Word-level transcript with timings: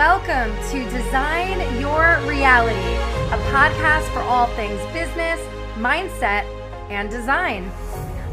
Welcome 0.00 0.56
to 0.70 0.82
Design 0.88 1.60
Your 1.78 2.18
Reality, 2.26 2.94
a 3.34 3.38
podcast 3.52 4.10
for 4.14 4.20
all 4.20 4.46
things 4.56 4.80
business, 4.94 5.38
mindset, 5.76 6.46
and 6.88 7.10
design. 7.10 7.70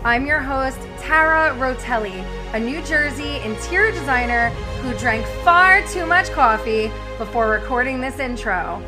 I'm 0.06 0.26
your 0.26 0.40
host, 0.40 0.80
Tara 0.98 1.54
Rotelli, 1.58 2.24
a 2.54 2.60
New 2.62 2.82
Jersey 2.84 3.42
interior 3.42 3.92
designer 3.92 4.48
who 4.82 4.98
drank 4.98 5.26
far 5.44 5.86
too 5.88 6.06
much 6.06 6.32
coffee 6.32 6.90
before 7.18 7.50
recording 7.50 8.00
this 8.00 8.18
intro. 8.20 8.82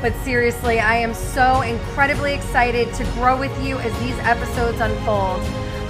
But 0.00 0.14
seriously, 0.22 0.78
I 0.78 0.94
am 0.94 1.14
so 1.14 1.62
incredibly 1.62 2.34
excited 2.34 2.94
to 2.94 3.04
grow 3.14 3.36
with 3.36 3.64
you 3.64 3.78
as 3.78 3.98
these 3.98 4.18
episodes 4.20 4.78
unfold. 4.78 5.40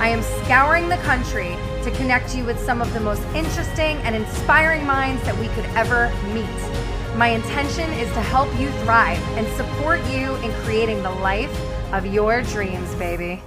I 0.00 0.08
am 0.08 0.22
scouring 0.22 0.88
the 0.88 0.96
country 0.96 1.58
to 1.82 1.90
connect 1.92 2.36
you 2.36 2.44
with 2.44 2.58
some 2.60 2.80
of 2.80 2.92
the 2.94 3.00
most 3.00 3.22
interesting 3.34 3.96
and 3.98 4.14
inspiring 4.14 4.86
minds 4.86 5.20
that 5.24 5.36
we 5.38 5.48
could 5.48 5.64
ever 5.76 6.12
meet. 6.32 7.16
My 7.16 7.28
intention 7.28 7.90
is 7.94 8.08
to 8.12 8.20
help 8.20 8.48
you 8.58 8.70
thrive 8.84 9.20
and 9.36 9.46
support 9.56 9.98
you 10.06 10.34
in 10.36 10.52
creating 10.62 11.02
the 11.02 11.10
life 11.10 11.52
of 11.92 12.06
your 12.06 12.42
dreams, 12.42 12.94
baby. 12.94 13.42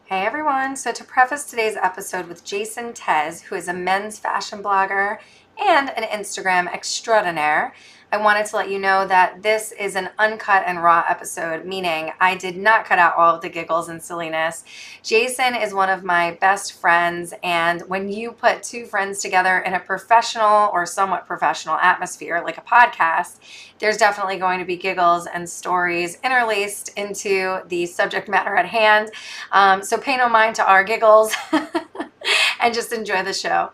Hey 0.09 0.25
everyone! 0.25 0.77
So, 0.77 0.93
to 0.93 1.03
preface 1.03 1.45
today's 1.45 1.75
episode 1.75 2.29
with 2.29 2.45
Jason 2.45 2.93
Tez, 2.93 3.43
who 3.43 3.57
is 3.57 3.67
a 3.67 3.75
men's 3.75 4.21
fashion 4.21 4.63
blogger 4.63 5.19
and 5.59 5.91
an 5.91 6.05
Instagram 6.05 6.73
extraordinaire, 6.73 7.75
I 8.17 8.19
wanted 8.19 8.47
to 8.47 8.57
let 8.57 8.71
you 8.71 8.79
know 8.79 9.07
that 9.07 9.43
this 9.43 9.73
is 9.73 9.95
an 9.95 10.09
uncut 10.19 10.63
and 10.67 10.83
raw 10.83 11.05
episode, 11.07 11.67
meaning 11.67 12.13
I 12.19 12.35
did 12.35 12.57
not 12.57 12.87
cut 12.87 12.99
out 12.99 13.15
all 13.15 13.35
of 13.35 13.43
the 13.43 13.51
giggles 13.51 13.91
and 13.91 14.03
silliness. 14.03 14.65
Jason 15.03 15.55
is 15.55 15.75
one 15.75 15.91
of 15.91 16.03
my 16.03 16.31
best 16.41 16.81
friends, 16.81 17.35
and 17.43 17.83
when 17.89 18.09
you 18.09 18.33
put 18.33 18.63
two 18.63 18.87
friends 18.87 19.21
together 19.21 19.59
in 19.59 19.75
a 19.75 19.81
professional 19.81 20.71
or 20.73 20.87
somewhat 20.87 21.27
professional 21.27 21.75
atmosphere, 21.75 22.41
like 22.43 22.57
a 22.57 22.63
podcast, 22.63 23.37
there's 23.81 23.99
definitely 23.99 24.39
going 24.39 24.61
to 24.61 24.65
be 24.65 24.79
giggles 24.79 25.27
and 25.27 25.47
stories 25.47 26.17
interlaced 26.25 26.97
into 26.97 27.61
the 27.67 27.85
subject 27.85 28.31
matter 28.31 28.57
at 28.57 28.65
hand. 28.65 29.11
Um, 29.53 29.83
so 29.83 29.99
pay 29.99 30.17
no 30.17 30.31
mind 30.31 30.55
to 30.55 30.67
our 30.67 30.85
giggles 30.85 31.35
and 32.63 32.73
just 32.73 32.95
enjoy 32.95 33.23
the 33.25 33.35
show. 33.35 33.73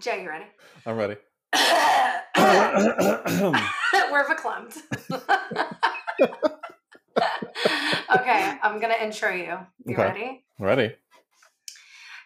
Jay, 0.00 0.22
you 0.22 0.30
ready? 0.30 0.46
I'm 0.86 0.96
ready. 0.96 1.16
We're 4.12 4.24
verklempt. 4.24 4.78
okay, 8.14 8.58
I'm 8.62 8.78
gonna 8.80 8.94
intro 9.00 9.32
you. 9.32 9.58
You 9.84 9.94
Okay. 9.94 10.02
ready? 10.02 10.44
Ready. 10.58 10.94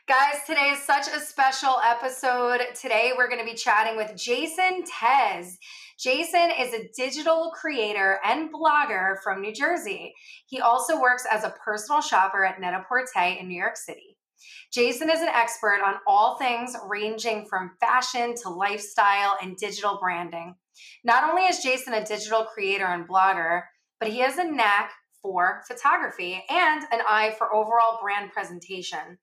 Guys, 0.08 0.40
today 0.44 0.70
is 0.72 0.80
such 0.82 1.06
a 1.06 1.20
special 1.20 1.76
episode. 1.84 2.60
Today 2.74 3.12
we're 3.16 3.28
going 3.28 3.38
to 3.38 3.44
be 3.44 3.54
chatting 3.54 3.96
with 3.96 4.16
Jason 4.16 4.82
Tez. 4.84 5.56
Jason 6.00 6.50
is 6.58 6.74
a 6.74 6.88
digital 6.96 7.52
creator 7.54 8.18
and 8.24 8.50
blogger 8.52 9.18
from 9.22 9.40
New 9.40 9.54
Jersey. 9.54 10.12
He 10.46 10.60
also 10.60 11.00
works 11.00 11.24
as 11.30 11.44
a 11.44 11.54
personal 11.64 12.00
shopper 12.00 12.44
at 12.44 12.60
Net-a-Porter 12.60 13.06
in 13.38 13.46
New 13.46 13.56
York 13.56 13.76
City. 13.76 14.16
Jason 14.72 15.10
is 15.10 15.20
an 15.20 15.28
expert 15.28 15.80
on 15.84 15.96
all 16.06 16.36
things 16.36 16.74
ranging 16.88 17.46
from 17.46 17.72
fashion 17.80 18.34
to 18.42 18.48
lifestyle 18.48 19.36
and 19.42 19.56
digital 19.56 19.98
branding. 20.00 20.54
Not 21.04 21.28
only 21.28 21.42
is 21.42 21.62
Jason 21.62 21.94
a 21.94 22.04
digital 22.04 22.44
creator 22.44 22.86
and 22.86 23.08
blogger, 23.08 23.62
but 23.98 24.08
he 24.08 24.20
has 24.20 24.38
a 24.38 24.44
knack 24.44 24.92
for 25.22 25.62
photography 25.68 26.42
and 26.48 26.84
an 26.92 27.00
eye 27.08 27.34
for 27.36 27.54
overall 27.54 27.98
brand 28.00 28.32
presentation. 28.32 29.18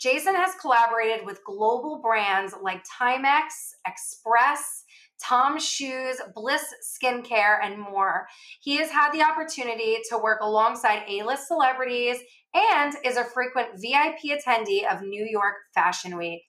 Jason 0.00 0.34
has 0.34 0.54
collaborated 0.60 1.24
with 1.24 1.44
global 1.44 2.00
brands 2.02 2.54
like 2.62 2.84
Timex, 2.84 3.74
Express, 3.86 4.84
Tom 5.22 5.58
Shoes, 5.58 6.20
Bliss 6.34 6.64
Skincare, 6.82 7.58
and 7.62 7.78
more. 7.78 8.26
He 8.60 8.76
has 8.76 8.90
had 8.90 9.12
the 9.12 9.22
opportunity 9.22 9.98
to 10.10 10.18
work 10.18 10.40
alongside 10.40 11.02
A 11.08 11.22
list 11.22 11.48
celebrities 11.48 12.18
and 12.54 12.94
is 13.04 13.16
a 13.16 13.24
frequent 13.24 13.68
VIP 13.74 14.38
attendee 14.38 14.90
of 14.90 15.02
New 15.02 15.26
York 15.28 15.54
Fashion 15.74 16.16
Week. 16.16 16.42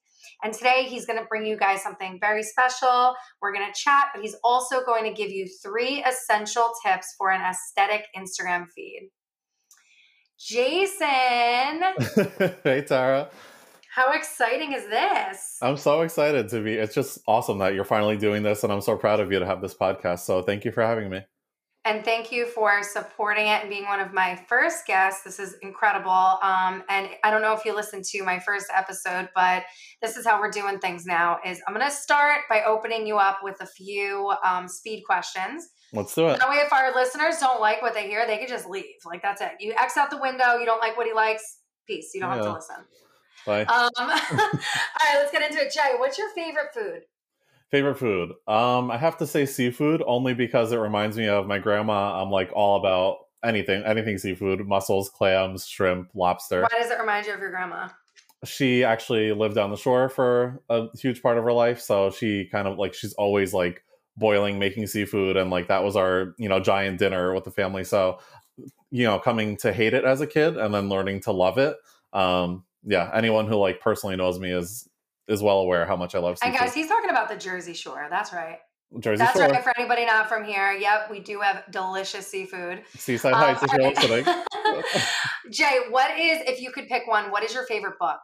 And 0.44 0.54
today 0.54 0.84
he's 0.84 1.06
going 1.06 1.20
to 1.20 1.26
bring 1.26 1.46
you 1.46 1.58
guys 1.58 1.82
something 1.82 2.18
very 2.20 2.44
special. 2.44 3.16
We're 3.42 3.54
going 3.54 3.66
to 3.66 3.80
chat, 3.80 4.08
but 4.14 4.22
he's 4.22 4.36
also 4.44 4.84
going 4.84 5.04
to 5.06 5.14
give 5.14 5.32
you 5.32 5.48
three 5.64 6.04
essential 6.04 6.72
tips 6.86 7.16
for 7.18 7.32
an 7.32 7.42
aesthetic 7.42 8.06
Instagram 8.16 8.68
feed. 8.76 9.10
Jason, 10.40 11.00
hey 12.64 12.82
Tara. 12.82 13.30
How 13.98 14.12
exciting 14.12 14.74
is 14.74 14.86
this? 14.86 15.58
I'm 15.60 15.76
so 15.76 16.02
excited 16.02 16.50
to 16.50 16.62
be 16.62 16.76
it's 16.76 16.94
just 16.94 17.18
awesome 17.28 17.58
that 17.58 17.74
you're 17.74 17.84
finally 17.84 18.16
doing 18.16 18.44
this 18.44 18.64
and 18.64 18.72
I'm 18.72 18.82
so 18.82 18.96
proud 18.96 19.20
of 19.20 19.32
you 19.32 19.40
to 19.40 19.46
have 19.48 19.60
this 19.60 19.74
podcast. 19.74 20.20
So 20.20 20.44
thank 20.44 20.66
you 20.66 20.72
for 20.72 20.84
having 20.84 21.10
me. 21.10 21.22
And 21.84 22.06
thank 22.06 22.32
you 22.32 22.46
for 22.46 22.84
supporting 22.84 23.48
it 23.48 23.62
and 23.62 23.70
being 23.70 23.86
one 23.86 24.00
of 24.00 24.14
my 24.14 24.36
first 24.48 24.86
guests. 24.86 25.24
This 25.24 25.40
is 25.40 25.56
incredible. 25.64 26.12
Um, 26.12 26.84
and 26.90 27.10
I 27.24 27.32
don't 27.32 27.42
know 27.42 27.54
if 27.54 27.66
you 27.66 27.74
listened 27.74 28.04
to 28.12 28.22
my 28.24 28.38
first 28.38 28.68
episode, 28.72 29.30
but 29.34 29.64
this 30.04 30.16
is 30.16 30.28
how 30.28 30.40
we're 30.40 30.52
doing 30.52 30.78
things 30.78 31.08
now. 31.08 31.40
Is 31.44 31.60
I'm 31.68 31.74
going 31.74 31.84
to 31.84 31.92
start 31.92 32.42
by 32.52 32.62
opening 32.68 33.08
you 33.08 33.18
up 33.18 33.40
with 33.42 33.60
a 33.62 33.66
few 33.66 34.32
um, 34.46 34.68
speed 34.68 35.06
questions. 35.08 35.70
Let's 35.92 36.14
do 36.14 36.28
it. 36.28 36.38
That 36.38 36.50
way, 36.50 36.58
if 36.58 36.72
our 36.72 36.94
listeners 36.94 37.40
don't 37.40 37.62
like 37.62 37.82
what 37.82 37.96
they 37.96 38.08
hear, 38.08 38.28
they 38.28 38.38
can 38.38 38.48
just 38.48 38.70
leave. 38.70 38.84
Like 39.06 39.24
that's 39.24 39.42
it. 39.42 39.54
You 39.60 39.74
X 39.76 39.98
out 39.98 40.12
the 40.12 40.22
window. 40.22 40.58
You 40.60 40.66
don't 40.68 40.82
like 40.82 40.98
what 40.98 41.08
he 41.08 41.14
likes. 41.14 41.62
Peace. 41.88 42.12
You 42.14 42.22
don't 42.22 42.32
have 42.32 42.44
to 42.44 42.54
listen. 42.54 42.76
Bye. 43.48 43.64
Um, 43.64 43.90
all 43.98 44.08
right, 44.08 45.16
let's 45.16 45.32
get 45.32 45.42
into 45.42 45.64
it. 45.64 45.74
Jay, 45.74 45.94
what's 45.98 46.18
your 46.18 46.30
favorite 46.36 46.74
food? 46.74 47.02
Favorite 47.72 47.98
food. 47.98 48.32
Um 48.48 48.92
I 48.92 48.98
have 48.98 49.18
to 49.18 49.28
say 49.28 49.46
seafood 49.46 50.04
only 50.06 50.34
because 50.34 50.72
it 50.72 50.78
reminds 50.78 51.18
me 51.18 51.28
of 51.28 51.48
my 51.48 51.58
grandma. 51.58 52.22
I'm 52.22 52.30
like 52.30 52.52
all 52.54 52.78
about 52.78 53.18
anything, 53.44 53.84
anything 53.84 54.18
seafood, 54.18 54.68
mussels, 54.68 55.10
clams, 55.10 55.66
shrimp, 55.66 56.10
lobster. 56.14 56.62
Why 56.62 56.80
does 56.80 56.92
it 56.92 57.00
remind 57.00 57.26
you 57.26 57.34
of 57.34 57.40
your 57.40 57.50
grandma? 57.50 57.88
she 58.46 58.84
actually 58.84 59.32
lived 59.32 59.56
down 59.56 59.72
the 59.72 59.78
shore 59.78 60.10
for 60.10 60.62
a 60.70 60.88
huge 60.98 61.22
part 61.22 61.38
of 61.38 61.44
her 61.44 61.54
life 61.54 61.82
so 61.82 62.12
she 62.12 62.46
kind 62.46 62.68
of 62.68 62.78
like 62.78 62.94
she's 62.94 63.14
always 63.14 63.54
like 63.54 63.84
boiling 64.16 64.60
making 64.60 64.86
seafood 64.86 65.38
and 65.38 65.50
like 65.50 65.68
that 65.68 65.84
was 65.84 65.96
our 65.96 66.36
you 66.38 66.48
know 66.48 66.60
giant 66.60 67.00
dinner 67.00 67.34
with 67.34 67.44
the 67.44 67.52
family 67.52 67.84
so 67.84 68.20
you 68.92 69.04
know 69.04 69.18
coming 69.20 69.58
to 69.58 69.74
hate 69.74 69.94
it 69.94 70.04
as 70.04 70.22
a 70.22 70.28
kid 70.28 70.58
and 70.58 70.74
then 70.74 70.90
learning 70.90 71.20
to 71.20 71.32
love 71.32 71.58
it 71.58 71.76
um 72.14 72.64
yeah 72.88 73.12
anyone 73.14 73.48
who 73.48 73.56
like 73.56 73.80
personally 73.82 74.16
knows 74.16 74.40
me 74.40 74.52
is 74.52 74.88
is 75.28 75.42
well 75.42 75.60
aware 75.60 75.86
how 75.86 75.96
much 75.96 76.16
i 76.16 76.20
love 76.20 76.38
And 76.42 76.54
seafood 76.54 76.68
guys, 76.68 76.74
he's 76.74 76.88
talking 76.88 77.10
about 77.10 77.30
the 77.30 77.36
Jersey 77.36 77.74
Shore. 77.74 78.08
That's 78.10 78.34
right. 78.34 78.60
jersey 79.00 79.18
That's 79.18 79.38
shore 79.38 79.50
right 79.50 79.64
for 79.64 79.78
anybody 79.78 80.06
not 80.06 80.30
from 80.30 80.46
here. 80.46 80.72
Yep, 80.72 81.12
we 81.12 81.20
do 81.20 81.42
have 81.42 81.64
delicious 81.70 82.26
seafood. 82.26 82.84
seaside 82.96 83.34
Um, 83.34 83.42
heights 83.42 83.64
if 83.64 83.74
you're 83.74 83.86
all 83.86 83.94
right. 83.94 84.46
listening 84.94 85.04
Jay, 85.52 85.80
what 85.90 86.18
is 86.18 86.40
if 86.48 86.62
you 86.62 86.72
could 86.72 86.88
pick 86.88 87.08
one? 87.08 87.30
What 87.30 87.44
is 87.44 87.54
your 87.54 87.66
favorite 87.66 88.00
book? 88.00 88.20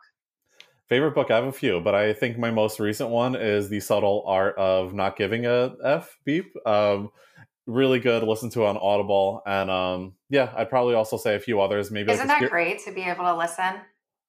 favorite 0.89 1.15
book 1.15 1.31
i 1.31 1.35
have 1.35 1.45
a 1.45 1.51
few 1.51 1.79
but 1.79 1.95
i 1.95 2.11
think 2.11 2.37
my 2.37 2.51
most 2.51 2.77
recent 2.77 3.09
one 3.09 3.35
is 3.35 3.69
the 3.69 3.79
subtle 3.79 4.21
art 4.27 4.55
of 4.57 4.93
not 4.93 5.15
giving 5.15 5.45
a 5.45 5.71
f 5.83 6.17
beep 6.25 6.53
um 6.67 7.09
really 7.65 7.99
good 7.99 8.21
listen 8.21 8.49
to 8.49 8.65
on 8.65 8.75
audible 8.77 9.41
and 9.45 9.71
um 9.71 10.13
yeah 10.29 10.51
i'd 10.57 10.69
probably 10.69 10.93
also 10.93 11.15
say 11.15 11.35
a 11.35 11.39
few 11.39 11.61
others 11.61 11.89
maybe 11.89 12.07
like 12.07 12.15
Isn't 12.15 12.25
a 12.25 12.39
that 12.41 12.49
great 12.49 12.83
to 12.83 12.91
be 12.91 13.01
able 13.01 13.23
to 13.23 13.35
listen? 13.35 13.79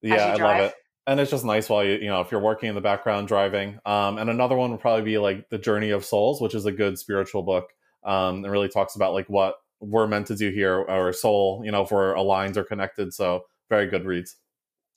Yeah 0.04 0.26
i 0.26 0.36
love 0.36 0.60
it 0.60 0.74
and 1.06 1.20
it's 1.20 1.30
just 1.30 1.44
nice 1.44 1.68
while 1.68 1.84
you 1.84 1.94
you 1.94 2.08
know 2.08 2.20
if 2.20 2.30
you're 2.30 2.40
working 2.40 2.68
in 2.68 2.74
the 2.74 2.80
background 2.80 3.28
driving 3.28 3.78
um 3.86 4.18
and 4.18 4.30
another 4.30 4.56
one 4.56 4.70
would 4.70 4.80
probably 4.80 5.04
be 5.04 5.18
like 5.18 5.48
the 5.50 5.58
journey 5.58 5.90
of 5.90 6.04
souls 6.04 6.40
which 6.40 6.54
is 6.54 6.66
a 6.66 6.72
good 6.72 6.98
spiritual 6.98 7.42
book 7.42 7.70
um 8.04 8.44
it 8.44 8.48
really 8.48 8.68
talks 8.68 8.96
about 8.96 9.12
like 9.12 9.28
what 9.28 9.56
we're 9.80 10.06
meant 10.06 10.26
to 10.26 10.36
do 10.36 10.50
here 10.50 10.84
our 10.88 11.12
soul 11.12 11.62
you 11.64 11.70
know 11.70 11.82
if 11.82 11.90
we're 11.90 12.14
aligned 12.14 12.56
or 12.56 12.64
connected 12.64 13.12
so 13.12 13.42
very 13.68 13.86
good 13.86 14.04
reads 14.04 14.36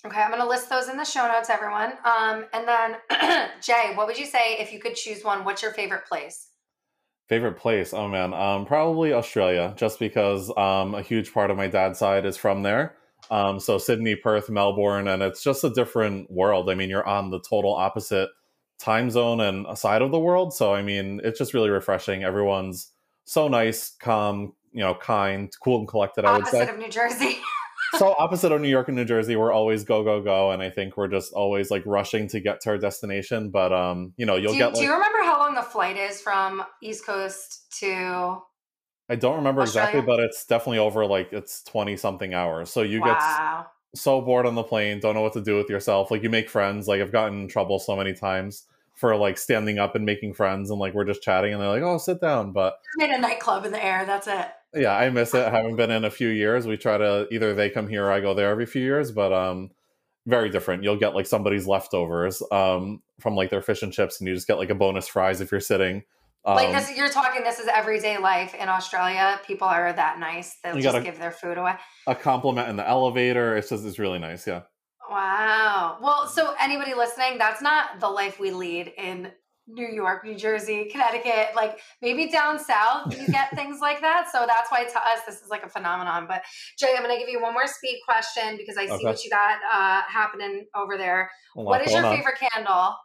Okay, 0.06 0.22
I'm 0.22 0.30
going 0.30 0.42
to 0.42 0.48
list 0.48 0.70
those 0.70 0.90
in 0.90 0.98
the 0.98 1.04
show 1.04 1.28
notes, 1.28 1.50
everyone. 1.50 1.94
Um, 2.06 2.46
and 2.54 2.68
then, 2.68 3.50
Jay, 3.62 3.94
what 3.96 4.06
would 4.06 4.18
you 4.18 4.28
say 4.28 4.58
if 4.60 4.72
you 4.72 4.80
could 4.80 4.96
choose 4.96 5.24
one? 5.24 5.44
What's 5.44 5.64
your 5.64 5.74
favorite 5.74 6.06
place? 6.06 6.50
Favorite 7.28 7.58
place? 7.58 7.94
Oh 7.94 8.08
man, 8.08 8.34
um, 8.34 8.66
probably 8.66 9.12
Australia, 9.12 9.74
just 9.76 10.00
because 10.00 10.50
um, 10.56 10.96
a 10.96 11.02
huge 11.02 11.34
part 11.34 11.52
of 11.52 11.58
my 11.58 11.68
dad's 11.68 12.00
side 12.00 12.26
is 12.26 12.38
from 12.38 12.62
there. 12.62 12.96
Um, 13.30 13.60
so 13.60 13.78
Sydney, 13.78 14.16
Perth, 14.16 14.50
Melbourne, 14.50 15.08
and 15.08 15.22
it's 15.22 15.44
just 15.44 15.64
a 15.64 15.70
different 15.70 16.32
world. 16.32 16.70
I 16.70 16.76
mean, 16.76 16.90
you're 16.90 17.08
on 17.08 17.30
the 17.30 17.40
total 17.40 17.74
opposite 17.74 18.30
time 18.80 19.10
zone 19.10 19.42
and 19.42 19.78
side 19.78 20.02
of 20.02 20.12
the 20.12 20.20
world. 20.20 20.54
So 20.54 20.74
I 20.74 20.82
mean, 20.82 21.22
it's 21.24 21.38
just 21.38 21.54
really 21.54 21.70
refreshing. 21.70 22.24
Everyone's 22.24 22.92
so 23.26 23.48
nice, 23.48 23.96
calm, 24.00 24.54
you 24.72 24.82
know, 24.82 24.96
kind, 24.96 25.52
cool, 25.64 25.80
and 25.80 25.88
collected. 25.88 26.26
I 26.26 26.34
would 26.34 26.42
Opposite 26.44 26.68
say. 26.68 26.74
of 26.74 26.80
New 26.80 26.90
Jersey. 26.90 27.40
so 27.98 28.16
opposite 28.20 28.52
of 28.52 28.62
New 28.62 28.70
York 28.70 28.88
and 28.88 28.96
New 28.96 29.06
Jersey, 29.06 29.36
we're 29.36 29.52
always 29.52 29.84
go 29.84 30.04
go 30.04 30.22
go, 30.22 30.52
and 30.52 30.62
I 30.62 30.70
think 30.70 30.96
we're 30.96 31.10
just 31.10 31.34
always 31.34 31.70
like 31.70 31.84
rushing 31.86 32.28
to 32.30 32.40
get 32.40 32.62
to 32.62 32.72
our 32.72 32.78
destination. 32.78 33.50
But 33.50 33.74
um, 33.74 34.14
you 34.18 34.26
know, 34.26 34.36
you'll 34.36 34.54
do, 34.54 34.60
get 34.60 34.76
do 34.76 34.82
you 34.82 34.94
remember 34.94 35.20
how 35.24 35.40
long 35.40 35.56
the 35.56 35.64
flight 35.64 35.98
is 35.98 36.22
from 36.22 36.64
East 36.82 37.06
Coast 37.06 37.66
to 37.80 38.42
I 39.10 39.16
don't 39.16 39.38
remember 39.38 39.62
Australia? 39.62 39.90
exactly, 39.90 40.06
but 40.16 40.20
it's 40.20 40.46
definitely 40.46 40.80
over 40.80 41.06
like 41.06 41.32
it's 41.32 41.64
20 41.64 41.96
something 41.98 42.34
hours. 42.34 42.70
So 42.70 42.82
you 42.82 43.02
get 43.02 43.22
so 43.96 44.22
bored 44.22 44.46
on 44.46 44.56
the 44.56 44.64
plane, 44.64 45.00
don't 45.00 45.16
know 45.16 45.22
what 45.22 45.34
to 45.34 45.42
do 45.42 45.56
with 45.56 45.70
yourself. 45.70 46.12
Like 46.12 46.24
you 46.24 46.30
make 46.30 46.50
friends. 46.50 46.88
Like 46.88 47.02
I've 47.02 47.12
gotten 47.12 47.42
in 47.42 47.48
trouble 47.48 47.80
so 47.80 47.96
many 47.96 48.14
times 48.14 48.64
for 48.96 49.16
like 49.16 49.38
standing 49.38 49.78
up 49.80 49.96
and 49.96 50.06
making 50.06 50.34
friends 50.34 50.72
and 50.72 50.80
like 50.80 50.94
we're 50.94 51.06
just 51.06 51.22
chatting 51.22 51.54
and 51.54 51.62
they're 51.62 51.70
like, 51.70 51.84
"Oh, 51.84 51.98
sit 51.98 52.20
down." 52.20 52.52
But 52.52 52.80
Made 52.98 53.12
a 53.12 53.20
nightclub 53.20 53.66
in 53.66 53.72
the 53.72 53.84
air. 53.84 54.06
That's 54.06 54.28
it. 54.28 54.48
yeah, 54.76 54.96
I 54.96 55.10
miss 55.10 55.34
it. 55.34 55.46
I 55.46 55.50
haven't 55.56 55.76
been 55.78 55.92
in 55.92 56.04
a 56.04 56.10
few 56.12 56.30
years. 56.30 56.68
We 56.68 56.78
try 56.78 56.98
to 56.98 57.28
either 57.32 57.54
they 57.54 57.70
come 57.70 57.88
here 57.88 58.06
or 58.06 58.12
I 58.12 58.20
go 58.20 58.34
there 58.34 58.50
every 58.50 58.66
few 58.66 58.82
years, 58.82 59.12
but 59.12 59.32
um 59.32 59.72
very 60.26 60.50
different. 60.50 60.84
You'll 60.84 60.98
get 60.98 61.16
like 61.16 61.28
somebody's 61.28 61.66
leftovers 61.68 62.44
um 62.52 63.02
from 63.20 63.36
like 63.36 63.50
their 63.52 63.62
fish 63.62 63.84
and 63.84 63.94
chips 63.94 64.20
and 64.20 64.28
you 64.28 64.34
just 64.36 64.48
get 64.48 64.58
like 64.58 64.70
a 64.70 64.76
bonus 64.76 65.08
fries 65.08 65.40
if 65.42 65.52
you're 65.52 65.62
sitting. 65.62 66.04
Um, 66.48 66.56
like 66.56 66.72
this, 66.72 66.96
you're 66.98 67.10
talking. 67.10 67.44
This 67.44 67.60
is 67.60 67.68
everyday 67.68 68.18
life 68.18 68.56
in 68.56 68.70
Australia. 68.70 69.40
People 69.46 69.68
are 69.68 69.92
that 69.94 70.18
nice. 70.20 70.56
They'll 70.64 70.76
just 70.76 70.86
gotta- 70.86 71.04
give 71.04 71.20
their 71.20 71.32
food 71.32 71.58
away. 71.58 71.74
a 72.08 72.16
compliment 72.16 72.70
in 72.70 72.78
the 72.78 72.88
elevator. 72.88 73.58
It's 73.58 73.70
just 73.70 73.86
it's 73.86 74.00
really 74.00 74.20
nice. 74.20 74.48
Yeah. 74.48 74.62
Wow. 75.10 75.98
Well, 76.02 76.28
so 76.28 76.54
anybody 76.60 76.94
listening, 76.94 77.38
that's 77.38 77.62
not 77.62 78.00
the 78.00 78.10
life 78.10 78.40
we 78.40 78.52
lead 78.52 78.94
in 78.98 79.32
New 79.70 79.88
York, 79.88 80.24
New 80.24 80.36
Jersey, 80.36 80.86
Connecticut. 80.92 81.50
Like 81.56 81.80
maybe 82.02 82.30
down 82.30 82.60
south, 82.60 83.18
you 83.18 83.28
get 83.32 83.50
things 83.56 83.80
like 83.82 84.00
that. 84.02 84.30
So 84.32 84.46
that's 84.48 84.72
why 84.72 84.84
to 84.86 85.00
us, 85.00 85.20
this 85.26 85.42
is 85.42 85.50
like 85.50 85.64
a 85.64 85.70
phenomenon. 85.70 86.26
But 86.28 86.44
Jay, 86.80 86.94
I'm 86.96 87.04
going 87.04 87.14
to 87.14 87.20
give 87.20 87.30
you 87.30 87.42
one 87.42 87.54
more 87.54 87.68
speed 87.68 88.00
question 88.08 88.58
because 88.58 88.78
I 88.78 88.86
see 88.86 88.94
Okay. 88.94 89.04
what 89.06 89.24
you 89.24 89.30
got 89.30 89.58
uh, 89.74 90.02
happening 90.08 90.66
over 90.76 90.98
there. 90.98 91.30
What 91.56 91.86
is 91.86 91.92
your 91.92 92.06
on. 92.06 92.16
favorite 92.16 92.38
candle? 92.40 92.96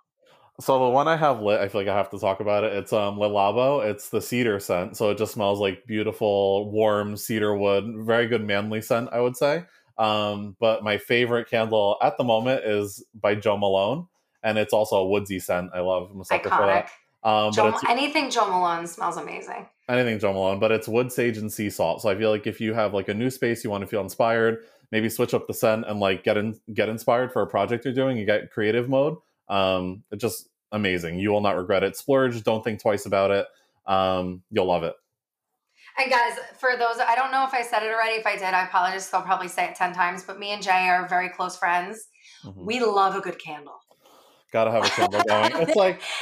So 0.62 0.78
the 0.78 0.90
one 0.90 1.08
I 1.08 1.16
have 1.16 1.42
lit, 1.42 1.60
I 1.60 1.66
feel 1.68 1.80
like 1.80 1.88
I 1.88 1.96
have 1.96 2.10
to 2.10 2.18
talk 2.18 2.38
about 2.38 2.62
it. 2.62 2.72
It's 2.72 2.92
um 2.92 3.18
Le 3.18 3.28
Labo. 3.28 3.84
It's 3.84 4.10
the 4.10 4.20
cedar 4.20 4.60
scent, 4.60 4.96
so 4.96 5.10
it 5.10 5.18
just 5.18 5.32
smells 5.32 5.58
like 5.58 5.86
beautiful, 5.86 6.70
warm 6.70 7.16
cedar 7.16 7.56
wood. 7.56 7.84
Very 8.06 8.28
good 8.28 8.44
manly 8.44 8.80
scent, 8.80 9.08
I 9.12 9.20
would 9.20 9.36
say. 9.36 9.64
Um, 9.98 10.56
but 10.60 10.84
my 10.84 10.98
favorite 10.98 11.50
candle 11.50 11.96
at 12.00 12.16
the 12.16 12.24
moment 12.24 12.64
is 12.64 13.04
by 13.12 13.34
Jo 13.34 13.56
Malone, 13.56 14.06
and 14.42 14.56
it's 14.56 14.72
also 14.72 14.96
a 14.96 15.08
woodsy 15.08 15.40
scent. 15.40 15.70
I 15.74 15.80
love. 15.80 16.10
I'm 16.14 16.22
sucker 16.22 16.50
for 16.50 16.66
that. 16.66 16.90
Um, 17.24 17.52
Jo, 17.52 17.76
anything 17.88 18.30
Jo 18.30 18.46
Malone 18.48 18.86
smells 18.86 19.16
amazing. 19.16 19.66
anything 19.88 20.20
Jo 20.20 20.32
Malone, 20.32 20.60
but 20.60 20.70
it's 20.70 20.86
wood 20.86 21.10
sage 21.10 21.38
and 21.38 21.52
sea 21.52 21.70
salt. 21.70 22.02
So 22.02 22.08
I 22.08 22.16
feel 22.16 22.30
like 22.30 22.46
if 22.46 22.60
you 22.60 22.72
have 22.72 22.94
like 22.94 23.08
a 23.08 23.14
new 23.14 23.30
space, 23.30 23.64
you 23.64 23.70
want 23.70 23.82
to 23.82 23.88
feel 23.88 24.00
inspired, 24.00 24.58
maybe 24.92 25.08
switch 25.08 25.34
up 25.34 25.48
the 25.48 25.54
scent 25.54 25.86
and 25.88 25.98
like 25.98 26.22
get 26.22 26.36
in 26.36 26.60
get 26.72 26.88
inspired 26.88 27.32
for 27.32 27.42
a 27.42 27.48
project 27.48 27.84
you're 27.84 27.94
doing. 27.94 28.16
You 28.16 28.26
get 28.26 28.52
creative 28.52 28.88
mode. 28.88 29.16
Um, 29.48 30.04
it's 30.10 30.22
just 30.22 30.48
amazing. 30.72 31.18
You 31.18 31.30
will 31.30 31.40
not 31.40 31.56
regret 31.56 31.82
it. 31.82 31.96
Splurge. 31.96 32.42
Don't 32.42 32.64
think 32.64 32.80
twice 32.80 33.06
about 33.06 33.30
it. 33.30 33.46
Um, 33.86 34.42
you'll 34.50 34.66
love 34.66 34.82
it. 34.82 34.94
And 35.98 36.10
guys, 36.10 36.38
for 36.58 36.70
those, 36.78 36.98
I 37.06 37.14
don't 37.14 37.30
know 37.30 37.44
if 37.46 37.52
I 37.52 37.62
said 37.62 37.82
it 37.82 37.92
already. 37.92 38.14
If 38.14 38.26
I 38.26 38.34
did, 38.34 38.44
I 38.54 38.64
apologize. 38.64 39.12
I'll 39.12 39.22
probably 39.22 39.48
say 39.48 39.66
it 39.66 39.74
10 39.74 39.92
times. 39.92 40.24
But 40.24 40.38
me 40.38 40.50
and 40.50 40.62
Jay 40.62 40.88
are 40.88 41.06
very 41.06 41.28
close 41.28 41.56
friends. 41.56 42.08
Mhm. 42.44 42.64
We 42.64 42.80
love 42.80 43.14
a 43.14 43.20
good 43.20 43.38
candle. 43.38 43.78
Gotta 44.52 44.70
have 44.70 44.84
a 44.84 44.88
candle 44.88 45.22
going. 45.26 45.52
It's 45.56 45.76
like 45.76 46.00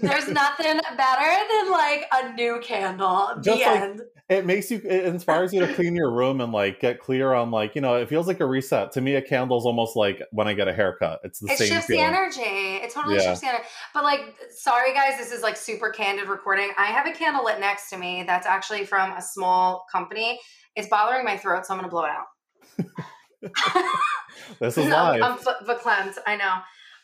There's 0.00 0.28
nothing 0.28 0.80
better 0.96 1.44
than 1.50 1.70
like 1.70 2.04
a 2.12 2.32
new 2.34 2.60
candle. 2.62 3.30
Just 3.42 3.58
the 3.58 3.64
like- 3.64 3.80
end. 3.80 4.02
it 4.28 4.44
makes 4.46 4.70
you 4.70 4.78
it 4.84 5.04
inspires 5.06 5.52
you 5.52 5.64
to 5.64 5.72
clean 5.74 5.94
your 5.94 6.10
room 6.10 6.40
and 6.40 6.52
like 6.52 6.80
get 6.80 7.00
clear 7.00 7.32
on 7.32 7.50
like 7.50 7.74
you 7.74 7.80
know 7.80 7.94
it 7.94 8.08
feels 8.08 8.26
like 8.26 8.40
a 8.40 8.46
reset 8.46 8.90
to 8.92 9.00
me 9.00 9.14
a 9.14 9.22
candle's 9.22 9.64
almost 9.64 9.94
like 9.94 10.20
when 10.32 10.48
i 10.48 10.52
get 10.52 10.66
a 10.66 10.72
haircut 10.72 11.20
it's 11.22 11.38
the 11.38 11.46
It 11.52 11.58
same 11.58 11.68
shifts 11.68 11.86
feeling 11.86 12.02
the 12.10 12.16
energy. 12.18 12.40
It 12.84 12.90
totally 12.90 13.16
Yeah. 13.16 13.22
shifts 13.22 13.40
the 13.40 13.48
energy. 13.48 13.64
But 13.94 14.02
like, 14.04 14.34
sorry 14.50 14.92
guys, 14.94 15.16
this 15.18 15.30
is 15.32 15.42
like 15.42 15.56
super 15.56 15.90
candid 15.90 16.28
recording. 16.28 16.70
I 16.76 16.86
have 16.86 17.06
a 17.06 17.12
candle 17.12 17.44
lit 17.44 17.60
next 17.60 17.88
to 17.90 17.98
me 17.98 18.24
that's 18.26 18.46
actually 18.46 18.84
from 18.84 19.12
a 19.12 19.22
small 19.22 19.84
company. 19.92 20.40
It's 20.74 20.88
bothering 20.88 21.24
my 21.24 21.36
throat, 21.36 21.64
so 21.66 21.74
I'm 21.74 21.78
gonna 21.80 21.90
blow 21.90 22.04
it 22.04 22.10
out. 22.10 22.26
this 24.60 24.76
is 24.78 24.84
I'm, 24.92 25.20
live 25.20 25.22
I'm 25.22 25.32
f- 25.38 25.66
verklempt. 25.66 26.18
I 26.26 26.36
know. 26.36 26.54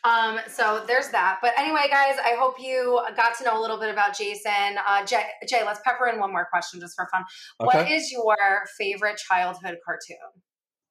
Um, 0.03 0.39
so 0.47 0.83
there's 0.85 1.09
that. 1.09 1.39
But 1.41 1.53
anyway, 1.57 1.85
guys, 1.89 2.15
I 2.23 2.35
hope 2.37 2.55
you 2.59 3.01
got 3.15 3.37
to 3.37 3.43
know 3.45 3.57
a 3.57 3.61
little 3.61 3.79
bit 3.79 3.89
about 3.89 4.17
Jason. 4.17 4.77
Uh, 4.87 5.05
Jay, 5.05 5.23
Jay, 5.47 5.63
let's 5.65 5.79
pepper 5.85 6.07
in 6.07 6.19
one 6.19 6.31
more 6.31 6.45
question 6.51 6.79
just 6.79 6.95
for 6.95 7.07
fun. 7.11 7.23
What 7.59 7.75
okay 7.77 7.93
is 7.93 8.11
your 8.11 8.35
favorite 8.77 9.17
childhood 9.17 9.77
cartoon? 9.85 10.17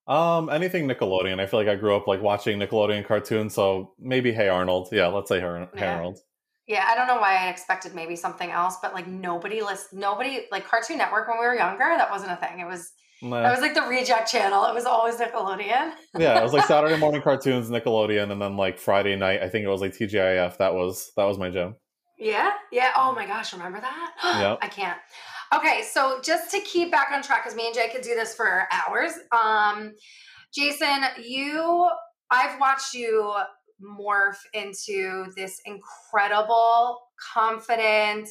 um 0.08 0.48
anything 0.50 0.88
nickelodeon 0.88 1.38
i 1.38 1.46
feel 1.46 1.60
like 1.60 1.68
i 1.68 1.76
grew 1.76 1.94
up 1.94 2.08
like 2.08 2.20
watching 2.20 2.58
nickelodeon 2.58 3.06
cartoons 3.06 3.54
so 3.54 3.94
maybe 4.00 4.32
hey 4.32 4.48
arnold 4.48 4.88
yeah 4.90 5.06
let's 5.06 5.28
say 5.28 5.38
her 5.38 5.68
hey 5.76 5.82
Yeah. 5.82 5.94
arnold 5.94 6.18
Yeah, 6.66 6.86
I 6.88 6.94
don't 6.94 7.06
know 7.06 7.20
why 7.20 7.36
I 7.36 7.50
expected 7.50 7.94
maybe 7.94 8.14
something 8.16 8.50
else, 8.50 8.76
but 8.80 8.94
like 8.94 9.06
nobody 9.06 9.62
list 9.62 9.92
nobody 9.92 10.46
like 10.50 10.66
Cartoon 10.66 10.98
Network 10.98 11.28
when 11.28 11.38
we 11.38 11.44
were 11.46 11.56
younger, 11.56 11.84
that 11.96 12.10
wasn't 12.10 12.32
a 12.32 12.36
thing. 12.36 12.60
It 12.60 12.66
was 12.66 12.92
Nah. 13.22 13.42
that 13.42 13.50
was 13.52 13.60
like 13.60 13.74
the 13.74 13.82
reject 13.82 14.30
channel. 14.30 14.64
It 14.66 14.74
was 14.74 14.84
always 14.84 15.16
Nickelodeon. 15.16 15.92
yeah 16.18 16.38
it 16.38 16.42
was 16.42 16.52
like 16.52 16.64
saturday 16.74 16.98
morning 16.98 17.22
cartoons 17.22 17.70
nickelodeon 17.70 18.32
and 18.32 18.42
then 18.42 18.56
like 18.56 18.78
friday 18.78 19.14
night 19.16 19.40
i 19.42 19.48
think 19.48 19.64
it 19.64 19.68
was 19.68 19.80
like 19.80 19.92
tgif 19.92 20.56
that 20.58 20.74
was 20.74 21.12
that 21.16 21.24
was 21.24 21.38
my 21.38 21.48
gym 21.48 21.76
Yeah, 22.18 22.50
yeah. 22.70 22.92
Oh 22.96 23.12
my 23.14 23.26
gosh, 23.26 23.52
remember 23.52 23.80
that? 23.80 24.12
Yep. 24.42 24.58
I 24.62 24.68
can't. 24.68 24.98
Okay, 25.54 25.82
so 25.82 26.20
just 26.22 26.50
to 26.52 26.60
keep 26.60 26.90
back 26.90 27.08
on 27.12 27.22
track, 27.22 27.42
because 27.44 27.56
me 27.56 27.66
and 27.66 27.74
Jay 27.74 27.88
could 27.92 28.02
do 28.02 28.14
this 28.14 28.34
for 28.34 28.66
hours. 28.72 29.12
Um, 29.32 29.92
Jason, 30.54 31.02
you, 31.22 31.88
I've 32.30 32.58
watched 32.60 32.94
you 32.94 33.34
morph 33.82 34.38
into 34.54 35.26
this 35.36 35.60
incredible, 35.66 37.00
confident, 37.34 38.28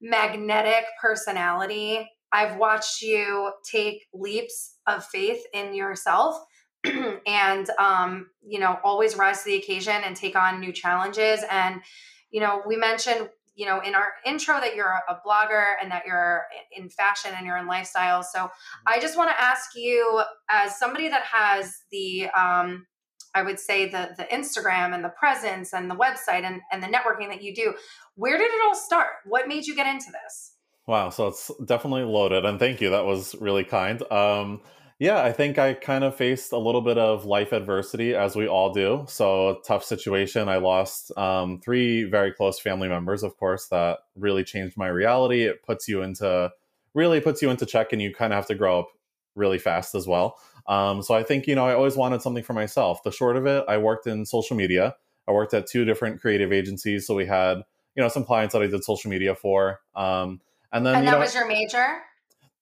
magnetic 0.00 0.84
personality. 1.00 2.08
I've 2.32 2.56
watched 2.56 3.02
you 3.02 3.52
take 3.70 4.06
leaps 4.12 4.76
of 4.86 5.04
faith 5.04 5.42
in 5.52 5.74
yourself 5.74 6.38
and 7.26 7.68
um, 7.78 8.30
you 8.46 8.58
know, 8.58 8.78
always 8.84 9.16
rise 9.16 9.42
to 9.42 9.50
the 9.50 9.56
occasion 9.56 9.96
and 10.04 10.16
take 10.16 10.36
on 10.36 10.60
new 10.60 10.72
challenges. 10.72 11.40
And, 11.50 11.80
you 12.30 12.40
know, 12.40 12.62
we 12.66 12.76
mentioned, 12.76 13.28
you 13.54 13.66
know, 13.66 13.80
in 13.80 13.94
our 13.94 14.12
intro 14.24 14.60
that 14.60 14.74
you're 14.74 14.92
a 15.08 15.16
blogger 15.26 15.74
and 15.82 15.90
that 15.90 16.04
you're 16.06 16.44
in 16.76 16.90
fashion 16.90 17.32
and 17.36 17.46
you're 17.46 17.56
in 17.56 17.66
lifestyle. 17.66 18.22
So 18.22 18.50
I 18.86 19.00
just 19.00 19.16
want 19.16 19.30
to 19.30 19.40
ask 19.40 19.70
you, 19.74 20.22
as 20.50 20.78
somebody 20.78 21.08
that 21.08 21.22
has 21.22 21.74
the 21.90 22.28
um, 22.36 22.86
I 23.34 23.42
would 23.42 23.58
say 23.58 23.88
the 23.88 24.10
the 24.16 24.24
Instagram 24.24 24.94
and 24.94 25.04
the 25.04 25.12
presence 25.18 25.72
and 25.72 25.90
the 25.90 25.94
website 25.94 26.42
and, 26.42 26.60
and 26.70 26.82
the 26.82 26.86
networking 26.86 27.28
that 27.28 27.42
you 27.42 27.54
do, 27.54 27.74
where 28.14 28.36
did 28.36 28.50
it 28.50 28.60
all 28.66 28.74
start? 28.74 29.08
What 29.24 29.48
made 29.48 29.66
you 29.66 29.74
get 29.74 29.86
into 29.86 30.10
this? 30.10 30.55
Wow, 30.86 31.10
so 31.10 31.26
it's 31.28 31.50
definitely 31.64 32.04
loaded, 32.04 32.44
and 32.44 32.60
thank 32.60 32.80
you. 32.80 32.90
That 32.90 33.04
was 33.04 33.34
really 33.40 33.64
kind. 33.64 34.00
Um, 34.12 34.60
yeah, 35.00 35.22
I 35.22 35.32
think 35.32 35.58
I 35.58 35.74
kind 35.74 36.04
of 36.04 36.14
faced 36.14 36.52
a 36.52 36.58
little 36.58 36.80
bit 36.80 36.96
of 36.96 37.24
life 37.24 37.52
adversity, 37.52 38.14
as 38.14 38.36
we 38.36 38.46
all 38.46 38.72
do. 38.72 39.04
So, 39.08 39.60
tough 39.66 39.82
situation. 39.82 40.48
I 40.48 40.58
lost 40.58 41.10
um, 41.18 41.58
three 41.60 42.04
very 42.04 42.32
close 42.32 42.60
family 42.60 42.88
members, 42.88 43.24
of 43.24 43.36
course, 43.36 43.66
that 43.68 43.98
really 44.14 44.44
changed 44.44 44.76
my 44.76 44.86
reality. 44.86 45.42
It 45.42 45.64
puts 45.64 45.88
you 45.88 46.02
into 46.02 46.50
really 46.94 47.20
puts 47.20 47.42
you 47.42 47.50
into 47.50 47.66
check, 47.66 47.92
and 47.92 48.00
you 48.00 48.14
kind 48.14 48.32
of 48.32 48.36
have 48.36 48.46
to 48.46 48.54
grow 48.54 48.78
up 48.80 48.88
really 49.34 49.58
fast 49.58 49.94
as 49.96 50.06
well. 50.06 50.38
Um, 50.68 51.02
so, 51.02 51.14
I 51.14 51.24
think 51.24 51.48
you 51.48 51.56
know 51.56 51.66
I 51.66 51.74
always 51.74 51.96
wanted 51.96 52.22
something 52.22 52.44
for 52.44 52.52
myself. 52.52 53.02
The 53.02 53.10
short 53.10 53.36
of 53.36 53.44
it, 53.46 53.64
I 53.68 53.76
worked 53.78 54.06
in 54.06 54.24
social 54.24 54.56
media. 54.56 54.94
I 55.26 55.32
worked 55.32 55.52
at 55.52 55.66
two 55.66 55.84
different 55.84 56.20
creative 56.20 56.52
agencies, 56.52 57.08
so 57.08 57.14
we 57.16 57.26
had 57.26 57.58
you 57.96 58.02
know 58.02 58.08
some 58.08 58.24
clients 58.24 58.52
that 58.52 58.62
I 58.62 58.68
did 58.68 58.84
social 58.84 59.10
media 59.10 59.34
for. 59.34 59.80
Um, 59.96 60.40
and 60.72 60.84
then 60.84 60.96
and 60.96 61.06
that 61.06 61.12
know, 61.12 61.18
was 61.18 61.34
your 61.34 61.46
major? 61.46 62.02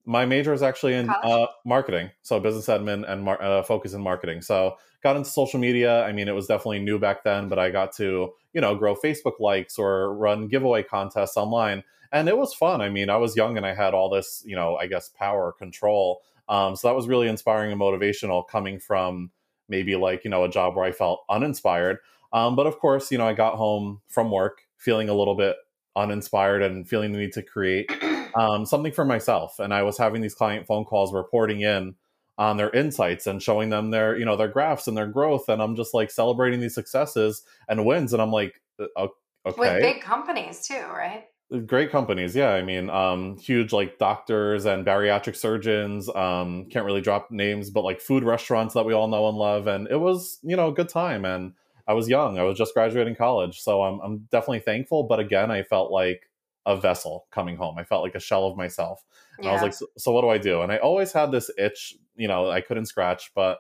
my 0.07 0.27
major 0.27 0.53
is 0.53 0.63
actually 0.63 0.95
in 0.95 1.09
uh, 1.09 1.47
marketing, 1.65 2.11
so 2.23 2.39
business 2.39 2.67
admin 2.67 3.11
and 3.11 3.25
mar- 3.25 3.43
uh, 3.43 3.63
focus 3.63 3.95
in 3.95 4.03
marketing. 4.03 4.43
So 4.43 4.77
got 5.03 5.17
into 5.17 5.31
social 5.31 5.59
media. 5.59 6.05
I 6.05 6.13
mean, 6.13 6.29
it 6.29 6.35
was 6.35 6.47
definitely 6.47 6.81
new 6.81 6.99
back 6.99 7.25
then, 7.25 7.49
but 7.49 7.59
I 7.59 7.71
got 7.71 7.93
to 7.97 8.33
you 8.53 8.61
know 8.61 8.75
grow 8.75 8.95
Facebook 8.95 9.41
likes 9.41 9.79
or 9.79 10.15
run 10.15 10.49
giveaway 10.49 10.83
contests 10.83 11.37
online, 11.37 11.85
and 12.13 12.29
it 12.29 12.37
was 12.37 12.53
fun. 12.53 12.81
I 12.81 12.91
mean, 12.91 13.09
I 13.09 13.17
was 13.17 13.37
young 13.37 13.57
and 13.57 13.65
I 13.65 13.75
had 13.75 13.95
all 13.95 14.11
this 14.11 14.43
you 14.47 14.57
know 14.57 14.77
I 14.77 14.87
guess 14.87 15.09
power 15.09 15.53
control. 15.53 16.23
Um, 16.49 16.77
so 16.77 16.89
that 16.89 16.95
was 16.95 17.09
really 17.09 17.29
inspiring 17.29 17.73
and 17.73 17.81
motivational 17.81 18.47
coming 18.47 18.79
from 18.79 19.31
maybe 19.69 19.97
like 19.97 20.25
you 20.25 20.31
know 20.31 20.45
a 20.45 20.51
job 20.51 20.77
where 20.77 20.85
I 20.85 20.93
felt 20.93 21.25
uninspired. 21.31 21.99
Um, 22.33 22.57
but 22.57 22.67
of 22.67 22.79
course, 22.79 23.11
you 23.11 23.17
know, 23.17 23.27
I 23.27 23.33
got 23.33 23.55
home 23.55 24.03
from 24.09 24.31
work 24.31 24.63
feeling 24.77 25.09
a 25.09 25.15
little 25.15 25.37
bit 25.37 25.57
uninspired 25.97 26.63
and 26.63 26.89
feeling 26.89 27.13
the 27.13 27.19
need 27.19 27.33
to 27.33 27.43
create 27.43 27.91
um, 28.35 28.67
something 28.67 28.93
for 28.93 29.05
myself. 29.05 29.59
And 29.59 29.73
I 29.73 29.83
was 29.83 29.99
having 29.99 30.21
these 30.23 30.35
client 30.35 30.67
phone 30.67 30.85
calls 30.85 31.13
reporting 31.13 31.61
in 31.61 31.95
on 32.37 32.57
their 32.57 32.71
insights 32.71 33.27
and 33.27 33.43
showing 33.43 33.71
them 33.71 33.91
their, 33.91 34.19
you 34.19 34.25
know, 34.25 34.37
their 34.37 34.49
graphs 34.49 34.89
and 34.89 34.97
their 34.97 35.07
growth. 35.07 35.49
And 35.49 35.63
I'm 35.63 35.77
just 35.77 35.95
like 35.95 36.11
celebrating 36.11 36.61
these 36.61 36.75
successes 36.75 37.45
and 37.69 37.87
wins. 37.87 38.13
And 38.13 38.21
I'm 38.21 38.33
like, 38.33 38.61
uh, 38.81 38.87
o- 38.97 39.15
With 39.57 39.81
big 39.81 40.03
companies 40.03 40.67
too, 40.67 40.75
right? 40.75 41.27
great 41.67 41.91
companies. 41.91 42.35
Yeah. 42.35 42.51
I 42.51 42.63
mean, 42.63 42.91
um, 42.91 43.37
huge 43.37 43.73
like 43.73 43.99
doctors 43.99 44.65
and 44.65 44.85
bariatric 44.85 45.37
surgeons. 45.37 46.09
Um, 46.09 46.67
can't 46.71 46.85
really 46.87 47.01
drop 47.01 47.31
names, 47.31 47.71
but 47.71 47.85
like 47.85 48.01
food 48.01 48.25
restaurants 48.25 48.75
that 48.75 48.85
we 48.85 48.93
all 48.93 49.09
know 49.09 49.29
and 49.29 49.39
love. 49.39 49.67
And 49.67 49.87
it 49.89 50.01
was, 50.01 50.39
you 50.43 50.57
know, 50.57 50.69
a 50.69 50.75
good 50.75 50.89
time. 50.89 51.25
And 51.25 51.53
I 51.87 51.93
was 51.93 52.09
young. 52.09 52.39
I 52.39 52.43
was 52.43 52.57
just 52.57 52.75
graduating 52.75 53.17
college. 53.17 53.61
So 53.61 53.83
I'm, 53.83 54.01
I'm 54.01 54.19
definitely 54.31 54.61
thankful. 54.61 55.05
But 55.05 55.21
again, 55.21 55.51
I 55.51 55.63
felt 55.63 55.91
like 55.91 56.31
a 56.67 56.77
vessel 56.77 57.27
coming 57.31 57.57
home. 57.57 57.79
I 57.79 57.85
felt 57.85 58.03
like 58.03 58.15
a 58.15 58.21
shell 58.21 58.47
of 58.47 58.57
myself. 58.57 59.05
And 59.39 59.49
I 59.49 59.53
was 59.53 59.63
like, 59.63 59.75
so, 59.75 59.87
so 59.99 60.13
what 60.13 60.23
do 60.23 60.29
I 60.31 60.39
do? 60.39 60.63
And 60.63 60.73
I 60.73 60.79
always 60.79 61.13
had 61.13 61.31
this 61.31 61.51
itch, 61.59 61.95
you 62.17 62.29
know, 62.29 62.49
I 62.49 62.61
couldn't 62.61 62.87
scratch, 62.87 63.33
but 63.35 63.59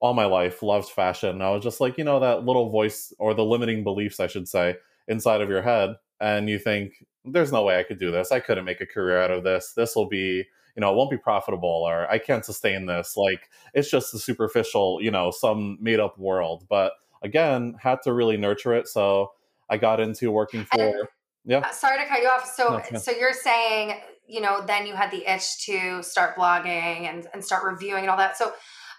all 0.00 0.14
my 0.14 0.24
life 0.24 0.62
loved 0.62 0.88
fashion. 0.88 1.30
And 1.30 1.42
I 1.42 1.50
was 1.50 1.62
just 1.62 1.80
like, 1.80 1.98
you 1.98 2.04
know, 2.04 2.18
that 2.20 2.44
little 2.44 2.70
voice 2.70 3.12
or 3.18 3.34
the 3.34 3.44
limiting 3.44 3.84
beliefs, 3.84 4.18
I 4.18 4.26
should 4.26 4.48
say, 4.48 4.76
inside 5.06 5.42
of 5.42 5.50
your 5.50 5.62
head. 5.62 5.96
And 6.20 6.48
you 6.48 6.58
think, 6.58 7.04
there's 7.24 7.52
no 7.52 7.62
way 7.62 7.78
I 7.78 7.82
could 7.82 7.98
do 7.98 8.10
this. 8.10 8.32
I 8.32 8.40
couldn't 8.40 8.64
make 8.64 8.80
a 8.80 8.86
career 8.86 9.20
out 9.20 9.30
of 9.30 9.44
this. 9.44 9.74
This 9.76 9.94
will 9.94 10.08
be, 10.08 10.44
you 10.74 10.80
know, 10.80 10.90
it 10.90 10.96
won't 10.96 11.10
be 11.10 11.18
profitable 11.18 11.84
or 11.86 12.10
I 12.10 12.18
can't 12.18 12.44
sustain 12.44 12.86
this. 12.86 13.16
Like, 13.16 13.50
it's 13.74 13.90
just 13.90 14.14
a 14.14 14.18
superficial, 14.18 15.00
you 15.02 15.10
know, 15.10 15.30
some 15.30 15.76
made 15.80 16.00
up 16.00 16.18
world. 16.18 16.66
But 16.68 16.92
again, 17.22 17.76
had 17.80 18.02
to 18.02 18.12
really 18.12 18.36
nurture 18.36 18.74
it. 18.74 18.88
So 18.88 19.32
I 19.68 19.76
got 19.76 20.00
into 20.00 20.30
working 20.30 20.64
for, 20.64 20.80
And- 20.80 21.08
yeah. 21.44 21.58
Uh, 21.58 21.70
sorry 21.72 21.98
to 21.98 22.06
cut 22.06 22.20
you 22.22 22.28
off. 22.28 22.46
So, 22.54 22.80
No, 22.92 22.98
so 22.98 23.12
you're 23.12 23.32
saying, 23.32 24.00
you 24.26 24.40
know, 24.40 24.62
then 24.66 24.86
you 24.86 24.94
had 24.94 25.10
the 25.10 25.26
itch 25.30 25.64
to 25.66 26.02
start 26.02 26.36
blogging 26.36 27.08
and, 27.08 27.26
and 27.32 27.44
start 27.44 27.64
reviewing 27.64 28.02
and 28.02 28.10
all 28.10 28.16
that. 28.18 28.36
So, 28.36 28.52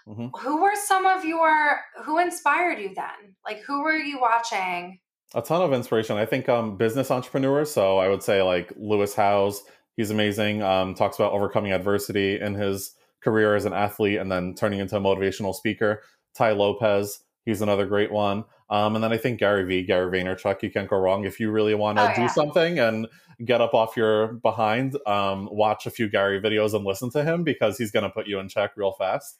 Mhm. 0.08 0.30
who 0.40 0.60
were 0.60 0.74
some 0.74 1.06
of 1.06 1.24
your 1.24 1.80
who 2.02 2.18
inspired 2.18 2.80
you 2.80 2.92
then? 2.94 3.36
Like, 3.46 3.60
who 3.60 3.82
were 3.84 3.96
you 3.96 4.20
watching? 4.20 4.98
a 5.34 5.40
ton 5.40 5.62
of 5.62 5.72
inspiration. 5.72 6.18
I 6.18 6.26
think 6.26 6.46
um, 6.50 6.76
business 6.76 7.10
entrepreneurs. 7.10 7.70
So 7.72 7.96
I 7.96 8.08
would 8.08 8.22
say 8.22 8.42
like 8.42 8.70
Lewis 8.76 9.14
Howes. 9.14 9.62
He's 9.96 10.10
amazing. 10.10 10.62
Um, 10.62 10.94
talks 10.94 11.16
about 11.18 11.32
overcoming 11.32 11.72
adversity 11.72 12.38
in 12.38 12.52
his 12.54 12.94
career 13.22 13.54
as 13.56 13.64
an 13.64 13.72
athlete 13.72 14.18
and 14.18 14.30
then 14.30 14.54
turning 14.54 14.80
into 14.80 14.94
a 14.96 15.00
motivational 15.00 15.54
speaker. 15.54 16.02
Tai 16.34 16.52
Lopez. 16.52 17.20
He's 17.44 17.60
another 17.62 17.86
great 17.86 18.12
one. 18.12 18.44
Um, 18.70 18.94
and 18.94 19.04
then 19.04 19.12
I 19.12 19.16
think 19.18 19.38
Gary 19.40 19.64
Vee, 19.64 19.82
Gary 19.84 20.10
Vaynerchuk. 20.18 20.62
You 20.62 20.70
can't 20.70 20.88
go 20.88 20.96
wrong 20.96 21.24
if 21.24 21.38
you 21.40 21.50
really 21.50 21.74
want 21.74 21.98
to 21.98 22.10
Oh, 22.10 22.14
do 22.14 22.20
yeah. 22.22 22.26
something 22.28 22.78
and 22.78 23.06
get 23.44 23.60
up 23.60 23.74
off 23.74 23.96
your 23.96 24.34
behind. 24.34 24.96
Um, 25.06 25.48
watch 25.52 25.86
a 25.86 25.90
few 25.90 26.08
Gary 26.08 26.40
videos 26.40 26.72
and 26.74 26.84
listen 26.84 27.10
to 27.10 27.22
him 27.24 27.44
because 27.44 27.76
he's 27.76 27.90
going 27.90 28.04
to 28.04 28.10
put 28.10 28.26
you 28.26 28.38
in 28.38 28.48
check 28.48 28.70
real 28.76 28.92
fast. 28.92 29.38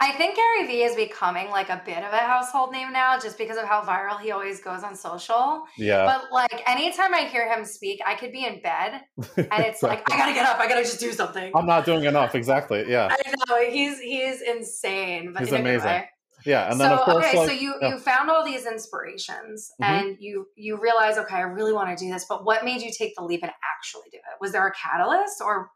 I 0.00 0.12
think 0.12 0.34
Gary 0.34 0.66
Vee 0.66 0.82
is 0.82 0.96
becoming 0.96 1.50
like 1.50 1.68
a 1.68 1.80
bit 1.84 1.98
of 1.98 2.12
a 2.12 2.16
household 2.18 2.72
name 2.72 2.90
now 2.92 3.18
just 3.18 3.36
because 3.36 3.58
of 3.58 3.64
how 3.66 3.82
viral 3.82 4.18
he 4.18 4.30
always 4.32 4.60
goes 4.60 4.82
on 4.82 4.96
social. 4.96 5.62
Yeah. 5.76 6.04
But 6.06 6.32
like 6.32 6.62
anytime 6.66 7.14
I 7.14 7.26
hear 7.26 7.46
him 7.54 7.64
speak, 7.66 8.00
I 8.04 8.14
could 8.14 8.32
be 8.32 8.44
in 8.46 8.60
bed 8.62 9.02
and 9.36 9.64
it's 9.64 9.82
like, 9.84 10.10
I 10.10 10.16
gotta 10.16 10.32
get 10.32 10.46
up, 10.46 10.58
I 10.58 10.66
gotta 10.68 10.82
just 10.82 10.98
do 11.00 11.12
something. 11.12 11.52
I'm 11.54 11.66
not 11.66 11.84
doing 11.84 12.04
enough. 12.04 12.34
Exactly. 12.34 12.86
Yeah. 12.88 13.08
I 13.10 13.34
know 13.48 13.70
he's 13.70 14.00
he's 14.00 14.40
insane, 14.40 15.32
but 15.34 15.40
He's 15.40 15.50
in 15.50 15.56
a 15.56 15.58
good 15.58 15.68
amazing. 15.68 15.86
way. 15.86 16.08
Yeah. 16.44 16.70
And 16.70 16.80
then 16.80 16.90
so 16.90 16.96
of 16.96 17.00
course, 17.04 17.24
okay, 17.26 17.38
like, 17.38 17.48
so 17.48 17.54
you 17.54 17.74
yeah. 17.80 17.90
you 17.90 17.98
found 17.98 18.30
all 18.30 18.44
these 18.44 18.66
inspirations 18.66 19.72
Mhm. 19.80 19.86
and 19.86 20.16
you 20.20 20.46
you 20.56 20.80
realize, 20.80 21.16
okay, 21.18 21.36
I 21.36 21.40
really 21.42 21.72
want 21.72 21.96
to 21.96 22.04
do 22.04 22.10
this, 22.10 22.26
but 22.28 22.44
what 22.44 22.64
made 22.64 22.82
you 22.82 22.90
take 22.96 23.14
the 23.16 23.24
leap 23.24 23.42
and 23.42 23.52
actually 23.76 24.10
do 24.10 24.18
it? 24.18 24.40
Was 24.40 24.52
there 24.52 24.66
a 24.66 24.72
catalyst 24.72 25.40
or 25.40 25.70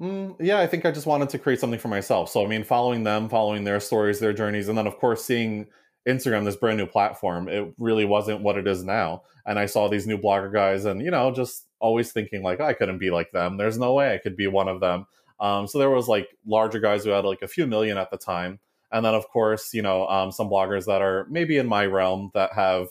Mm, 0.00 0.36
yeah, 0.38 0.60
I 0.60 0.66
think 0.66 0.86
I 0.86 0.92
just 0.92 1.06
wanted 1.06 1.28
to 1.30 1.38
create 1.38 1.58
something 1.58 1.80
for 1.80 1.88
myself. 1.88 2.30
So, 2.30 2.44
I 2.44 2.48
mean, 2.48 2.62
following 2.62 3.02
them, 3.02 3.28
following 3.28 3.64
their 3.64 3.80
stories, 3.80 4.20
their 4.20 4.32
journeys, 4.32 4.68
and 4.68 4.78
then, 4.78 4.86
of 4.86 4.96
course, 4.98 5.24
seeing 5.24 5.66
Instagram, 6.08 6.44
this 6.44 6.54
brand 6.56 6.78
new 6.78 6.86
platform, 6.86 7.48
it 7.48 7.74
really 7.78 8.04
wasn't 8.04 8.40
what 8.40 8.56
it 8.56 8.68
is 8.68 8.84
now. 8.84 9.22
And 9.44 9.58
I 9.58 9.66
saw 9.66 9.88
these 9.88 10.06
new 10.06 10.16
blogger 10.16 10.52
guys, 10.52 10.84
and, 10.84 11.02
you 11.02 11.10
know, 11.10 11.32
just 11.32 11.66
always 11.80 12.12
thinking, 12.12 12.42
like, 12.44 12.60
I 12.60 12.74
couldn't 12.74 12.98
be 12.98 13.10
like 13.10 13.32
them. 13.32 13.56
There's 13.56 13.76
no 13.78 13.92
way 13.94 14.14
I 14.14 14.18
could 14.18 14.36
be 14.36 14.46
one 14.46 14.68
of 14.68 14.80
them. 14.80 15.06
Um, 15.40 15.66
so, 15.66 15.78
there 15.78 15.90
was 15.90 16.06
like 16.06 16.28
larger 16.46 16.78
guys 16.78 17.04
who 17.04 17.10
had 17.10 17.24
like 17.24 17.42
a 17.42 17.48
few 17.48 17.66
million 17.66 17.98
at 17.98 18.10
the 18.12 18.18
time. 18.18 18.60
And 18.92 19.04
then, 19.04 19.14
of 19.14 19.28
course, 19.28 19.74
you 19.74 19.82
know, 19.82 20.06
um, 20.08 20.32
some 20.32 20.48
bloggers 20.48 20.86
that 20.86 21.02
are 21.02 21.26
maybe 21.28 21.58
in 21.58 21.66
my 21.66 21.86
realm 21.86 22.30
that 22.34 22.52
have 22.54 22.88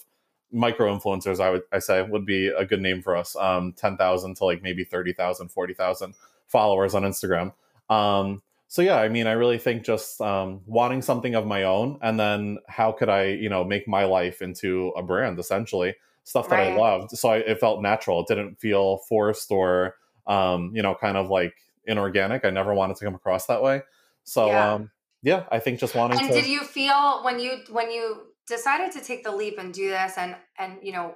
micro 0.51 0.95
influencers, 0.95 1.39
I 1.39 1.49
would 1.49 1.63
I 1.71 1.79
say 1.79 2.01
would 2.01 2.25
be 2.25 2.47
a 2.47 2.65
good 2.65 2.81
name 2.81 3.01
for 3.01 3.15
us. 3.15 3.35
Um, 3.35 3.73
10,000 3.73 4.35
to 4.37 4.45
like 4.45 4.61
maybe 4.61 4.83
30,000, 4.83 5.49
40,000 5.49 6.13
followers 6.47 6.95
on 6.95 7.03
Instagram. 7.03 7.53
Um, 7.89 8.41
so 8.67 8.81
yeah, 8.81 8.97
I 8.97 9.09
mean, 9.09 9.27
I 9.27 9.31
really 9.33 9.57
think 9.57 9.83
just 9.83 10.19
um, 10.21 10.61
wanting 10.65 11.01
something 11.01 11.35
of 11.35 11.45
my 11.45 11.63
own, 11.63 11.99
and 12.01 12.19
then 12.19 12.57
how 12.67 12.91
could 12.91 13.09
I, 13.09 13.25
you 13.27 13.49
know, 13.49 13.63
make 13.63 13.87
my 13.87 14.03
life 14.03 14.41
into 14.41 14.89
a 14.97 15.03
brand 15.03 15.39
essentially, 15.39 15.95
stuff 16.23 16.49
that 16.49 16.59
I 16.59 16.67
loved. 16.67 17.11
So 17.11 17.29
I, 17.29 17.37
it 17.37 17.59
felt 17.59 17.81
natural. 17.81 18.21
It 18.21 18.27
didn't 18.27 18.55
feel 18.59 18.97
forced 18.97 19.51
or, 19.51 19.95
um, 20.27 20.71
you 20.75 20.81
know, 20.81 20.95
kind 20.95 21.15
of 21.15 21.29
like 21.29 21.55
inorganic. 21.85 22.43
I 22.43 22.49
never 22.49 22.73
wanted 22.73 22.97
to 22.97 23.05
come 23.05 23.15
across 23.15 23.45
that 23.45 23.63
way. 23.63 23.81
So 24.25 24.51
Yeah. 24.51 24.73
um, 24.75 24.91
yeah, 25.27 25.43
I 25.51 25.59
think 25.59 25.79
just 25.79 25.93
wanting 25.93 26.19
to 26.19 26.23
and 26.23 26.33
to. 26.33 26.41
did 26.41 26.49
you 26.49 26.61
feel 26.63 27.21
when 27.23 27.37
you 27.37 27.57
when 27.69 27.91
you 27.91 28.27
decided 28.47 28.93
to 28.93 29.01
take 29.01 29.25
the 29.25 29.31
leap 29.31 29.57
and 29.57 29.73
do 29.73 29.89
this 29.89 30.13
and 30.17 30.37
and 30.57 30.77
you 30.81 30.93
know 30.93 31.15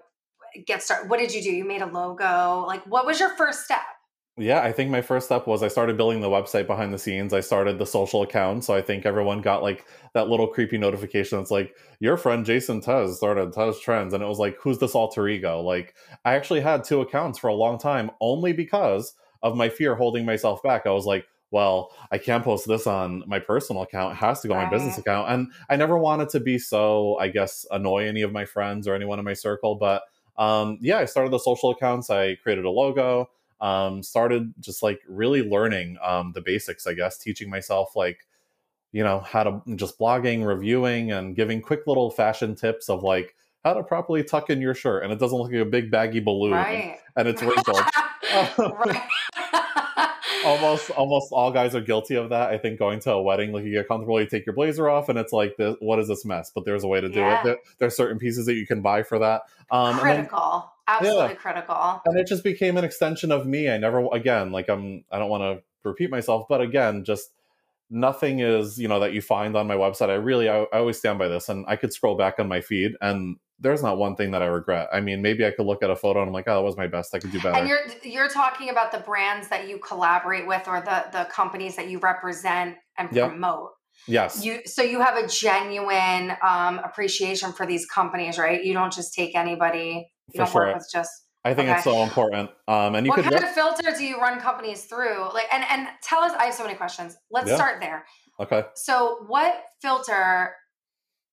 get 0.68 0.84
started 0.84 1.10
what 1.10 1.18
did 1.18 1.34
you 1.34 1.42
do 1.42 1.50
you 1.50 1.64
made 1.64 1.82
a 1.82 1.86
logo 1.86 2.66
like 2.68 2.84
what 2.86 3.06
was 3.06 3.22
your 3.22 3.30
first 3.38 3.64
step 3.64 3.80
Yeah, 4.38 4.62
I 4.62 4.72
think 4.72 4.90
my 4.90 5.02
first 5.02 5.28
step 5.28 5.46
was 5.46 5.62
I 5.62 5.68
started 5.68 5.98
building 5.98 6.22
the 6.22 6.30
website 6.30 6.66
behind 6.66 6.94
the 6.94 6.98
scenes. 6.98 7.34
I 7.34 7.42
started 7.42 7.78
the 7.78 7.86
social 7.86 8.22
account. 8.24 8.64
So 8.64 8.74
I 8.74 8.82
think 8.82 9.06
everyone 9.06 9.42
got 9.42 9.62
like 9.62 9.86
that 10.14 10.30
little 10.30 10.48
creepy 10.48 10.78
notification. 10.78 11.40
It's 11.40 11.52
like, 11.52 11.76
your 12.00 12.18
friend 12.18 12.46
Jason 12.46 12.82
Tez 12.82 13.18
started 13.18 13.54
Tez 13.54 13.80
Trends. 13.80 14.14
And 14.14 14.24
it 14.24 14.28
was 14.28 14.40
like, 14.40 14.58
who's 14.62 14.80
this 14.80 14.96
alter 14.96 15.28
ego? 15.28 15.62
Like, 15.62 15.96
I 16.24 16.36
actually 16.36 16.62
had 16.62 16.84
two 16.84 17.02
accounts 17.02 17.40
for 17.40 17.50
a 17.50 17.54
long 17.54 17.78
time 17.78 18.10
only 18.20 18.54
because 18.54 19.14
of 19.44 19.56
my 19.58 19.70
fear 19.70 19.96
holding 19.96 20.26
myself 20.26 20.64
back. 20.64 20.84
I 20.86 20.92
was 20.92 21.06
like, 21.06 21.26
well, 21.52 21.92
I 22.12 22.18
can't 22.18 22.44
post 22.44 22.68
this 22.68 22.88
on 22.88 23.24
my 23.28 23.40
personal 23.40 23.84
account. 23.84 24.14
It 24.14 24.16
has 24.18 24.42
to 24.42 24.48
go 24.48 24.54
on 24.54 24.64
my 24.64 24.70
business 24.70 24.98
account. 24.98 25.30
And 25.30 25.52
I 25.70 25.76
never 25.76 25.98
wanted 25.98 26.30
to 26.30 26.40
be 26.40 26.58
so, 26.58 27.18
I 27.20 27.28
guess, 27.28 27.66
annoy 27.72 28.08
any 28.08 28.22
of 28.22 28.32
my 28.32 28.46
friends 28.46 28.88
or 28.88 28.96
anyone 28.96 29.20
in 29.20 29.26
my 29.26 29.34
circle. 29.34 29.76
But 29.76 30.04
um, 30.38 30.78
yeah, 30.82 30.98
I 30.98 31.06
started 31.06 31.32
the 31.32 31.40
social 31.40 31.72
accounts. 31.72 32.10
I 32.10 32.36
created 32.36 32.66
a 32.66 32.70
logo 32.70 33.30
um, 33.62 34.02
started 34.02 34.54
just 34.60 34.82
like 34.82 35.02
really 35.08 35.48
learning 35.48 35.98
um, 36.04 36.32
the 36.34 36.42
basics, 36.42 36.88
I 36.88 36.94
guess, 36.94 37.18
teaching 37.18 37.50
myself 37.50 37.96
like, 37.96 38.28
you 38.92 39.04
know, 39.04 39.20
how 39.20 39.44
to 39.44 39.62
just 39.76 40.00
blogging, 40.00 40.46
reviewing, 40.46 41.12
and 41.12 41.36
giving 41.36 41.62
quick 41.62 41.82
little 41.86 42.10
fashion 42.10 42.56
tips 42.56 42.90
of 42.90 43.04
like 43.04 43.36
how 43.64 43.74
to 43.76 43.84
properly 43.84 44.24
tuck 44.24 44.50
in 44.50 44.60
your 44.60 44.74
shirt 44.74 45.04
and 45.04 45.14
it 45.14 45.20
doesn't 45.20 45.38
look 45.38 45.52
like 45.52 45.62
a 45.62 45.66
big 45.66 45.92
baggy 45.92 46.20
balloon 46.20 46.54
right 46.54 46.98
and 47.16 47.28
it's 47.28 47.44
wrinkled. 47.44 47.78
right 48.58 49.08
almost 50.46 50.90
almost 50.92 51.32
all 51.32 51.52
guys 51.52 51.76
are 51.76 51.82
guilty 51.82 52.16
of 52.16 52.30
that. 52.30 52.50
I 52.50 52.58
think 52.58 52.80
going 52.80 53.00
to 53.02 53.12
a 53.14 53.22
wedding, 53.22 53.52
like 53.52 53.64
you 53.66 53.72
get 53.72 53.88
comfortable, 53.88 54.20
you 54.20 54.28
take 54.28 54.46
your 54.46 54.56
blazer 54.56 54.90
off, 54.90 55.10
and 55.10 55.18
it's 55.20 55.34
like, 55.34 55.58
this, 55.58 55.76
what 55.80 56.00
is 56.00 56.08
this 56.08 56.26
mess? 56.26 56.52
But 56.54 56.66
there's 56.66 56.84
a 56.84 56.88
way 56.88 57.02
to 57.02 57.10
do 57.10 57.20
Yeah. 57.20 57.40
it. 57.40 57.44
There, 57.44 57.58
there's 57.80 57.96
certain 57.96 58.18
pieces 58.20 58.46
that 58.46 58.54
you 58.56 58.66
can 58.68 58.82
buy 58.82 59.04
for 59.04 59.20
that. 59.20 59.44
Um, 59.70 59.90
and 59.90 59.98
then- 60.00 60.16
critical 60.16 60.68
absolutely 60.88 61.36
critical 61.36 62.02
and 62.06 62.20
it 62.20 62.28
just 62.28 62.44
became 62.44 62.76
an 62.76 62.84
extension 62.84 63.32
of 63.32 63.46
me. 63.46 63.70
I 63.70 63.78
never 63.78 64.08
again 64.12 64.52
like 64.52 64.68
I'm 64.68 65.06
I 65.12 65.20
don't 65.20 65.30
want 65.30 65.44
to 65.44 65.64
repeat 65.88 66.10
myself, 66.10 66.48
but 66.50 66.60
again, 66.60 67.06
just 67.06 67.32
nothing 67.90 68.40
is 68.40 68.78
you 68.80 68.88
know 68.88 69.00
that 69.00 69.14
you 69.14 69.22
find 69.22 69.56
on 69.56 69.68
my 69.68 69.76
website. 69.76 70.10
I 70.10 70.16
really 70.16 70.50
I, 70.50 70.64
I 70.64 70.80
always 70.80 70.98
stand 70.98 71.20
by 71.20 71.28
this, 71.28 71.48
and 71.50 71.66
I 71.68 71.76
could 71.76 71.94
scroll 71.94 72.16
back 72.16 72.40
on 72.40 72.48
my 72.48 72.62
feed, 72.62 72.94
and 73.00 73.38
there's 73.62 73.84
not 73.84 73.98
one 73.98 74.16
thing 74.16 74.32
that 74.32 74.42
I 74.42 74.48
regret. 74.48 74.90
I 74.92 75.00
mean, 75.02 75.22
maybe 75.22 75.46
I 75.46 75.52
could 75.52 75.66
look 75.68 75.84
at 75.84 75.90
a 75.90 75.96
photo 75.96 76.20
and 76.22 76.28
I'm 76.30 76.34
like, 76.34 76.46
oh, 76.48 76.56
that 76.56 76.64
was 76.64 76.76
my 76.78 76.88
best. 76.88 77.14
I 77.16 77.20
could 77.20 77.32
do 77.32 77.40
better. 77.40 77.56
and 77.58 77.68
you're 77.68 77.80
you're 78.04 78.28
talking 78.28 78.70
about 78.70 78.92
the 78.92 79.00
brands 79.00 79.48
that 79.50 79.70
you 79.70 79.78
collaborate 79.78 80.48
with 80.48 80.68
or 80.68 80.82
the 80.82 81.06
the 81.12 81.26
companies 81.32 81.76
that 81.76 81.88
you 81.90 82.00
represent 82.00 82.76
and 82.98 83.10
Yep. 83.14 83.30
promote 83.30 83.70
yes, 84.08 84.44
you 84.44 84.62
so 84.66 84.82
you 84.82 85.00
have 85.02 85.16
a 85.16 85.28
genuine 85.28 86.36
um, 86.42 86.80
appreciation 86.80 87.52
for 87.54 87.66
these 87.66 87.86
companies 87.86 88.38
right 88.38 88.64
you 88.64 88.74
don't 88.74 88.92
just 88.94 89.14
take 89.14 89.36
anybody 89.36 90.08
you 90.34 90.38
For 90.40 90.46
don't 90.46 90.54
work 90.56 90.76
with 90.76 90.88
just 90.92 91.12
I 91.44 91.56
think 91.56 91.70
it's 91.70 91.84
so 91.84 92.04
important. 92.04 92.52
Um, 92.68 92.94
and 92.96 93.06
you 93.06 93.10
what 93.10 93.16
could 93.16 93.24
kind 93.26 93.36
look, 93.36 93.44
of 93.44 93.52
filter 93.56 93.92
do 93.98 94.04
you 94.06 94.20
run 94.20 94.40
companies 94.40 94.86
through 94.86 95.32
like 95.34 95.48
and 95.54 95.64
and 95.70 95.88
tell 96.04 96.20
us 96.24 96.34
i 96.38 96.46
have 96.46 96.54
so 96.54 96.64
many 96.64 96.76
questions 96.76 97.16
let's 97.32 97.50
Yeah. 97.50 97.56
start 97.56 97.80
there 97.80 98.06
okay. 98.40 98.64
so 98.76 99.24
what 99.28 99.54
filter 99.82 100.54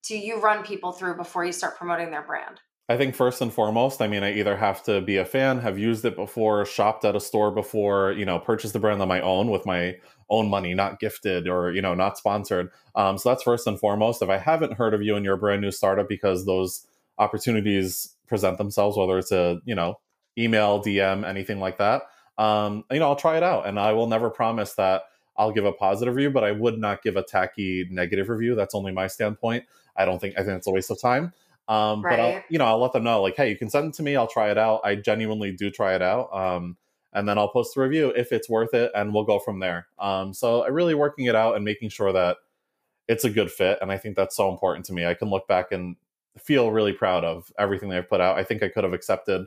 do 0.08 0.16
you 0.16 0.40
run 0.40 0.64
people 0.64 0.92
through 0.92 1.16
before 1.16 1.44
you 1.44 1.52
start 1.52 1.76
promoting 1.76 2.10
their 2.10 2.22
brand 2.22 2.60
I 2.90 2.96
think 2.96 3.14
first 3.14 3.42
and 3.42 3.52
foremost, 3.52 4.00
I 4.00 4.08
mean, 4.08 4.22
I 4.22 4.32
either 4.32 4.56
have 4.56 4.82
to 4.84 5.02
be 5.02 5.18
a 5.18 5.24
fan, 5.26 5.58
have 5.58 5.78
used 5.78 6.06
it 6.06 6.16
before, 6.16 6.64
shopped 6.64 7.04
at 7.04 7.14
a 7.14 7.20
store 7.20 7.50
before, 7.50 8.12
you 8.12 8.24
know, 8.24 8.38
purchased 8.38 8.72
the 8.72 8.78
brand 8.78 9.02
on 9.02 9.08
my 9.08 9.20
own 9.20 9.50
with 9.50 9.66
my 9.66 9.96
own 10.30 10.48
money, 10.48 10.72
not 10.72 10.98
gifted 10.98 11.48
or, 11.48 11.70
you 11.70 11.82
know, 11.82 11.92
not 11.92 12.16
sponsored. 12.16 12.70
Um, 12.94 13.18
so 13.18 13.28
that's 13.28 13.42
first 13.42 13.66
and 13.66 13.78
foremost. 13.78 14.22
If 14.22 14.30
I 14.30 14.38
haven't 14.38 14.72
heard 14.72 14.94
of 14.94 15.02
you 15.02 15.16
and 15.16 15.24
you're 15.24 15.34
a 15.34 15.38
brand 15.38 15.60
new 15.60 15.70
startup 15.70 16.08
because 16.08 16.46
those 16.46 16.86
opportunities 17.18 18.16
present 18.26 18.56
themselves, 18.56 18.96
whether 18.96 19.18
it's 19.18 19.32
a, 19.32 19.60
you 19.66 19.74
know, 19.74 20.00
email, 20.38 20.82
DM, 20.82 21.28
anything 21.28 21.60
like 21.60 21.76
that, 21.76 22.04
um, 22.38 22.84
you 22.90 23.00
know, 23.00 23.08
I'll 23.08 23.16
try 23.16 23.36
it 23.36 23.42
out. 23.42 23.66
And 23.66 23.78
I 23.78 23.92
will 23.92 24.06
never 24.06 24.30
promise 24.30 24.72
that 24.76 25.02
I'll 25.38 25.52
give 25.52 25.64
a 25.64 25.72
positive 25.72 26.14
review, 26.14 26.30
but 26.30 26.44
I 26.44 26.52
would 26.52 26.78
not 26.78 27.02
give 27.02 27.16
a 27.16 27.22
tacky 27.22 27.86
negative 27.90 28.28
review. 28.28 28.54
That's 28.54 28.74
only 28.74 28.92
my 28.92 29.06
standpoint. 29.06 29.64
I 29.96 30.04
don't 30.04 30.20
think, 30.20 30.34
I 30.36 30.42
think 30.42 30.58
it's 30.58 30.66
a 30.66 30.70
waste 30.70 30.90
of 30.90 31.00
time. 31.00 31.32
Um, 31.68 32.02
but 32.02 32.20
I'll, 32.20 32.42
you 32.50 32.58
know, 32.58 32.64
I'll 32.64 32.80
let 32.80 32.92
them 32.92 33.04
know 33.04 33.22
like, 33.22 33.36
hey, 33.36 33.48
you 33.48 33.56
can 33.56 33.70
send 33.70 33.88
it 33.88 33.94
to 33.94 34.02
me. 34.02 34.16
I'll 34.16 34.26
try 34.26 34.50
it 34.50 34.58
out. 34.58 34.80
I 34.84 34.96
genuinely 34.96 35.52
do 35.52 35.70
try 35.70 35.94
it 35.94 36.02
out. 36.02 36.32
Um, 36.34 36.76
and 37.12 37.28
then 37.28 37.38
I'll 37.38 37.48
post 37.48 37.74
the 37.74 37.80
review 37.80 38.08
if 38.10 38.32
it's 38.32 38.48
worth 38.48 38.74
it, 38.74 38.90
and 38.94 39.14
we'll 39.14 39.24
go 39.24 39.38
from 39.38 39.60
there. 39.60 39.86
Um, 39.98 40.34
so 40.34 40.62
I 40.62 40.68
really 40.68 40.94
working 40.94 41.24
it 41.26 41.34
out 41.34 41.56
and 41.56 41.64
making 41.64 41.88
sure 41.88 42.12
that 42.12 42.36
it's 43.06 43.24
a 43.24 43.30
good 43.30 43.50
fit, 43.50 43.78
and 43.80 43.90
I 43.90 43.96
think 43.96 44.16
that's 44.16 44.36
so 44.36 44.50
important 44.50 44.84
to 44.86 44.92
me. 44.92 45.06
I 45.06 45.14
can 45.14 45.30
look 45.30 45.48
back 45.48 45.72
and 45.72 45.96
feel 46.38 46.70
really 46.70 46.92
proud 46.92 47.24
of 47.24 47.50
everything 47.58 47.88
they've 47.88 48.08
put 48.08 48.20
out. 48.20 48.38
I 48.38 48.44
think 48.44 48.62
I 48.62 48.68
could 48.68 48.84
have 48.84 48.92
accepted 48.92 49.46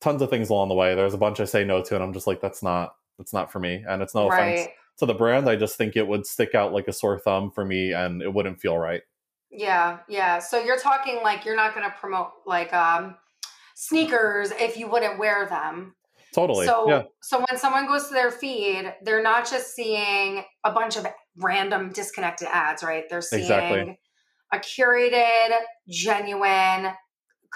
tons 0.00 0.22
of 0.22 0.30
things 0.30 0.50
along 0.50 0.68
the 0.68 0.74
way. 0.74 0.94
There's 0.94 1.14
a 1.14 1.18
bunch 1.18 1.40
I 1.40 1.44
say 1.44 1.64
no 1.64 1.82
to, 1.82 1.94
and 1.94 2.02
I'm 2.02 2.12
just 2.12 2.26
like, 2.26 2.40
that's 2.40 2.62
not 2.62 2.96
that's 3.16 3.32
not 3.32 3.50
for 3.50 3.60
me. 3.60 3.84
And 3.88 4.02
it's 4.02 4.14
no 4.14 4.28
offense 4.28 4.60
right. 4.60 4.70
To 4.98 5.06
the 5.06 5.14
brand. 5.14 5.48
I 5.48 5.56
just 5.56 5.76
think 5.76 5.96
it 5.96 6.06
would 6.06 6.26
stick 6.26 6.54
out 6.54 6.72
like 6.72 6.88
a 6.88 6.92
sore 6.92 7.18
thumb 7.18 7.50
for 7.50 7.64
me, 7.64 7.92
and 7.92 8.22
it 8.22 8.32
wouldn't 8.32 8.60
feel 8.60 8.78
right. 8.78 9.02
Yeah, 9.50 9.98
yeah. 10.08 10.38
So 10.38 10.62
you're 10.62 10.78
talking 10.78 11.20
like 11.22 11.44
you're 11.44 11.56
not 11.56 11.74
going 11.74 11.88
to 11.88 11.96
promote 11.96 12.30
like 12.46 12.72
um 12.72 13.16
sneakers 13.74 14.50
if 14.52 14.76
you 14.76 14.88
wouldn't 14.88 15.18
wear 15.18 15.46
them. 15.46 15.94
Totally. 16.34 16.66
So 16.66 16.88
yeah. 16.88 17.02
so 17.22 17.38
when 17.38 17.58
someone 17.58 17.86
goes 17.86 18.08
to 18.08 18.14
their 18.14 18.30
feed, 18.30 18.92
they're 19.02 19.22
not 19.22 19.48
just 19.48 19.74
seeing 19.74 20.44
a 20.64 20.72
bunch 20.72 20.96
of 20.96 21.06
random 21.36 21.90
disconnected 21.90 22.48
ads, 22.52 22.82
right? 22.82 23.04
They're 23.08 23.22
seeing 23.22 23.42
Exactly. 23.42 23.98
a 24.52 24.58
curated, 24.58 25.56
genuine 25.88 26.92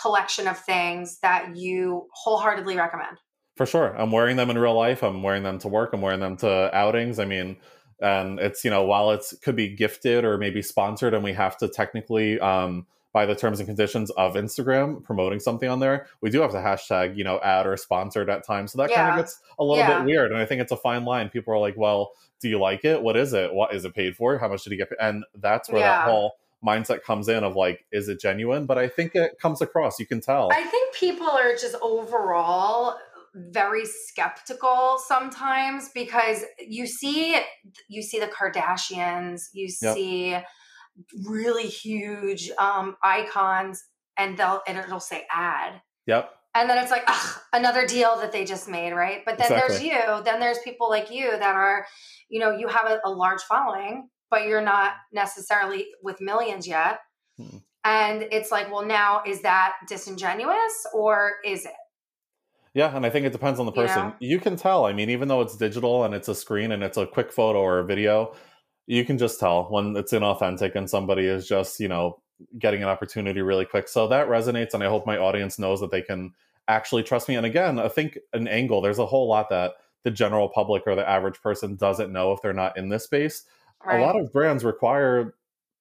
collection 0.00 0.49
of 0.49 0.58
things 0.58 1.18
that 1.20 1.54
you 1.56 2.06
wholeheartedly 2.14 2.76
recommend. 2.76 3.18
For 3.56 3.66
sure. 3.66 3.94
I'm 3.97 4.11
wearing 4.11 4.37
them 4.37 4.50
in 4.50 4.59
real 4.59 4.75
life. 4.75 5.02
I'm 5.02 5.23
wearing 5.23 5.42
them 5.42 5.59
to 5.61 5.68
work. 5.68 5.90
I'm 5.92 6.00
wearing 6.00 6.21
them 6.21 6.37
to 6.38 6.71
outings. 6.75 7.18
I 7.18 7.25
mean, 7.26 7.56
and 8.00 8.40
it's, 8.40 8.64
you 8.64 8.71
know, 8.71 8.85
while 8.85 9.11
it's 9.12 9.37
could 9.38 9.56
be 9.56 9.68
gifted 9.68 10.25
or 10.25 10.38
maybe 10.38 10.62
sponsored 10.62 11.14
and 11.14 11.23
we 11.23 11.32
have 11.35 11.56
to 11.59 11.68
technically 11.68 12.40
um 12.40 12.87
by 13.12 13.26
the 13.26 13.35
terms 13.35 13.61
and 13.61 13.66
conditions 13.68 14.11
of 14.12 14.35
Instagram 14.37 15.04
promoting 15.04 15.38
something 15.38 15.68
on 15.68 15.80
there, 15.80 16.06
we 16.23 16.30
do 16.30 16.40
have 16.40 16.50
to 16.52 16.56
hashtag, 16.56 17.14
you 17.14 17.25
know, 17.25 17.38
ad 17.40 17.66
or 17.66 17.76
sponsored 17.76 18.30
at 18.30 18.42
times. 18.42 18.73
So 18.73 18.78
that 18.78 18.90
kind 18.90 19.11
of 19.11 19.16
gets 19.18 19.38
a 19.59 19.62
little 19.62 19.85
Yeah. 19.85 19.99
bit 19.99 20.06
weird. 20.06 20.32
And 20.32 20.40
I 20.40 20.47
think 20.47 20.62
it's 20.62 20.73
a 20.73 20.78
fine 20.78 21.04
line. 21.04 21.28
People 21.28 21.52
are 21.52 21.59
like, 21.59 21.76
well, 21.76 22.12
do 22.40 22.49
you 22.49 22.59
like 22.59 22.87
it? 22.87 23.02
What 23.02 23.18
is 23.18 23.35
it? 23.35 23.52
What 23.52 23.75
is 23.75 23.85
it 23.85 23.94
paid 23.94 24.16
for? 24.16 24.38
How 24.38 24.49
much 24.49 24.64
did 24.64 24.71
he 24.73 24.78
get? 24.78 24.88
paid? 24.88 24.97
And 24.99 25.25
that's 25.35 25.68
where 25.68 25.82
Yeah. 25.82 25.88
that 25.99 26.04
whole 26.09 26.37
mindset 26.64 27.02
comes 27.02 27.28
in 27.28 27.44
of 27.44 27.54
like, 27.54 27.85
is 27.92 28.09
it 28.09 28.18
genuine? 28.18 28.64
But 28.64 28.78
I 28.78 28.88
think 28.88 29.14
it 29.14 29.38
comes 29.38 29.61
across. 29.61 30.00
You 30.00 30.06
can 30.06 30.23
tell. 30.23 30.49
I 30.50 30.62
think 30.62 30.94
people 30.94 31.28
are 31.28 31.52
just 31.52 31.75
overall 31.82 32.97
very 33.35 33.85
skeptical 33.87 34.99
sometimes 35.07 35.91
because 35.95 36.45
you 36.59 36.87
see 36.87 37.41
you 37.89 38.03
see 38.03 38.19
the 38.21 38.27
Kardashians, 38.29 39.43
you 39.53 39.69
Yep. 39.81 39.95
see 39.95 40.39
really 41.25 41.67
huge 41.67 42.51
um 42.59 42.97
icons 43.03 43.83
and 44.19 44.37
they'll 44.37 44.61
and 44.69 44.77
it'll 44.79 45.01
say 45.01 45.25
ad. 45.33 45.81
yep. 46.07 46.31
And 46.55 46.69
then 46.69 46.77
it's 46.83 46.91
like, 46.91 47.05
ugh, 47.07 47.41
another 47.55 47.87
deal 47.87 48.15
that 48.21 48.31
they 48.31 48.45
just 48.45 48.69
made, 48.69 48.93
right? 48.93 49.23
But 49.25 49.39
then 49.39 49.49
there's 49.49 49.83
you, 49.83 49.97
then 50.23 50.39
there's 50.39 50.59
people 50.59 50.91
like 50.91 51.11
you 51.11 51.31
that 51.31 51.55
are, 51.55 51.87
you 52.29 52.41
know, 52.41 52.51
you 52.55 52.69
have 52.69 52.85
a, 52.91 53.01
a 53.07 53.11
large 53.11 53.41
following, 53.49 54.11
but 54.31 54.43
you're 54.47 54.61
not 54.61 54.93
necessarily 55.15 55.87
with 56.03 56.21
millions 56.21 56.67
yet. 56.67 56.99
Hmm. 57.39 57.57
And 57.85 58.25
it's 58.31 58.51
like, 58.51 58.71
well, 58.71 58.85
now 58.85 59.23
is 59.27 59.41
that 59.43 59.73
disingenuous 59.89 60.87
or 60.93 61.37
is 61.43 61.65
it? 61.65 61.73
Yeah, 62.75 62.97
and 62.97 63.05
I 63.05 63.11
think 63.11 63.26
it 63.26 63.33
depends 63.33 63.61
on 63.61 63.67
the 63.67 63.73
person. 63.73 64.09
know? 64.09 64.14
You 64.21 64.41
can 64.41 64.57
tell. 64.57 64.87
I 64.87 64.93
mean, 64.93 65.11
even 65.11 65.29
though 65.29 65.43
it's 65.43 65.57
digital 65.57 66.05
and 66.05 66.14
it's 66.14 66.29
a 66.29 66.35
screen 66.35 66.73
and 66.73 66.83
it's 66.83 66.97
a 66.97 67.07
quick 67.07 67.31
photo 67.31 67.61
or 67.61 67.81
a 67.81 67.85
video, 67.85 68.35
you 68.87 69.05
can 69.05 69.19
just 69.19 69.38
tell 69.38 69.64
when 69.64 69.95
it's 69.97 70.12
inauthentic 70.12 70.75
and 70.75 70.88
somebody 70.88 71.26
is 71.26 71.47
just, 71.47 71.81
you 71.81 71.88
know, 71.88 72.21
getting 72.59 72.83
an 72.83 72.88
opportunity 72.88 73.43
really 73.43 73.64
quick. 73.67 73.88
So 73.88 74.09
that 74.09 74.29
resonates, 74.29 74.75
and 74.75 74.83
I 74.83 74.88
hope 74.88 75.07
my 75.07 75.19
audience 75.19 75.59
knows 75.59 75.81
that 75.81 75.91
they 75.91 76.02
can 76.02 76.33
actually 76.67 77.02
trust 77.02 77.29
me. 77.29 77.37
And 77.37 77.47
again, 77.47 77.79
I 77.79 77.88
think 77.88 78.19
an 78.33 78.49
angle, 78.49 78.81
there's 78.81 78.99
a 78.99 79.07
whole 79.07 79.29
lot 79.29 79.50
that 79.50 79.73
the 80.05 80.11
general 80.11 80.49
public 80.49 80.85
or 80.87 80.95
the 80.95 81.09
average 81.09 81.41
person 81.41 81.76
doesn't 81.76 82.12
know 82.12 82.33
if 82.33 82.41
they're 82.43 82.52
not 82.52 82.76
in 82.76 82.88
this 82.88 83.05
space. 83.05 83.45
Right. 83.85 84.00
A 84.00 84.02
lot 84.02 84.19
of 84.19 84.33
brands 84.33 84.64
require 84.64 85.35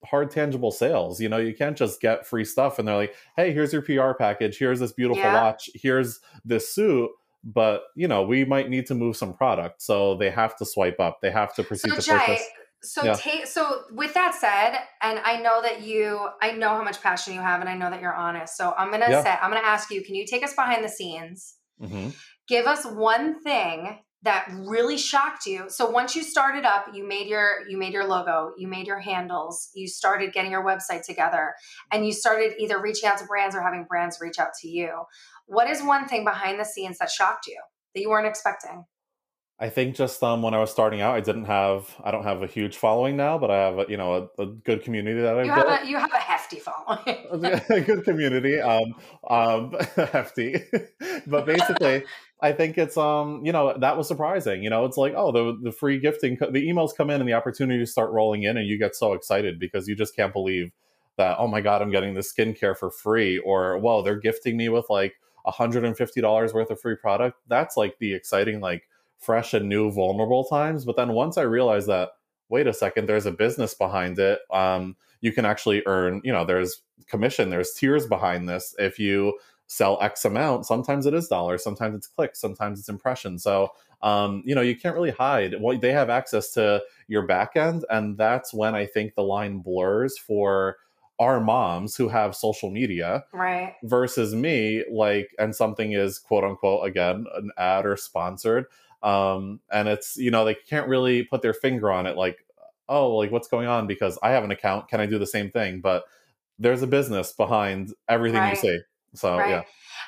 hard 0.05 0.31
tangible 0.31 0.71
sales. 0.71 1.19
You 1.21 1.29
know, 1.29 1.37
you 1.37 1.53
can't 1.55 1.77
just 1.77 2.01
get 2.01 2.25
free 2.25 2.45
stuff 2.45 2.79
and 2.79 2.87
they're 2.87 2.95
like, 2.95 3.15
"Hey, 3.35 3.51
here's 3.53 3.71
your 3.73 3.81
PR 3.81 4.13
package. 4.17 4.57
Here's 4.57 4.79
this 4.79 4.91
beautiful 4.91 5.23
Yeah. 5.23 5.41
watch. 5.43 5.69
Here's 5.75 6.19
this 6.45 6.73
suit." 6.73 7.11
But 7.43 7.83
you 7.95 8.07
know, 8.07 8.23
we 8.23 8.45
might 8.45 8.69
need 8.69 8.85
to 8.87 8.95
move 8.95 9.17
some 9.17 9.33
product, 9.33 9.81
so 9.81 10.15
they 10.15 10.29
have 10.29 10.55
to 10.57 10.65
swipe 10.65 10.99
up. 10.99 11.21
They 11.21 11.31
have 11.31 11.53
to 11.55 11.63
proceed 11.63 11.89
so 11.89 11.95
to 11.95 12.01
Jay, 12.01 12.17
purchase. 12.19 12.47
so 12.83 13.03
Yeah. 13.05 13.15
take 13.15 13.47
so 13.47 13.83
with 13.91 14.13
that 14.13 14.35
said, 14.35 14.79
and 15.01 15.19
I 15.25 15.41
know 15.41 15.61
that 15.61 15.81
you 15.81 16.27
I 16.41 16.51
know 16.51 16.69
how 16.69 16.83
much 16.83 17.01
passion 17.01 17.33
you 17.33 17.41
have 17.41 17.59
and 17.61 17.69
I 17.69 17.75
know 17.75 17.89
that 17.89 18.01
you're 18.01 18.13
honest. 18.13 18.57
So 18.57 18.73
I'm 18.77 18.91
gonna 18.91 19.09
Yeah. 19.09 19.23
say 19.23 19.31
I'm 19.41 19.49
gonna 19.51 19.65
ask 19.65 19.89
you, 19.91 20.03
can 20.03 20.13
you 20.15 20.25
take 20.27 20.43
us 20.43 20.53
behind 20.53 20.83
the 20.83 20.89
scenes? 20.89 21.55
hmm 21.79 22.09
give 22.47 22.65
us 22.67 22.85
one 22.85 23.41
thing 23.43 23.97
that 24.23 24.47
really 24.51 24.97
shocked 24.97 25.45
you. 25.45 25.65
So 25.67 25.89
once 25.89 26.15
you 26.15 26.23
started 26.23 26.65
up 26.65 26.87
you 26.93 27.07
made 27.07 27.27
your 27.27 27.67
you 27.67 27.77
made 27.77 27.93
your 27.93 28.05
logo 28.05 28.51
you 28.57 28.67
made 28.67 28.87
your 28.87 28.99
handles 28.99 29.69
you 29.73 29.87
started 29.87 30.33
getting 30.33 30.51
your 30.51 30.63
website 30.63 31.03
together 31.03 31.53
and 31.91 32.05
you 32.05 32.13
started 32.13 32.53
either 32.59 32.79
reaching 32.79 33.09
out 33.09 33.17
to 33.17 33.25
brands 33.25 33.55
or 33.55 33.61
having 33.61 33.85
brands 33.89 34.19
reach 34.21 34.39
out 34.39 34.53
to 34.61 34.67
you. 34.67 35.03
What 35.47 35.69
is 35.69 35.81
one 35.81 36.07
thing 36.07 36.23
behind 36.23 36.59
the 36.59 36.65
scenes 36.65 36.97
that 36.99 37.09
shocked 37.09 37.47
you 37.47 37.59
that 37.93 38.01
you 38.01 38.09
weren't 38.09 38.27
expecting 38.27 38.85
I 39.61 39.69
think 39.69 39.95
just 39.95 40.21
um, 40.23 40.41
when 40.41 40.55
I 40.55 40.59
was 40.59 40.71
starting 40.71 41.01
out, 41.01 41.15
I 41.15 41.21
didn't 41.21 41.45
have. 41.45 41.95
I 42.03 42.09
don't 42.09 42.23
have 42.23 42.41
a 42.41 42.47
huge 42.47 42.77
following 42.77 43.15
now, 43.15 43.37
but 43.37 43.51
I 43.51 43.57
have 43.57 43.79
a, 43.79 43.85
you 43.87 43.95
know 43.95 44.29
a, 44.37 44.41
a 44.41 44.45
good 44.47 44.83
community 44.83 45.21
that 45.21 45.37
I've 45.37 45.45
you 45.45 45.51
have 45.51 45.83
a 45.83 45.87
you 45.87 45.97
have 45.97 46.11
a 46.11 46.17
hefty 46.17 46.59
following. 46.59 47.61
A 47.69 47.81
good 47.81 48.03
community 48.03 48.59
um 48.59 48.95
um 49.29 49.75
hefty. 49.95 50.55
But 51.27 51.45
basically 51.45 52.03
i 52.41 52.51
think 52.51 52.77
it's 52.77 52.97
um 52.97 53.45
you 53.45 53.51
know 53.51 53.77
that 53.77 53.95
was 53.95 54.07
surprising 54.07 54.63
you 54.63 54.69
know 54.69 54.83
it's 54.85 54.97
like 54.97 55.13
oh 55.15 55.31
the 55.31 55.57
the 55.61 55.71
free 55.71 55.99
gifting 55.99 56.35
the 56.35 56.67
emails 56.67 56.89
come 56.95 57.09
in 57.11 57.21
and 57.21 57.29
the 57.29 57.33
opportunities 57.33 57.91
start 57.91 58.11
rolling 58.11 58.43
in 58.43 58.57
and 58.57 58.67
you 58.67 58.77
get 58.79 58.95
so 58.95 59.13
excited 59.13 59.59
because 59.59 59.87
you 59.87 59.95
just 59.95 60.15
can't 60.15 60.33
believe 60.33 60.71
that 61.17 61.35
oh 61.37 61.47
my 61.47 61.61
god 61.61 61.81
i'm 61.81 61.91
getting 61.91 62.15
this 62.15 62.33
skincare 62.33 62.75
for 62.75 62.89
free 62.89 63.37
or 63.37 63.77
whoa 63.77 64.01
they're 64.01 64.19
gifting 64.19 64.57
me 64.57 64.69
with 64.69 64.87
like 64.89 65.13
$150 65.45 66.53
worth 66.53 66.69
of 66.69 66.79
free 66.79 66.95
product. 66.95 67.37
That's 67.47 67.77
like 67.77 67.97
the 67.99 68.13
exciting 68.13 68.59
like 68.59 68.87
fresh 69.21 69.53
and 69.53 69.69
new 69.69 69.89
vulnerable 69.91 70.43
times 70.43 70.83
but 70.83 70.97
then 70.97 71.13
once 71.13 71.37
i 71.37 71.41
realized 71.41 71.87
that 71.87 72.09
wait 72.49 72.67
a 72.67 72.73
second 72.73 73.07
there's 73.07 73.25
a 73.25 73.31
business 73.31 73.73
behind 73.73 74.19
it 74.19 74.39
um 74.51 74.95
you 75.21 75.31
can 75.31 75.45
actually 75.45 75.81
earn 75.85 76.19
you 76.23 76.33
know 76.33 76.43
there's 76.43 76.81
commission 77.07 77.49
there's 77.49 77.73
tiers 77.73 78.07
behind 78.07 78.49
this. 78.49 78.75
If 78.77 78.99
you 78.99 79.37
sell 79.67 79.97
x 80.01 80.25
amount 80.25 80.65
sometimes 80.65 81.05
it 81.05 81.13
is 81.13 81.29
dollars 81.29 81.63
sometimes 81.63 81.95
it's 81.95 82.07
clicks 82.07 82.41
sometimes 82.41 82.79
it's 82.79 82.89
impressions. 82.89 83.43
So 83.43 83.69
um, 84.01 84.41
you 84.45 84.55
know 84.55 84.61
you 84.61 84.75
can't 84.75 84.95
really 84.95 85.11
hide. 85.11 85.55
Well 85.59 85.77
they 85.77 85.93
have 85.93 86.09
access 86.09 86.51
to 86.53 86.81
your 87.07 87.25
back 87.25 87.55
end 87.55 87.85
and 87.89 88.17
that's 88.17 88.53
when 88.53 88.73
i 88.73 88.85
think 88.85 89.15
the 89.15 89.23
line 89.23 89.59
blurs 89.59 90.17
for 90.17 90.77
our 91.19 91.39
moms 91.39 91.95
who 91.95 92.07
have 92.07 92.35
social 92.35 92.71
media 92.71 93.23
right. 93.31 93.75
versus 93.83 94.33
me 94.33 94.83
like 94.91 95.29
and 95.37 95.55
something 95.55 95.91
is 95.91 96.17
quote 96.17 96.43
unquote 96.43 96.87
again 96.87 97.25
an 97.35 97.51
ad 97.57 97.85
or 97.85 97.95
sponsored 97.95 98.65
um 99.03 99.59
and 99.71 99.87
it's 99.87 100.17
you 100.17 100.31
know 100.31 100.45
they 100.45 100.55
can't 100.55 100.87
really 100.87 101.23
put 101.23 101.41
their 101.41 101.53
finger 101.53 101.91
on 101.91 102.05
it 102.05 102.15
like 102.15 102.45
oh 102.87 103.15
like 103.15 103.31
what's 103.31 103.47
going 103.47 103.67
on? 103.67 103.87
because 103.87 104.19
i 104.21 104.29
have 104.29 104.43
an 104.43 104.51
account 104.51 104.87
can 104.87 104.99
i 104.99 105.05
do 105.05 105.19
the 105.19 105.27
same 105.27 105.49
thing? 105.51 105.81
But 105.81 106.03
there's 106.59 106.81
a 106.81 106.87
business 106.87 107.33
behind 107.33 107.93
everything 108.07 108.39
Right. 108.39 108.55
you 108.55 108.61
see 108.61 108.79
so 109.15 109.37
right. 109.37 109.49
Yeah 109.49 109.63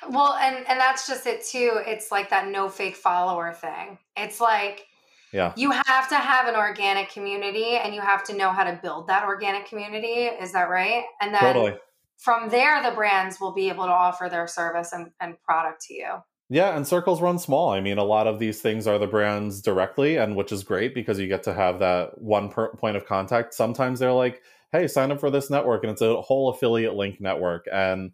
well 0.10 0.34
and 0.34 0.58
and 0.68 0.80
that's 0.80 1.08
just 1.08 1.26
it 1.28 1.46
too 1.46 1.80
it's 1.86 2.12
like 2.12 2.30
that 2.30 2.48
no 2.50 2.70
fake 2.70 2.96
follower 2.96 3.54
thing. 3.54 3.98
It's 4.18 4.40
like 4.40 4.86
yeah. 5.32 5.54
you 5.56 5.72
have 5.72 6.10
to 6.10 6.16
have 6.16 6.48
an 6.48 6.56
organic 6.56 7.10
community 7.10 7.78
and 7.78 7.94
you 7.94 8.02
have 8.02 8.24
to 8.26 8.36
know 8.36 8.52
how 8.52 8.64
to 8.64 8.80
build 8.82 9.08
that 9.08 9.24
organic 9.24 9.66
community 9.66 10.26
is 10.26 10.52
that 10.54 10.70
right? 10.70 11.04
And 11.22 11.34
then 11.34 11.42
totally. 11.42 11.76
from 12.18 12.50
there 12.50 12.84
the 12.84 12.96
brands 12.96 13.40
will 13.40 13.54
be 13.54 13.70
able 13.70 13.86
to 13.86 13.92
offer 13.92 14.28
their 14.30 14.48
service 14.48 14.94
and, 14.94 15.12
and 15.20 15.42
product 15.42 15.86
to 15.88 15.94
you 15.94 16.14
Yeah, 16.50 16.76
and 16.76 16.88
circles 16.88 17.22
run 17.22 17.40
small. 17.40 17.72
I 17.72 17.80
mean, 17.80 17.98
a 17.98 18.04
lot 18.04 18.28
of 18.28 18.38
these 18.38 18.62
things 18.62 18.86
are 18.86 19.00
the 19.00 19.08
brands 19.08 19.62
directly, 19.62 20.18
and 20.18 20.36
which 20.36 20.52
is 20.52 20.64
great 20.64 20.94
because 20.94 21.20
you 21.20 21.28
get 21.28 21.44
to 21.44 21.54
have 21.54 21.80
that 21.80 22.22
one 22.22 22.50
per- 22.50 22.76
point 22.76 22.98
of 22.98 23.06
contact. 23.06 23.54
Sometimes 23.54 24.00
they're 24.00 24.12
like, 24.12 24.42
"Hey, 24.72 24.88
sign 24.88 25.12
up 25.12 25.20
for 25.20 25.32
this 25.32 25.50
network," 25.50 25.84
and 25.84 25.92
it's 25.92 26.02
a 26.02 26.22
whole 26.22 26.50
affiliate 26.50 26.96
link 26.96 27.22
network. 27.22 27.66
And 27.72 28.12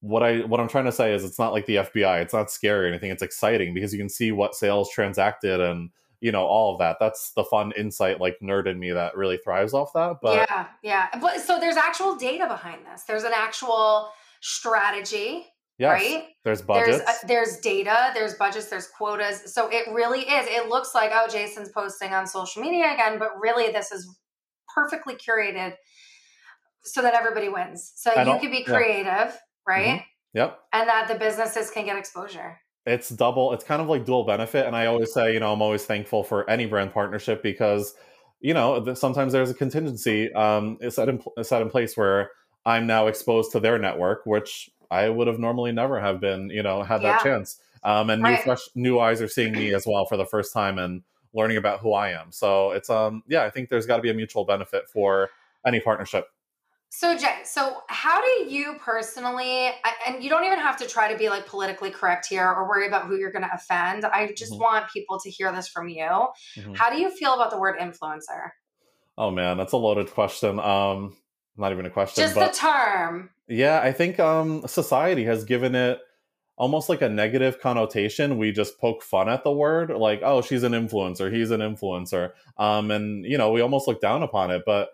what 0.00 0.22
I 0.22 0.40
what 0.40 0.60
I'm 0.60 0.68
trying 0.68 0.84
to 0.84 0.92
say 0.92 1.14
is, 1.14 1.24
it's 1.24 1.38
not 1.38 1.52
like 1.52 1.66
the 1.66 1.76
FBI. 1.76 2.20
It's 2.20 2.34
not 2.34 2.50
scary 2.50 2.86
or 2.86 2.88
anything. 2.88 3.10
It's 3.10 3.22
exciting 3.22 3.74
because 3.74 3.92
you 3.92 3.98
can 3.98 4.10
see 4.10 4.32
what 4.32 4.54
sales 4.54 4.90
transacted 4.90 5.60
and 5.60 5.90
you 6.20 6.32
know 6.32 6.44
all 6.44 6.74
of 6.74 6.78
that. 6.80 6.98
That's 7.00 7.32
the 7.32 7.44
fun 7.44 7.72
insight, 7.76 8.20
like 8.20 8.38
nerd 8.42 8.66
in 8.66 8.78
me, 8.78 8.92
that 8.92 9.16
really 9.16 9.38
thrives 9.38 9.74
off 9.74 9.92
that. 9.94 10.16
But 10.22 10.46
yeah 10.48 10.66
yeah 10.82 11.08
but 11.20 11.40
so 11.40 11.58
there's 11.58 11.76
actual 11.76 12.16
data 12.16 12.46
behind 12.46 12.84
this 12.86 13.02
there's 13.04 13.24
an 13.24 13.32
actual 13.34 14.10
strategy 14.40 15.46
yes, 15.78 15.92
right 15.92 16.24
there's 16.46 16.62
budgets. 16.62 16.98
There's 16.98 17.08
uh, 17.08 17.26
there's 17.26 17.56
data, 17.58 18.12
there's 18.14 18.34
budgets, 18.34 18.66
there's 18.66 18.86
quotas. 18.86 19.52
So 19.52 19.68
it 19.68 19.92
really 19.92 20.20
is. 20.20 20.46
It 20.48 20.68
looks 20.68 20.94
like 20.94 21.10
oh, 21.12 21.26
Jason's 21.28 21.70
posting 21.70 22.12
on 22.12 22.26
social 22.28 22.62
media 22.62 22.94
again, 22.94 23.18
but 23.18 23.30
really 23.40 23.72
this 23.72 23.90
is 23.90 24.16
perfectly 24.72 25.16
curated 25.16 25.74
so 26.84 27.02
that 27.02 27.14
everybody 27.14 27.48
wins. 27.48 27.92
So 27.96 28.12
I 28.12 28.22
you 28.22 28.38
could 28.38 28.52
be 28.52 28.64
yeah. 28.66 28.76
creative, 28.76 29.38
right? 29.66 30.02
yep. 30.34 30.60
And 30.72 30.88
that 30.88 31.08
the 31.08 31.16
businesses 31.16 31.68
can 31.70 31.84
get 31.84 31.96
exposure. 31.98 32.60
it's 32.86 33.08
double 33.08 33.52
it's 33.52 33.64
kind 33.64 33.82
of 33.82 33.88
like 33.88 34.04
dual 34.04 34.24
benefit 34.24 34.64
and 34.64 34.76
i 34.76 34.86
always 34.86 35.12
say 35.12 35.34
you 35.34 35.40
know 35.40 35.52
i'm 35.52 35.60
always 35.60 35.84
thankful 35.84 36.22
for 36.22 36.48
any 36.48 36.66
brand 36.66 36.92
partnership 36.92 37.42
because 37.42 37.94
you 38.40 38.54
know 38.54 38.94
sometimes 38.94 39.32
there's 39.32 39.50
a 39.50 39.54
contingency 39.54 40.32
um 40.34 40.78
is 40.80 40.94
set 40.94 41.08
in, 41.08 41.20
set 41.42 41.60
in 41.62 41.68
place 41.68 41.96
where 41.96 42.30
i'm 42.64 42.86
now 42.86 43.08
exposed 43.08 43.50
to 43.50 43.58
their 43.58 43.78
network 43.78 44.24
which 44.24 44.70
I 44.90 45.08
would 45.08 45.26
have 45.26 45.38
normally 45.38 45.72
never 45.72 46.00
have 46.00 46.20
been, 46.20 46.50
you 46.50 46.62
know, 46.62 46.82
had 46.82 47.02
that 47.02 47.16
Yeah. 47.16 47.22
chance. 47.22 47.60
Um, 47.82 48.10
and 48.10 48.22
Right. 48.22 48.32
new 48.32 48.42
fresh 48.42 48.60
new 48.74 48.98
eyes 48.98 49.20
are 49.22 49.28
seeing 49.28 49.52
me 49.52 49.72
as 49.74 49.86
well 49.86 50.06
for 50.06 50.16
the 50.16 50.26
first 50.26 50.52
time 50.52 50.78
and 50.78 51.02
learning 51.34 51.56
about 51.56 51.80
who 51.80 51.92
I 51.92 52.10
am. 52.10 52.32
So 52.32 52.70
it's 52.72 52.90
um 52.90 53.22
yeah, 53.28 53.44
I 53.44 53.50
think 53.50 53.68
there's 53.68 53.86
got 53.86 53.96
to 53.96 54.02
be 54.02 54.10
a 54.10 54.14
mutual 54.14 54.44
benefit 54.44 54.88
for 54.88 55.30
any 55.66 55.80
partnership. 55.80 56.26
So 56.88 57.16
Jay, 57.16 57.40
so 57.44 57.82
how 57.88 58.22
do 58.22 58.48
you 58.48 58.76
personally, 58.80 59.70
and 60.06 60.22
you 60.22 60.30
don't 60.30 60.44
even 60.44 60.58
have 60.58 60.76
to 60.78 60.86
try 60.86 61.12
to 61.12 61.18
be 61.18 61.28
like 61.28 61.44
politically 61.46 61.90
correct 61.90 62.26
here 62.26 62.48
or 62.50 62.66
worry 62.66 62.86
about 62.86 63.06
who 63.06 63.16
you're 63.16 63.32
going 63.32 63.44
to 63.44 63.52
offend. 63.52 64.04
I 64.06 64.32
just 64.32 64.52
Mhm. 64.54 64.60
want 64.60 64.90
people 64.90 65.18
to 65.20 65.28
hear 65.30 65.52
this 65.52 65.68
from 65.68 65.88
you. 65.88 66.08
Mhm. 66.56 66.74
How 66.74 66.88
do 66.88 66.98
you 66.98 67.10
feel 67.10 67.34
about 67.34 67.50
the 67.50 67.58
word 67.58 67.78
influencer? 67.78 68.50
Oh 69.18 69.30
man, 69.30 69.58
that's 69.58 69.72
a 69.72 69.76
loaded 69.76 70.10
question. 70.10 70.58
Um, 70.58 71.16
not 71.56 71.72
even 71.72 71.86
a 71.86 71.90
question, 71.90 72.22
Just 72.22 72.34
but 72.34 72.52
the 72.52 72.58
term. 72.58 73.30
Yeah, 73.48 73.80
I 73.80 73.92
think 73.92 74.18
um, 74.18 74.66
society 74.66 75.24
has 75.24 75.44
given 75.44 75.74
it 75.74 76.00
almost 76.56 76.88
like 76.88 77.02
a 77.02 77.08
negative 77.08 77.60
connotation. 77.60 78.38
We 78.38 78.50
just 78.52 78.78
poke 78.80 79.02
fun 79.02 79.28
at 79.28 79.44
the 79.44 79.52
word, 79.52 79.90
like, 79.90 80.20
"Oh, 80.22 80.42
she's 80.42 80.62
an 80.62 80.72
influencer. 80.72 81.32
He's 81.32 81.50
an 81.50 81.60
influencer," 81.60 82.32
um, 82.58 82.90
and 82.90 83.24
you 83.24 83.38
know, 83.38 83.52
we 83.52 83.60
almost 83.60 83.86
look 83.86 84.00
down 84.00 84.22
upon 84.22 84.50
it. 84.50 84.62
But 84.66 84.90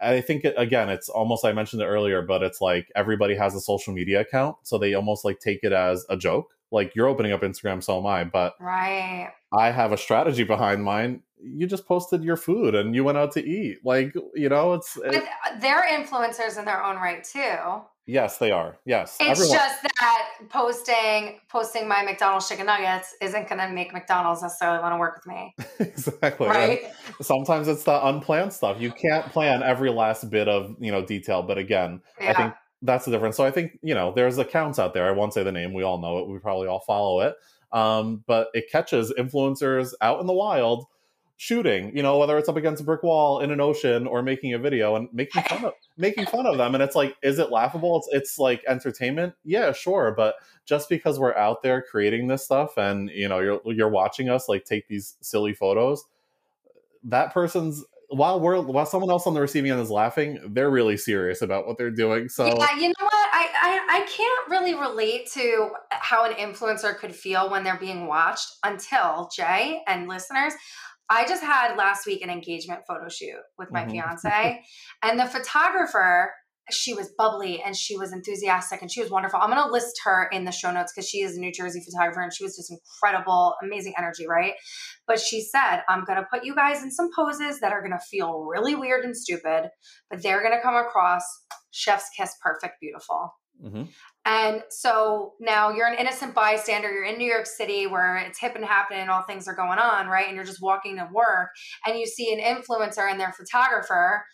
I 0.00 0.20
think 0.20 0.44
it, 0.44 0.54
again, 0.56 0.88
it's 0.88 1.08
almost 1.08 1.44
I 1.44 1.52
mentioned 1.52 1.82
it 1.82 1.86
earlier, 1.86 2.22
but 2.22 2.42
it's 2.42 2.60
like 2.60 2.90
everybody 2.94 3.34
has 3.36 3.54
a 3.54 3.60
social 3.60 3.92
media 3.92 4.20
account, 4.20 4.56
so 4.62 4.78
they 4.78 4.94
almost 4.94 5.24
like 5.24 5.40
take 5.40 5.60
it 5.62 5.72
as 5.72 6.04
a 6.08 6.16
joke. 6.16 6.50
Like 6.70 6.94
you're 6.94 7.08
opening 7.08 7.32
up 7.32 7.42
Instagram, 7.42 7.82
so 7.82 7.98
am 7.98 8.06
I, 8.06 8.24
but 8.24 8.54
Right. 8.60 9.30
I 9.52 9.70
have 9.70 9.92
a 9.92 9.96
strategy 9.96 10.44
behind 10.44 10.84
mine. 10.84 11.22
You 11.42 11.66
just 11.66 11.86
posted 11.86 12.22
your 12.24 12.36
food 12.36 12.74
and 12.74 12.94
you 12.94 13.04
went 13.04 13.18
out 13.18 13.32
to 13.32 13.44
eat. 13.46 13.78
Like, 13.84 14.14
you 14.34 14.48
know, 14.48 14.74
it's 14.74 14.96
it- 14.96 15.12
But 15.44 15.60
they're 15.60 15.84
influencers 15.86 16.58
in 16.58 16.64
their 16.64 16.82
own 16.84 16.96
right 16.96 17.22
too. 17.24 17.82
yes, 18.06 18.38
they 18.38 18.50
are. 18.50 18.78
Yes, 18.84 19.16
It's 19.20 19.38
everyone. 19.40 19.56
just 19.56 19.82
that 20.00 20.28
posting 20.50 21.40
posting 21.48 21.86
my 21.88 22.02
McDonald's 22.02 22.48
chicken 22.48 22.66
nuggets 22.66 23.14
isn't 23.20 23.48
going 23.48 23.60
to 23.60 23.68
make 23.68 23.92
McDonald's 23.92 24.42
necessarily 24.42 24.80
want 24.80 24.94
to 24.94 24.98
work 24.98 25.16
with 25.16 25.26
me, 25.26 25.54
exactly. 25.78 26.46
and 26.46 26.56
right? 26.56 26.80
Sometimes 27.20 27.68
it's 27.68 27.84
the 27.84 28.06
unplanned 28.06 28.52
stuff. 28.52 28.80
You 28.80 28.90
can't 28.92 29.26
plan 29.26 29.62
every 29.62 29.90
last 29.90 30.30
bit 30.30 30.48
of 30.48 30.74
you 30.80 30.90
know 30.90 31.04
detail. 31.04 31.42
But 31.42 31.58
again, 31.58 32.00
Yeah. 32.20 32.30
I 32.30 32.34
think 32.34 32.54
that's 32.82 33.04
the 33.04 33.10
difference. 33.10 33.36
So 33.36 33.44
I 33.44 33.50
think 33.50 33.78
you 33.82 33.94
know 33.94 34.12
there's 34.12 34.38
accounts 34.38 34.78
out 34.78 34.94
there. 34.94 35.06
I 35.06 35.10
won't 35.12 35.34
say 35.34 35.42
the 35.42 35.52
name. 35.52 35.72
We 35.74 35.82
all 35.82 35.98
know 35.98 36.18
it. 36.18 36.28
We 36.28 36.38
probably 36.38 36.68
all 36.68 36.80
follow 36.80 37.20
it. 37.20 37.34
Um, 37.72 38.24
but 38.26 38.48
it 38.54 38.70
catches 38.72 39.12
influencers 39.12 39.92
out 40.00 40.20
in 40.20 40.26
the 40.26 40.32
wild 40.32 40.86
shooting. 41.38 41.96
You 41.96 42.02
know 42.02 42.18
whether 42.18 42.36
it's 42.36 42.48
up 42.48 42.56
against 42.56 42.82
a 42.82 42.84
brick 42.84 43.02
wall 43.02 43.40
in 43.40 43.50
an 43.50 43.60
ocean 43.60 44.06
or 44.06 44.22
making 44.22 44.52
a 44.52 44.58
video 44.58 44.96
and 44.96 45.08
making 45.12 45.42
fun 45.44 45.64
of 45.64 45.72
making 45.96 46.26
fun 46.26 46.44
of 46.44 46.58
them. 46.58 46.74
And 46.74 46.82
it's 46.82 46.96
like, 46.96 47.16
is 47.22 47.38
it 47.38 47.50
laughable? 47.50 47.96
It's 47.98 48.08
it's 48.12 48.38
like 48.38 48.62
entertainment. 48.68 49.34
Yeah, 49.44 49.72
sure. 49.72 50.12
But 50.14 50.34
just 50.66 50.88
because 50.90 51.18
we're 51.18 51.34
out 51.36 51.62
there 51.62 51.80
creating 51.80 52.26
this 52.26 52.44
stuff 52.44 52.76
and 52.76 53.08
you 53.08 53.28
know 53.28 53.38
you're 53.38 53.60
you're 53.64 53.88
watching 53.88 54.28
us 54.28 54.48
like 54.48 54.64
take 54.64 54.86
these 54.88 55.16
silly 55.22 55.54
photos 55.54 56.04
that 57.04 57.32
person's 57.32 57.84
while 58.10 58.40
we're 58.40 58.60
while 58.60 58.84
someone 58.84 59.10
else 59.10 59.26
on 59.26 59.34
the 59.34 59.40
receiving 59.40 59.70
end 59.70 59.80
is 59.80 59.90
laughing 59.90 60.38
they're 60.50 60.70
really 60.70 60.96
serious 60.96 61.40
about 61.40 61.66
what 61.66 61.78
they're 61.78 61.90
doing 61.90 62.28
so 62.28 62.46
yeah, 62.46 62.76
you 62.76 62.88
know 62.88 63.04
what? 63.04 63.28
I, 63.32 63.48
I 63.62 63.98
I 63.98 64.06
can't 64.06 64.50
really 64.50 64.74
relate 64.74 65.30
to 65.32 65.70
how 65.90 66.24
an 66.24 66.32
influencer 66.32 66.96
could 66.96 67.14
feel 67.14 67.50
when 67.50 67.64
they're 67.64 67.78
being 67.78 68.06
watched 68.06 68.56
until 68.64 69.30
Jay 69.34 69.82
and 69.86 70.08
listeners. 70.08 70.54
I 71.10 71.26
just 71.26 71.42
had 71.42 71.76
last 71.76 72.06
week 72.06 72.22
an 72.22 72.30
engagement 72.30 72.82
photo 72.86 73.08
shoot 73.08 73.40
with 73.56 73.70
my 73.70 73.84
Mhm. 73.84 73.90
fiance, 73.92 74.64
and 75.02 75.18
the 75.18 75.26
photographer. 75.26 76.34
She 76.70 76.92
was 76.92 77.08
bubbly 77.16 77.62
and 77.62 77.74
she 77.74 77.96
was 77.96 78.12
enthusiastic 78.12 78.82
and 78.82 78.92
she 78.92 79.00
was 79.00 79.10
wonderful. 79.10 79.40
I'm 79.40 79.48
going 79.48 79.64
to 79.64 79.72
list 79.72 80.02
her 80.04 80.28
in 80.30 80.44
the 80.44 80.52
show 80.52 80.70
notes 80.70 80.92
because 80.92 81.08
she 81.08 81.22
is 81.22 81.34
a 81.34 81.40
New 81.40 81.50
Jersey 81.50 81.80
photographer 81.82 82.20
and 82.20 82.30
she 82.30 82.44
was 82.44 82.56
just 82.56 82.70
incredible, 82.70 83.54
amazing 83.62 83.94
energy, 83.96 84.26
right? 84.28 84.52
But 85.06 85.18
she 85.18 85.40
said, 85.40 85.80
I'm 85.88 86.04
going 86.04 86.18
to 86.18 86.26
put 86.30 86.44
you 86.44 86.54
guys 86.54 86.82
in 86.82 86.90
some 86.90 87.08
poses 87.16 87.60
that 87.60 87.72
are 87.72 87.80
going 87.80 87.92
to 87.98 88.04
feel 88.10 88.40
really 88.44 88.74
weird 88.74 89.02
and 89.02 89.16
stupid, 89.16 89.70
but 90.10 90.22
they're 90.22 90.42
going 90.42 90.52
to 90.52 90.60
come 90.60 90.76
across 90.76 91.22
chef's 91.70 92.10
kiss 92.14 92.34
perfect 92.42 92.74
beautiful 92.82 93.32
Mhm. 93.62 93.88
and 94.24 94.62
so 94.70 95.34
now 95.40 95.70
you're 95.70 95.88
an 95.88 95.98
innocent 95.98 96.34
bystander 96.34 96.92
you're 96.92 97.04
in 97.04 97.18
new 97.18 97.30
york 97.30 97.46
city 97.46 97.86
where 97.86 98.16
it's 98.16 98.38
hip 98.38 98.54
and 98.54 98.64
happening 98.64 99.00
and 99.00 99.10
all 99.10 99.22
things 99.22 99.48
are 99.48 99.54
going 99.56 99.78
on 99.78 100.06
right? 100.06 100.26
And 100.26 100.36
you're 100.36 100.44
just 100.44 100.62
walking 100.62 100.96
to 100.96 101.08
work 101.12 101.48
and 101.86 101.98
you 101.98 102.06
see 102.06 102.32
an 102.32 102.40
influencer 102.40 103.10
and 103.10 103.18
their 103.18 103.32
photographer 103.32 104.24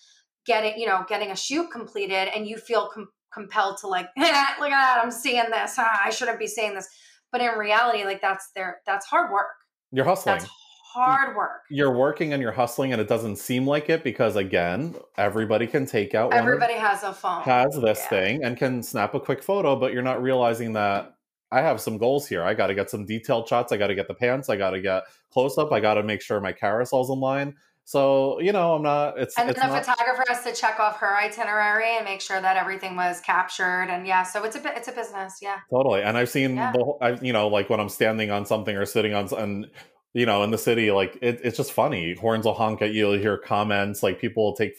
getting 0.46 0.78
you 0.78 0.86
know 0.86 1.04
getting 1.08 1.30
a 1.30 1.36
shoot 1.36 1.70
completed 1.70 2.28
and 2.34 2.46
you 2.46 2.58
feel 2.58 2.90
com- 2.92 3.08
compelled 3.32 3.78
to 3.78 3.86
like 3.86 4.08
look 4.16 4.26
at 4.26 4.60
that 4.60 5.00
i'm 5.02 5.10
seeing 5.10 5.50
this. 5.50 5.74
Ah, 5.78 6.02
i 6.04 6.10
shouldn't 6.10 6.38
be 6.38 6.46
seeing 6.46 6.74
this. 6.74 6.88
But 7.32 7.40
in 7.40 7.58
reality 7.58 8.04
like 8.04 8.20
that's 8.20 8.50
their 8.54 8.80
that's 8.86 9.06
hard 9.06 9.32
work. 9.32 9.46
You're 9.90 10.04
hustling. 10.04 10.36
That's 10.38 10.50
hard 10.94 11.36
work. 11.36 11.62
You're 11.70 11.92
working 11.92 12.32
and 12.32 12.40
you're 12.42 12.52
hustling 12.52 12.92
and 12.92 13.00
it 13.00 13.08
doesn't 13.08 13.36
seem 13.36 13.66
like 13.66 13.90
it 13.90 14.04
because 14.04 14.36
again 14.36 14.94
everybody 15.18 15.66
can 15.66 15.86
take 15.86 16.14
out 16.14 16.30
one 16.30 16.38
everybody 16.38 16.74
has 16.74 17.02
a 17.02 17.12
phone. 17.12 17.42
has 17.42 17.74
this 17.80 17.98
Yeah. 18.02 18.08
thing 18.08 18.44
and 18.44 18.56
can 18.56 18.82
snap 18.82 19.14
a 19.14 19.20
quick 19.20 19.42
photo 19.42 19.76
but 19.76 19.92
you're 19.92 20.02
not 20.02 20.22
realizing 20.22 20.72
that 20.74 21.14
i 21.52 21.60
have 21.60 21.80
some 21.80 21.98
goals 21.98 22.26
here. 22.26 22.42
I 22.42 22.54
got 22.54 22.68
to 22.68 22.74
get 22.74 22.90
some 22.90 23.06
detailed 23.06 23.48
shots. 23.48 23.72
I 23.72 23.76
got 23.76 23.88
to 23.88 23.94
get 23.94 24.08
the 24.08 24.14
pants. 24.14 24.48
I 24.48 24.56
got 24.56 24.70
to 24.70 24.80
get 24.80 25.02
close 25.30 25.58
up. 25.58 25.72
I 25.72 25.80
got 25.80 25.94
to 25.94 26.02
make 26.02 26.20
sure 26.22 26.40
my 26.40 26.52
carousel's 26.52 27.10
in 27.10 27.20
line 27.20 27.54
so 27.86 28.40
you 28.40 28.50
know 28.50 28.74
i'm 28.76 28.82
not 28.82 29.18
it's 29.18 29.38
and 29.38 29.50
it's 29.50 29.60
then 29.60 29.68
the 29.68 29.74
not 29.74 29.84
photographer 29.84 30.24
has 30.26 30.42
to 30.42 30.54
check 30.54 30.80
off 30.80 30.96
her 31.00 31.18
itinerary 31.18 31.96
and 31.96 32.04
make 32.06 32.22
sure 32.22 32.40
that 32.40 32.56
everything 32.56 32.96
was 32.96 33.20
captured 33.20 33.88
and 33.90 34.06
yeah 34.06 34.22
so 34.22 34.42
it's 34.42 34.56
a 34.56 34.58
bit 34.58 34.72
it's 34.74 34.88
a 34.88 34.92
business. 34.92 35.38
Yeah. 35.42 35.58
Totally. 35.70 36.02
And 36.02 36.16
I've 36.16 36.30
seen 36.30 36.56
Yeah. 36.56 36.72
the 36.72 36.80
I, 37.02 37.10
you 37.20 37.32
know, 37.34 37.48
like 37.48 37.68
when 37.68 37.80
I'm 37.80 37.90
standing 37.90 38.30
on 38.30 38.46
something 38.46 38.74
or 38.74 38.86
sitting 38.86 39.12
on, 39.14 39.28
and, 39.34 39.66
you 40.14 40.26
know, 40.26 40.42
in 40.42 40.50
the 40.50 40.58
city, 40.58 40.90
like 40.90 41.18
it, 41.20 41.40
it's 41.44 41.56
just 41.56 41.72
funny. 41.72 42.14
Horns 42.14 42.46
will 42.46 42.54
honk 42.54 42.80
at 42.80 42.92
you. 42.92 43.10
You'll 43.10 43.20
hear 43.20 43.36
comments, 43.36 44.02
like 44.02 44.20
people 44.20 44.44
will 44.44 44.56
take. 44.56 44.76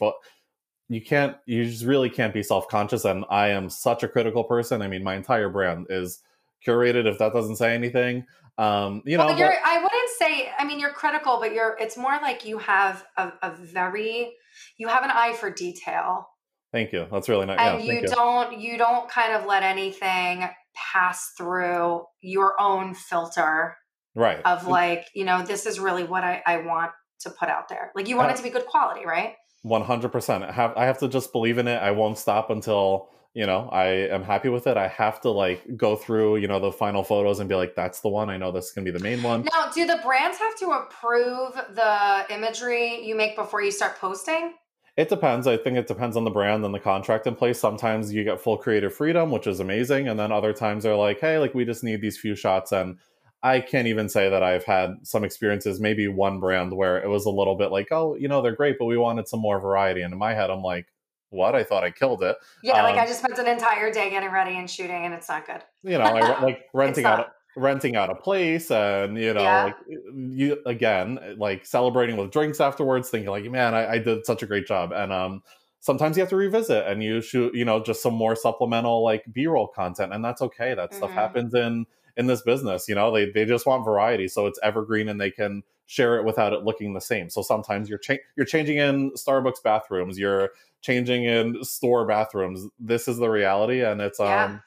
You 0.88 1.02
can't, 1.02 1.36
you 1.45 1.65
just 1.65 1.84
really 1.84 2.10
can't 2.10 2.34
be 2.34 2.41
self 2.41 2.67
conscious. 2.67 3.06
And 3.06 3.26
I 3.30 3.50
am 3.50 3.69
such 3.69 4.04
a 4.04 4.08
critical 4.08 4.43
person. 4.43 4.82
I 4.82 4.88
mean, 4.88 5.04
my 5.04 5.15
entire 5.15 5.50
brand 5.50 5.88
is 5.89 6.21
curated, 6.65 7.06
if 7.06 7.19
that 7.19 7.34
doesn't 7.34 7.58
say 7.58 7.76
anything. 7.76 8.26
Um, 8.58 9.02
you 9.06 9.17
know, 9.17 9.26
well, 9.26 9.34
but- 9.34 9.39
you're 9.39 9.54
i 9.65 9.76
wouldn't 9.84 10.10
say 10.17 10.50
i 10.58 10.63
mean 10.63 10.80
you're 10.80 10.93
critical 10.93 11.39
but 11.41 11.54
you're 11.54 11.76
it's 11.78 11.98
more 11.98 12.17
like 12.21 12.45
you 12.45 12.58
have 12.58 13.04
a, 13.17 13.34
a 13.41 13.52
very 13.54 14.32
you 14.78 14.88
have 14.88 15.04
an 15.04 15.12
eye 15.12 15.34
for 15.34 15.50
detail 15.50 16.26
thank 16.71 16.91
you. 16.91 17.08
That's 17.12 17.30
really 17.30 17.45
nice. 17.45 17.58
Yeah, 17.58 17.76
and 17.76 17.86
you 17.86 17.93
you. 17.95 18.08
don't 18.08 18.60
you 18.60 18.78
don't 18.78 19.10
kind 19.10 19.34
of 19.34 19.45
let 19.45 19.63
anything 19.63 20.48
pass 20.74 21.32
through 21.38 22.04
your 22.21 22.60
own 22.60 22.93
filter 22.93 23.78
Right. 24.15 24.41
of 24.45 24.65
like 24.67 25.08
you 25.13 25.25
know 25.25 25.43
this 25.43 25.65
is 25.65 25.80
really 25.80 26.04
what 26.06 26.23
i, 26.23 26.41
I 26.45 26.58
want 26.58 26.91
to 27.19 27.30
put 27.30 27.49
out 27.49 27.69
there 27.69 27.91
like 27.95 28.08
you 28.08 28.17
want 28.17 28.32
it 28.32 28.38
to 28.38 28.43
be 28.43 28.49
good 28.49 28.65
quality 28.65 29.06
right 29.06 29.36
One 29.63 29.82
hundred 29.82 30.12
percent. 30.12 30.43
I 30.43 30.51
have 30.51 30.78
I 30.78 30.86
have 30.86 30.99
to 30.99 31.08
just 31.08 31.32
believe 31.32 31.58
in 31.58 31.67
it. 31.67 31.82
I 31.82 31.89
won't 31.89 32.19
stop 32.19 32.51
until 32.51 33.10
you 33.34 33.47
know 33.47 33.67
I 33.71 33.86
am 34.13 34.23
happy 34.23 34.49
with 34.49 34.67
it. 34.67 34.78
I 34.78 34.88
have 34.88 35.19
to 35.21 35.32
like 35.32 35.75
go 35.75 35.95
through 35.95 36.38
you 36.38 36.47
know 36.47 36.60
the 36.60 36.71
final 36.71 37.04
photos 37.04 37.39
and 37.39 37.49
be 37.49 37.56
like, 37.56 37.73
that's 37.73 38.01
the 38.01 38.10
one. 38.10 38.30
I 38.30 38.38
know 38.38 38.51
this 38.51 38.65
is 38.65 38.71
gonna 38.73 38.86
be 38.86 38.91
the 38.91 38.99
main 38.99 39.23
one. 39.23 39.41
Now, 39.51 39.71
do 39.73 39.88
the 39.88 39.99
brands 40.06 40.38
have 40.38 40.56
to 40.60 40.67
approve 40.69 41.54
the 41.73 42.25
imagery 42.30 43.04
you 43.08 43.15
make 43.15 43.36
before 43.36 43.63
you 43.63 43.71
start 43.71 43.97
posting? 43.97 44.54
It 44.97 45.10
depends. 45.10 45.47
I 45.47 45.58
think 45.58 45.78
it 45.78 45.88
depends 45.88 46.15
on 46.15 46.25
the 46.25 46.30
brand 46.30 46.63
and 46.63 46.71
the 46.71 46.80
contract 46.80 47.25
in 47.25 47.34
place. 47.36 47.60
Sometimes 47.60 48.13
you 48.13 48.23
get 48.23 48.39
full 48.39 48.58
creative 48.58 48.93
freedom, 48.93 49.32
which 49.32 49.47
is 49.47 49.60
amazing, 49.60 50.10
and 50.10 50.19
then 50.19 50.32
other 50.32 50.54
times 50.54 50.84
they're 50.84 50.95
like, 50.95 51.19
hey, 51.19 51.39
like 51.39 51.56
we 51.56 51.65
just 51.65 51.84
need 51.84 52.01
these 52.01 52.19
few 52.19 52.36
shots 52.36 52.71
and. 52.71 52.99
I 53.43 53.60
can't 53.62 53.88
even 53.88 54.10
say 54.10 54.30
that 54.30 54.41
I've 54.43 54.63
had 54.63 54.95
some 55.04 55.24
experiences, 55.24 55.80
maybe 55.80 56.08
one 56.08 56.39
brand 56.39 56.76
where 56.76 56.98
it 57.02 57.08
was 57.10 57.26
a 57.26 57.30
little 57.30 57.56
bit 57.56 57.71
like, 57.71 57.89
oh, 57.91 58.15
you 58.15 58.28
know, 58.28 58.41
they're 58.41 58.56
great, 58.56 58.78
but 58.80 58.86
we 58.86 58.98
wanted 58.98 59.28
some 59.28 59.39
more 59.39 59.60
variety. 59.60 60.02
And 60.02 60.13
in 60.13 60.19
my 60.19 60.34
head, 60.34 60.50
I'm 60.50 60.63
like, 60.63 60.88
what? 61.30 61.56
I 61.56 61.63
thought 61.63 61.84
I 61.84 61.91
killed 61.91 62.24
it. 62.24 62.38
Yeah, 62.62 62.82
like 62.82 62.98
Um, 62.98 62.98
I 62.98 63.06
just 63.06 63.19
spent 63.19 63.38
an 63.38 63.48
entire 63.48 63.91
day 63.91 64.10
getting 64.10 64.32
ready 64.32 64.58
and 64.58 64.69
shooting, 64.69 65.06
and 65.06 65.13
it's 65.13 65.30
not 65.30 65.45
good. 65.45 65.63
you 65.84 65.98
know, 65.98 66.15
I, 66.15 66.39
like 66.39 66.65
renting 66.74 67.08
out 67.08 67.28
renting 67.56 67.95
out 67.95 68.10
a 68.10 68.15
place, 68.15 68.71
and 68.71 69.17
you 69.17 69.34
know, 69.34 69.43
Yeah. 69.43 69.58
like 69.60 69.76
you 70.13 70.62
again, 70.65 71.36
like 71.38 71.65
celebrating 71.65 72.17
with 72.17 72.32
drinks 72.32 72.60
afterwards, 72.60 73.10
thinking 73.10 73.30
like, 73.30 73.45
man, 73.45 73.74
I, 73.76 73.93
I 73.93 73.98
did 74.00 74.26
such 74.26 74.43
a 74.43 74.48
great 74.48 74.65
job. 74.67 74.91
And 74.91 75.13
um, 75.13 75.41
sometimes 75.80 76.17
you 76.17 76.21
have 76.21 76.30
to 76.32 76.36
revisit 76.36 76.86
and 76.88 77.04
you 77.04 77.21
shoot, 77.21 77.54
you 77.56 77.63
know, 77.65 77.82
just 77.84 78.02
some 78.02 78.13
more 78.15 78.36
supplemental 78.36 79.04
like 79.04 79.24
B 79.32 79.48
roll 79.48 79.67
content, 79.67 80.13
and 80.13 80.24
that's 80.24 80.41
okay. 80.41 80.74
That 80.74 80.93
stuff 80.93 81.12
Mhm. 81.12 81.15
happens 81.15 81.54
in 81.54 81.86
in 82.17 82.28
this 82.28 82.41
business. 82.41 82.88
You 82.88 82.95
know, 82.95 83.12
they 83.12 83.30
they 83.30 83.45
just 83.45 83.65
want 83.65 83.86
variety, 83.86 84.28
so 84.28 84.45
it's 84.45 84.60
evergreen, 84.63 85.10
and 85.10 85.19
they 85.19 85.32
can 85.32 85.63
share 85.86 86.17
it 86.17 86.25
without 86.25 86.54
it 86.54 86.63
looking 86.63 86.93
the 86.93 87.01
same. 87.01 87.30
So 87.30 87.41
sometimes 87.41 87.89
you're 87.89 87.99
cha- 87.99 88.23
you're 88.36 88.45
changing 88.45 88.78
in 88.78 89.12
Starbucks 89.12 89.63
bathrooms, 89.63 90.17
you're 90.17 90.51
changing 90.82 91.25
in 91.25 91.63
store 91.63 92.06
bathrooms. 92.06 92.67
This 92.80 93.08
is 93.08 93.17
the 93.17 93.30
reality, 93.30 93.84
and 93.84 94.01
it's 94.01 94.19
um. 94.19 94.25
Yeah. 94.28 94.60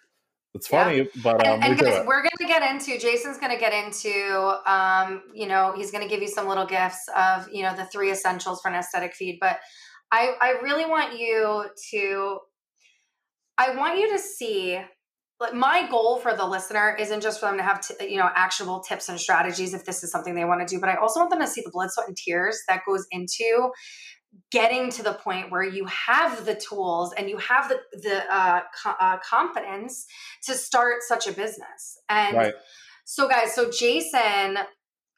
It's 0.54 0.72
Yeah. 0.72 0.84
funny, 0.84 1.08
but 1.22 1.46
um, 1.46 1.60
and 1.60 1.62
we 1.62 1.68
and 1.68 1.78
do 1.78 1.84
guys, 1.84 2.06
we're 2.06 2.22
going 2.22 2.30
to 2.38 2.46
get 2.46 2.62
into, 2.62 2.98
Jason's 2.98 3.36
going 3.36 3.52
to 3.52 3.58
get 3.58 3.74
into, 3.74 4.58
um, 4.64 5.22
you 5.34 5.46
know, 5.46 5.74
he's 5.76 5.90
going 5.90 6.02
to 6.02 6.08
give 6.08 6.22
you 6.22 6.26
some 6.26 6.48
little 6.48 6.64
gifts 6.64 7.06
of, 7.14 7.46
you 7.52 7.62
know, 7.62 7.76
the 7.76 7.84
three 7.84 8.10
essentials 8.10 8.62
for 8.62 8.68
an 8.68 8.74
aesthetic 8.74 9.14
feed. 9.14 9.36
But 9.40 9.58
I, 10.10 10.32
I 10.40 10.52
really 10.62 10.86
want 10.86 11.18
you 11.18 11.66
to, 11.90 12.38
I 13.58 13.76
want 13.76 13.98
you 13.98 14.10
to 14.10 14.18
see 14.18 14.80
my 15.54 15.88
goal 15.88 16.18
for 16.18 16.34
the 16.34 16.44
listener 16.44 16.96
isn't 16.98 17.20
just 17.20 17.40
for 17.40 17.46
them 17.46 17.56
to 17.56 17.62
have 17.62 17.80
t- 17.80 18.10
you 18.10 18.16
know 18.16 18.28
actionable 18.34 18.80
tips 18.80 19.08
and 19.08 19.18
strategies 19.20 19.74
if 19.74 19.84
this 19.84 20.02
is 20.02 20.10
something 20.10 20.34
they 20.34 20.44
want 20.44 20.66
to 20.66 20.74
do 20.74 20.80
but 20.80 20.88
i 20.88 20.96
also 20.96 21.20
want 21.20 21.30
them 21.30 21.40
to 21.40 21.46
see 21.46 21.62
the 21.64 21.70
blood 21.70 21.90
sweat 21.90 22.08
and 22.08 22.16
tears 22.16 22.60
that 22.68 22.80
goes 22.86 23.06
into 23.10 23.70
getting 24.50 24.90
to 24.90 25.02
the 25.02 25.14
point 25.14 25.50
where 25.50 25.64
you 25.64 25.86
have 25.86 26.44
the 26.44 26.54
tools 26.54 27.14
and 27.16 27.28
you 27.28 27.38
have 27.38 27.68
the 27.68 27.78
the 27.92 28.34
uh, 28.34 28.60
co- 28.82 28.94
uh, 29.00 29.16
confidence 29.18 30.06
to 30.44 30.54
start 30.54 30.96
such 31.06 31.26
a 31.26 31.32
business 31.32 31.98
and 32.08 32.36
right. 32.36 32.54
so 33.04 33.28
guys 33.28 33.54
so 33.54 33.70
jason 33.70 34.58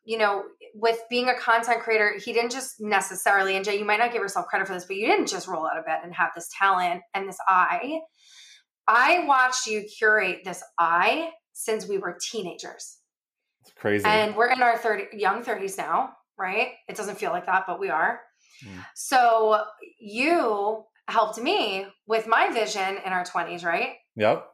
you 0.04 0.18
know 0.18 0.44
with 0.74 1.00
being 1.09 1.28
a 1.28 1.35
content 1.35 1.80
creator 1.80 2.14
he 2.24 2.33
didn't 2.33 2.52
just 2.52 2.74
necessarily 2.80 3.56
and 3.56 3.64
jay 3.64 3.78
you 3.78 3.85
might 3.85 3.98
not 3.98 4.12
give 4.12 4.22
yourself 4.22 4.46
credit 4.46 4.66
for 4.66 4.74
this 4.74 4.85
but 4.85 4.96
you 4.96 5.06
didn't 5.06 5.26
just 5.26 5.48
roll 5.48 5.66
out 5.66 5.78
of 5.78 5.85
bed 5.87 6.00
and 6.04 6.14
have 6.14 6.30
this 6.35 6.48
talent 6.59 7.00
and 7.14 7.28
this 7.28 7.38
eye 7.48 7.98
I 8.90 9.24
watched 9.24 9.66
you 9.66 9.83
curate 9.83 10.40
this 10.44 10.62
eye 10.79 11.31
since 11.53 11.87
we 11.87 11.98
were 11.98 12.18
teenagers. 12.31 12.98
It's 13.62 13.72
crazy. 13.76 14.05
And 14.05 14.35
we're 14.35 14.50
in 14.50 14.62
our 14.62 14.76
30 14.76 15.16
young 15.16 15.44
30s 15.44 15.79
now, 15.79 16.11
right? 16.37 16.72
It 16.88 16.96
doesn't 16.96 17.16
feel 17.16 17.31
like 17.31 17.46
that, 17.46 17.64
but 17.68 17.79
we 17.79 17.88
are. 17.88 18.20
Mm. 18.66 18.85
So 18.96 19.62
you 20.00 20.85
helped 21.07 21.40
me 21.40 21.87
with 22.07 22.26
my 22.26 22.50
vision 22.50 22.98
in 23.05 23.12
our 23.12 23.24
20s, 23.24 23.64
right? 23.64 23.94
Yep. 24.16 24.46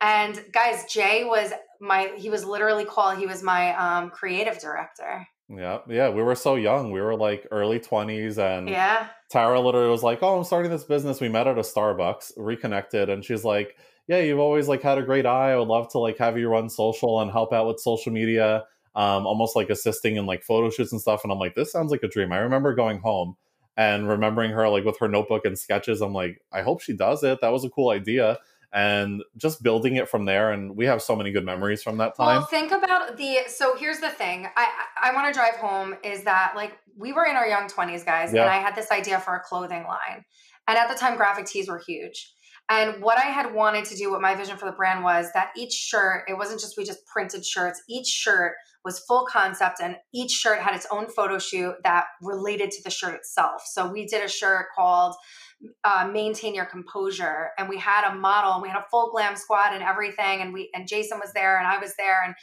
And 0.00 0.42
guys, 0.52 0.84
Jay 0.90 1.24
was 1.24 1.52
my 1.80 2.12
he 2.16 2.30
was 2.30 2.44
literally 2.44 2.84
called 2.84 3.18
he 3.18 3.26
was 3.26 3.42
my 3.42 3.74
um 3.76 4.10
creative 4.10 4.58
director. 4.60 5.26
Yeah, 5.48 5.80
yeah, 5.88 6.08
we 6.08 6.22
were 6.22 6.34
so 6.34 6.54
young. 6.54 6.90
We 6.90 7.02
were 7.02 7.16
like 7.16 7.46
early 7.50 7.78
20s 7.78 8.38
and 8.38 8.68
Yeah. 8.68 9.08
Tara 9.34 9.60
literally 9.60 9.90
was 9.90 10.04
like, 10.04 10.22
"Oh, 10.22 10.38
I'm 10.38 10.44
starting 10.44 10.70
this 10.70 10.84
business." 10.84 11.20
We 11.20 11.28
met 11.28 11.48
at 11.48 11.58
a 11.58 11.62
Starbucks, 11.62 12.34
reconnected, 12.36 13.10
and 13.10 13.24
she's 13.24 13.44
like, 13.44 13.76
"Yeah, 14.06 14.20
you've 14.20 14.38
always 14.38 14.68
like 14.68 14.80
had 14.80 14.96
a 14.96 15.02
great 15.02 15.26
eye. 15.26 15.50
I 15.50 15.56
would 15.56 15.66
love 15.66 15.88
to 15.90 15.98
like 15.98 16.18
have 16.18 16.38
you 16.38 16.48
run 16.48 16.70
social 16.70 17.20
and 17.20 17.32
help 17.32 17.52
out 17.52 17.66
with 17.66 17.80
social 17.80 18.12
media, 18.12 18.62
um, 18.94 19.26
almost 19.26 19.56
like 19.56 19.70
assisting 19.70 20.14
in 20.14 20.24
like 20.24 20.44
photo 20.44 20.70
shoots 20.70 20.92
and 20.92 21.00
stuff." 21.00 21.24
And 21.24 21.32
I'm 21.32 21.40
like, 21.40 21.56
"This 21.56 21.72
sounds 21.72 21.90
like 21.90 22.04
a 22.04 22.08
dream." 22.08 22.30
I 22.30 22.38
remember 22.38 22.76
going 22.76 23.00
home 23.00 23.36
and 23.76 24.08
remembering 24.08 24.52
her 24.52 24.68
like 24.68 24.84
with 24.84 25.00
her 25.00 25.08
notebook 25.08 25.44
and 25.44 25.58
sketches. 25.58 26.00
I'm 26.00 26.12
like, 26.12 26.40
"I 26.52 26.62
hope 26.62 26.80
she 26.80 26.92
does 26.92 27.24
it. 27.24 27.40
That 27.40 27.52
was 27.52 27.64
a 27.64 27.70
cool 27.70 27.90
idea." 27.90 28.38
and 28.74 29.22
just 29.36 29.62
building 29.62 29.94
it 29.94 30.08
from 30.08 30.24
there 30.24 30.50
and 30.50 30.76
we 30.76 30.84
have 30.84 31.00
so 31.00 31.14
many 31.14 31.30
good 31.30 31.44
memories 31.44 31.80
from 31.80 31.96
that 31.98 32.16
time 32.16 32.38
well 32.38 32.46
think 32.46 32.72
about 32.72 33.16
the 33.16 33.38
so 33.46 33.76
here's 33.76 34.00
the 34.00 34.10
thing 34.10 34.48
i 34.56 34.68
i 35.00 35.14
want 35.14 35.28
to 35.28 35.32
drive 35.32 35.54
home 35.54 35.94
is 36.02 36.24
that 36.24 36.54
like 36.56 36.76
we 36.96 37.12
were 37.12 37.24
in 37.24 37.36
our 37.36 37.46
young 37.46 37.68
20s 37.68 38.04
guys 38.04 38.32
yeah. 38.32 38.42
and 38.42 38.50
i 38.50 38.56
had 38.56 38.74
this 38.74 38.90
idea 38.90 39.20
for 39.20 39.34
a 39.34 39.40
clothing 39.40 39.84
line. 39.84 40.24
And 40.66 40.78
at 40.78 40.88
the 40.88 40.94
time 40.94 41.16
graphic 41.16 41.44
tees 41.44 41.68
were 41.68 41.82
huge. 41.86 42.32
And 42.70 43.02
what 43.02 43.18
i 43.18 43.26
had 43.26 43.54
wanted 43.54 43.84
to 43.86 43.96
do 43.96 44.10
what 44.10 44.20
my 44.20 44.34
vision 44.34 44.56
for 44.56 44.66
the 44.66 44.76
brand 44.76 45.04
was 45.04 45.28
that 45.34 45.50
each 45.56 45.72
shirt 45.72 46.24
it 46.28 46.36
wasn't 46.36 46.60
just 46.60 46.76
we 46.76 46.84
just 46.84 47.06
printed 47.06 47.44
shirts. 47.44 47.82
Each 47.88 48.06
shirt 48.06 48.54
was 48.84 49.00
full 49.00 49.26
concept 49.26 49.80
and 49.80 49.96
each 50.12 50.30
shirt 50.30 50.60
had 50.60 50.74
its 50.74 50.86
own 50.90 51.08
photo 51.08 51.38
shoot 51.38 51.74
that 51.84 52.04
related 52.20 52.70
to 52.70 52.82
the 52.82 52.90
shirt 52.90 53.14
itself. 53.14 53.62
So 53.64 53.90
we 53.90 54.06
did 54.06 54.22
a 54.22 54.28
shirt 54.28 54.66
called 54.74 55.14
uh, 55.84 56.08
maintain 56.12 56.54
your 56.54 56.66
composure 56.66 57.50
and 57.58 57.68
we 57.68 57.78
had 57.78 58.10
a 58.10 58.14
model 58.14 58.52
and 58.52 58.62
we 58.62 58.68
had 58.68 58.78
a 58.78 58.84
full 58.90 59.10
glam 59.10 59.36
squad 59.36 59.72
and 59.72 59.82
everything 59.82 60.42
and 60.42 60.52
we 60.52 60.68
and 60.74 60.86
jason 60.86 61.18
was 61.18 61.32
there 61.32 61.58
and 61.58 61.66
i 61.66 61.78
was 61.78 61.94
there 61.96 62.22
and 62.24 62.34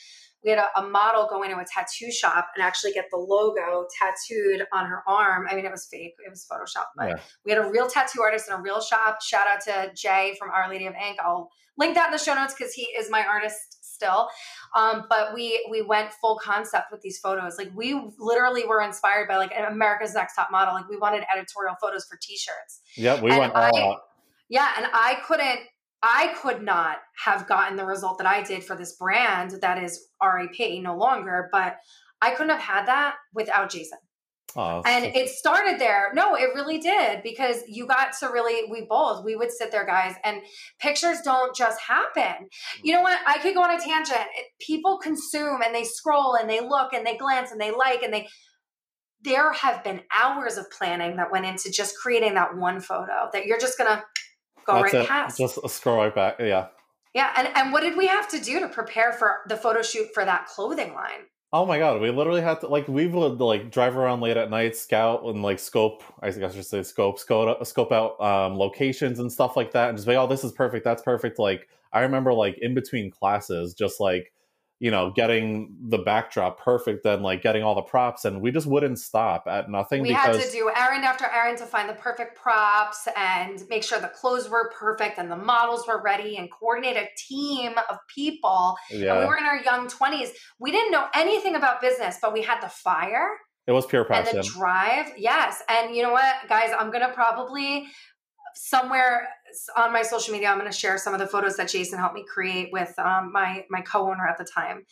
we 0.44 0.50
had 0.50 0.60
a, 0.60 0.80
a, 0.80 0.88
model 0.88 1.28
go 1.30 1.44
into 1.44 1.58
a 1.58 1.66
tattoo 1.66 2.12
shop 2.12 2.48
and 2.56 2.64
actually 2.64 2.92
get 2.94 3.06
the 3.12 3.18
logo 3.18 3.86
tattooed 4.00 4.66
on 4.74 4.88
her 4.88 5.04
arm. 5.08 5.46
I 5.50 5.56
mean 5.56 5.66
it 5.66 5.72
was 5.72 5.88
fake 5.92 6.16
it 6.26 6.30
was 6.30 6.46
photoshopped 6.52 6.94
but 6.98 7.10
yeah. 7.10 7.20
we 7.46 7.52
had 7.52 7.64
a 7.64 7.70
real 7.70 7.88
tattoo 7.88 8.22
artist 8.22 8.48
in 8.50 8.56
a 8.56 8.62
real 8.62 8.82
shop. 8.82 9.22
Shout 9.22 9.48
out 9.48 9.62
to 9.66 9.92
jay 9.96 10.36
from 10.40 10.50
our 10.50 10.70
lady 10.70 10.88
of 10.88 10.96
ink. 10.96 11.18
I'll 11.24 11.50
link 11.78 11.96
that 11.96 12.08
in 12.08 12.12
the 12.12 12.18
show 12.18 12.34
notes 12.34 12.54
because 12.58 12.74
he 12.74 12.84
is 12.84 13.10
my 13.10 13.24
artist 13.24 13.78
still. 14.02 14.30
Um, 14.76 15.06
but 15.10 15.34
we 15.34 15.66
we 15.70 15.82
went 15.82 16.12
full 16.14 16.38
concept 16.38 16.92
with 16.92 17.02
these 17.02 17.20
photos. 17.20 17.58
Like 17.58 17.72
we 17.76 18.10
literally 18.18 18.66
were 18.66 18.82
inspired 18.82 19.28
by 19.28 19.38
like 19.38 19.54
America's 19.70 20.14
Next 20.14 20.36
Top 20.36 20.50
Model. 20.52 20.74
Like 20.74 20.90
we 20.90 20.98
wanted 20.98 21.24
editorial 21.34 21.76
photos 21.82 22.06
for 22.06 22.18
T-shirts. 22.22 22.82
Yeah, 22.96 23.22
we 23.22 23.32
and 23.32 23.40
went 23.40 23.54
all 23.54 23.76
I, 23.76 23.82
out. 23.82 24.00
Yeah, 24.50 24.70
and 24.78 24.88
I 24.94 25.20
couldn't. 25.26 25.60
I 26.04 26.34
could 26.42 26.64
not 26.64 26.98
have 27.24 27.48
gotten 27.48 27.78
the 27.78 27.86
result 27.86 28.18
that 28.18 28.26
I 28.26 28.42
did 28.42 28.64
for 28.64 28.76
this 28.76 28.94
brand 28.94 29.52
that 29.62 29.82
is 29.82 30.08
RAP 30.22 30.82
no 30.82 30.98
longer, 30.98 31.48
but 31.52 31.78
I 32.22 32.32
couldn't 32.32 32.50
have 32.50 32.60
had 32.60 32.88
that 32.88 33.16
without 33.34 33.70
Jason. 33.70 34.00
Oh, 34.56 34.82
and 34.86 35.06
it 35.06 35.30
started 35.30 35.80
there. 35.80 36.12
No, 36.14 36.36
it 36.36 36.50
really 36.54 36.78
did 36.78 37.24
because 37.24 37.64
you 37.68 37.88
got 37.88 38.14
to 38.20 38.28
really, 38.28 38.70
we 38.70 38.86
both, 38.90 39.24
we 39.24 39.36
would 39.36 39.52
sit 39.52 39.72
there, 39.72 39.86
guys, 39.86 40.16
and 40.24 40.42
pictures 40.80 41.20
don't 41.24 41.56
just 41.56 41.80
happen. 41.80 42.24
Mm. 42.46 42.82
You 42.84 42.94
know 42.94 43.02
what? 43.02 43.20
I 43.26 43.38
could 43.40 43.54
go 43.54 43.62
on 43.62 43.74
a 43.74 43.80
tangent. 43.80 44.28
People 44.60 44.98
consume 44.98 45.62
and 45.62 45.74
they 45.74 45.84
scroll 45.84 46.36
and 46.36 46.50
they 46.50 46.60
look 46.60 46.94
and 46.94 47.06
they 47.06 47.18
glance 47.18 47.52
and 47.52 47.62
they 47.62 47.72
like 47.72 48.04
and 48.04 48.14
they, 48.14 48.28
there 49.24 49.54
have 49.54 49.84
been 49.84 50.02
hours 50.14 50.58
of 50.58 50.70
planning 50.72 51.16
that 51.18 51.32
went 51.32 51.46
into 51.46 51.70
just 51.72 51.96
creating 51.96 52.34
that 52.34 52.56
one 52.58 52.82
photo 52.82 53.30
that 53.34 53.46
you're 53.46 53.60
just 53.60 53.78
going 53.78 53.90
to 53.90 54.04
go 54.66 54.82
That's 54.82 54.94
right 54.94 55.04
it. 55.04 55.08
past. 55.08 55.38
Just 55.38 55.70
scroll 55.70 55.98
right 55.98 56.14
back. 56.14 56.38
Yeah. 56.40 56.68
Yeah. 57.14 57.32
And, 57.38 57.48
and 57.56 57.72
what 57.72 57.82
did 57.82 57.96
we 57.98 58.08
have 58.08 58.28
to 58.30 58.40
do 58.40 58.60
to 58.60 58.68
prepare 58.68 59.14
for 59.14 59.38
the 59.48 59.56
photo 59.56 59.82
shoot 59.82 60.08
for 60.14 60.26
that 60.26 60.48
clothing 60.48 60.94
line? 60.94 61.28
Oh 61.54 61.66
my 61.66 61.78
god, 61.80 62.00
we 62.00 62.10
literally 62.12 62.42
had 62.42 62.62
to 62.62 62.68
like 62.68 62.88
we 62.88 63.08
would 63.08 63.42
like 63.42 63.72
drive 63.72 63.98
around 63.98 64.22
late 64.22 64.38
at 64.38 64.50
night, 64.50 64.76
scout 64.76 65.24
and 65.26 65.44
like 65.44 65.60
scope. 65.60 66.02
I 66.22 66.30
guess 66.32 66.54
I 66.54 66.56
should 66.56 66.66
say 66.66 66.84
scope, 66.84 67.20
scope, 67.20 67.66
scope 67.66 67.92
out 67.92 68.20
um, 68.22 68.58
locations 68.58 69.20
and 69.20 69.30
stuff 69.32 69.58
like 69.58 69.72
that, 69.74 69.90
and 69.90 69.98
just 69.98 70.08
be, 70.08 70.16
oh, 70.16 70.28
this 70.28 70.46
is 70.46 70.54
perfect, 70.54 70.86
that's 70.86 71.02
perfect. 71.02 71.40
Like 71.40 71.68
I 71.92 72.02
remember, 72.02 72.34
like 72.34 72.58
in 72.62 72.74
between 72.74 73.12
classes, 73.12 73.74
just 73.74 74.00
like 74.00 74.32
you 74.82 74.90
know, 74.90 75.12
getting 75.12 75.78
the 75.90 76.00
backdrop 76.00 76.60
perfect 76.60 77.06
and 77.06 77.22
like 77.22 77.44
getting 77.44 77.62
all 77.62 77.76
the 77.76 77.84
props, 77.84 78.26
and 78.26 78.42
we 78.42 78.50
just 78.50 78.66
wouldn't 78.66 78.98
stop 78.98 79.44
at 79.48 79.70
nothing. 79.70 80.02
We 80.02 80.08
because... 80.08 80.38
had 80.38 80.44
to 80.44 80.52
do 80.52 80.72
errand 80.76 81.06
after 81.06 81.26
errand 81.26 81.60
to 81.60 81.68
find 81.68 81.88
the 81.88 81.94
perfect 81.94 82.36
props 82.36 83.08
and 83.16 83.64
make 83.70 83.84
sure 83.84 84.00
the 84.00 84.08
clothes 84.08 84.50
were 84.50 84.72
perfect 84.72 85.20
and 85.20 85.30
the 85.30 85.36
models 85.36 85.88
were 85.88 86.02
ready 86.02 86.36
and 86.38 86.50
coordinate 86.52 86.98
a 86.98 87.08
team 87.16 87.74
of 87.92 87.98
people. 88.08 88.76
Yeah. 88.90 89.14
And 89.14 89.20
we 89.20 89.26
were 89.28 89.38
in 89.38 89.44
our 89.44 89.62
young 89.62 89.88
20s. 89.88 90.30
We 90.58 90.72
didn't 90.72 90.92
know 90.92 91.06
anything 91.14 91.56
about 91.56 91.80
business, 91.80 92.18
but 92.20 92.34
we 92.34 92.42
had 92.42 92.60
the 92.60 92.70
fire. 92.70 93.28
It 93.68 93.74
was 93.74 93.86
pure 93.86 94.04
passion. 94.04 94.38
And 94.38 94.44
the 94.44 94.50
drive. 94.50 95.12
Yes. 95.16 95.62
And 95.70 95.96
you 95.96 96.02
know 96.02 96.12
what, 96.12 96.36
guys, 96.50 96.72
I'm 96.76 96.90
going 96.90 97.08
to 97.08 97.14
probably 97.14 97.86
somewhere 98.56 99.28
on 99.78 99.92
my 99.92 100.02
social 100.02 100.34
media 100.34 100.50
i'm 100.50 100.58
going 100.60 100.72
to 100.72 100.78
share 100.78 100.98
some 100.98 101.14
of 101.14 101.20
the 101.20 101.28
photos 101.28 101.58
that 101.58 101.70
jason 101.70 102.00
helped 102.00 102.16
me 102.16 102.26
create 102.32 102.70
with 102.72 102.94
um, 103.00 103.32
my 103.32 103.66
my 103.70 103.82
co-owner 103.82 104.28
at 104.28 104.38
the 104.38 104.46
time. 104.46 104.86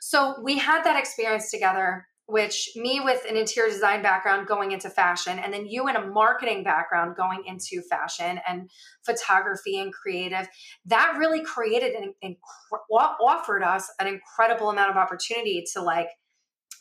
So 0.00 0.36
we 0.42 0.58
had 0.58 0.82
that 0.84 0.98
experience 0.98 1.50
together 1.50 2.06
which 2.26 2.70
me 2.74 3.00
with 3.00 3.22
an 3.28 3.36
interior 3.36 3.70
design 3.70 4.00
background 4.02 4.46
going 4.46 4.72
into 4.72 4.88
fashion 4.88 5.38
and 5.38 5.52
then 5.52 5.66
you 5.66 5.88
in 5.88 5.96
a 5.96 6.06
marketing 6.06 6.64
background 6.64 7.14
going 7.16 7.42
into 7.44 7.82
fashion 7.82 8.40
and 8.48 8.70
photography 9.04 9.78
and 9.78 9.92
creative 9.92 10.48
that 10.86 11.16
really 11.18 11.42
created 11.44 11.94
and 12.22 12.36
offered 13.20 13.62
us 13.62 13.90
an 14.00 14.06
incredible 14.06 14.70
amount 14.70 14.90
of 14.90 14.96
opportunity 14.96 15.64
to 15.70 15.82
like 15.82 16.08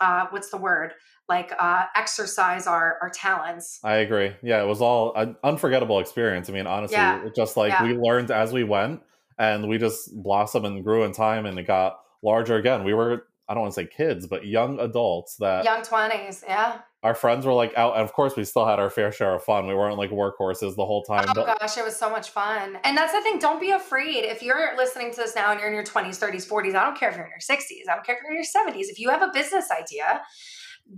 uh, 0.04 0.28
what's 0.30 0.50
the 0.50 0.58
word 0.58 0.94
like 1.30 1.54
uh, 1.58 1.86
exercise 1.96 2.68
our 2.68 2.98
our 3.02 3.10
talents. 3.10 3.80
I 3.84 3.98
agree. 3.98 4.34
Yeah, 4.42 4.62
it 4.62 4.68
was 4.68 4.82
all 4.82 5.14
an 5.16 5.36
unforgettable 5.44 6.00
experience. 6.00 6.50
I 6.50 6.54
mean, 6.54 6.68
honestly, 6.68 6.98
yeah. 6.98 7.24
just 7.36 7.56
like 7.58 7.72
yeah. 7.72 7.84
we 7.84 7.94
learned 7.94 8.32
as 8.32 8.52
we 8.52 8.64
went, 8.64 9.02
and 9.38 9.68
we 9.68 9.78
just 9.78 10.16
blossomed 10.22 10.66
and 10.66 10.84
grew 10.84 11.04
in 11.04 11.14
time, 11.14 11.46
and 11.46 11.58
it 11.58 11.66
got 11.66 12.00
larger 12.22 12.56
again. 12.58 12.84
We 12.84 12.94
were 12.94 13.28
I 13.48 13.54
don't 13.54 13.62
want 13.62 13.74
to 13.74 13.82
say 13.82 13.88
kids, 13.88 14.28
but 14.28 14.46
young 14.46 14.80
adults 14.80 15.38
that 15.38 15.66
young 15.66 15.82
twenties. 15.82 16.44
Yeah. 16.46 16.80
Our 17.04 17.14
friends 17.14 17.46
were 17.46 17.54
like 17.54 17.74
out, 17.78 17.94
and 17.94 18.04
of 18.04 18.14
course, 18.14 18.36
we 18.36 18.46
still 18.46 18.66
had 18.66 18.80
our 18.80 18.90
fair 18.90 19.12
share 19.12 19.36
of 19.36 19.44
fun. 19.44 19.68
We 19.68 19.76
weren't 19.76 19.98
like 19.98 20.10
workhorses 20.10 20.76
the 20.76 20.86
whole 20.86 21.04
time. 21.04 21.26
Oh 21.30 21.34
but- 21.36 21.60
gosh, 21.60 21.78
it 21.78 21.84
was 21.84 21.96
so 21.96 22.10
much 22.10 22.30
fun. 22.30 22.78
And 22.84 22.98
that's 22.98 23.14
the 23.14 23.22
thing. 23.22 23.40
Don't 23.40 23.60
be 23.60 23.72
afraid. 23.72 24.24
If 24.24 24.42
you're 24.42 24.76
listening 24.78 25.12
to 25.12 25.18
this 25.18 25.36
now 25.36 25.52
and 25.52 25.60
you're 25.60 25.70
in 25.70 25.76
your 25.76 25.84
20s, 25.84 26.18
30s, 26.18 26.48
40s, 26.48 26.76
I 26.76 26.86
don't 26.86 26.98
care 26.98 27.10
if 27.10 27.16
you're 27.16 27.26
in 27.26 27.32
your 27.32 27.40
60s, 27.40 27.92
I 27.92 27.96
don't 27.96 28.06
care 28.06 28.16
if 28.16 28.22
you're 28.24 28.32
in 28.32 28.38
your 28.38 28.46
70s. 28.46 28.90
If 28.90 29.00
you 29.00 29.10
have 29.10 29.22
a 29.22 29.32
business 29.34 29.70
idea 29.70 30.22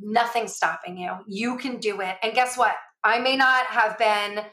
nothing's 0.02 0.56
stopping 0.56 0.98
you. 0.98 1.14
You 1.28 1.58
can 1.58 1.78
do 1.78 2.02
it. 2.02 2.16
And 2.24 2.34
guess 2.34 2.58
what? 2.58 2.76
I 3.04 3.20
may 3.20 3.36
not 3.36 3.66
have 3.68 3.98
been, 3.98 4.44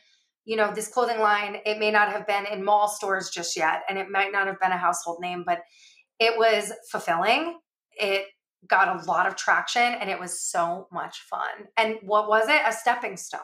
you 0.44 0.56
know, 0.56 0.72
this 0.72 0.88
clothing 0.88 1.20
line, 1.20 1.58
it 1.64 1.78
may 1.78 1.90
not 1.90 2.12
have 2.12 2.26
been 2.26 2.46
in 2.46 2.64
mall 2.64 2.88
stores 2.88 3.30
just 3.30 3.56
yet, 3.56 3.82
and 3.88 3.98
it 3.98 4.10
might 4.10 4.32
not 4.32 4.46
have 4.46 4.60
been 4.60 4.72
a 4.72 4.76
household 4.76 5.18
name, 5.20 5.44
but 5.46 5.60
it 6.18 6.36
was 6.36 6.72
fulfilling. 6.90 7.58
It 7.92 8.26
got 8.66 8.88
a 8.88 9.04
lot 9.04 9.26
of 9.26 9.36
traction 9.36 9.82
and 9.82 10.08
it 10.08 10.18
was 10.18 10.38
so 10.38 10.86
much 10.92 11.20
fun. 11.22 11.68
And 11.76 11.96
what 12.02 12.28
was 12.28 12.48
it? 12.48 12.60
A 12.66 12.72
stepping 12.72 13.16
stone. 13.16 13.40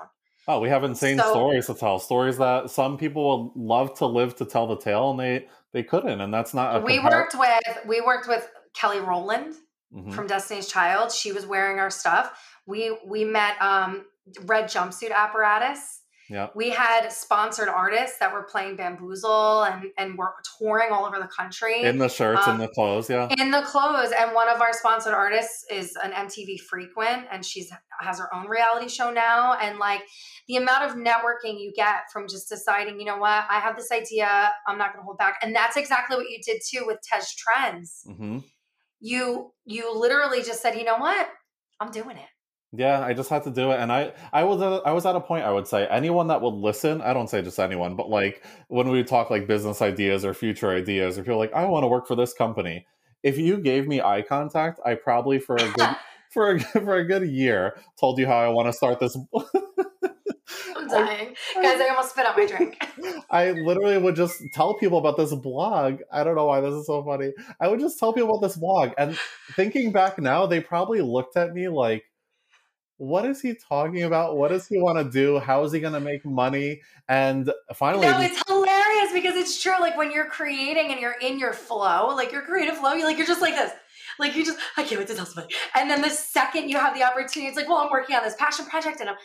Oh, 0.47 0.61
we 0.61 0.71
have 0.71 0.83
insane 0.83 1.19
so, 1.19 1.31
stories 1.31 1.67
to 1.67 1.75
tell. 1.75 1.99
Stories 1.99 2.39
that 2.39 2.71
some 2.71 2.97
people 2.97 3.53
would 3.55 3.63
love 3.63 3.99
to 3.99 4.07
live 4.07 4.35
to 4.37 4.47
tell 4.47 4.67
the 4.67 4.79
tale 4.79 5.11
and 5.11 5.21
they 5.21 5.47
they 5.73 5.83
couldn't. 5.83 6.21
And 6.21 6.33
that's 6.33 6.55
not 6.55 6.83
we 6.85 6.99
compar- 6.99 7.11
worked 7.11 7.35
with 7.39 7.79
we 7.87 8.01
worked 8.01 8.29
with 8.29 8.49
Kelly 8.75 9.01
Rowland 9.01 9.55
mm-hmm. 9.95 10.13
from 10.13 10.27
Destiny's 10.27 10.69
Child. 10.69 11.13
She 11.13 11.33
was 11.33 11.47
wearing 11.47 11.79
our 11.79 11.91
stuff. 11.91 12.33
We 12.67 12.97
we 13.07 13.25
met 13.25 13.61
um, 13.61 14.07
red 14.45 14.65
jumpsuit 14.65 15.13
apparatus. 15.13 16.01
Yeah. 16.31 16.49
We 16.55 16.71
had 16.71 17.09
sponsored 17.11 17.69
artists 17.69 18.19
that 18.19 18.33
were 18.33 18.43
playing 18.43 18.77
bamboozle 18.77 19.63
and 19.65 19.87
and 19.97 20.19
were 20.19 20.35
touring 20.59 20.93
all 20.93 21.07
over 21.07 21.19
the 21.19 21.29
country 21.29 21.83
In 21.83 21.99
the 21.99 22.09
shirts 22.09 22.47
Um, 22.47 22.55
and 22.55 22.63
the 22.63 22.69
clothes, 22.69 23.09
yeah. 23.09 23.29
in 23.39 23.51
the 23.51 23.63
clothes. 23.63 24.13
And 24.13 24.35
one 24.35 24.49
of 24.49 24.61
our 24.61 24.73
sponsored 24.73 25.15
artists 25.15 25.65
is 25.71 25.97
an 26.03 26.13
MTV 26.13 26.61
frequent, 26.61 27.27
and 27.31 27.45
she's 27.45 27.71
has 28.01 28.19
her 28.19 28.33
own 28.35 28.47
reality 28.49 28.89
show 28.89 29.11
now. 29.11 29.55
And 29.55 29.79
like 29.79 30.03
the 30.49 30.57
amount 30.57 30.85
of 30.85 30.97
networking 30.97 31.59
you 31.61 31.73
get 31.75 32.03
from 32.13 32.29
just 32.29 32.49
deciding, 32.49 33.01
you 33.01 33.07
know 33.07 33.17
what, 33.19 33.45
I 33.51 33.59
have 33.61 33.77
this 33.77 33.91
idea, 33.91 34.51
I'm 34.67 34.79
not 34.79 34.93
going 34.93 35.01
to 35.03 35.05
hold 35.05 35.19
back. 35.19 35.39
And 35.43 35.55
that's 35.55 35.77
exactly 35.77 36.17
what 36.17 36.29
you 36.29 36.39
did 36.45 36.61
too 36.69 36.85
with 36.87 36.99
Tez 37.03 37.35
Trends. 37.35 38.03
hmm 38.07 38.39
You 39.01 39.53
you 39.65 39.99
literally 39.99 40.43
just 40.43 40.61
said, 40.63 40.77
you 40.77 40.85
know 40.85 40.99
what, 40.99 41.29
I'm 41.81 41.91
doing 41.91 42.17
it. 42.19 42.29
Yeah, 42.73 43.01
I 43.01 43.15
just 43.15 43.31
had 43.31 43.45
to 43.45 43.51
do 43.51 43.71
it, 43.71 43.81
and 43.81 43.91
I, 43.91 44.13
I 44.31 44.45
was, 44.45 44.61
at, 44.61 44.87
I 44.87 44.93
was 44.93 45.07
at 45.07 45.17
a 45.17 45.21
point. 45.21 45.45
I 45.45 45.51
would 45.51 45.67
say 45.67 45.87
anyone 45.87 46.27
that 46.29 46.43
would 46.43 46.53
listen. 46.53 47.01
I 47.01 47.15
don't 47.15 47.29
say 47.31 47.41
just 47.41 47.59
anyone, 47.59 47.97
but 47.97 48.11
like 48.11 48.45
when 48.69 48.91
we 48.91 49.03
talk 49.05 49.31
like 49.31 49.47
business 49.47 49.81
ideas 49.81 50.23
or 50.23 50.35
future 50.35 50.71
ideas, 50.71 51.19
or 51.19 51.25
feel 51.25 51.39
like 51.39 51.55
I 51.55 51.65
want 51.65 51.85
to 51.85 51.89
work 51.89 52.07
for 52.07 52.15
this 52.15 52.35
company. 52.35 52.87
If 53.23 53.39
you 53.39 53.57
gave 53.57 53.89
me 53.89 54.03
eye 54.03 54.23
contact, 54.23 54.81
I 54.85 54.95
probably 54.95 55.39
for 55.39 55.57
a 55.57 55.71
good 55.71 55.97
for 56.31 56.53
a, 56.53 56.61
for 56.61 56.97
a 56.97 57.05
good 57.05 57.29
year 57.29 57.79
told 57.99 58.19
you 58.19 58.27
how 58.27 58.39
I 58.39 58.49
want 58.49 58.67
to 58.69 58.73
start 58.73 59.01
this. 59.01 59.17
I'm 60.77 60.89
dying. 60.89 61.35
Guys, 61.55 61.81
I 61.81 61.89
almost 61.91 62.11
spit 62.11 62.27
out 62.27 62.37
my 62.37 62.47
drink. 62.47 62.79
I 63.31 63.51
literally 63.51 63.99
would 63.99 64.17
just 64.17 64.43
tell 64.55 64.75
people 64.75 64.99
about 64.99 65.17
this 65.17 65.35
blog. 65.35 66.01
I 66.13 66.25
don't 66.25 66.37
know 66.37 66.47
why 66.47 66.61
this 66.61 66.73
is 66.73 66.87
so 66.87 67.03
funny. 67.03 67.33
I 67.61 67.69
would 67.69 67.81
just 67.81 67.99
tell 67.99 68.13
people 68.13 68.31
about 68.31 68.47
this 68.47 68.57
blog, 68.57 68.93
and 68.97 69.19
thinking 69.57 69.93
back 69.93 70.19
now, 70.19 70.47
they 70.47 70.61
probably 70.61 71.01
looked 71.03 71.37
at 71.37 71.53
me 71.53 71.69
like, 71.69 72.05
"What 72.99 73.25
is 73.25 73.41
he 73.41 73.55
talking 73.55 74.03
about? 74.03 74.37
What 74.37 74.51
does 74.51 74.69
he 74.69 74.79
want 74.79 74.99
to 74.99 75.05
do? 75.05 75.39
How 75.39 75.65
is 75.65 75.73
he 75.73 75.81
going 75.81 75.95
to 75.95 76.01
make 76.01 76.25
money?" 76.25 76.83
And 77.09 77.51
finally, 77.75 78.07
No, 78.07 78.21
it's 78.21 78.43
hilarious 78.47 79.13
because 79.13 79.35
it's 79.35 79.61
true. 79.63 79.81
Like 79.81 79.97
when 79.97 80.13
you're 80.13 80.29
creating 80.29 80.93
and 80.93 81.01
you're 81.01 81.17
in 81.21 81.39
your 81.39 81.53
flow, 81.55 82.15
like 82.15 82.31
your 82.31 82.43
creative 82.43 82.77
flow, 82.77 82.93
you 82.93 83.05
like 83.05 83.17
you're 83.17 83.27
just 83.27 83.41
like 83.41 83.55
this. 83.55 83.73
Like 84.19 84.37
you 84.37 84.45
just, 84.45 84.59
I 84.77 84.83
can't 84.83 84.99
wait 84.99 85.09
to 85.09 85.15
tell 85.15 85.27
somebody. 85.27 85.55
And 85.75 85.89
then 85.89 86.03
the 86.03 86.11
second 86.11 86.69
you 86.69 86.77
have 86.77 86.95
the 86.95 87.05
opportunity, 87.05 87.47
it's 87.47 87.57
like, 87.57 87.69
well, 87.69 87.79
I'm 87.79 87.91
working 87.91 88.17
on 88.17 88.25
this 88.25 88.35
passion 88.37 88.67
project, 88.67 89.01
and 89.01 89.11
I'm. 89.11 89.17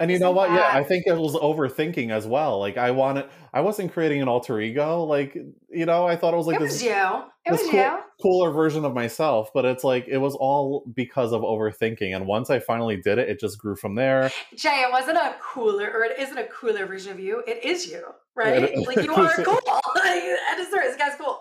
And 0.00 0.10
you 0.10 0.18
know 0.18 0.32
what? 0.32 0.50
Yeah, 0.50 0.68
I 0.72 0.82
think 0.82 1.06
it 1.06 1.16
was 1.16 1.34
overthinking 1.34 2.10
as 2.10 2.26
well. 2.26 2.58
Like 2.58 2.76
I 2.76 2.90
wanted, 2.90 3.26
I 3.52 3.60
wasn't 3.60 3.92
creating 3.92 4.22
an 4.22 4.28
alter 4.28 4.60
ego. 4.60 5.04
Like 5.04 5.34
you 5.70 5.86
know, 5.86 6.06
I 6.06 6.16
thought 6.16 6.34
it 6.34 6.36
was 6.36 6.46
like 6.46 6.56
it 6.56 6.60
this 6.60 6.72
was 6.72 6.82
you. 6.82 7.22
It 7.44 7.52
was 7.52 7.60
cool- 7.62 7.72
you. 7.72 7.98
cooler 8.20 8.50
version 8.50 8.84
of 8.84 8.94
myself, 8.94 9.50
but 9.54 9.64
it's 9.64 9.84
like 9.84 10.06
it 10.08 10.18
was 10.18 10.34
all 10.34 10.84
because 10.94 11.32
of 11.32 11.42
overthinking. 11.42 12.14
And 12.14 12.26
once 12.26 12.50
I 12.50 12.58
finally 12.58 12.96
did 12.96 13.18
it, 13.18 13.28
it 13.28 13.38
just 13.38 13.58
grew 13.58 13.76
from 13.76 13.94
there. 13.94 14.30
Jay, 14.56 14.82
it 14.82 14.90
wasn't 14.90 15.18
a 15.18 15.36
cooler, 15.40 15.90
or 15.92 16.04
it 16.04 16.18
isn't 16.18 16.36
a 16.38 16.46
cooler 16.46 16.86
version 16.86 17.12
of 17.12 17.20
you. 17.20 17.42
It 17.46 17.64
is 17.64 17.86
you, 17.86 18.02
right? 18.34 18.62
It 18.64 18.74
is. 18.78 18.86
like 18.86 19.02
you 19.04 19.14
are 19.14 19.34
cool. 19.44 19.58
and 20.04 20.60
it's 20.60 20.70
this 20.70 20.96
guy's 20.96 21.14
cool. 21.16 21.38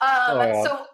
Um, 0.00 0.10
Oh, 0.28 0.42
yeah. 0.46 0.62
So 0.64 0.84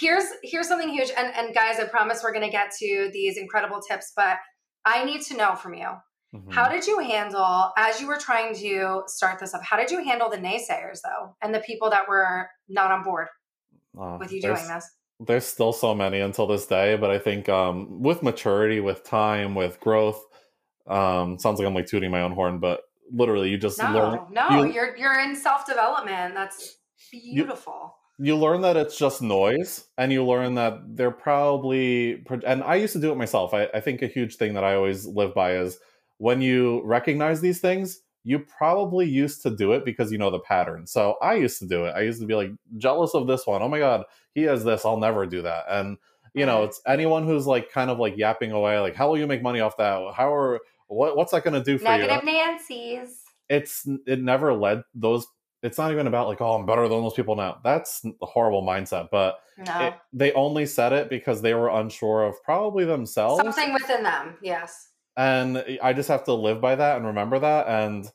here's 0.00 0.24
here's 0.42 0.66
something 0.68 0.88
huge, 0.88 1.10
and 1.16 1.32
and 1.36 1.54
guys, 1.54 1.78
I 1.78 1.84
promise 1.84 2.20
we're 2.22 2.32
gonna 2.32 2.50
get 2.50 2.72
to 2.80 3.10
these 3.12 3.36
incredible 3.38 3.80
tips, 3.80 4.12
but 4.16 4.38
I 4.84 5.04
need 5.04 5.22
to 5.22 5.36
know 5.36 5.54
from 5.54 5.74
you. 5.74 5.88
Mhm. 6.34 6.52
How 6.52 6.68
did 6.68 6.86
you 6.86 6.98
handle 7.00 7.72
as 7.76 8.00
you 8.00 8.06
were 8.06 8.16
trying 8.18 8.54
to 8.56 9.02
start 9.06 9.38
this 9.38 9.52
up? 9.54 9.62
How 9.62 9.76
did 9.76 9.90
you 9.90 10.02
handle 10.02 10.30
the 10.30 10.38
naysayers 10.38 11.00
though, 11.04 11.36
and 11.42 11.54
the 11.54 11.60
people 11.60 11.90
that 11.90 12.08
were 12.08 12.48
not 12.68 12.90
on 12.90 13.02
board 13.02 13.28
Uh, 13.98 14.16
with 14.18 14.32
you 14.32 14.40
doing 14.40 14.66
this? 14.68 14.90
there's 15.20 15.44
still 15.44 15.72
so 15.72 15.94
many 15.94 16.18
until 16.18 16.48
this 16.48 16.66
day 16.66 16.96
but 16.96 17.08
i 17.08 17.16
think 17.18 17.48
um 17.48 18.02
with 18.02 18.24
maturity 18.24 18.80
with 18.80 19.04
time 19.04 19.54
with 19.54 19.78
growth 19.78 20.20
um 20.88 21.38
sounds 21.38 21.60
like 21.60 21.68
i'm 21.68 21.74
like 21.74 21.86
tooting 21.86 22.10
my 22.10 22.22
own 22.22 22.32
horn 22.32 22.58
but 22.58 22.80
literally 23.12 23.48
you 23.48 23.56
just 23.56 23.78
learn 23.78 24.18
No, 24.32 24.48
no, 24.50 24.64
you- 24.64 24.72
you, 24.72 24.80
are 24.80 24.96
you're 24.96 25.20
in 25.20 25.36
self 25.36 25.64
development. 25.64 26.34
That's 26.34 26.76
beautiful. 27.12 27.94
you 28.18 28.36
learn 28.36 28.62
that 28.62 28.76
it's 28.76 28.96
just 28.98 29.22
noise 29.22 29.86
and 29.96 30.10
you 30.12 30.24
learn 30.24 30.54
that 30.56 30.74
they're 30.96 31.10
probably 31.12 32.24
and 32.46 32.64
i 32.64 32.74
used 32.76 32.94
to 32.94 33.00
do 33.00 33.12
it 33.12 33.16
myself 33.16 33.54
I, 33.54 33.68
I 33.74 33.80
think 33.80 34.02
a 34.02 34.06
huge 34.08 34.36
thing 34.36 34.54
that 34.54 34.64
i 34.64 34.74
always 34.74 35.06
live 35.06 35.34
by 35.34 35.56
is 35.56 35.78
when 36.22 36.40
you 36.40 36.80
recognize 36.84 37.40
these 37.40 37.60
things 37.60 38.00
you 38.24 38.38
probably 38.38 39.04
used 39.04 39.42
to 39.42 39.50
do 39.50 39.72
it 39.72 39.84
because 39.84 40.12
you 40.12 40.18
know 40.18 40.30
the 40.30 40.38
pattern. 40.38 40.86
So 40.86 41.16
i 41.20 41.34
used 41.34 41.58
to 41.58 41.66
do 41.66 41.86
it. 41.86 41.90
I 41.96 42.02
used 42.02 42.20
to 42.20 42.26
be 42.28 42.36
like 42.36 42.52
jealous 42.78 43.14
of 43.14 43.26
this 43.26 43.48
one. 43.48 43.62
Oh 43.62 43.68
my 43.68 43.80
god 43.80 44.04
he 44.34 44.42
has 44.42 44.62
this. 44.62 44.84
I'll 44.84 44.96
never 45.08 45.26
do 45.26 45.42
that. 45.42 45.64
And 45.68 45.96
you 46.32 46.46
know 46.46 46.62
it's 46.62 46.80
anyone 46.86 47.24
who's 47.26 47.46
like 47.48 47.72
kind 47.72 47.90
of 47.90 47.98
like 47.98 48.16
yapping 48.16 48.52
away 48.52 48.78
like 48.78 48.94
how 48.94 49.08
will 49.08 49.18
you 49.18 49.26
make 49.26 49.42
money 49.42 49.58
off 49.58 49.76
that? 49.78 50.14
How 50.14 50.32
are 50.32 50.60
what, 50.86 51.16
what's 51.16 51.32
that 51.32 51.42
going 51.42 51.54
to 51.54 51.64
do 51.64 51.78
for 51.78 51.90
you? 51.92 52.06
Negative 52.06 52.24
Nancy's. 52.24 53.22
it's 53.48 53.88
it 54.06 54.22
never 54.22 54.54
led 54.54 54.82
those 54.94 55.26
it's 55.64 55.78
not 55.78 55.90
even 55.90 56.06
about 56.06 56.28
like 56.28 56.40
oh 56.40 56.52
i'm 56.54 56.64
better 56.66 56.86
than 56.88 57.02
those 57.02 57.14
people 57.14 57.34
now. 57.34 57.58
That's 57.64 58.04
a 58.04 58.26
horrible 58.26 58.62
mindset 58.62 59.08
but 59.10 59.40
No. 59.58 59.86
it, 59.88 59.94
they 60.12 60.30
only 60.34 60.66
said 60.66 60.92
it 60.92 61.10
because 61.10 61.42
they 61.42 61.54
were 61.54 61.70
unsure 61.70 62.22
of 62.22 62.40
probably 62.44 62.84
themselves. 62.84 63.42
Something 63.42 63.72
within 63.74 64.04
them. 64.04 64.36
Yes. 64.42 64.90
And 65.16 65.64
i 65.82 65.92
just 65.92 66.08
have 66.08 66.24
to 66.24 66.32
live 66.32 66.60
by 66.60 66.74
that 66.74 66.96
and 66.96 67.06
remember 67.06 67.38
that. 67.38 67.68
And 67.68 68.06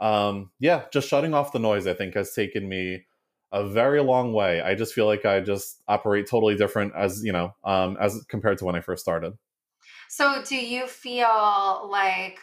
um 0.00 0.50
yeah 0.60 0.84
just 0.92 1.08
shutting 1.08 1.32
off 1.32 1.52
the 1.52 1.58
noise 1.58 1.86
i 1.86 1.94
think 1.94 2.14
has 2.14 2.32
taken 2.32 2.68
me 2.68 3.06
a 3.52 3.66
very 3.66 4.02
long 4.02 4.32
way. 4.32 4.60
I 4.60 4.74
just 4.74 4.92
feel 4.92 5.06
like 5.06 5.24
i 5.24 5.40
just 5.40 5.80
operate 5.88 6.28
totally 6.28 6.56
different 6.56 6.92
as 6.96 7.22
you 7.24 7.32
know 7.32 7.54
um 7.64 7.96
as 8.00 8.24
compared 8.28 8.58
to 8.58 8.64
when 8.64 8.74
i 8.76 8.80
first 8.80 9.02
started. 9.02 9.32
So 10.08 10.42
do 10.44 10.56
you 10.56 10.86
feel 10.86 11.88
like 11.90 12.40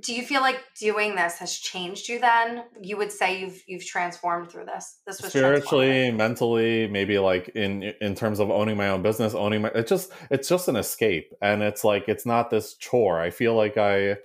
do 0.00 0.14
you 0.14 0.22
feel 0.22 0.40
like 0.40 0.62
doing 0.78 1.14
this 1.14 1.38
has 1.38 1.54
changed 1.54 2.08
you 2.08 2.18
then? 2.18 2.64
You 2.80 2.96
would 2.96 3.12
say 3.12 3.40
you've 3.40 3.62
you've 3.66 3.84
transformed 3.84 4.50
through 4.50 4.66
this. 4.66 5.00
This 5.06 5.22
was 5.22 5.30
spiritually 5.30 6.10
mentally 6.10 6.86
maybe 6.88 7.18
like 7.18 7.48
in 7.50 7.82
in 8.00 8.14
terms 8.14 8.40
of 8.40 8.50
owning 8.50 8.76
my 8.76 8.88
own 8.88 9.02
business 9.02 9.34
owning 9.34 9.62
my 9.62 9.70
it's 9.74 9.88
just 9.88 10.12
it's 10.30 10.48
just 10.48 10.68
an 10.68 10.76
escape 10.76 11.32
and 11.42 11.62
it's 11.62 11.84
like 11.84 12.08
it's 12.08 12.26
not 12.26 12.50
this 12.50 12.74
chore 12.74 13.20
i 13.20 13.30
feel 13.30 13.54
like 13.54 13.76
i 13.76 14.16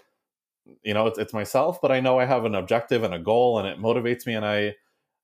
you 0.83 0.93
know 0.93 1.07
it's, 1.07 1.17
it's 1.19 1.33
myself 1.33 1.79
but 1.81 1.91
i 1.91 1.99
know 1.99 2.19
i 2.19 2.25
have 2.25 2.45
an 2.45 2.55
objective 2.55 3.03
and 3.03 3.13
a 3.13 3.19
goal 3.19 3.59
and 3.59 3.67
it 3.67 3.79
motivates 3.79 4.25
me 4.25 4.33
and 4.33 4.45
i 4.45 4.73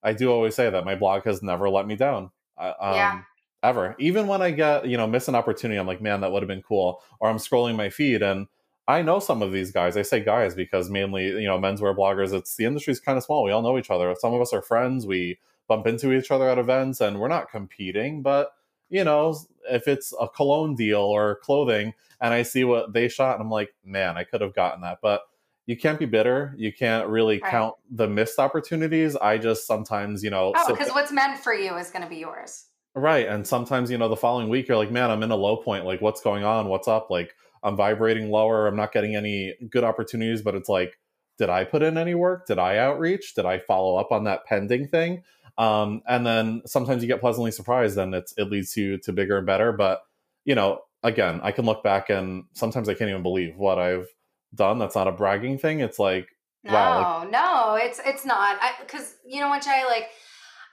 i 0.03 0.13
do 0.13 0.31
always 0.31 0.55
say 0.55 0.69
that 0.69 0.85
my 0.85 0.95
blog 0.95 1.23
has 1.23 1.41
never 1.41 1.69
let 1.69 1.87
me 1.87 1.95
down 1.95 2.31
um, 2.57 2.71
Yeah. 2.79 3.21
ever 3.63 3.95
even 3.99 4.27
when 4.27 4.41
i 4.41 4.51
get 4.51 4.87
you 4.87 4.97
know 4.97 5.07
miss 5.07 5.27
an 5.27 5.35
opportunity 5.35 5.79
i'm 5.79 5.87
like 5.87 6.01
man 6.01 6.21
that 6.21 6.31
would 6.31 6.43
have 6.43 6.47
been 6.47 6.61
cool 6.61 7.01
or 7.19 7.29
i'm 7.29 7.37
scrolling 7.37 7.75
my 7.75 7.89
feed 7.89 8.21
and 8.21 8.47
I 8.87 9.01
know 9.01 9.19
some 9.19 9.41
of 9.41 9.51
these 9.51 9.71
guys. 9.71 9.95
I 9.95 10.01
say 10.01 10.19
guys 10.21 10.55
because 10.55 10.89
mainly, 10.89 11.27
you 11.27 11.47
know, 11.47 11.59
menswear 11.59 11.95
bloggers, 11.95 12.33
it's 12.33 12.55
the 12.55 12.65
industry's 12.65 12.99
kind 12.99 13.17
of 13.17 13.23
small. 13.23 13.43
We 13.43 13.51
all 13.51 13.61
know 13.61 13.77
each 13.77 13.89
other. 13.91 14.13
Some 14.19 14.33
of 14.33 14.41
us 14.41 14.53
are 14.53 14.61
friends. 14.61 15.05
We 15.05 15.39
bump 15.67 15.87
into 15.87 16.11
each 16.11 16.31
other 16.31 16.49
at 16.49 16.57
events 16.57 16.99
and 16.99 17.19
we're 17.19 17.27
not 17.27 17.49
competing, 17.49 18.21
but 18.21 18.51
you 18.89 19.03
know, 19.05 19.37
if 19.69 19.87
it's 19.87 20.13
a 20.19 20.27
cologne 20.27 20.75
deal 20.75 20.99
or 20.99 21.37
clothing 21.43 21.93
and 22.19 22.33
I 22.33 22.43
see 22.43 22.65
what 22.65 22.91
they 22.91 23.07
shot 23.07 23.35
and 23.35 23.43
I'm 23.43 23.49
like, 23.49 23.73
man, 23.85 24.17
I 24.17 24.25
could 24.25 24.41
have 24.41 24.53
gotten 24.53 24.81
that. 24.81 24.99
But 25.01 25.21
you 25.67 25.77
can't 25.77 25.97
be 25.99 26.05
bitter. 26.05 26.53
You 26.57 26.73
can't 26.73 27.07
really 27.07 27.39
Right. 27.39 27.51
count 27.51 27.75
the 27.89 28.07
missed 28.07 28.39
opportunities. 28.39 29.15
I 29.15 29.37
just 29.37 29.65
sometimes, 29.65 30.23
you 30.23 30.29
know, 30.29 30.51
Oh, 30.57 30.67
because 30.73 30.89
what's 30.89 31.11
meant 31.11 31.39
for 31.39 31.53
you 31.53 31.75
is 31.77 31.89
going 31.91 32.03
to 32.03 32.09
be 32.09 32.17
yours. 32.17 32.65
Right. 32.93 33.27
And 33.27 33.47
sometimes, 33.47 33.89
you 33.89 33.97
know, 33.97 34.09
the 34.09 34.17
following 34.17 34.49
week 34.49 34.67
you're 34.67 34.75
like, 34.75 34.91
man, 34.91 35.09
I'm 35.09 35.23
in 35.23 35.31
a 35.31 35.35
low 35.35 35.55
point. 35.55 35.85
Like, 35.85 36.01
what's 36.01 36.19
going 36.19 36.43
on? 36.43 36.67
What's 36.67 36.89
up? 36.89 37.09
Like, 37.09 37.33
I'm 37.63 37.75
vibrating 37.75 38.29
lower. 38.29 38.67
I'm 38.67 38.75
not 38.75 38.91
getting 38.91 39.15
any 39.15 39.55
good 39.69 39.83
opportunities, 39.83 40.41
but 40.41 40.55
it's 40.55 40.69
like, 40.69 40.97
did 41.37 41.49
I 41.49 41.63
put 41.63 41.81
in 41.81 41.97
any 41.97 42.15
work? 42.15 42.45
Did 42.47 42.59
I 42.59 42.77
outreach? 42.77 43.33
Did 43.35 43.45
I 43.45 43.59
follow 43.59 43.97
up 43.97 44.11
on 44.11 44.25
that 44.25 44.45
pending 44.45 44.87
thing? 44.87 45.23
Um, 45.57 46.01
and 46.07 46.25
then 46.25 46.61
sometimes 46.65 47.01
you 47.01 47.07
get 47.07 47.19
pleasantly 47.19 47.51
surprised 47.51 47.97
and 47.97 48.13
it's, 48.15 48.33
it 48.37 48.49
leads 48.49 48.75
you 48.77 48.97
to 48.99 49.13
bigger 49.13 49.37
and 49.37 49.45
better. 49.45 49.71
But, 49.71 50.01
you 50.45 50.55
know, 50.55 50.81
again, 51.03 51.39
I 51.43 51.51
can 51.51 51.65
look 51.65 51.83
back 51.83 52.09
and 52.09 52.45
sometimes 52.53 52.89
I 52.89 52.93
can't 52.93 53.09
even 53.09 53.23
believe 53.23 53.55
what 53.57 53.79
I've 53.79 54.07
done. 54.53 54.79
That's 54.79 54.95
not 54.95 55.07
a 55.07 55.11
bragging 55.11 55.57
thing. 55.57 55.79
It's 55.79 55.99
like, 55.99 56.27
No, 56.63 56.73
Wow, 56.73 57.27
no, 57.29 57.75
it's 57.75 57.99
it's 58.05 58.25
not. 58.25 58.59
Because 58.79 59.15
you 59.25 59.41
know 59.41 59.49
what, 59.49 59.63
Jay? 59.63 59.83
Like 59.87 60.09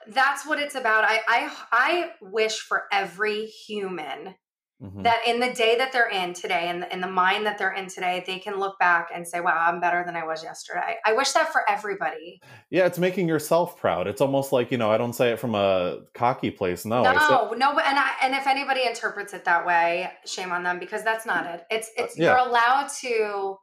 that's 0.07 0.45
what 0.45 0.59
it's 0.59 0.75
about. 0.75 1.03
I 1.03 1.19
I 1.27 1.51
I 1.71 2.11
wish 2.21 2.59
for 2.59 2.83
every 2.91 3.45
human 3.45 4.35
mhm. 4.81 5.03
that 5.03 5.19
in 5.27 5.39
the 5.39 5.51
day 5.53 5.77
that 5.77 5.91
they're 5.91 6.09
in 6.09 6.33
today, 6.33 6.67
and 6.69 6.83
in, 6.85 6.91
in 6.91 7.01
the 7.01 7.07
mind 7.07 7.45
that 7.45 7.57
they're 7.57 7.73
in 7.73 7.87
today, 7.87 8.23
they 8.25 8.39
can 8.39 8.59
look 8.59 8.77
back 8.79 9.09
and 9.13 9.27
say, 9.27 9.39
"Wow, 9.39 9.57
I'm 9.67 9.79
better 9.79 10.03
than 10.05 10.15
I 10.15 10.25
was 10.25 10.43
yesterday." 10.43 10.97
I 11.05 11.13
wish 11.13 11.31
that 11.33 11.51
for 11.51 11.69
everybody. 11.69 12.41
yeah, 12.69 12.85
it's 12.85 12.99
making 12.99 13.27
yourself 13.27 13.77
proud. 13.79 14.07
It's 14.07 14.21
almost 14.21 14.51
like, 14.51 14.71
you 14.71 14.77
know, 14.77 14.91
I 14.91 14.97
don't 14.97 15.13
say 15.13 15.31
it 15.31 15.39
from 15.39 15.55
a 15.55 15.99
cocky 16.13 16.51
place. 16.51 16.85
No, 16.85 17.03
I 17.03 17.13
say, 17.13 17.19
no, 17.19 17.51
no, 17.53 17.79
and 17.79 17.99
I, 17.99 18.11
and 18.23 18.33
if 18.33 18.47
anybody 18.47 18.85
interprets 18.85 19.33
it 19.33 19.45
that 19.45 19.65
way, 19.65 20.09
shame 20.25 20.51
on 20.51 20.63
them 20.63 20.79
because 20.79 21.03
that's 21.03 21.25
not 21.25 21.45
it. 21.45 21.63
It's 21.69 21.89
it's 21.97 22.17
Yeah. 22.17 22.37
you're 22.37 22.47
allowed 22.47 22.89
to 23.01 23.57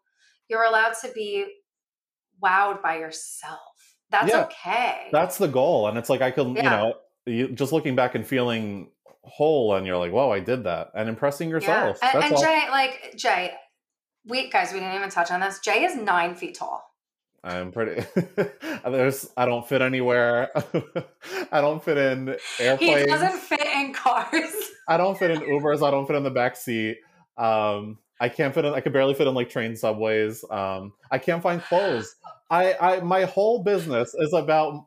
you're 0.48 0.64
allowed 0.64 0.94
to 1.02 1.10
be 1.12 1.46
wowed 2.42 2.82
by 2.82 2.98
yourself. 2.98 3.60
That's 4.10 4.28
Yeah. 4.30 4.44
okay. 4.44 5.08
that's 5.10 5.38
the 5.38 5.48
goal 5.48 5.88
and 5.88 5.98
it's 5.98 6.08
like 6.08 6.20
i 6.22 6.30
can 6.30 6.54
you 6.54 6.62
know 6.62 6.94
you, 7.26 7.48
just 7.48 7.72
looking 7.72 7.96
back 7.96 8.14
and 8.14 8.24
feeling 8.24 8.90
whole 9.26 9.74
and 9.74 9.86
you're 9.86 9.98
like 9.98 10.12
whoa 10.12 10.30
i 10.30 10.40
did 10.40 10.64
that 10.64 10.90
and 10.94 11.08
impressing 11.08 11.50
yourself 11.50 11.98
Yeah. 12.02 12.10
And, 12.12 12.22
that's 12.22 12.42
and 12.42 12.48
Jay, 12.48 12.70
like 12.70 13.14
Jay, 13.16 13.52
we 14.26 14.50
guys, 14.50 14.72
we 14.72 14.80
didn't 14.80 14.94
even 14.94 15.08
touch 15.08 15.30
on 15.30 15.40
this. 15.40 15.60
Jay 15.60 15.84
is 15.84 15.96
nine 15.96 16.34
feet 16.34 16.56
tall. 16.56 16.82
I'm 17.44 17.70
pretty. 17.70 18.04
There's. 18.84 19.30
I 19.36 19.46
don't 19.46 19.66
fit 19.66 19.80
anywhere. 19.80 20.50
I 21.52 21.60
don't 21.60 21.82
fit 21.82 21.96
in 21.96 22.36
airplanes. 22.58 23.00
He 23.02 23.06
doesn't 23.06 23.38
fit 23.40 23.64
in 23.64 23.92
cars. 23.94 24.52
I 24.88 24.96
don't 24.96 25.16
fit 25.16 25.30
in 25.30 25.40
Ubers. 25.42 25.86
I 25.86 25.92
don't 25.92 26.06
fit 26.06 26.16
in 26.16 26.24
the 26.24 26.30
back 26.30 26.56
seat. 26.56 26.98
Um, 27.38 27.98
I 28.20 28.30
can't 28.30 28.52
fit 28.52 28.64
in. 28.64 28.74
I 28.74 28.80
can 28.80 28.92
barely 28.92 29.14
fit 29.14 29.28
in 29.28 29.34
like 29.34 29.48
train 29.48 29.76
subways. 29.76 30.44
Um, 30.50 30.92
I 31.10 31.18
can't 31.18 31.42
find 31.42 31.62
clothes. 31.62 32.16
I, 32.50 32.74
I, 32.80 33.00
my 33.00 33.24
whole 33.24 33.62
business 33.62 34.12
is 34.14 34.32
about 34.32 34.86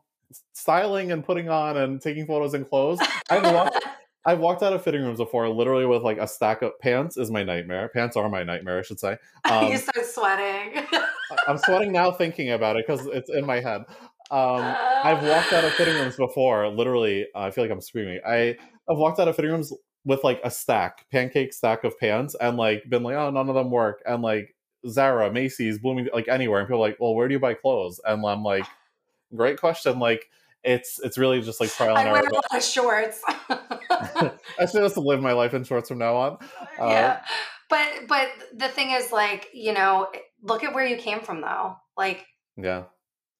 styling 0.52 1.12
and 1.12 1.24
putting 1.24 1.48
on 1.48 1.76
and 1.76 2.00
taking 2.00 2.26
photos 2.26 2.54
in 2.54 2.64
clothes. 2.64 3.00
I've 3.30 3.42
walked, 3.42 3.79
I've 4.26 4.38
walked 4.38 4.62
out 4.62 4.72
of 4.72 4.82
fitting 4.82 5.02
rooms 5.02 5.18
before, 5.18 5.48
literally 5.48 5.86
with 5.86 6.02
like 6.02 6.18
a 6.18 6.28
stack 6.28 6.62
of 6.62 6.78
pants. 6.78 7.16
Is 7.16 7.30
my 7.30 7.42
nightmare. 7.42 7.88
Pants 7.88 8.16
are 8.16 8.28
my 8.28 8.42
nightmare, 8.42 8.78
I 8.78 8.82
should 8.82 9.00
say. 9.00 9.16
Um, 9.50 9.68
you 9.72 9.78
start 9.78 10.04
sweating. 10.06 10.84
I'm 11.48 11.56
sweating 11.56 11.92
now 11.92 12.12
thinking 12.12 12.50
about 12.50 12.76
it 12.76 12.84
because 12.86 13.06
it's 13.06 13.30
in 13.30 13.46
my 13.46 13.60
head. 13.60 13.84
Um, 14.30 14.62
I've 15.02 15.24
walked 15.24 15.52
out 15.52 15.64
of 15.64 15.72
fitting 15.72 15.94
rooms 15.94 16.16
before. 16.18 16.68
Literally, 16.68 17.26
uh, 17.34 17.40
I 17.40 17.50
feel 17.50 17.64
like 17.64 17.70
I'm 17.70 17.80
screaming. 17.80 18.20
I 18.26 18.56
have 18.88 18.98
walked 18.98 19.18
out 19.18 19.28
of 19.28 19.34
fitting 19.34 19.50
rooms 19.50 19.72
with 20.04 20.22
like 20.22 20.40
a 20.44 20.50
stack, 20.50 21.06
pancake 21.10 21.52
stack 21.52 21.84
of 21.84 21.98
pants, 21.98 22.36
and 22.40 22.56
like 22.56 22.88
been 22.88 23.02
like, 23.02 23.16
oh, 23.16 23.30
none 23.30 23.48
of 23.48 23.54
them 23.54 23.70
work, 23.70 24.02
and 24.06 24.22
like 24.22 24.54
Zara, 24.86 25.32
Macy's, 25.32 25.78
Blooming, 25.78 26.08
like 26.12 26.28
anywhere, 26.28 26.60
and 26.60 26.68
people 26.68 26.80
like, 26.80 26.98
well, 27.00 27.14
where 27.14 27.28
do 27.28 27.34
you 27.34 27.40
buy 27.40 27.54
clothes? 27.54 28.00
And 28.04 28.24
I'm 28.24 28.42
like, 28.42 28.66
great 29.34 29.58
question. 29.58 29.98
Like, 29.98 30.28
it's 30.62 31.00
it's 31.00 31.16
really 31.16 31.40
just 31.40 31.60
like 31.60 31.70
trial 31.70 31.96
and 31.96 32.06
error. 32.06 32.18
I 32.18 32.20
wear 32.20 32.30
a 32.30 32.34
lot 32.34 32.44
of 32.52 32.62
shorts. 32.62 33.22
I 34.58 34.66
should 34.66 34.82
just 34.82 34.96
live 34.96 35.20
my 35.20 35.32
life 35.32 35.54
in 35.54 35.64
shorts 35.64 35.88
from 35.88 35.98
now 35.98 36.16
on. 36.16 36.38
Uh, 36.80 36.86
yeah, 36.86 37.20
but 37.68 37.86
but 38.08 38.28
the 38.56 38.68
thing 38.68 38.92
is, 38.92 39.12
like, 39.12 39.48
you 39.52 39.74
know, 39.74 40.08
look 40.42 40.64
at 40.64 40.74
where 40.74 40.86
you 40.86 40.96
came 40.96 41.20
from, 41.20 41.42
though. 41.42 41.76
Like, 41.94 42.24
yeah, 42.56 42.84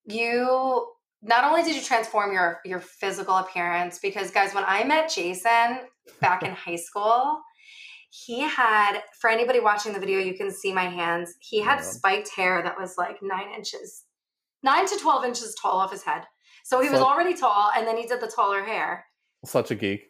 you 0.04 0.86
not 1.22 1.44
only 1.44 1.62
did 1.62 1.76
you 1.76 1.82
transform 1.82 2.32
your 2.32 2.60
your 2.64 2.80
physical 2.80 3.36
appearance 3.36 3.98
because 3.98 4.30
guys 4.30 4.54
when 4.54 4.64
i 4.66 4.84
met 4.84 5.10
jason 5.10 5.80
back 6.20 6.42
in 6.42 6.50
high 6.66 6.76
school 6.76 7.40
he 8.10 8.40
had 8.40 9.00
for 9.20 9.30
anybody 9.30 9.60
watching 9.60 9.92
the 9.92 10.00
video 10.00 10.18
you 10.18 10.34
can 10.34 10.50
see 10.50 10.72
my 10.72 10.86
hands 10.86 11.34
he 11.40 11.60
had 11.60 11.76
yeah. 11.76 11.84
spiked 11.84 12.30
hair 12.34 12.62
that 12.62 12.78
was 12.78 12.94
like 12.98 13.16
nine 13.22 13.48
inches 13.56 14.04
nine 14.62 14.86
to 14.86 14.96
12 14.96 15.24
inches 15.24 15.54
tall 15.60 15.78
off 15.78 15.92
his 15.92 16.02
head 16.02 16.24
so 16.64 16.80
he 16.80 16.88
was 16.88 17.00
already 17.00 17.34
tall 17.34 17.70
and 17.76 17.86
then 17.86 17.96
he 17.96 18.06
did 18.06 18.20
the 18.20 18.26
taller 18.34 18.64
hair 18.64 19.04
such 19.44 19.70
a 19.70 19.74
geek 19.74 20.09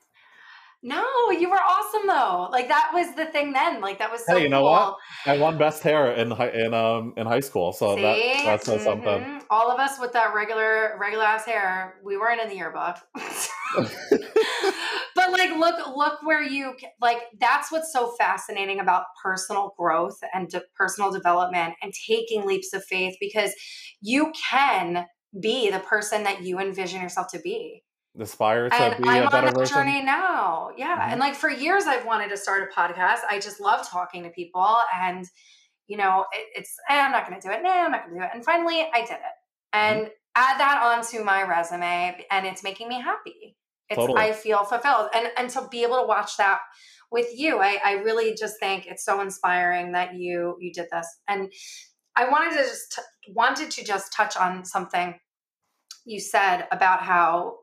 no, 0.82 1.30
you 1.30 1.50
were 1.50 1.58
awesome 1.58 2.06
though. 2.06 2.48
Like 2.50 2.68
that 2.68 2.90
was 2.94 3.14
the 3.14 3.26
thing 3.26 3.52
then. 3.52 3.82
Like 3.82 3.98
that 3.98 4.10
was 4.10 4.24
so 4.24 4.36
Hey, 4.36 4.44
you 4.44 4.48
know 4.48 4.60
cool. 4.60 4.70
what? 4.70 4.96
I 5.26 5.36
won 5.36 5.58
best 5.58 5.82
hair 5.82 6.12
in 6.12 6.30
high 6.30 6.48
in 6.50 6.72
um 6.72 7.12
in 7.18 7.26
high 7.26 7.40
school. 7.40 7.72
So 7.72 7.96
See? 7.96 8.02
that 8.02 8.44
that 8.44 8.64
says 8.64 8.76
mm-hmm. 8.76 8.84
something. 8.84 9.42
All 9.50 9.70
of 9.70 9.78
us 9.78 10.00
with 10.00 10.12
that 10.14 10.34
regular 10.34 10.96
regular 10.98 11.24
ass 11.24 11.44
hair, 11.44 12.00
we 12.02 12.16
weren't 12.16 12.40
in 12.40 12.48
the 12.48 12.56
yearbook. 12.56 12.96
but 15.14 15.32
like 15.32 15.50
look 15.58 15.94
look 15.94 16.22
where 16.22 16.42
you 16.42 16.74
like 17.00 17.18
that's 17.38 17.70
what's 17.70 17.92
so 17.92 18.12
fascinating 18.12 18.80
about 18.80 19.04
personal 19.22 19.74
growth 19.76 20.18
and 20.32 20.48
de- 20.48 20.62
personal 20.74 21.10
development 21.12 21.74
and 21.82 21.92
taking 22.06 22.46
leaps 22.46 22.72
of 22.72 22.82
faith 22.84 23.16
because 23.20 23.52
you 24.00 24.32
can 24.50 25.04
be 25.38 25.70
the 25.70 25.78
person 25.80 26.24
that 26.24 26.42
you 26.42 26.58
envision 26.58 27.02
yourself 27.02 27.28
to 27.28 27.38
be 27.40 27.84
aspire 28.18 28.68
to 28.68 28.74
and 28.74 29.02
be 29.02 29.08
I'm 29.08 29.26
a 29.26 29.30
better 29.30 29.48
on 29.48 29.54
version. 29.54 29.76
journey 29.76 30.02
now. 30.02 30.70
Yeah. 30.76 30.98
Mm-hmm. 30.98 31.10
And 31.12 31.20
like 31.20 31.34
for 31.34 31.50
years 31.50 31.84
I've 31.86 32.04
wanted 32.04 32.30
to 32.30 32.36
start 32.36 32.68
a 32.70 32.74
podcast. 32.74 33.20
I 33.28 33.38
just 33.38 33.60
love 33.60 33.88
talking 33.88 34.22
to 34.24 34.30
people 34.30 34.78
and 34.94 35.26
you 35.86 35.96
know, 35.96 36.24
it, 36.32 36.46
it's 36.60 36.74
eh, 36.88 37.00
I'm 37.00 37.12
not 37.12 37.28
gonna 37.28 37.40
do 37.40 37.50
it. 37.50 37.62
No, 37.62 37.70
I'm 37.70 37.90
not 37.90 38.04
gonna 38.04 38.20
do 38.20 38.24
it. 38.24 38.30
And 38.32 38.44
finally 38.44 38.88
I 38.92 39.00
did 39.00 39.12
it. 39.12 39.74
Mm-hmm. 39.74 39.78
And 39.78 39.98
mm-hmm. 40.06 40.10
add 40.34 40.58
that 40.58 40.82
onto 40.82 41.24
my 41.24 41.42
resume 41.42 42.24
and 42.30 42.46
it's 42.46 42.62
making 42.62 42.88
me 42.88 43.00
happy. 43.00 43.56
It's 43.88 43.98
totally. 43.98 44.20
I 44.20 44.32
feel 44.32 44.64
fulfilled. 44.64 45.08
And 45.14 45.28
and 45.36 45.50
to 45.50 45.68
be 45.70 45.82
able 45.82 46.00
to 46.00 46.06
watch 46.06 46.36
that 46.36 46.60
with 47.10 47.26
you, 47.34 47.58
I, 47.58 47.78
I 47.84 47.92
really 47.94 48.34
just 48.34 48.58
think 48.60 48.86
it's 48.86 49.04
so 49.04 49.20
inspiring 49.20 49.92
that 49.92 50.14
you 50.14 50.56
you 50.60 50.72
did 50.72 50.86
this. 50.90 51.06
And 51.28 51.52
I 52.16 52.28
wanted 52.28 52.50
to 52.56 52.62
just 52.62 52.92
t- 52.96 53.32
wanted 53.32 53.70
to 53.70 53.84
just 53.84 54.12
touch 54.12 54.36
on 54.36 54.64
something 54.64 55.14
you 56.04 56.20
said 56.20 56.66
about 56.72 57.02
how 57.02 57.59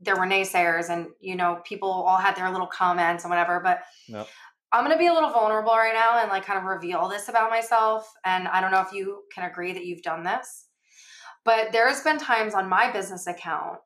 there 0.00 0.16
were 0.16 0.26
naysayers 0.26 0.90
and 0.90 1.08
you 1.20 1.36
know 1.36 1.60
people 1.64 1.90
all 1.90 2.18
had 2.18 2.36
their 2.36 2.50
little 2.50 2.66
comments 2.66 3.24
and 3.24 3.30
whatever 3.30 3.60
but 3.60 3.80
yep. 4.08 4.26
i'm 4.72 4.84
going 4.84 4.94
to 4.94 4.98
be 4.98 5.06
a 5.06 5.12
little 5.12 5.30
vulnerable 5.30 5.72
right 5.72 5.94
now 5.94 6.20
and 6.20 6.30
like 6.30 6.44
kind 6.44 6.58
of 6.58 6.64
reveal 6.64 7.08
this 7.08 7.28
about 7.28 7.50
myself 7.50 8.12
and 8.24 8.46
i 8.48 8.60
don't 8.60 8.70
know 8.70 8.80
if 8.80 8.92
you 8.92 9.22
can 9.32 9.48
agree 9.50 9.72
that 9.72 9.86
you've 9.86 10.02
done 10.02 10.22
this 10.22 10.66
but 11.44 11.72
there's 11.72 12.02
been 12.02 12.18
times 12.18 12.54
on 12.54 12.68
my 12.68 12.90
business 12.90 13.26
account 13.26 13.78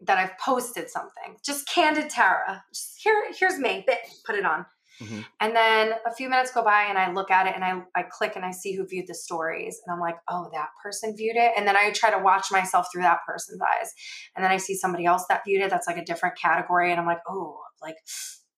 that 0.00 0.18
i've 0.18 0.36
posted 0.38 0.88
something 0.88 1.36
just 1.44 1.68
candid 1.68 2.08
tara 2.08 2.62
just 2.72 2.98
here 3.02 3.24
here's 3.38 3.58
me 3.58 3.84
put 4.24 4.36
it 4.36 4.46
on 4.46 4.64
Mm-hmm. 5.00 5.20
And 5.40 5.56
then 5.56 5.92
a 6.06 6.14
few 6.14 6.28
minutes 6.28 6.52
go 6.52 6.62
by 6.62 6.84
and 6.84 6.98
I 6.98 7.12
look 7.12 7.30
at 7.30 7.46
it 7.46 7.54
and 7.54 7.64
I, 7.64 7.82
I 7.94 8.02
click 8.02 8.32
and 8.36 8.44
I 8.44 8.50
see 8.50 8.74
who 8.74 8.86
viewed 8.86 9.06
the 9.06 9.14
stories. 9.14 9.80
And 9.84 9.94
I'm 9.94 10.00
like, 10.00 10.16
oh, 10.28 10.50
that 10.52 10.68
person 10.82 11.16
viewed 11.16 11.36
it. 11.36 11.52
And 11.56 11.66
then 11.66 11.76
I 11.76 11.90
try 11.92 12.10
to 12.10 12.22
watch 12.22 12.46
myself 12.50 12.86
through 12.92 13.02
that 13.02 13.20
person's 13.26 13.60
eyes. 13.60 13.92
And 14.36 14.44
then 14.44 14.52
I 14.52 14.58
see 14.58 14.74
somebody 14.74 15.06
else 15.06 15.24
that 15.28 15.42
viewed 15.46 15.62
it 15.62 15.70
that's 15.70 15.86
like 15.86 15.96
a 15.96 16.04
different 16.04 16.38
category. 16.38 16.90
And 16.90 17.00
I'm 17.00 17.06
like, 17.06 17.20
oh, 17.28 17.60
like, 17.82 17.96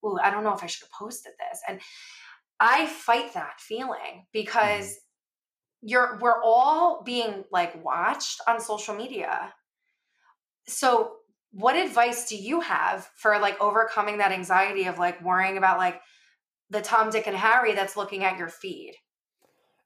oh, 0.03 0.19
I 0.23 0.31
don't 0.31 0.45
know 0.45 0.55
if 0.55 0.65
I 0.65 0.67
should 0.67 0.83
have 0.83 0.99
posted 0.99 1.33
this. 1.39 1.61
And 1.69 1.81
I 2.59 2.87
fight 2.87 3.35
that 3.35 3.61
feeling 3.61 4.27
because 4.33 4.87
mm-hmm. 4.87 5.89
you're 5.89 6.19
we're 6.21 6.43
all 6.43 7.03
being 7.05 7.45
like 7.53 7.85
watched 7.85 8.41
on 8.47 8.61
social 8.61 8.95
media. 8.95 9.53
So 10.67 11.17
what 11.53 11.77
advice 11.77 12.29
do 12.29 12.37
you 12.37 12.61
have 12.61 13.09
for 13.17 13.39
like 13.39 13.61
overcoming 13.61 14.19
that 14.19 14.33
anxiety 14.33 14.85
of 14.87 14.99
like 14.99 15.23
worrying 15.23 15.59
about 15.59 15.79
like 15.79 16.01
the 16.73 16.81
Tom, 16.81 17.11
Dick, 17.11 17.27
and 17.27 17.37
Harry 17.37 17.75
that's 17.75 17.97
looking 17.97 18.25
at 18.25 18.39
your 18.39 18.49
feed. 18.49 18.95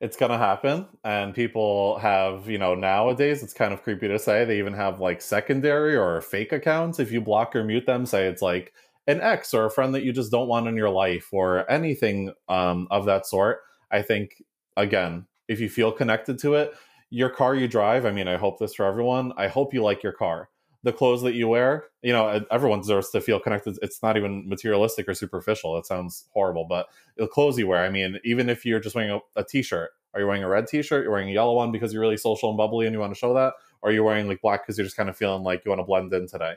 It's 0.01 0.16
gonna 0.16 0.39
happen, 0.39 0.87
and 1.05 1.34
people 1.34 1.99
have, 1.99 2.49
you 2.49 2.59
know, 2.59 2.74
nowadays 2.74 3.43
it's 3.43 3.55
kind 3.55 3.72
of 3.72 3.82
creepy 3.82 4.09
to 4.09 4.18
say 4.18 4.45
they 4.45 4.59
even 4.59 4.74
have 4.74 5.01
like 5.01 5.20
secondary 5.20 5.97
or 5.97 6.20
fake 6.20 6.53
accounts. 6.53 7.01
If 7.01 7.11
you 7.11 7.20
block 7.20 7.57
or 7.57 7.64
mute 7.64 7.87
them, 7.87 8.07
say 8.07 8.26
it's 8.26 8.43
like 8.43 8.72
an 9.07 9.20
ex 9.20 9.55
or 9.55 9.64
a 9.64 9.70
friend 9.70 9.95
that 9.95 10.05
you 10.05 10.12
just 10.12 10.30
don't 10.30 10.49
want 10.49 10.68
in 10.68 10.76
your 10.76 10.91
life 10.91 11.28
or 11.32 11.68
anything 11.70 12.32
um, 12.49 12.89
of 12.91 13.07
that 13.07 13.26
sort. 13.26 13.61
I 13.91 14.03
think 14.03 14.43
again, 14.76 15.26
if 15.49 15.61
you 15.61 15.68
feel 15.68 15.93
connected 15.93 16.39
to 16.41 16.55
it, 16.55 16.74
your 17.09 17.30
car 17.30 17.55
you 17.55 17.66
drive. 17.66 18.05
I 18.05 18.12
mean, 18.12 18.28
I 18.28 18.37
hope 18.37 18.59
this 18.59 18.74
for 18.74 18.84
everyone. 18.84 19.32
I 19.37 19.49
hope 19.49 19.72
you 19.72 19.82
like 19.82 20.03
your 20.03 20.12
car 20.12 20.51
the 20.87 20.93
clothes 20.93 21.22
that 21.22 21.34
you 21.34 21.49
wear 21.49 21.87
you 22.03 22.12
know 22.12 22.41
everyone 22.51 22.80
deserves 22.80 23.11
to 23.11 23.20
feel 23.20 23.41
connected. 23.41 23.76
It's 23.82 24.03
not 24.03 24.16
even 24.16 24.49
materialistic 24.49 25.09
or 25.09 25.14
superficial. 25.14 25.74
That 25.74 25.87
sounds 25.87 26.28
horrible 26.32 26.64
but 26.64 26.87
the 27.16 27.26
clothes 27.26 27.59
you 27.59 27.66
wear 27.66 27.84
i 27.84 27.91
mean 27.91 28.18
even 28.24 28.49
if 28.49 28.64
you're 28.64 28.80
just 28.80 28.95
wearing 28.95 29.11
a 29.11 29.41
a 29.41 29.45
t-shirt 29.45 29.91
are 30.16 30.20
you 30.20 30.26
wearing 30.26 30.43
a 30.43 30.49
red 30.49 30.66
t-shirt? 30.66 31.03
You're 31.03 31.12
wearing 31.12 31.28
a 31.28 31.32
yellow 31.32 31.53
one 31.53 31.70
because 31.70 31.93
you're 31.93 32.01
really 32.01 32.16
social 32.16 32.49
and 32.49 32.57
bubbly 32.57 32.87
and 32.87 32.95
you 32.95 33.01
want 33.01 33.12
to 33.12 33.18
show 33.18 33.34
that? 33.34 33.53
Or 33.82 33.91
are 33.91 33.93
you 33.93 34.03
wearing 34.03 34.26
like 34.26 34.41
black 34.41 34.62
because 34.62 34.78
you're 34.78 34.87
just 34.87 34.97
kind 34.97 35.11
of 35.11 35.16
feeling 35.16 35.43
like 35.43 35.62
you 35.62 35.68
want 35.68 35.80
to 35.80 35.84
blend 35.84 36.11
in 36.14 36.26
today? 36.26 36.55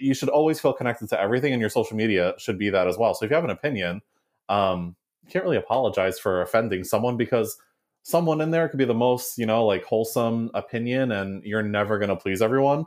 You 0.00 0.14
should 0.14 0.30
always 0.30 0.58
feel 0.58 0.72
connected 0.72 1.10
to 1.10 1.20
everything 1.20 1.52
and 1.52 1.60
your 1.60 1.68
social 1.68 1.98
media 1.98 2.32
should 2.38 2.58
be 2.58 2.70
that 2.70 2.88
as 2.88 2.96
well. 2.96 3.12
So 3.12 3.26
if 3.26 3.30
you 3.30 3.34
have 3.34 3.44
an 3.44 3.50
opinion 3.50 4.00
um 4.48 4.96
you 5.22 5.30
can't 5.30 5.44
really 5.44 5.58
apologize 5.58 6.18
for 6.18 6.40
offending 6.40 6.82
someone 6.82 7.18
because 7.18 7.58
someone 8.02 8.40
in 8.40 8.50
there 8.50 8.66
could 8.70 8.78
be 8.78 8.86
the 8.86 8.94
most 8.94 9.36
you 9.36 9.44
know 9.44 9.66
like 9.66 9.84
wholesome 9.84 10.50
opinion 10.54 11.12
and 11.12 11.44
you're 11.44 11.62
never 11.62 11.98
going 11.98 12.08
to 12.08 12.16
please 12.16 12.40
everyone 12.40 12.86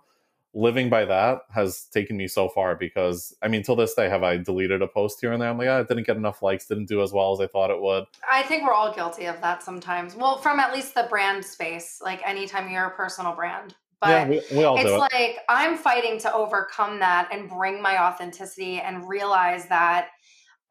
living 0.54 0.90
by 0.90 1.06
that 1.06 1.42
has 1.54 1.86
taken 1.86 2.18
me 2.18 2.28
so 2.28 2.50
far 2.50 2.76
because 2.76 3.36
I 3.42 3.48
mean, 3.48 3.64
till 3.64 3.76
this 3.76 3.94
day, 3.94 4.10
have 4.10 4.24
I 4.24 4.38
deleted 4.38 4.82
a 4.82 4.88
post 4.88 5.20
here 5.22 5.32
and 5.32 5.42
there? 5.42 5.50
I'm 5.50 5.58
like, 5.58 5.68
oh, 5.68 5.82
it 5.82 5.88
didn't 5.88 6.06
get 6.06 6.18
enough 6.18 6.42
likes, 6.42 6.68
didn't 6.68 6.88
do 6.88 7.02
as 7.02 7.12
well 7.14 7.32
as 7.34 7.40
I 7.40 7.48
thought 7.48 7.72
it 7.72 7.82
would. 7.82 8.06
I 8.30 8.44
think 8.44 8.64
we're 8.64 8.74
all 8.74 8.94
guilty 8.94 9.26
of 9.26 9.40
that 9.42 9.64
sometimes. 9.64 10.16
Well, 10.16 10.38
from 10.38 10.60
at 10.60 10.74
least 10.74 10.94
the 10.94 11.08
brand 11.10 11.44
space, 11.46 12.00
like 12.04 12.22
anytime 12.28 12.70
you're 12.70 12.88
a 12.88 12.96
personal 12.96 13.34
brand. 13.34 13.76
But 14.02 14.10
yeah, 14.10 14.28
we, 14.28 14.42
we 14.58 14.64
all 14.64 14.78
it's 14.78 14.90
it. 14.90 14.98
like 14.98 15.38
I'm 15.48 15.78
fighting 15.78 16.20
to 16.22 16.34
overcome 16.34 17.00
that 17.00 17.30
and 17.32 17.48
bring 17.48 17.82
my 17.82 18.02
authenticity 18.02 18.80
and 18.80 19.08
realize 19.08 19.68
that 19.68 20.08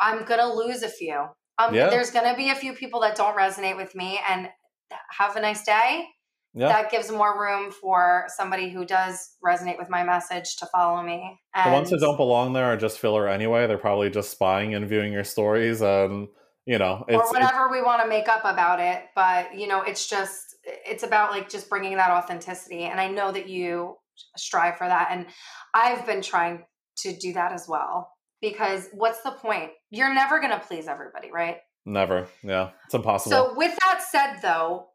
I'm 0.01 0.25
gonna 0.25 0.53
lose 0.53 0.83
a 0.83 0.89
few. 0.89 1.27
Um, 1.59 1.75
yeah. 1.75 1.91
There's 1.91 2.11
gonna 2.11 2.37
be 2.37 2.51
a 2.51 2.55
few 2.55 2.73
people 2.73 3.01
that 3.01 3.17
don't 3.17 3.37
resonate 3.37 3.77
with 3.77 3.95
me, 3.95 4.19
and 4.29 4.49
have 5.11 5.37
a 5.37 5.41
nice 5.41 5.63
day 5.63 6.07
yeah. 6.55 6.69
that 6.69 6.91
gives 6.91 7.11
more 7.11 7.41
room 7.41 7.71
for 7.71 8.27
somebody 8.37 8.71
who 8.71 8.85
does 8.85 9.37
resonate 9.45 9.79
with 9.79 9.89
my 9.89 10.03
message 10.03 10.57
to 10.57 10.67
follow 10.67 11.03
me. 11.03 11.39
And 11.55 11.71
the 11.71 11.75
ones 11.75 11.91
that 11.91 12.01
don't 12.01 12.17
belong 12.17 12.53
there 12.53 12.65
are 12.65 12.77
just 12.77 12.99
filler 12.99 13.29
anyway. 13.29 13.67
They're 13.67 13.79
probably 13.79 14.11
just 14.11 14.31
spying 14.31 14.75
and 14.75 14.89
viewing 14.89 15.13
your 15.13 15.25
stories 15.25 15.81
and 15.81 16.29
you 16.67 16.79
know 16.79 17.05
or 17.09 17.31
whatever 17.31 17.69
we 17.71 17.83
want 17.83 18.03
to 18.03 18.09
make 18.09 18.29
up 18.29 18.45
about 18.45 18.81
it. 18.81 19.05
But 19.15 19.55
you 19.57 19.67
know, 19.67 19.83
it's 19.83 20.09
just 20.09 20.57
it's 20.65 21.03
about 21.03 21.31
like 21.31 21.49
just 21.49 21.69
bringing 21.69 21.97
that 21.97 22.11
authenticity. 22.11 22.85
And 22.85 23.01
I 23.01 23.09
know 23.09 23.33
that 23.33 23.49
you 23.49 23.97
strive 24.37 24.77
for 24.77 24.87
that, 24.87 25.09
and 25.11 25.27
I've 25.75 26.05
been 26.07 26.23
trying 26.23 26.65
to 26.99 27.17
do 27.17 27.33
that 27.35 27.53
as 27.53 27.67
well. 27.69 28.13
Because 28.41 28.89
what's 28.93 29.23
the 29.23 29.33
point? 29.33 29.71
You're 29.91 30.15
never 30.15 30.41
going 30.41 30.53
to 30.53 30.61
please 30.61 30.89
everybody, 30.89 31.31
right? 31.31 31.59
Never. 31.85 32.27
Yeah. 32.43 32.71
It's 32.87 32.95
impossible. 32.95 33.33
So, 33.33 33.55
with 33.55 33.77
that 33.83 34.03
said, 34.03 34.41
though, 34.41 34.87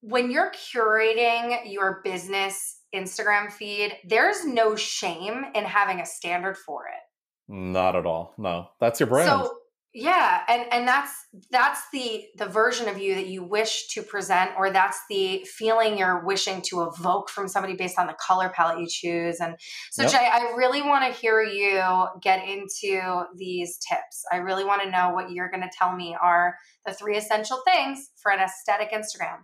when 0.00 0.30
you're 0.30 0.52
curating 0.52 1.70
your 1.70 2.00
business 2.04 2.80
Instagram 2.94 3.52
feed, 3.52 3.96
there's 4.04 4.44
no 4.44 4.76
shame 4.76 5.44
in 5.54 5.64
having 5.64 6.00
a 6.00 6.06
standard 6.06 6.56
for 6.56 6.86
it. 6.86 7.52
Not 7.52 7.96
at 7.96 8.06
all. 8.06 8.34
No. 8.38 8.68
That's 8.80 9.00
your 9.00 9.08
brand. 9.08 9.28
So, 9.28 9.54
yeah, 9.94 10.42
and 10.48 10.66
and 10.70 10.86
that's 10.86 11.12
that's 11.50 11.80
the 11.92 12.26
the 12.36 12.46
version 12.46 12.88
of 12.88 12.98
you 12.98 13.14
that 13.14 13.26
you 13.26 13.42
wish 13.42 13.88
to 13.88 14.02
present 14.02 14.50
or 14.58 14.70
that's 14.70 15.00
the 15.08 15.44
feeling 15.44 15.96
you're 15.96 16.24
wishing 16.24 16.60
to 16.66 16.82
evoke 16.82 17.30
from 17.30 17.48
somebody 17.48 17.74
based 17.74 17.98
on 17.98 18.06
the 18.06 18.14
color 18.14 18.50
palette 18.50 18.78
you 18.78 18.86
choose. 18.86 19.40
And 19.40 19.56
so 19.90 20.02
Yep. 20.02 20.12
Jay, 20.12 20.30
I 20.30 20.52
really 20.56 20.82
want 20.82 21.10
to 21.12 21.18
hear 21.18 21.42
you 21.42 22.06
get 22.22 22.46
into 22.46 23.24
these 23.36 23.78
tips. 23.78 24.24
I 24.30 24.36
really 24.36 24.64
want 24.64 24.82
to 24.82 24.90
know 24.90 25.10
what 25.14 25.30
you're 25.32 25.50
going 25.50 25.62
to 25.62 25.70
tell 25.76 25.96
me 25.96 26.14
are 26.22 26.56
the 26.84 26.92
three 26.92 27.16
essential 27.16 27.60
things 27.66 28.10
for 28.22 28.30
an 28.30 28.40
aesthetic 28.40 28.92
Instagram. 28.92 29.38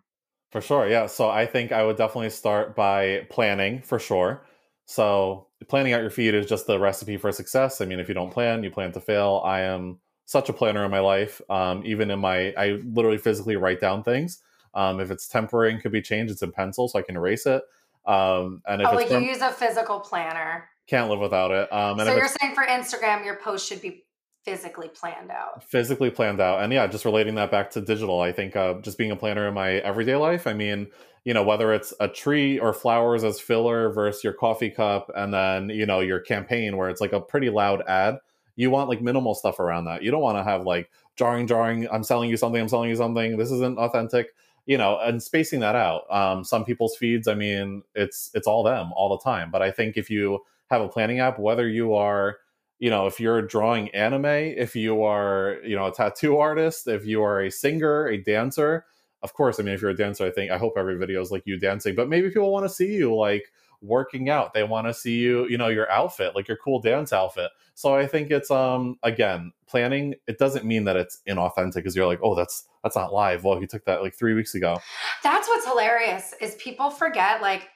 For 0.55 0.61
sure, 0.61 0.89
yeah. 0.89 1.07
So 1.07 1.29
I 1.29 1.47
think 1.47 1.73
I 1.73 1.83
would 1.83 1.97
definitely 1.97 2.31
start 2.31 2.77
by 2.77 3.27
planning 3.29 3.83
for 3.83 3.99
sure. 3.99 4.47
So 4.87 5.49
planning 5.67 5.95
out 5.95 6.01
your 6.01 6.11
feed 6.11 6.33
is 6.33 6.47
just 6.47 6.69
the 6.69 6.79
recipe 6.79 7.17
for 7.17 7.33
success. 7.33 7.81
I 7.81 7.87
mean, 7.87 7.99
if 7.99 8.07
you 8.07 8.15
don't 8.15 8.31
plan, 8.31 8.63
you 8.63 8.71
plan 8.71 8.93
to 8.93 9.01
fail. 9.01 9.43
I 9.45 9.63
am 9.63 9.99
such 10.27 10.49
a 10.49 10.53
planner 10.53 10.85
in 10.85 10.93
my 10.93 11.01
life. 11.01 11.41
Um, 11.51 11.83
even 11.85 12.09
in 12.09 12.21
my, 12.21 12.55
I 12.57 12.81
literally 12.85 13.19
physically 13.19 13.57
write 13.57 13.81
down 13.81 14.05
things. 14.05 14.43
Um, 14.75 15.01
if 15.01 15.11
it's 15.11 15.27
temporary 15.27 15.73
and 15.73 15.83
could 15.83 15.91
be 15.91 16.01
changed, 16.01 16.31
it's 16.33 16.43
in 16.43 16.53
pencil, 16.53 16.87
so 16.87 17.01
I 17.01 17.03
can 17.03 17.17
erase 17.17 17.47
it. 17.47 17.65
Um, 18.07 18.63
and 18.69 18.81
if 18.81 18.87
Oh, 18.87 18.97
it's 18.97 19.11
like 19.11 19.23
you 19.23 19.29
use 19.29 19.41
a 19.41 19.51
physical 19.51 19.99
planner. 19.99 20.69
can't 20.87 21.11
live 21.11 21.19
without 21.19 21.51
it. 21.51 21.73
Um, 21.73 21.99
and 21.99 22.07
So 22.09 22.15
you're 22.15 22.29
saying 22.29 22.55
for 22.55 22.63
Instagram, 22.63 23.25
your 23.25 23.39
post 23.39 23.69
should 23.69 23.83
be 23.83 24.04
physically 24.45 24.89
planned 24.89 25.31
out. 25.31 25.65
physically 25.65 26.11
planned 26.11 26.41
out. 26.41 26.63
And 26.63 26.73
yeah 26.73 26.87
just 26.87 27.05
relating 27.05 27.35
that 27.37 27.51
back 27.51 27.71
to 27.73 27.81
digital 27.81 28.21
i 28.21 28.33
think 28.33 28.57
uh, 28.57 28.75
just 28.81 28.99
being 28.99 29.11
a 29.11 29.17
planner 29.17 29.49
in 29.49 29.55
my 29.55 29.75
everyday 29.75 30.17
life 30.17 30.47
i 30.47 30.53
mean 30.53 30.89
you 31.25 31.33
know 31.33 31.43
whether 31.43 31.73
it's 31.73 31.95
a 32.01 32.09
tree 32.09 32.59
or 32.59 32.73
flowers 32.75 33.25
as 33.25 33.41
filler 33.41 33.91
versus 33.91 34.23
your 34.23 34.35
coffee 34.35 34.71
cup 34.71 35.11
and 35.15 35.33
then 35.33 35.71
you 35.71 35.87
know 35.87 36.01
your 36.01 36.21
campaign 36.21 36.77
where 36.77 36.89
it's 36.89 37.01
like 37.01 37.13
a 37.13 37.21
pretty 37.21 37.51
loud 37.51 37.83
ad 37.89 38.19
you 38.57 38.71
want 38.71 38.89
like 38.89 39.03
minimal 39.03 39.35
stuff 39.35 39.59
around 39.59 39.87
that. 39.87 40.03
You 40.03 40.11
don't 40.11 40.21
want 40.23 40.39
to 40.39 40.45
have 40.45 40.63
like 40.63 40.91
jarring 41.17 41.47
jarring 41.47 41.89
i'm 41.91 42.03
selling 42.05 42.29
you 42.31 42.37
something 42.37 42.61
i'm 42.61 42.69
selling 42.69 42.91
you 42.91 42.97
something. 42.97 43.37
This 43.37 43.51
isn't 43.51 43.79
authentic 43.79 44.35
you 44.67 44.79
know 44.79 44.99
and 44.99 45.23
spacing 45.23 45.61
that 45.61 45.75
out. 45.75 46.03
Um, 46.13 46.45
some 46.45 46.65
people's 46.65 46.97
feeds 46.97 47.29
i 47.29 47.35
mean 47.35 47.83
it's 47.95 48.31
it's 48.35 48.47
all 48.47 48.63
them 48.63 48.93
all 48.95 49.09
the 49.17 49.23
time. 49.23 49.51
But 49.51 49.63
i 49.63 49.71
think 49.71 49.97
if 49.97 50.11
you 50.11 50.41
have 50.71 50.83
a 50.83 50.89
planning 50.89 51.21
app 51.21 51.39
whether 51.39 51.69
you 51.69 51.95
are 51.95 52.37
you 52.79 52.91
know 52.91 53.07
if 53.07 53.21
you're 53.21 53.43
drawing 53.43 53.89
anime 53.91 54.25
if 54.25 54.75
you 54.77 55.03
are 55.03 55.59
you 55.65 55.77
know 55.77 55.87
a 55.87 55.93
tattoo 55.93 56.39
artist 56.39 56.87
if 56.89 57.07
you 57.07 57.23
are 57.23 57.43
a 57.43 57.51
singer 57.51 58.07
a 58.07 58.17
dancer 58.19 58.85
of 59.23 59.33
course 59.35 59.59
i 59.59 59.63
mean 59.63 59.75
if 59.75 59.83
you're 59.83 59.91
a 59.91 59.97
dancer 59.97 60.27
i 60.27 60.31
think 60.31 60.51
i 60.51 60.59
hope 60.59 60.75
every 60.77 60.97
video 60.97 61.21
is 61.21 61.31
like 61.31 61.43
you 61.47 61.59
dancing 61.59 61.95
but 61.95 62.09
maybe 62.09 62.29
people 62.29 62.53
want 62.53 62.65
to 62.65 62.75
see 62.75 62.93
you 62.93 63.15
like 63.15 63.45
working 63.85 64.31
out. 64.31 64.55
They 64.55 64.65
want 64.65 64.87
to 64.87 64.95
see 64.95 65.17
you 65.19 65.47
you 65.49 65.59
know 65.59 65.69
your 65.69 65.91
outfit 65.91 66.35
like 66.35 66.49
your 66.49 66.57
cool 66.57 66.81
dance 66.81 67.13
outfit. 67.13 67.51
So 67.75 67.95
i 67.95 68.07
think 68.07 68.31
it's 68.31 68.51
um 68.51 68.97
again 69.03 69.53
planning 69.67 70.15
it 70.27 70.39
doesn't 70.39 70.65
mean 70.65 70.85
that 70.85 70.97
it's 70.97 71.21
inauthentic 71.29 71.75
because 71.75 71.95
you're 71.95 72.07
like 72.07 72.21
oh 72.23 72.35
that's 72.35 72.67
that's 72.83 72.97
not 72.97 73.13
live. 73.13 73.45
Well 73.45 73.61
he 73.61 73.67
took 73.67 73.85
that 73.85 74.03
like 74.03 74.15
three 74.15 74.35
weeks 74.35 74.55
ago. 74.55 74.79
That's 75.23 75.47
what's 75.49 75.67
hilarious 75.67 76.35
is 76.41 76.55
people 76.57 76.91
forget 76.91 77.41
like, 77.43 77.69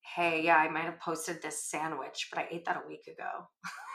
hey, 0.00 0.42
yeah, 0.42 0.56
I 0.56 0.68
might 0.68 0.84
have 0.84 1.00
posted 1.00 1.42
this 1.42 1.62
sandwich, 1.62 2.28
but 2.30 2.38
I 2.38 2.48
ate 2.50 2.64
that 2.66 2.82
a 2.84 2.88
week 2.88 3.06
ago. 3.06 3.48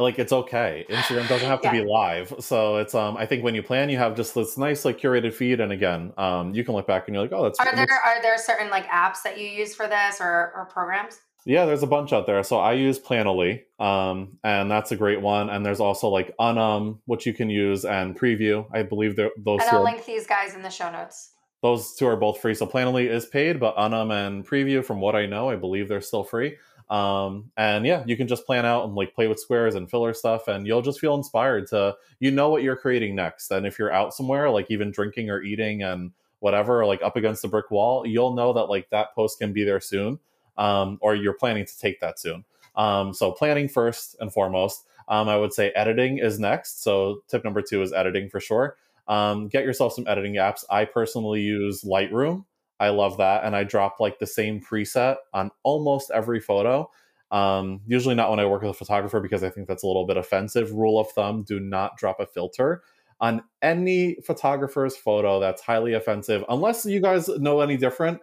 like 0.00 0.18
it's 0.18 0.32
okay. 0.32 0.84
Instagram 0.88 1.28
doesn't 1.28 1.48
have 1.48 1.60
to 1.62 1.68
Yeah. 1.68 1.82
be 1.82 1.84
live. 1.84 2.34
So 2.40 2.76
it's 2.76 2.94
um 2.94 3.16
i 3.16 3.26
think 3.26 3.44
when 3.44 3.54
you 3.54 3.62
plan 3.62 3.88
you 3.90 3.98
have 3.98 4.16
just 4.16 4.34
this 4.34 4.56
nice 4.58 4.84
like 4.84 4.98
curated 4.98 5.32
feed. 5.32 5.60
And 5.60 5.72
again 5.72 6.12
um 6.18 6.54
you 6.54 6.64
can 6.64 6.74
look 6.74 6.86
back 6.86 7.06
and 7.08 7.14
you're 7.14 7.24
like 7.24 7.32
oh 7.32 7.44
that's 7.44 7.60
Are 7.60 7.74
there 7.74 7.86
are 8.04 8.22
there 8.22 8.38
certain 8.38 8.70
like 8.70 8.86
apps 8.88 9.22
that 9.24 9.38
you 9.38 9.46
use 9.46 9.74
for 9.74 9.86
this 9.88 10.20
or 10.20 10.52
or 10.56 10.66
programs? 10.72 11.20
yeah 11.46 11.64
there's 11.64 11.82
a 11.82 11.86
bunch 11.86 12.12
out 12.12 12.26
there. 12.26 12.42
So 12.42 12.58
i 12.58 12.72
use 12.74 12.98
Planoly 12.98 13.62
um 13.78 14.38
and 14.44 14.70
that's 14.70 14.92
a 14.92 14.96
great 14.96 15.20
one. 15.20 15.48
And 15.50 15.64
there's 15.64 15.80
also 15.80 16.08
like 16.08 16.34
unum 16.38 17.00
which 17.06 17.26
you 17.26 17.32
can 17.34 17.48
use 17.50 17.84
and 17.84 18.18
preview. 18.18 18.66
I 18.74 18.82
believe 18.82 19.16
those 19.16 19.30
And 19.36 19.60
two 19.60 19.66
I'll 19.70 19.78
are, 19.78 19.84
link 19.84 20.04
these 20.04 20.26
guys 20.26 20.54
in 20.54 20.62
the 20.62 20.70
show 20.70 20.90
notes. 20.90 21.32
those 21.62 21.94
two 21.94 22.06
are 22.06 22.16
both 22.16 22.40
free. 22.40 22.54
So 22.54 22.66
Planoly 22.66 23.08
is 23.08 23.26
paid 23.26 23.58
but 23.60 23.74
unum 23.76 24.10
and 24.10 24.46
preview 24.46 24.84
from 24.84 25.00
what 25.00 25.14
i 25.14 25.26
know 25.26 25.50
i 25.50 25.56
believe 25.56 25.88
they're 25.88 26.00
still 26.00 26.24
free 26.24 26.56
um 26.90 27.48
and 27.56 27.86
yeah 27.86 28.02
you 28.04 28.16
can 28.16 28.26
just 28.26 28.44
plan 28.44 28.66
out 28.66 28.84
and 28.84 28.96
like 28.96 29.14
play 29.14 29.28
with 29.28 29.38
squares 29.38 29.76
and 29.76 29.88
filler 29.88 30.12
stuff 30.12 30.48
and 30.48 30.66
you'll 30.66 30.82
just 30.82 30.98
feel 30.98 31.14
inspired 31.14 31.66
to 31.68 31.94
you 32.18 32.32
know 32.32 32.50
what 32.50 32.64
you're 32.64 32.76
creating 32.76 33.14
next. 33.14 33.50
And 33.52 33.64
if 33.64 33.78
you're 33.78 33.92
out 33.92 34.12
somewhere 34.12 34.50
like 34.50 34.66
even 34.70 34.90
drinking 34.90 35.30
or 35.30 35.40
eating 35.40 35.84
and 35.84 36.10
whatever 36.40 36.84
like 36.84 37.00
up 37.02 37.16
against 37.16 37.42
the 37.42 37.48
brick 37.48 37.70
wall 37.70 38.04
you'll 38.04 38.34
know 38.34 38.52
that 38.52 38.64
like 38.64 38.90
that 38.90 39.14
post 39.14 39.38
can 39.38 39.52
be 39.52 39.62
there 39.62 39.80
soon 39.80 40.18
um 40.58 40.98
or 41.00 41.14
you're 41.14 41.32
planning 41.32 41.64
to 41.64 41.78
take 41.78 42.00
that 42.00 42.18
soon. 42.18 42.44
Um 42.74 43.14
so 43.14 43.30
planning 43.30 43.68
first 43.68 44.16
and 44.20 44.32
foremost 44.32 44.84
um 45.06 45.28
i 45.28 45.36
would 45.36 45.52
say 45.52 45.70
editing 45.70 46.18
is 46.18 46.40
next. 46.40 46.82
So 46.82 47.22
tip 47.28 47.44
number 47.44 47.62
two 47.62 47.82
is 47.82 47.92
editing 47.92 48.28
for 48.28 48.40
sure. 48.40 48.76
Um, 49.06 49.48
get 49.48 49.64
yourself 49.64 49.92
some 49.92 50.06
editing 50.06 50.34
apps. 50.34 50.64
I 50.70 50.84
personally 50.84 51.40
use 51.40 51.82
lightroom 51.82 52.44
I 52.80 52.88
love 52.88 53.18
that. 53.18 53.44
And 53.44 53.54
I 53.54 53.62
drop 53.62 54.00
like 54.00 54.18
the 54.18 54.26
same 54.26 54.60
preset 54.60 55.16
on 55.32 55.50
almost 55.62 56.10
every 56.10 56.40
photo. 56.40 56.90
Um, 57.30 57.82
usually 57.86 58.16
not 58.16 58.30
when 58.30 58.40
I 58.40 58.46
work 58.46 58.62
with 58.62 58.72
a 58.72 58.74
photographer 58.74 59.20
because 59.20 59.44
I 59.44 59.50
think 59.50 59.68
that's 59.68 59.84
a 59.84 59.86
little 59.86 60.06
bit 60.06 60.16
offensive. 60.16 60.72
Rule 60.72 60.98
of 60.98 61.10
thumb 61.12 61.44
do 61.44 61.60
not 61.60 61.96
drop 61.96 62.18
a 62.18 62.26
filter 62.26 62.82
on 63.20 63.42
any 63.62 64.16
photographer's 64.24 64.96
photo 64.96 65.38
that's 65.38 65.62
highly 65.62 65.92
offensive. 65.92 66.44
Unless 66.48 66.86
you 66.86 67.00
guys 67.00 67.28
know 67.28 67.60
any 67.60 67.76
different, 67.76 68.20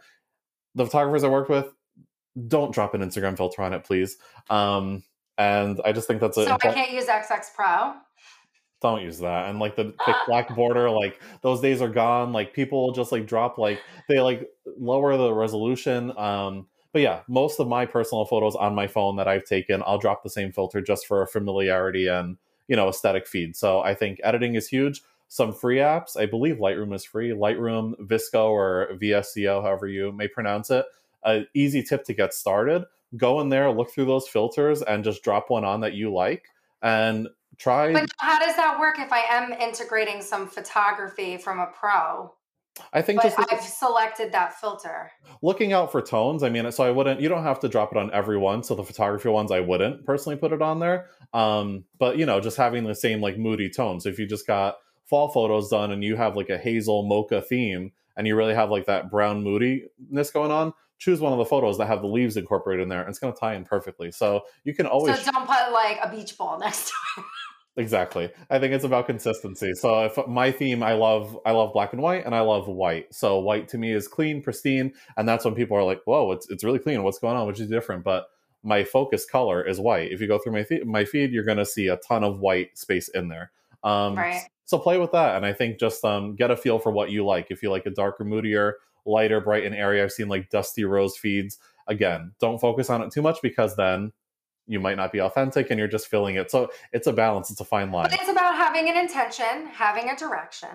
the 0.75 0.85
photographers 0.85 1.23
I 1.23 1.29
work 1.29 1.49
with, 1.49 1.71
don't 2.47 2.73
drop 2.73 2.95
an 2.95 3.01
Instagram 3.01 3.37
filter 3.37 3.61
on 3.61 3.73
it, 3.73 3.83
please. 3.83 4.17
Um, 4.49 5.03
and 5.37 5.79
I 5.85 5.91
just 5.91 6.07
think 6.07 6.19
that's 6.19 6.37
a 6.37 6.45
So 6.45 6.53
I 6.55 6.73
can't 6.73 6.91
use 6.91 7.05
XX 7.05 7.53
Pro. 7.55 7.93
Don't 8.81 9.01
use 9.01 9.19
that 9.19 9.49
and 9.49 9.59
like 9.59 9.75
the 9.75 9.93
thick 10.05 10.15
black 10.27 10.53
border 10.55 10.89
like 10.89 11.19
those 11.41 11.61
days 11.61 11.81
are 11.81 11.89
gone 11.89 12.31
like 12.31 12.53
people 12.53 12.91
just 12.91 13.11
like 13.11 13.25
drop 13.25 13.57
like 13.57 13.81
they 14.07 14.19
like 14.19 14.49
lower 14.77 15.17
the 15.17 15.33
resolution 15.33 16.15
um 16.17 16.67
but 16.93 17.01
yeah 17.01 17.21
most 17.27 17.59
of 17.59 17.67
my 17.67 17.85
personal 17.85 18.25
photos 18.25 18.55
on 18.55 18.75
my 18.75 18.87
phone 18.87 19.15
that 19.15 19.27
i've 19.27 19.45
taken 19.45 19.81
i'll 19.85 19.97
drop 19.97 20.23
the 20.23 20.29
same 20.29 20.51
filter 20.51 20.81
just 20.81 21.07
for 21.07 21.21
a 21.21 21.27
familiarity 21.27 22.07
and 22.07 22.37
you 22.67 22.75
know 22.75 22.87
aesthetic 22.87 23.27
feed 23.27 23.55
so 23.55 23.81
i 23.81 23.93
think 23.93 24.19
editing 24.23 24.55
is 24.55 24.67
huge. 24.67 25.01
Some 25.29 25.51
free 25.51 25.77
apps 25.77 26.15
i 26.15 26.25
believe 26.25 26.55
lightroom 26.55 26.93
is 26.95 27.03
free 27.03 27.31
lightroom 27.31 27.95
visco 27.99 28.45
or 28.49 28.91
vsco 28.93 29.61
however 29.61 29.85
you 29.85 30.13
may 30.13 30.25
pronounce 30.29 30.69
it 30.69 30.85
an 31.25 31.45
easy 31.53 31.83
tip 31.83 32.05
to 32.05 32.13
get 32.13 32.33
started 32.33 32.85
go 33.17 33.41
in 33.41 33.49
there 33.49 33.69
look 33.69 33.91
through 33.91 34.05
those 34.05 34.25
filters 34.29 34.81
and 34.83 35.03
just 35.03 35.23
drop 35.23 35.49
one 35.49 35.65
on 35.65 35.81
that 35.81 35.95
you 35.95 36.13
like 36.13 36.45
and 36.81 37.27
try 37.57 37.93
But 37.93 38.09
how 38.19 38.39
does 38.39 38.55
that 38.55 38.79
work 38.79 38.99
if 38.99 39.11
I 39.11 39.21
am 39.29 39.51
integrating 39.53 40.21
some 40.21 40.47
photography 40.47 41.37
from 41.37 41.59
a 41.59 41.67
pro? 41.67 42.33
I 42.93 43.01
think 43.01 43.21
But 43.21 43.35
just 43.35 43.53
I've 43.53 43.61
selected 43.61 44.31
that 44.33 44.59
filter. 44.59 45.11
looking 45.41 45.73
out 45.73 45.91
for 45.91 46.01
tones. 46.01 46.43
I 46.43 46.49
mean, 46.49 46.71
so 46.71 46.83
I 46.83 46.91
wouldn't. 46.91 47.19
You 47.19 47.27
don't 47.27 47.43
have 47.43 47.59
to 47.61 47.67
drop 47.67 47.91
it 47.91 47.97
on 47.97 48.13
every 48.13 48.37
one. 48.37 48.63
So 48.63 48.75
the 48.75 48.83
photography 48.83 49.29
ones, 49.29 49.51
I 49.51 49.61
wouldn't 49.61 50.05
personally 50.05 50.37
put 50.37 50.53
it 50.53 50.61
on 50.61 50.79
there. 50.79 51.07
Um, 51.33 51.85
but 51.97 52.17
you 52.17 52.25
know, 52.25 52.39
just 52.39 52.57
having 52.57 52.83
the 52.83 52.93
same 52.93 53.19
like 53.19 53.37
moody 53.37 53.69
tones. 53.69 54.03
So 54.03 54.09
if 54.09 54.19
you 54.19 54.27
just 54.27 54.45
got 54.45 54.75
fall 55.05 55.29
photos 55.29 55.69
done 55.69 55.91
and 55.91 56.03
you 56.03 56.15
have 56.17 56.35
like 56.35 56.49
a 56.49 56.57
hazel 56.57 57.07
mocha 57.07 57.41
theme, 57.41 57.91
and 58.15 58.27
you 58.27 58.35
really 58.35 58.55
have 58.55 58.69
like 58.69 58.85
that 58.85 59.09
brown 59.09 59.43
moodiness 59.43 60.31
going 60.31 60.51
on, 60.51 60.73
choose 60.97 61.19
one 61.19 61.31
of 61.31 61.37
the 61.37 61.45
photos 61.45 61.77
that 61.77 61.87
have 61.87 62.01
the 62.01 62.07
leaves 62.07 62.37
incorporated 62.37 62.83
in 62.83 62.89
there, 62.89 63.01
and 63.01 63.09
it's 63.09 63.19
going 63.19 63.33
to 63.33 63.39
tie 63.39 63.53
in 63.53 63.63
perfectly. 63.63 64.11
So 64.11 64.43
you 64.63 64.73
can 64.73 64.85
always 64.85 65.23
So 65.23 65.31
don't 65.31 65.47
put 65.47 65.71
like 65.71 65.99
a 66.03 66.09
beach 66.09 66.37
ball 66.37 66.59
next 66.59 66.87
to 66.87 66.93
it. 67.17 67.25
Exactly. 67.77 68.31
I 68.49 68.57
think 68.57 68.73
it's 68.73 68.83
about 68.83 69.05
consistency. 69.05 69.73
So 69.75 70.05
if 70.05 70.17
my 70.27 70.51
theme, 70.51 70.81
I 70.81 70.93
love, 70.93 71.37
I 71.45 71.51
love 71.51 71.73
black 71.73 71.93
and 71.93 72.01
white, 72.01 72.25
and 72.25 72.33
I 72.33 72.41
love 72.41 72.67
white. 72.67 73.13
So 73.13 73.37
white 73.37 73.67
to 73.69 73.77
me 73.77 73.93
is 73.93 74.07
clean, 74.07 74.41
pristine, 74.41 74.93
and 75.15 75.29
that's 75.29 75.45
when 75.45 75.53
people 75.53 75.77
are 75.77 75.83
like, 75.83 76.01
"Whoa, 76.05 76.31
it's 76.31 76.49
it's 76.49 76.63
really 76.63 76.79
clean. 76.79 77.03
What's 77.03 77.19
going 77.19 77.37
on? 77.37 77.45
Which 77.45 77.59
is 77.59 77.69
different?" 77.69 78.03
But 78.03 78.25
my 78.63 78.83
focus 78.83 79.25
color 79.25 79.63
is 79.63 79.79
white. 79.79 80.11
If 80.11 80.19
you 80.19 80.27
go 80.27 80.39
through 80.39 80.53
my 80.53 80.63
feed, 80.63 80.87
my 80.87 81.05
feed, 81.05 81.31
you're 81.31 81.43
going 81.43 81.59
to 81.59 81.65
see 81.65 81.87
a 81.87 81.97
ton 81.97 82.23
of 82.23 82.39
white 82.39 82.77
space 82.77 83.09
in 83.09 83.27
there. 83.27 83.51
Um, 83.83 84.15
Right. 84.17 84.41
So 84.65 84.77
play 84.77 84.97
with 84.97 85.13
that, 85.13 85.37
and 85.37 85.45
I 85.45 85.53
think 85.53 85.79
just 85.79 86.03
um, 86.03 86.35
get 86.35 86.51
a 86.51 86.57
feel 86.57 86.77
for 86.77 86.91
what 86.91 87.09
you 87.09 87.25
like. 87.25 87.47
If 87.51 87.63
you 87.63 87.69
like 87.71 87.85
a 87.85 87.89
darker, 87.89 88.25
moodier, 88.25 88.77
lighter, 89.05 89.39
bright, 89.39 89.63
and 89.63 89.73
airy, 89.73 90.01
I've 90.01 90.11
seen 90.11 90.27
like 90.27 90.49
dusty 90.49 90.83
rose 90.83 91.15
feeds. 91.15 91.57
Again, 91.87 92.33
don't 92.41 92.59
focus 92.59 92.89
on 92.89 93.01
it 93.01 93.11
too 93.11 93.21
much 93.21 93.39
because 93.41 93.77
then 93.77 94.11
you 94.67 94.79
might 94.79 94.97
not 94.97 95.11
be 95.11 95.19
authentic 95.21 95.69
and 95.71 95.79
you're 95.79 95.87
just 95.87 96.07
filling 96.07 96.35
it. 96.35 96.51
So 96.51 96.69
it's 96.91 97.07
a 97.07 97.13
balance. 97.13 97.49
It's 97.49 97.61
a 97.61 97.65
fine 97.65 97.91
line. 97.91 98.09
But 98.09 98.19
it's 98.19 98.29
about 98.29 98.55
having 98.55 98.89
an 98.89 98.97
intention, 98.97 99.67
having 99.71 100.09
a 100.09 100.15
direction. 100.15 100.69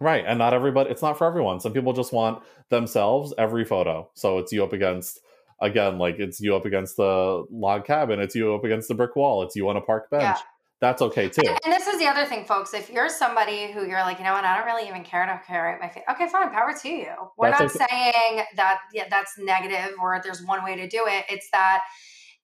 Right. 0.00 0.24
And 0.26 0.38
not 0.38 0.52
everybody, 0.52 0.90
it's 0.90 1.02
not 1.02 1.16
for 1.16 1.26
everyone. 1.26 1.60
Some 1.60 1.72
people 1.72 1.92
just 1.92 2.12
want 2.12 2.42
themselves 2.68 3.32
every 3.38 3.64
photo. 3.64 4.10
So 4.14 4.38
it's 4.38 4.52
you 4.52 4.62
up 4.64 4.72
against, 4.72 5.20
again, 5.60 5.98
like 5.98 6.18
it's 6.18 6.40
you 6.40 6.56
up 6.56 6.66
against 6.66 6.96
the 6.96 7.46
log 7.50 7.86
cabin, 7.86 8.18
it's 8.20 8.34
you 8.34 8.54
up 8.54 8.64
against 8.64 8.88
the 8.88 8.94
brick 8.94 9.14
wall, 9.16 9.42
it's 9.42 9.54
you 9.54 9.68
on 9.68 9.76
a 9.76 9.80
park 9.80 10.10
bench. 10.10 10.22
Yeah. 10.22 10.36
that's 10.82 11.00
okay 11.00 11.28
too. 11.28 11.42
And, 11.64 11.72
this 11.72 11.86
is 11.86 11.98
the 12.00 12.08
other 12.08 12.26
thing, 12.26 12.44
folks. 12.44 12.74
If 12.74 12.90
you're 12.90 13.08
somebody 13.08 13.70
who 13.70 13.86
you're 13.86 14.00
like, 14.00 14.18
you 14.18 14.24
know 14.24 14.32
what, 14.32 14.44
I 14.44 14.56
don't 14.58 14.66
really 14.66 14.88
even 14.88 15.04
care 15.04 15.24
to 15.24 15.40
curate 15.46 15.78
my 15.80 15.88
face. 15.88 16.02
Okay, 16.10 16.28
fine, 16.28 16.50
power 16.50 16.74
to 16.82 16.88
you. 16.88 17.12
We're 17.38 17.52
That's 17.52 17.78
not 17.78 17.88
saying 17.88 18.42
that 18.56 18.80
yeah, 18.92 19.04
that's 19.08 19.38
negative 19.38 19.94
or 20.02 20.20
there's 20.22 20.44
one 20.44 20.64
way 20.64 20.74
to 20.76 20.88
do 20.88 21.04
it. 21.06 21.24
It's 21.30 21.48
that, 21.52 21.82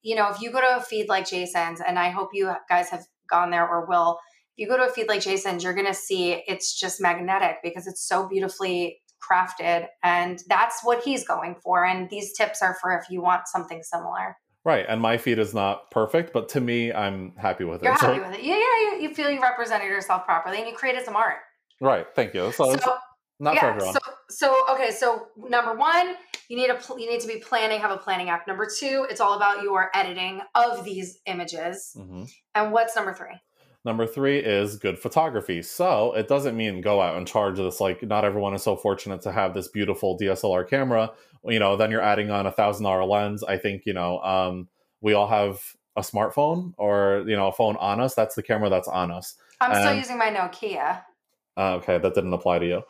you 0.02 0.14
know, 0.16 0.28
if 0.30 0.40
you 0.40 0.50
go 0.50 0.60
to 0.60 0.76
a 0.76 0.80
feed 0.80 1.08
like 1.08 1.28
Jason's, 1.28 1.80
and 1.86 1.98
I 1.98 2.10
hope 2.10 2.30
you 2.32 2.52
guys 2.68 2.88
have 2.90 3.04
gone 3.30 3.50
there 3.50 3.66
or 3.68 3.86
will, 3.86 4.18
if 4.56 4.62
you 4.62 4.68
go 4.68 4.76
to 4.76 4.84
a 4.84 4.90
feed 4.92 5.08
like 5.08 5.20
Jason's, 5.22 5.62
you're 5.64 5.74
gonna 5.74 5.94
see 5.94 6.42
it's 6.46 6.78
just 6.78 7.00
magnetic 7.00 7.56
because 7.62 7.86
it's 7.86 8.06
so 8.06 8.28
beautifully 8.28 9.00
crafted. 9.20 9.86
And 10.02 10.38
that's 10.48 10.80
what 10.84 11.02
he's 11.02 11.26
going 11.26 11.56
for. 11.62 11.84
And 11.84 12.08
these 12.10 12.32
tips 12.32 12.62
are 12.62 12.76
for 12.80 12.92
if 12.96 13.10
you 13.10 13.20
want 13.20 13.48
something 13.48 13.82
similar. 13.82 14.36
Right, 14.64 14.84
and 14.88 15.00
my 15.00 15.16
feed 15.16 15.38
is 15.38 15.54
not 15.54 15.90
perfect, 15.90 16.32
but 16.32 16.48
to 16.50 16.60
me, 16.60 16.92
I'm 16.92 17.32
happy 17.36 17.64
with 17.64 17.82
You're 17.82 17.92
it. 17.94 18.00
happy 18.00 18.18
So, 18.18 18.28
with 18.28 18.38
it. 18.38 18.44
Yeah, 18.44 18.56
yeah, 18.56 18.96
you, 18.96 19.02
you 19.08 19.14
feel 19.14 19.30
you 19.30 19.40
represented 19.40 19.88
yourself 19.88 20.24
properly 20.26 20.58
and 20.58 20.66
you 20.68 20.74
created 20.74 21.04
some 21.04 21.16
art. 21.16 21.36
right, 21.80 22.06
thank 22.14 22.34
you. 22.34 22.52
So, 22.52 22.76
So 22.76 22.96
not 23.40 23.58
for 23.58 23.66
everyone. 23.66 23.94
so 23.94 24.00
so 24.30 24.64
okay, 24.74 24.90
so 24.90 25.28
number 25.36 25.74
one, 25.74 26.14
you 26.48 26.56
need 26.56 26.70
a 26.70 26.74
pl- 26.74 26.98
you 26.98 27.08
need 27.08 27.20
to 27.20 27.28
be 27.28 27.38
planning, 27.38 27.80
have 27.80 27.90
a 27.90 27.96
planning 27.96 28.30
app. 28.30 28.46
Number 28.46 28.66
two, 28.66 29.06
it's 29.10 29.20
all 29.20 29.34
about 29.34 29.62
your 29.62 29.90
editing 29.94 30.40
of 30.54 30.84
these 30.84 31.20
images. 31.26 31.92
hmm 31.96 32.24
And 32.54 32.72
what's 32.72 32.96
number 32.96 33.14
three? 33.14 33.36
Number 33.84 34.06
three 34.06 34.38
is 34.38 34.76
good 34.76 34.98
photography. 34.98 35.62
So 35.62 36.12
it 36.12 36.26
doesn't 36.28 36.56
mean 36.56 36.80
go 36.80 37.00
out 37.00 37.16
and 37.16 37.26
charge 37.26 37.56
this. 37.58 37.80
Like, 37.80 38.02
not 38.02 38.24
everyone 38.24 38.54
is 38.54 38.62
so 38.62 38.76
fortunate 38.76 39.22
to 39.22 39.32
have 39.32 39.54
this 39.54 39.68
beautiful 39.68 40.18
DSLR 40.18 40.68
camera. 40.68 41.12
You 41.44 41.58
know, 41.60 41.76
then 41.76 41.90
you're 41.90 42.02
adding 42.02 42.30
on 42.30 42.46
a 42.46 42.52
thousand 42.52 42.84
dollar 42.84 43.04
lens. 43.04 43.44
I 43.44 43.56
think 43.56 43.82
you 43.86 43.92
know, 43.94 44.18
um, 44.20 44.68
we 45.00 45.12
all 45.14 45.28
have 45.28 45.60
a 45.96 46.00
smartphone 46.00 46.72
or 46.76 47.24
you 47.26 47.36
know 47.36 47.48
a 47.48 47.52
phone 47.52 47.76
on 47.76 48.00
us. 48.00 48.14
That's 48.14 48.34
the 48.34 48.42
camera 48.42 48.68
that's 48.68 48.88
on 48.88 49.10
us. 49.10 49.36
I'm 49.60 49.74
still 49.74 49.94
using 49.94 50.18
my 50.18 50.30
Nokia, 50.30 51.02
Uh, 51.56 51.74
okay, 51.76 51.98
that 51.98 52.14
didn't 52.14 52.32
apply 52.32 52.58
to 52.60 52.66
you. 52.66 52.82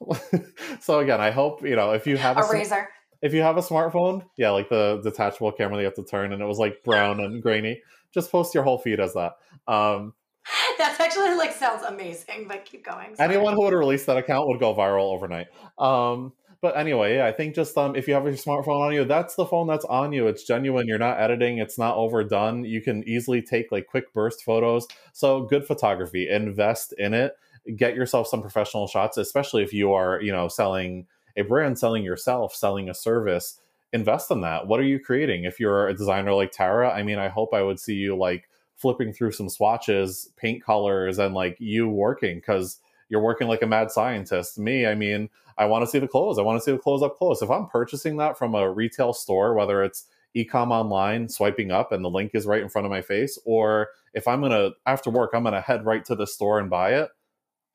so 0.80 1.00
again, 1.00 1.20
I 1.20 1.30
hope 1.30 1.62
you 1.62 1.76
know 1.76 1.92
if 1.92 2.06
you 2.06 2.16
have 2.16 2.36
a, 2.36 2.40
a 2.40 2.52
razor. 2.52 2.88
if 3.22 3.34
you 3.34 3.42
have 3.42 3.56
a 3.56 3.62
smartphone, 3.62 4.24
yeah, 4.36 4.50
like 4.50 4.68
the 4.68 5.00
detachable 5.02 5.52
camera 5.52 5.76
that 5.76 5.82
you 5.82 5.86
have 5.86 5.94
to 5.94 6.04
turn, 6.04 6.32
and 6.32 6.42
it 6.42 6.46
was 6.46 6.58
like 6.58 6.82
brown 6.84 7.20
and 7.20 7.42
grainy. 7.42 7.82
Just 8.12 8.32
post 8.32 8.54
your 8.54 8.64
whole 8.64 8.78
feed 8.78 8.98
as 8.98 9.14
that. 9.14 9.36
Um, 9.68 10.14
That's 10.78 10.98
actually 10.98 11.34
like 11.34 11.52
sounds 11.52 11.82
amazing, 11.84 12.46
but 12.48 12.64
keep 12.64 12.84
going. 12.84 13.14
Sorry. 13.14 13.28
anyone 13.28 13.54
who 13.54 13.62
would 13.64 13.74
release 13.74 14.06
that 14.06 14.16
account 14.16 14.48
would 14.48 14.58
go 14.58 14.74
viral 14.74 15.12
overnight. 15.12 15.48
Um, 15.78 16.32
but 16.62 16.76
anyway, 16.76 17.16
yeah, 17.16 17.26
I 17.26 17.32
think 17.32 17.54
just 17.54 17.76
um, 17.78 17.96
if 17.96 18.06
you 18.06 18.14
have 18.14 18.24
your 18.24 18.34
smartphone 18.34 18.86
on 18.86 18.92
you, 18.92 19.04
that's 19.04 19.34
the 19.34 19.46
phone 19.46 19.66
that's 19.66 19.84
on 19.86 20.12
you. 20.12 20.26
It's 20.26 20.44
genuine. 20.44 20.86
You're 20.86 20.98
not 20.98 21.18
editing. 21.18 21.58
It's 21.58 21.78
not 21.78 21.96
overdone. 21.96 22.64
You 22.64 22.82
can 22.82 23.02
easily 23.08 23.40
take 23.40 23.72
like 23.72 23.86
quick 23.86 24.12
burst 24.12 24.44
photos. 24.44 24.86
So 25.12 25.42
good 25.42 25.66
photography. 25.66 26.28
Invest 26.28 26.92
in 26.98 27.14
it. 27.14 27.32
Get 27.76 27.94
yourself 27.94 28.26
some 28.26 28.42
professional 28.42 28.86
shots, 28.86 29.16
especially 29.16 29.62
if 29.62 29.72
you 29.72 29.92
are, 29.92 30.20
you 30.20 30.32
know, 30.32 30.48
selling 30.48 31.06
a 31.36 31.42
brand, 31.42 31.78
selling 31.78 32.02
yourself, 32.02 32.54
selling 32.54 32.88
a 32.88 32.94
service. 32.94 33.60
Invest 33.92 34.30
in 34.30 34.40
that. 34.42 34.66
What 34.66 34.80
are 34.80 34.84
you 34.84 35.00
creating? 35.00 35.44
If 35.44 35.58
you're 35.58 35.88
a 35.88 35.94
designer 35.94 36.32
like 36.32 36.52
Tara, 36.52 36.90
I 36.90 37.02
mean, 37.02 37.18
I 37.18 37.28
hope 37.28 37.52
I 37.52 37.62
would 37.62 37.80
see 37.80 37.94
you 37.94 38.16
like 38.16 38.48
flipping 38.76 39.12
through 39.12 39.32
some 39.32 39.48
swatches, 39.48 40.30
paint 40.36 40.64
colors, 40.64 41.18
and 41.18 41.34
like 41.34 41.56
you 41.60 41.88
working 41.88 42.36
because 42.36 42.78
you're 43.08 43.20
working 43.20 43.48
like 43.48 43.62
a 43.62 43.66
mad 43.66 43.90
scientist. 43.90 44.58
Me, 44.58 44.86
I 44.86 44.94
mean, 44.94 45.28
I 45.58 45.66
want 45.66 45.84
to 45.84 45.90
see 45.90 45.98
the 45.98 46.08
clothes. 46.08 46.38
I 46.38 46.42
want 46.42 46.58
to 46.58 46.64
see 46.64 46.72
the 46.72 46.78
clothes 46.78 47.02
up 47.02 47.16
close. 47.16 47.42
If 47.42 47.50
I'm 47.50 47.66
purchasing 47.66 48.16
that 48.16 48.38
from 48.38 48.54
a 48.54 48.70
retail 48.70 49.12
store, 49.12 49.54
whether 49.54 49.82
it's 49.82 50.06
ecom 50.34 50.70
online, 50.70 51.28
swiping 51.28 51.70
up 51.70 51.92
and 51.92 52.04
the 52.04 52.08
link 52.10 52.30
is 52.34 52.46
right 52.46 52.62
in 52.62 52.68
front 52.68 52.86
of 52.86 52.90
my 52.90 53.02
face, 53.02 53.38
or 53.44 53.88
if 54.14 54.26
I'm 54.26 54.40
gonna 54.40 54.70
after 54.86 55.10
work, 55.10 55.32
I'm 55.34 55.44
gonna 55.44 55.60
head 55.60 55.84
right 55.84 56.04
to 56.06 56.14
the 56.14 56.26
store 56.26 56.58
and 56.58 56.70
buy 56.70 56.94
it. 56.94 57.10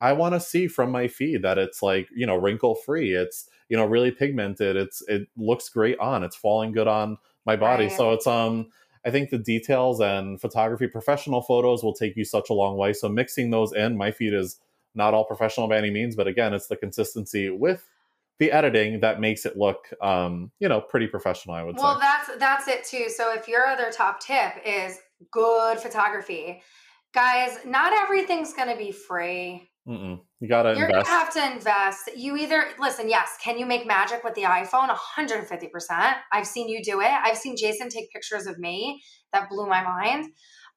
I 0.02 0.14
want 0.14 0.34
to 0.36 0.39
see 0.39 0.68
from 0.68 0.91
my 0.91 1.08
feed 1.08 1.41
that 1.43 1.58
it's 1.58 1.82
like 1.82 2.08
you 2.16 2.26
know 2.26 2.36
wrinkle 2.36 2.76
free. 2.76 3.14
It's 3.14 3.50
you 3.70 3.78
know 3.78 3.86
really 3.86 4.12
pigmented. 4.12 4.76
It's 4.76 5.02
it 5.08 5.28
looks 5.38 5.70
great 5.70 5.98
on. 6.00 6.24
It's 6.24 6.36
falling 6.36 6.72
good 6.72 6.88
on 6.88 7.18
my 7.46 7.56
body. 7.56 7.86
Right. 7.86 7.98
So 7.98 8.14
it's 8.14 8.28
um 8.28 8.68
I 9.06 9.12
think 9.12 9.30
the 9.30 9.38
details 9.38 10.00
and 10.00 10.41
photography, 10.41 10.88
professional 10.88 11.41
photos 11.41 11.84
will 11.84 11.93
take 11.93 12.18
you 12.18 12.26
such 12.26 12.50
a 12.50 12.54
long 12.54 12.76
way. 12.76 12.91
So 12.91 13.08
mixing 13.08 13.52
those 13.52 13.72
in, 13.72 13.98
my 13.98 14.12
feed 14.12 14.34
is 14.34 14.60
not 14.96 15.14
all 15.14 15.26
professional 15.26 15.68
by 15.68 15.78
any 15.78 15.91
means, 15.91 16.16
but 16.16 16.28
again, 16.28 16.54
it's 16.54 16.68
the 16.68 16.76
consistency 16.76 17.50
with 17.50 17.88
the 18.39 18.52
editing 18.52 19.00
that 19.02 19.22
makes 19.22 19.46
it 19.46 19.58
look, 19.58 19.89
um, 20.02 20.52
you 20.60 20.68
know, 20.68 20.82
pretty 20.82 21.08
professional. 21.08 21.56
I 21.56 21.64
would 21.64 21.76
Well, 21.76 21.84
say. 21.84 21.88
Well 21.88 22.00
that's 22.00 22.38
that's 22.38 22.68
it 22.68 22.84
too. 22.84 23.10
So 23.10 23.34
if 23.34 23.48
your 23.48 23.66
other 23.68 23.91
top 23.91 24.20
tip 24.20 24.54
is 24.66 24.98
good 25.32 25.80
photography, 25.80 26.62
guys, 27.14 27.60
not 27.66 27.93
everything's 27.93 28.54
going 28.54 28.70
to 28.70 28.76
be 28.76 28.91
free. 28.91 29.70
Mm-mm. 29.88 30.20
You 30.40 30.48
gotta 30.48 30.76
You're 30.76 30.88
invest. 30.88 31.08
gonna 31.08 31.20
have 31.20 31.34
to 31.34 31.54
invest. 31.54 32.10
You 32.16 32.36
either 32.38 32.66
listen, 32.80 33.08
yes, 33.08 33.38
can 33.44 33.58
you 33.58 33.66
make 33.66 33.86
magic 33.86 34.24
with 34.24 34.34
the 34.34 34.44
iPhone? 34.44 34.90
150%. 34.90 36.14
I've 36.32 36.48
seen 36.48 36.70
you 36.70 36.84
do 36.84 37.02
it. 37.02 37.12
I've 37.12 37.38
seen 37.38 37.56
Jason 37.56 37.90
take 37.90 38.12
pictures 38.12 38.48
of 38.48 38.58
me 38.58 39.04
that 39.32 39.50
blew 39.50 39.68
my 39.68 39.84
mind. 39.84 40.26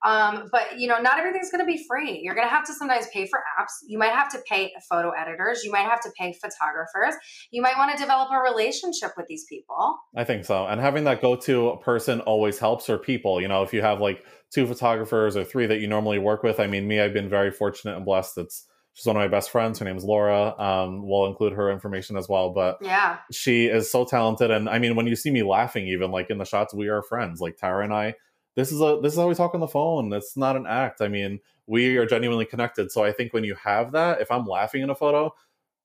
Um, 0.05 0.49
but 0.53 0.79
you 0.79 0.87
know, 0.87 0.99
not 1.01 1.19
everything's 1.19 1.51
gonna 1.51 1.65
be 1.65 1.83
free. 1.89 2.21
You're 2.23 2.35
gonna 2.35 2.49
have 2.49 2.65
to 2.67 2.75
sometimes 2.75 3.07
pay 3.13 3.27
for 3.27 3.41
apps. 3.59 3.73
You 3.87 3.99
might 3.99 4.13
have 4.13 4.31
to 4.33 4.39
pay 4.49 4.73
photo 4.89 5.11
editors, 5.11 5.65
you 5.65 5.73
might 5.73 5.89
have 5.89 6.01
to 6.03 6.11
pay 6.17 6.33
photographers, 6.35 7.17
you 7.51 7.63
might 7.63 7.77
want 7.77 7.91
to 7.97 8.01
develop 8.01 8.29
a 8.31 8.39
relationship 8.39 9.13
with 9.17 9.27
these 9.27 9.45
people. 9.49 9.99
I 10.15 10.23
think 10.23 10.45
so. 10.45 10.67
And 10.67 10.81
having 10.81 11.05
that 11.05 11.21
go-to 11.21 11.79
person 11.83 12.21
always 12.21 12.59
helps. 12.59 12.89
Or 12.89 12.99
people, 12.99 13.41
you 13.41 13.49
know, 13.49 13.63
if 13.63 13.73
you 13.73 13.83
have 13.83 14.01
like 14.01 14.25
two 14.53 14.67
photographers 14.67 15.37
or 15.37 15.45
three 15.45 15.67
that 15.67 15.81
you 15.81 15.89
normally 15.89 16.19
work 16.19 16.43
with. 16.43 16.61
I 16.61 16.67
mean, 16.67 16.87
me, 16.87 17.01
I've 17.01 17.13
been 17.13 17.29
very 17.29 17.51
fortunate 17.51 17.97
and 17.97 18.05
blessed. 18.05 18.39
It's 18.39 18.68
she's 18.99 19.07
one 19.07 19.15
of 19.15 19.21
my 19.21 19.29
best 19.29 19.51
friends. 19.51 19.79
Her 19.79 19.85
name's 19.85 20.03
Laura. 20.03 20.59
Um, 20.59 21.07
we'll 21.07 21.27
include 21.27 21.53
her 21.53 21.71
information 21.71 22.17
as 22.17 22.29
well. 22.29 22.51
But 22.51 22.79
Yeah. 22.81 23.19
she 23.31 23.67
is 23.67 23.91
so 23.91 24.05
talented 24.05 24.51
and 24.51 24.69
i 24.69 24.79
mean 24.79 24.97
when 24.97 25.07
you 25.07 25.15
see 25.15 25.31
me 25.31 25.43
laughing 25.43 25.87
even 25.87 26.11
like 26.11 26.31
in 26.31 26.39
the 26.39 26.45
shots 26.45 26.75
we 26.75 26.89
are 26.89 27.03
friends 27.03 27.41
like 27.41 27.57
tara 27.57 27.85
and 27.85 27.93
i 27.93 28.15
this 28.57 28.73
is 28.73 28.81
a 28.81 28.99
this 29.03 29.13
is 29.13 29.19
how 29.19 29.29
we 29.29 29.35
talk 29.35 29.55
on 29.55 29.61
the 29.61 29.69
phone 29.69 30.13
it's 30.13 30.37
not 30.37 30.57
an 30.57 30.67
act 30.67 31.01
i 31.01 31.09
mean 31.09 31.39
we 31.67 31.97
are 31.97 32.07
genuinely 32.07 32.45
connected 32.47 32.91
so 32.91 33.05
i 33.05 33.13
think 33.13 33.33
when 33.33 33.45
you 33.45 33.55
have 33.55 33.93
that 33.93 34.21
if 34.21 34.31
i'm 34.31 34.47
laughing 34.47 34.83
in 34.83 34.91
a 34.91 34.95
photo 34.95 35.33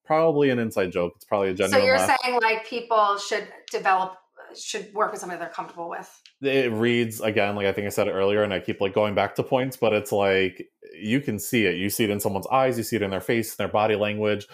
probably 0.05 0.49
an 0.49 0.59
inside 0.59 0.91
joke 0.91 1.13
it's 1.15 1.25
probably 1.25 1.49
a 1.49 1.53
genuine. 1.53 1.81
So 1.81 1.85
you're 1.85 1.97
laugh 1.97 2.17
saying 2.23 2.39
like 2.41 2.65
people 2.65 3.17
should 3.17 3.47
develop 3.71 4.17
should 4.57 4.93
work 4.93 5.11
with 5.11 5.19
somebody 5.19 5.39
they're 5.39 5.49
comfortable 5.49 5.89
with. 5.89 6.21
it 6.41 6.71
reads 6.71 7.21
again 7.21 7.55
like 7.55 7.65
i 7.65 7.71
think 7.71 7.85
i 7.85 7.89
said 7.89 8.07
it 8.07 8.11
earlier 8.11 8.43
and 8.43 8.53
i 8.53 8.59
keep 8.59 8.81
like 8.81 8.93
going 8.93 9.15
back 9.15 9.35
to 9.35 9.43
points 9.43 9.77
but 9.77 9.93
it's 9.93 10.11
like 10.11 10.67
you 10.95 11.21
can 11.21 11.39
see 11.39 11.65
it. 11.65 11.75
You 11.75 11.89
see 11.89 12.03
it 12.03 12.09
in 12.09 12.19
someone's 12.19 12.47
eyes 12.47 12.77
you 12.77 12.83
see 12.83 12.95
it 12.95 13.01
in 13.01 13.11
their 13.11 13.21
face 13.21 13.55
their 13.55 13.67
body 13.67 13.95
language. 13.95 14.47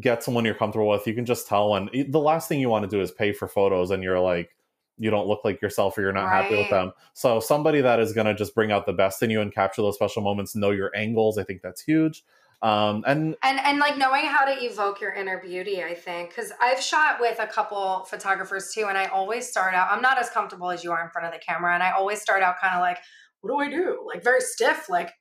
Get 0.00 0.22
someone 0.22 0.44
you're 0.44 0.54
comfortable 0.54 0.88
with. 0.88 1.06
You 1.06 1.14
can 1.14 1.26
just 1.26 1.46
tell 1.46 1.74
and 1.74 1.90
the 2.08 2.20
last 2.20 2.48
thing 2.48 2.58
you 2.58 2.68
want 2.68 2.88
to 2.88 2.96
do 2.96 3.02
is 3.02 3.10
pay 3.10 3.32
for 3.32 3.48
photos 3.48 3.90
and 3.90 4.02
you're 4.02 4.20
like 4.20 4.56
you 4.96 5.10
don't 5.10 5.26
look 5.26 5.44
like 5.44 5.60
yourself 5.60 5.98
or 5.98 6.02
you're 6.02 6.12
not 6.12 6.30
happy 6.30 6.56
with 6.56 6.70
them. 6.70 6.92
So 7.14 7.40
somebody 7.40 7.80
that 7.80 7.98
is 7.98 8.12
going 8.12 8.28
to 8.28 8.34
just 8.34 8.54
bring 8.54 8.70
out 8.70 8.86
the 8.86 8.92
best 8.92 9.22
in 9.22 9.30
you 9.30 9.40
and 9.40 9.52
capture 9.52 9.82
those 9.82 9.96
special 9.96 10.22
moments 10.22 10.54
know 10.54 10.70
your 10.70 10.90
angles 10.96 11.36
i 11.36 11.42
think 11.42 11.62
that's 11.62 11.82
huge 11.82 12.24
um, 12.62 13.04
and 13.06 13.36
and 13.42 13.58
and 13.60 13.78
like 13.78 13.96
knowing 13.98 14.24
how 14.24 14.44
to 14.44 14.64
evoke 14.64 15.00
your 15.00 15.12
inner 15.12 15.40
beauty 15.40 15.82
i 15.82 15.94
think 15.94 16.30
because 16.30 16.52
i've 16.60 16.80
shot 16.80 17.20
with 17.20 17.38
a 17.38 17.46
couple 17.46 18.04
photographers 18.08 18.72
too 18.72 18.86
and 18.88 18.96
i 18.96 19.06
always 19.06 19.48
start 19.48 19.74
out 19.74 19.88
i'm 19.90 20.02
not 20.02 20.18
as 20.18 20.30
comfortable 20.30 20.70
as 20.70 20.82
you 20.82 20.92
are 20.92 21.02
in 21.04 21.10
front 21.10 21.26
of 21.26 21.32
the 21.32 21.38
camera 21.38 21.74
and 21.74 21.82
i 21.82 21.90
always 21.90 22.20
start 22.20 22.42
out 22.42 22.56
kind 22.60 22.74
of 22.74 22.80
like 22.80 22.98
what 23.44 23.50
do 23.50 23.58
i 23.58 23.68
do? 23.68 23.98
Like 24.06 24.24
very 24.24 24.40
stiff 24.40 24.88
like 24.88 25.12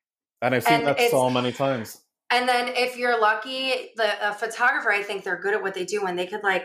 and 0.41 0.55
i've 0.55 0.63
seen 0.63 0.73
And 0.73 0.88
that 0.88 1.11
so 1.11 1.29
many 1.29 1.51
times. 1.51 1.99
And 2.29 2.49
then 2.49 2.69
if 2.69 2.97
you're 2.97 3.19
lucky 3.19 3.91
the 3.95 4.29
a 4.29 4.34
photographer 4.34 4.91
i 4.91 5.03
think 5.03 5.23
they're 5.23 5.39
good 5.39 5.53
at 5.53 5.61
what 5.61 5.73
they 5.73 5.86
do 5.86 6.05
and 6.05 6.17
they 6.17 6.25
could 6.25 6.43
like 6.43 6.63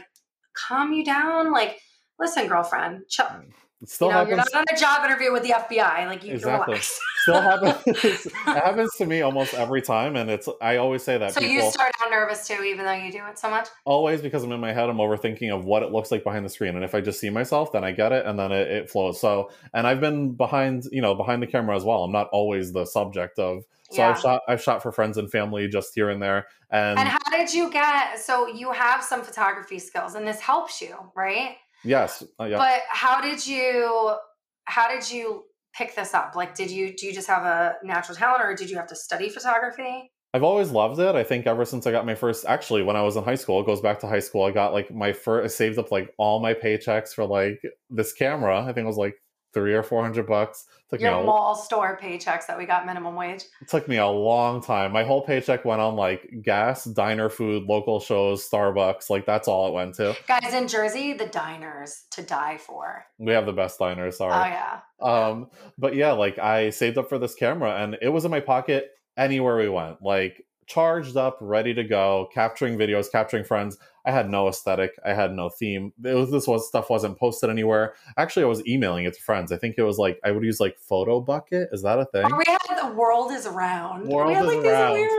calm 0.55 0.93
you 0.93 1.05
down 1.05 1.53
like 1.53 1.81
listen 2.19 2.47
girlfriend 2.47 3.03
chill 3.09 3.27
it 3.81 3.89
still 3.89 4.09
you 4.09 4.15
know, 4.15 4.19
happens 4.21 4.31
you're 4.53 4.63
not 4.63 4.69
on 4.71 4.77
a 4.77 4.79
job 4.79 5.05
interview 5.05 5.33
with 5.33 5.43
the 5.43 5.51
fbi 5.51 6.07
like 6.07 6.25
you 6.25 6.33
Exactly. 6.35 6.79
still 7.21 7.41
happens 7.51 7.83
it 7.87 8.33
happens 8.47 8.91
to 8.97 9.07
me 9.07 9.21
almost 9.21 9.55
every 9.55 9.81
time 9.83 10.17
and 10.17 10.31
it's 10.31 10.49
i 10.61 10.77
always 10.77 11.03
say 11.03 11.19
that 11.19 11.33
so 11.33 11.41
people 11.41 11.55
you 11.55 11.71
start 11.71 11.93
out 12.03 12.11
nervous 12.11 12.47
too 12.47 12.63
even 12.65 12.85
though 12.85 12.93
you 12.93 13.13
do 13.13 13.25
it 13.27 13.39
so 13.39 13.49
much 13.51 13.69
always 13.85 14.21
because 14.21 14.43
i'm 14.43 14.53
in 14.53 14.61
my 14.61 14.73
head 14.73 14.89
i'm 14.89 14.97
overthinking 14.97 15.55
of 15.55 15.65
what 15.65 15.83
it 15.83 15.93
looks 15.93 16.11
like 16.11 16.25
behind 16.25 16.45
the 16.45 16.49
screen 16.49 16.75
and 16.75 16.85
if 16.85 16.95
i 16.95 17.01
just 17.01 17.21
see 17.21 17.31
myself 17.31 17.73
then 17.73 17.85
i 17.85 17.93
get 17.93 18.13
it 18.13 18.27
and 18.27 18.39
then 18.39 18.51
it, 18.53 18.69
it 18.69 18.91
flows 18.91 19.21
so 19.21 19.51
and 19.75 19.87
i've 19.87 20.01
been 20.01 20.33
behind 20.33 20.85
you 20.91 21.03
know 21.03 21.15
behind 21.15 21.43
the 21.43 21.47
camera 21.47 21.77
as 21.77 21.85
well 21.85 22.05
i'm 22.05 22.13
not 22.13 22.29
always 22.33 22.73
the 22.73 22.85
subject 22.85 23.39
of 23.39 23.63
so 23.91 24.03
Yeah. 24.03 24.11
i've 24.11 24.19
shot 24.21 24.43
i've 24.49 24.63
shot 24.63 24.83
for 24.83 24.93
friends 24.93 25.17
and 25.19 25.31
family 25.31 25.69
just 25.69 25.95
here 25.95 26.11
and 26.11 26.23
there 26.23 26.47
and, 26.71 26.99
And 26.99 27.09
how 27.09 27.19
did 27.31 27.53
you 27.55 27.71
get? 27.71 28.19
So 28.19 28.47
you 28.47 28.73
have 28.73 29.03
some 29.03 29.23
photography 29.23 29.79
skills, 29.79 30.15
and 30.15 30.27
this 30.27 30.39
helps 30.41 30.83
you, 30.83 30.95
right? 31.17 31.57
Yes 31.85 32.23
uh, 32.41 32.45
yeah 32.45 32.59
But 32.59 32.83
how 32.91 33.21
did 33.21 33.47
you? 33.47 34.17
How 34.65 34.89
did 34.89 35.11
you 35.11 35.45
pick 35.75 35.95
this 35.95 36.13
up? 36.13 36.35
Like, 36.35 36.55
did 36.55 36.71
you 36.71 36.95
do 36.95 37.07
you 37.07 37.13
just 37.13 37.29
have 37.29 37.45
a 37.45 37.77
natural 37.83 38.17
talent, 38.17 38.43
or 38.43 38.55
did 38.55 38.71
you 38.71 38.77
have 38.77 38.89
to 38.89 38.97
study 38.97 39.29
photography? 39.29 40.11
I've 40.35 40.43
always 40.43 40.71
loved 40.71 41.01
it. 41.01 41.15
I 41.15 41.25
think 41.25 41.47
ever 41.47 41.65
since 41.65 41.87
I 41.87 41.91
got 41.91 42.05
my 42.05 42.15
first, 42.15 42.45
actually, 42.45 42.83
when 42.83 42.97
I 42.97 43.03
was 43.03 43.17
in 43.17 43.25
high 43.25 43.35
school, 43.35 43.61
it 43.61 43.67
goes 43.67 43.81
back 43.81 43.99
to 44.01 44.07
high 44.07 44.19
school. 44.21 44.45
I 44.45 44.51
got 44.51 44.75
like 44.75 44.91
my 44.95 45.13
first, 45.13 45.45
I 45.45 45.49
saved 45.49 45.79
up 45.79 45.91
like 45.91 46.13
all 46.19 46.41
my 46.41 46.53
paychecks 46.53 47.15
for 47.15 47.25
like 47.25 47.63
this 47.89 48.13
camera. 48.13 48.61
I 48.61 48.67
think 48.67 48.85
it 48.85 48.89
was 48.89 48.99
like 48.99 49.17
three 49.59 49.75
or 49.75 49.83
four 49.83 50.03
hundred 50.03 50.27
bucks. 50.27 50.67
Took 50.89 51.01
Your 51.01 51.17
me 51.17 51.21
a, 51.21 51.25
mall 51.25 51.55
store 51.55 51.99
paychecks 52.01 52.47
that 52.47 52.57
we 52.57 52.65
got 52.65 52.87
minimum 52.87 53.15
wage. 53.15 53.45
it 53.61 53.69
took 53.69 53.89
me 53.89 53.97
a 53.97 54.07
long 54.07 54.63
time. 54.63 54.93
My 54.93 55.05
whole 55.05 55.21
paycheck 55.21 55.65
went 55.65 55.81
on 55.81 55.97
like 55.97 56.43
gas, 56.43 56.85
diner 56.85 57.29
food, 57.29 57.65
local 57.65 58.01
shows, 58.01 58.49
Starbucks. 58.49 59.11
Like 59.11 59.27
that's 59.27 59.49
all 59.49 59.69
it 59.69 59.75
went 59.75 59.97
to. 59.97 60.17
Guys 60.27 60.55
in 60.55 60.69
Jersey, 60.69 61.13
the 61.13 61.27
diners 61.27 62.05
to 62.13 62.23
die 62.23 62.57
for. 62.59 63.05
We 63.19 63.33
have 63.33 63.47
the 63.47 63.53
best 63.53 63.79
diners. 63.79 64.19
Sorry. 64.19 64.33
Oh 64.33 64.47
yeah. 64.47 64.81
Um, 65.01 65.51
but 65.77 65.95
yeah, 65.95 66.13
like 66.13 66.39
I 66.39 66.71
saved 66.71 66.99
up 66.99 67.09
for 67.09 67.19
this 67.19 67.35
camera 67.35 67.83
and 67.83 67.99
it 68.01 68.09
was 68.09 68.25
in 68.25 68.31
my 68.31 68.41
pocket 68.41 68.91
anywhere 69.17 69.57
we 69.57 69.69
went. 69.69 70.01
Like 70.01 70.45
charged 70.67 71.17
up, 71.17 71.39
ready 71.41 71.75
to 71.75 71.83
go, 71.83 72.29
capturing 72.33 72.79
videos, 72.79 73.11
capturing 73.11 73.45
friends. 73.45 73.79
I 74.09 74.11
had 74.11 74.31
no 74.31 74.49
aesthetic. 74.49 74.99
I 75.05 75.13
had 75.13 75.33
no 75.33 75.51
theme. 75.51 75.93
It 76.03 76.15
was 76.15 76.31
this 76.31 76.47
was 76.47 76.67
stuff 76.67 76.89
wasn't 76.89 77.19
posted 77.19 77.51
anywhere. 77.51 77.93
Actually, 78.17 78.45
I 78.45 78.47
was 78.47 78.67
emailing 78.67 79.05
it 79.05 79.13
to 79.13 79.21
friends. 79.21 79.53
I 79.53 79.59
think 79.59 79.75
it 79.77 79.83
was 79.83 79.99
like 79.99 80.19
I 80.25 80.31
would 80.31 80.43
use 80.43 80.61
like 80.61 80.79
Photobucket. 80.81 81.67
Is 81.73 81.83
that 81.83 81.99
a 81.99 82.07
thing? 82.07 82.25
Or 82.25 82.39
we 82.39 82.45
had 82.47 82.89
the 82.89 82.95
world 82.95 83.33
is 83.33 83.45
around. 83.45 84.09
World 84.09 84.29
we 84.29 84.35
had 84.35 84.47
is 84.47 84.55
like 84.55 84.65
around. 84.65 84.97
these 84.97 85.11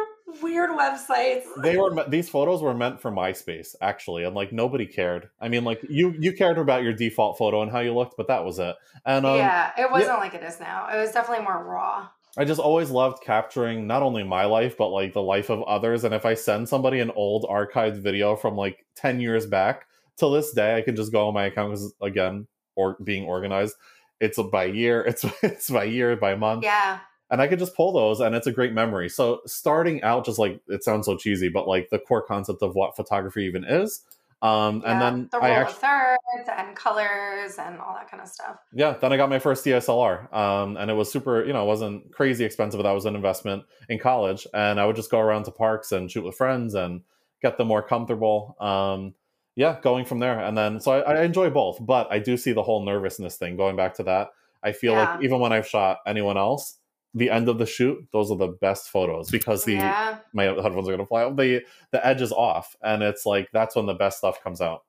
weird, 0.42 0.42
weird 0.42 0.70
websites. 0.72 1.44
They 1.62 1.78
were 1.78 2.04
these 2.10 2.30
photos 2.30 2.64
were 2.64 2.74
meant 2.74 3.00
for 3.00 3.12
MySpace 3.12 3.76
actually, 3.80 4.24
and 4.24 4.36
like 4.36 4.52
nobody 4.52 4.88
cared. 4.88 5.30
I 5.40 5.50
mean, 5.50 5.64
like 5.64 5.86
you 5.88 6.16
you 6.18 6.34
cared 6.34 6.58
about 6.58 6.82
your 6.82 6.94
default 6.94 7.38
photo 7.38 7.62
and 7.62 7.72
how 7.72 7.82
you 7.82 7.94
looked, 7.94 8.18
but 8.18 8.28
that 8.30 8.44
was 8.44 8.58
it. 8.58 8.76
And 9.06 9.24
um, 9.24 9.36
yeah, 9.38 9.72
it 9.78 9.92
wasn't 9.92 10.18
like 10.18 10.34
it 10.34 10.42
is 10.42 10.60
now. 10.60 10.88
It 10.92 10.98
was 11.00 11.12
definitely 11.12 11.44
more 11.44 11.64
raw. 11.64 12.08
I 12.40 12.46
just 12.46 12.62
always 12.62 12.90
loved 12.90 13.22
capturing 13.22 13.86
not 13.86 14.02
only 14.02 14.24
my 14.24 14.46
life, 14.46 14.78
but 14.78 14.88
like 14.88 15.14
the 15.14 15.22
life 15.22 15.50
of 15.50 15.62
others. 15.64 16.06
And 16.06 16.16
if 16.16 16.26
I 16.26 16.36
send 16.36 16.70
somebody 16.70 17.02
an 17.02 17.12
old 17.12 17.44
archived 17.44 18.02
video 18.02 18.38
from 18.38 18.56
like 18.56 18.86
10 18.96 19.20
years 19.20 19.46
back, 19.46 19.86
to 20.20 20.30
this 20.30 20.54
day, 20.54 20.78
I 20.78 20.82
can 20.82 20.96
just 20.96 21.12
go 21.12 21.28
on 21.28 21.34
my 21.34 21.46
account 21.46 21.72
because, 21.72 21.94
again, 22.02 22.48
or 22.76 22.98
being 23.04 23.26
organized, 23.26 23.76
it's 24.20 24.40
by 24.52 24.66
year, 24.66 25.02
it's, 25.08 25.26
it's 25.44 25.70
by 25.70 25.86
year, 25.86 26.16
by 26.16 26.36
month. 26.36 26.64
Yeah. 26.64 27.00
And 27.32 27.42
I 27.42 27.48
could 27.48 27.60
just 27.60 27.76
pull 27.76 27.92
those 27.92 28.22
and 28.22 28.34
it's 28.34 28.48
a 28.48 28.52
great 28.52 28.74
memory. 28.74 29.10
So 29.10 29.42
starting 29.46 30.02
out, 30.02 30.26
just 30.26 30.40
like 30.40 30.62
it 30.68 30.84
sounds 30.84 31.06
so 31.06 31.16
cheesy, 31.18 31.50
but 31.50 31.68
like 31.68 31.90
the 31.90 32.00
core 32.00 32.24
concept 32.24 32.62
of 32.62 32.74
what 32.74 32.96
photography 32.96 33.44
even 33.44 33.64
is. 33.64 34.02
Um, 34.42 34.84
and 34.86 35.02
then 35.02 35.30
the 35.32 35.38
I 35.40 35.50
actually, 35.50 35.74
of 35.74 35.80
thirds 35.80 36.50
and 36.58 36.76
colors 36.76 37.58
and 37.60 37.78
all 37.80 37.94
that 37.96 38.10
kind 38.10 38.24
of 38.24 38.30
stuff. 38.30 38.56
yeah, 38.74 38.94
then 38.94 39.12
I 39.12 39.18
got 39.18 39.30
my 39.30 39.40
first 39.40 39.66
DSLR. 39.66 40.34
Um, 40.34 40.78
and 40.78 40.90
it 40.90 40.94
was 40.94 41.12
super, 41.12 41.44
you 41.46 41.52
know, 41.52 41.64
it 41.64 41.68
wasn't 41.68 42.12
crazy 42.14 42.46
expensive, 42.46 42.78
but 42.78 42.84
that 42.84 42.94
was 42.94 43.06
an 43.06 43.16
investment 43.16 43.64
in 43.90 44.00
college. 44.00 44.48
And 44.54 44.80
I 44.80 44.86
would 44.86 44.96
just 44.96 45.12
go 45.12 45.20
around 45.20 45.44
to 45.46 45.52
parks 45.52 45.92
and 45.92 46.10
shoot 46.10 46.24
with 46.24 46.36
friends 46.36 46.74
and 46.74 47.02
get 47.42 47.58
them 47.58 47.68
more 47.68 47.84
comfortable. 47.84 48.56
Um, 48.62 49.14
yeah, 49.56 49.78
going 49.82 50.06
from 50.06 50.20
there. 50.20 50.40
And 50.40 50.58
then, 50.58 50.80
so 50.80 50.94
I, 50.94 51.16
I 51.16 51.24
enjoy 51.24 51.50
both, 51.50 51.86
but 51.86 52.08
I 52.10 52.20
do 52.20 52.38
see 52.38 52.54
the 52.54 52.64
whole 52.64 52.86
nervousness 52.86 53.36
thing 53.36 53.58
going 53.58 53.76
back 53.76 53.96
to 53.96 54.04
that. 54.04 54.30
I 54.64 54.72
feel 54.72 54.94
like 54.94 55.22
even 55.24 55.40
when 55.40 55.54
I've 55.54 55.68
shot 55.68 56.00
anyone 56.06 56.38
else, 56.38 56.79
the 57.14 57.30
end 57.30 57.50
of 57.50 57.58
the 57.58 57.66
shoot, 57.66 58.08
those 58.14 58.32
are 58.32 58.38
the 58.38 58.48
best 58.48 58.90
photos 58.90 59.32
because 59.32 59.66
the 59.66 59.74
yeah. 59.74 60.20
my 60.34 60.44
headphones 60.44 60.88
are 60.88 60.92
gonna 60.92 61.06
fly 61.06 61.24
out. 61.24 61.38
The 61.38 61.62
the 61.92 62.06
edge 62.06 62.22
is 62.22 62.32
off, 62.32 62.76
and 62.82 63.02
it's 63.02 63.26
like 63.26 63.50
that's 63.52 63.76
when 63.76 63.86
the 63.86 63.94
best 63.94 64.20
stuff 64.20 64.44
comes 64.44 64.62
out. 64.62 64.82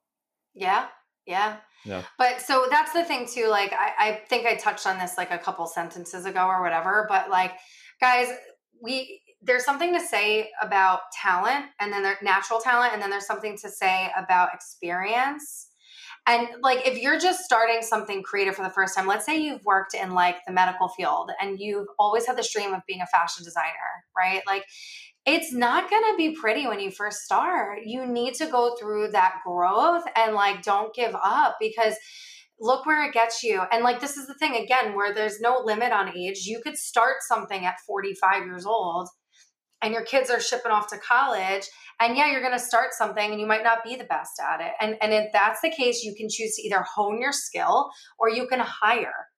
Yeah. 0.54 0.86
Yeah. 1.26 1.56
Yeah. 1.84 2.02
But 2.18 2.40
so 2.42 2.66
that's 2.70 2.92
the 2.92 3.04
thing 3.04 3.26
too. 3.26 3.48
Like 3.48 3.72
I, 3.72 3.92
I 3.98 4.12
think 4.28 4.46
I 4.46 4.54
touched 4.54 4.86
on 4.86 4.98
this 4.98 5.16
like 5.16 5.30
a 5.30 5.38
couple 5.38 5.66
sentences 5.66 6.26
ago 6.26 6.46
or 6.46 6.60
whatever. 6.60 7.06
But 7.08 7.30
like, 7.30 7.52
guys, 8.00 8.28
we 8.82 9.22
there's 9.42 9.64
something 9.64 9.94
to 9.94 10.00
say 10.00 10.50
about 10.60 11.00
talent 11.22 11.64
and 11.80 11.90
then 11.90 12.02
there's 12.02 12.20
natural 12.22 12.60
talent, 12.60 12.92
and 12.92 13.00
then 13.00 13.08
there's 13.08 13.26
something 13.26 13.56
to 13.58 13.70
say 13.70 14.10
about 14.16 14.50
experience. 14.52 15.68
And 16.26 16.48
like 16.62 16.86
if 16.86 16.98
you're 16.98 17.18
just 17.18 17.44
starting 17.44 17.82
something 17.82 18.22
creative 18.22 18.54
for 18.54 18.62
the 18.62 18.70
first 18.70 18.96
time, 18.96 19.06
let's 19.06 19.26
say 19.26 19.38
you've 19.38 19.64
worked 19.64 19.94
in 19.94 20.12
like 20.12 20.36
the 20.46 20.52
medical 20.52 20.88
field 20.88 21.30
and 21.40 21.58
you've 21.58 21.88
always 21.98 22.26
had 22.26 22.36
the 22.36 22.48
dream 22.52 22.72
of 22.72 22.82
being 22.86 23.00
a 23.00 23.06
fashion 23.06 23.44
designer, 23.44 24.04
right? 24.16 24.42
Like 24.46 24.64
it's 25.26 25.52
not 25.52 25.90
going 25.90 26.02
to 26.10 26.16
be 26.16 26.34
pretty 26.34 26.66
when 26.66 26.80
you 26.80 26.90
first 26.90 27.20
start. 27.20 27.80
You 27.84 28.06
need 28.06 28.34
to 28.34 28.46
go 28.46 28.76
through 28.78 29.10
that 29.12 29.36
growth 29.46 30.04
and 30.16 30.34
like 30.34 30.62
don't 30.62 30.94
give 30.94 31.14
up 31.14 31.56
because 31.60 31.94
look 32.60 32.84
where 32.86 33.04
it 33.08 33.14
gets 33.14 33.42
you. 33.42 33.62
And 33.72 33.82
like 33.82 34.00
this 34.00 34.16
is 34.16 34.26
the 34.26 34.34
thing 34.34 34.56
again 34.56 34.94
where 34.94 35.14
there's 35.14 35.40
no 35.40 35.62
limit 35.64 35.92
on 35.92 36.16
age. 36.16 36.44
You 36.44 36.60
could 36.62 36.76
start 36.76 37.16
something 37.20 37.64
at 37.64 37.80
45 37.86 38.44
years 38.44 38.66
old 38.66 39.08
and 39.82 39.92
your 39.92 40.04
kids 40.04 40.30
are 40.30 40.40
shipping 40.40 40.72
off 40.72 40.88
to 40.88 40.98
college 40.98 41.66
and 42.00 42.16
yeah 42.16 42.30
you're 42.30 42.40
going 42.40 42.52
to 42.52 42.58
start 42.58 42.92
something 42.92 43.30
and 43.30 43.40
you 43.40 43.46
might 43.46 43.62
not 43.62 43.84
be 43.84 43.96
the 43.96 44.04
best 44.04 44.40
at 44.40 44.60
it. 44.60 44.72
And 44.80 44.96
and 45.00 45.12
if 45.12 45.32
that's 45.32 45.60
the 45.60 45.70
case 45.70 46.02
you 46.02 46.14
can 46.14 46.28
choose 46.28 46.56
to 46.56 46.62
either 46.62 46.82
hone 46.82 47.20
your 47.20 47.32
skill 47.32 47.90
or 48.18 48.28
you 48.28 48.46
can 48.46 48.60
hire. 48.60 49.28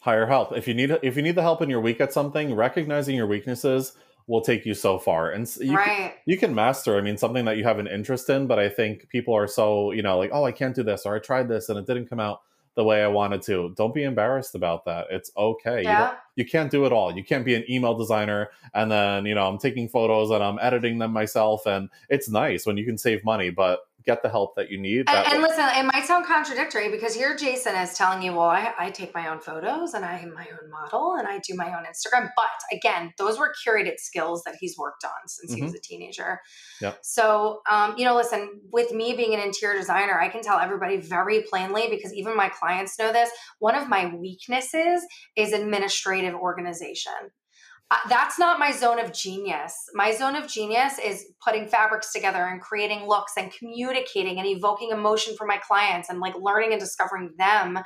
Hire 0.00 0.26
help 0.26 0.56
if 0.56 0.66
you 0.68 0.74
need 0.74 0.96
if 1.02 1.16
you 1.16 1.22
need 1.22 1.34
the 1.34 1.42
help 1.42 1.60
and 1.60 1.70
you're 1.70 1.80
weak 1.80 2.00
at 2.00 2.12
something. 2.12 2.54
Recognizing 2.54 3.16
your 3.16 3.26
weaknesses 3.26 3.92
will 4.26 4.40
take 4.42 4.64
you 4.64 4.74
so 4.74 4.98
far, 4.98 5.30
and 5.30 5.50
you 5.58 5.68
can, 5.68 5.76
right. 5.76 6.14
you 6.24 6.38
can 6.38 6.54
master. 6.54 6.96
I 6.96 7.00
mean, 7.00 7.16
something 7.16 7.44
that 7.46 7.56
you 7.56 7.64
have 7.64 7.78
an 7.78 7.88
interest 7.88 8.30
in, 8.30 8.46
but 8.46 8.58
I 8.58 8.68
think 8.68 9.08
people 9.08 9.34
are 9.34 9.48
so 9.48 9.92
you 9.92 10.02
know 10.02 10.18
like, 10.18 10.30
oh, 10.32 10.44
I 10.44 10.52
can't 10.52 10.74
do 10.74 10.82
this, 10.82 11.04
or 11.04 11.14
I 11.16 11.18
tried 11.18 11.48
this 11.48 11.68
and 11.68 11.78
it 11.78 11.86
didn't 11.86 12.08
come 12.08 12.20
out 12.20 12.40
the 12.76 12.84
way 12.84 13.02
I 13.02 13.08
wanted 13.08 13.42
to. 13.42 13.74
Don't 13.76 13.92
be 13.94 14.04
embarrassed 14.04 14.54
about 14.54 14.84
that. 14.84 15.06
It's 15.10 15.30
okay. 15.36 15.82
You 15.82 15.88
Yeah. 15.88 16.14
you 16.36 16.44
can't 16.44 16.70
do 16.70 16.86
it 16.86 16.92
all. 16.92 17.14
You 17.14 17.24
can't 17.24 17.44
be 17.44 17.54
an 17.54 17.64
email 17.68 17.94
designer 17.94 18.50
and 18.74 18.90
then, 18.90 19.26
you 19.26 19.34
know, 19.34 19.46
I'm 19.46 19.58
taking 19.58 19.88
photos 19.88 20.30
and 20.30 20.42
I'm 20.42 20.58
editing 20.60 20.98
them 20.98 21.12
myself. 21.12 21.66
And 21.66 21.90
it's 22.08 22.28
nice 22.30 22.66
when 22.66 22.76
you 22.76 22.84
can 22.86 22.96
save 22.96 23.24
money, 23.24 23.50
but 23.50 23.80
get 24.04 24.22
the 24.22 24.28
help 24.28 24.56
that 24.56 24.70
you 24.70 24.78
need. 24.78 25.06
That 25.06 25.26
And, 25.26 25.34
and 25.34 25.42
listen, 25.42 25.64
it 25.76 25.84
might 25.92 26.04
sound 26.04 26.26
contradictory 26.26 26.90
because 26.90 27.14
here 27.14 27.36
Jason 27.36 27.74
is 27.74 27.94
telling 27.94 28.22
you, 28.22 28.32
well, 28.32 28.48
I, 28.48 28.72
I 28.78 28.90
take 28.90 29.14
my 29.14 29.28
own 29.28 29.40
photos 29.40 29.94
and 29.94 30.04
I 30.04 30.18
am 30.18 30.34
my 30.34 30.46
own 30.50 30.70
model 30.70 31.16
and 31.18 31.26
I 31.26 31.38
do 31.38 31.54
my 31.54 31.68
own 31.68 31.84
Instagram. 31.84 32.30
But 32.36 32.76
again, 32.76 33.12
those 33.18 33.38
were 33.38 33.52
curated 33.66 33.98
skills 33.98 34.42
that 34.44 34.56
he's 34.60 34.76
worked 34.78 35.04
on 35.04 35.28
since 35.28 35.52
he 35.52 35.62
was 35.62 35.74
a 35.74 35.80
teenager. 35.80 36.40
Yep. 36.80 36.98
So, 37.02 37.60
um, 37.70 37.94
you 37.96 38.04
know, 38.04 38.16
listen, 38.16 38.60
with 38.72 38.92
me 38.92 39.14
being 39.14 39.34
an 39.34 39.40
interior 39.40 39.78
designer, 39.78 40.18
I 40.18 40.28
can 40.28 40.42
tell 40.42 40.58
everybody 40.58 40.96
very 40.96 41.42
plainly 41.42 41.88
because 41.90 42.12
even 42.14 42.36
my 42.36 42.48
clients 42.48 42.98
know 42.98 43.12
this. 43.12 43.30
One 43.58 43.74
of 43.74 43.88
my 43.88 44.14
weaknesses 44.14 45.04
is 45.36 45.52
administrative 45.52 46.34
organization. 46.34 47.12
Uh, 47.92 47.96
that's 48.08 48.38
not 48.38 48.60
my 48.60 48.70
zone 48.70 49.00
of 49.00 49.12
genius. 49.12 49.74
My 49.94 50.12
zone 50.12 50.36
of 50.36 50.46
genius 50.46 50.98
is 51.04 51.26
putting 51.44 51.66
fabrics 51.66 52.12
together 52.12 52.44
and 52.44 52.60
creating 52.60 53.08
looks 53.08 53.32
and 53.36 53.52
communicating 53.52 54.38
and 54.38 54.46
evoking 54.46 54.90
emotion 54.90 55.34
for 55.36 55.44
my 55.44 55.56
clients 55.56 56.08
and 56.08 56.20
like 56.20 56.34
learning 56.40 56.70
and 56.70 56.80
discovering 56.80 57.34
them. 57.36 57.80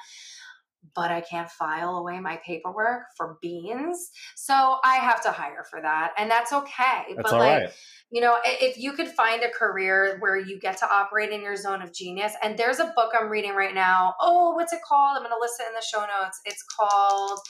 But 0.95 1.11
I 1.11 1.23
can't 1.23 1.49
file 1.49 1.97
away 1.97 2.21
my 2.21 2.39
paperwork 2.45 3.05
for 3.17 3.39
beans. 3.41 4.11
So 4.37 4.77
I 4.85 4.97
have 4.97 5.23
to 5.23 5.31
hire 5.31 5.65
for 5.71 5.81
that. 5.81 6.13
And 6.19 6.31
that's 6.31 6.53
okay. 6.53 7.15
that's 7.17 7.23
but 7.23 7.33
all 7.33 7.39
like, 7.39 7.63
right. 7.63 7.73
you 8.13 8.21
know, 8.21 8.37
if 8.45 8.77
you 8.77 8.93
could 8.93 9.09
find 9.09 9.43
a 9.43 9.51
career 9.51 10.19
where 10.21 10.37
you 10.37 10.61
get 10.61 10.77
to 10.79 10.93
operate 10.93 11.31
in 11.31 11.41
your 11.41 11.57
zone 11.57 11.81
of 11.81 11.95
genius, 11.95 12.35
and 12.43 12.59
there's 12.59 12.79
a 12.79 12.93
book 12.95 13.13
I'm 13.19 13.31
reading 13.31 13.55
right 13.55 13.75
now. 13.75 14.15
Oh, 14.21 14.51
what's 14.51 14.75
it 14.75 14.81
called? 14.87 15.17
I'm 15.17 15.23
going 15.23 15.35
to 15.35 15.41
list 15.41 15.55
it 15.59 15.67
in 15.67 15.75
the 15.75 15.83
show 15.83 16.01
notes. 16.01 16.39
It's 16.45 16.63
called, 16.79 17.41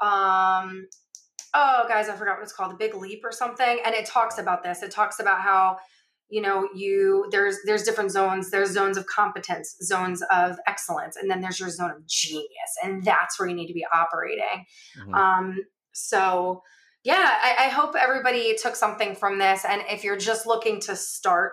um, 0.00 0.86
oh, 1.54 1.84
guys, 1.88 2.08
I 2.08 2.16
forgot 2.16 2.36
what 2.36 2.42
it's 2.42 2.52
called, 2.52 2.72
The 2.72 2.76
Big 2.76 2.94
Leap 2.94 3.22
or 3.24 3.32
something. 3.32 3.78
And 3.84 3.94
it 3.94 4.06
talks 4.06 4.38
about 4.38 4.62
this. 4.62 4.82
It 4.82 4.90
talks 4.90 5.20
about 5.20 5.40
how, 5.40 5.78
you 6.28 6.42
know, 6.42 6.68
you 6.74 7.28
there's 7.30 7.58
there's 7.64 7.84
different 7.84 8.10
zones. 8.10 8.50
There's 8.50 8.70
zones 8.70 8.96
of 8.96 9.06
competence, 9.06 9.76
zones 9.82 10.22
of 10.32 10.58
excellence, 10.66 11.16
and 11.16 11.30
then 11.30 11.40
there's 11.40 11.60
your 11.60 11.70
zone 11.70 11.90
of 11.90 12.06
genius, 12.06 12.48
and 12.82 13.04
that's 13.04 13.38
where 13.38 13.48
you 13.48 13.54
need 13.54 13.68
to 13.68 13.74
be 13.74 13.86
operating. 13.92 14.64
Mhm. 14.98 15.14
Um, 15.14 15.56
so 15.92 16.62
yeah, 17.04 17.38
I, 17.42 17.66
I 17.66 17.68
hope 17.68 17.94
everybody 17.94 18.56
took 18.56 18.74
something 18.74 19.14
from 19.14 19.38
this. 19.38 19.64
And 19.64 19.82
if 19.90 20.04
you're 20.04 20.16
just 20.16 20.46
looking 20.46 20.80
to 20.82 20.96
start 20.96 21.52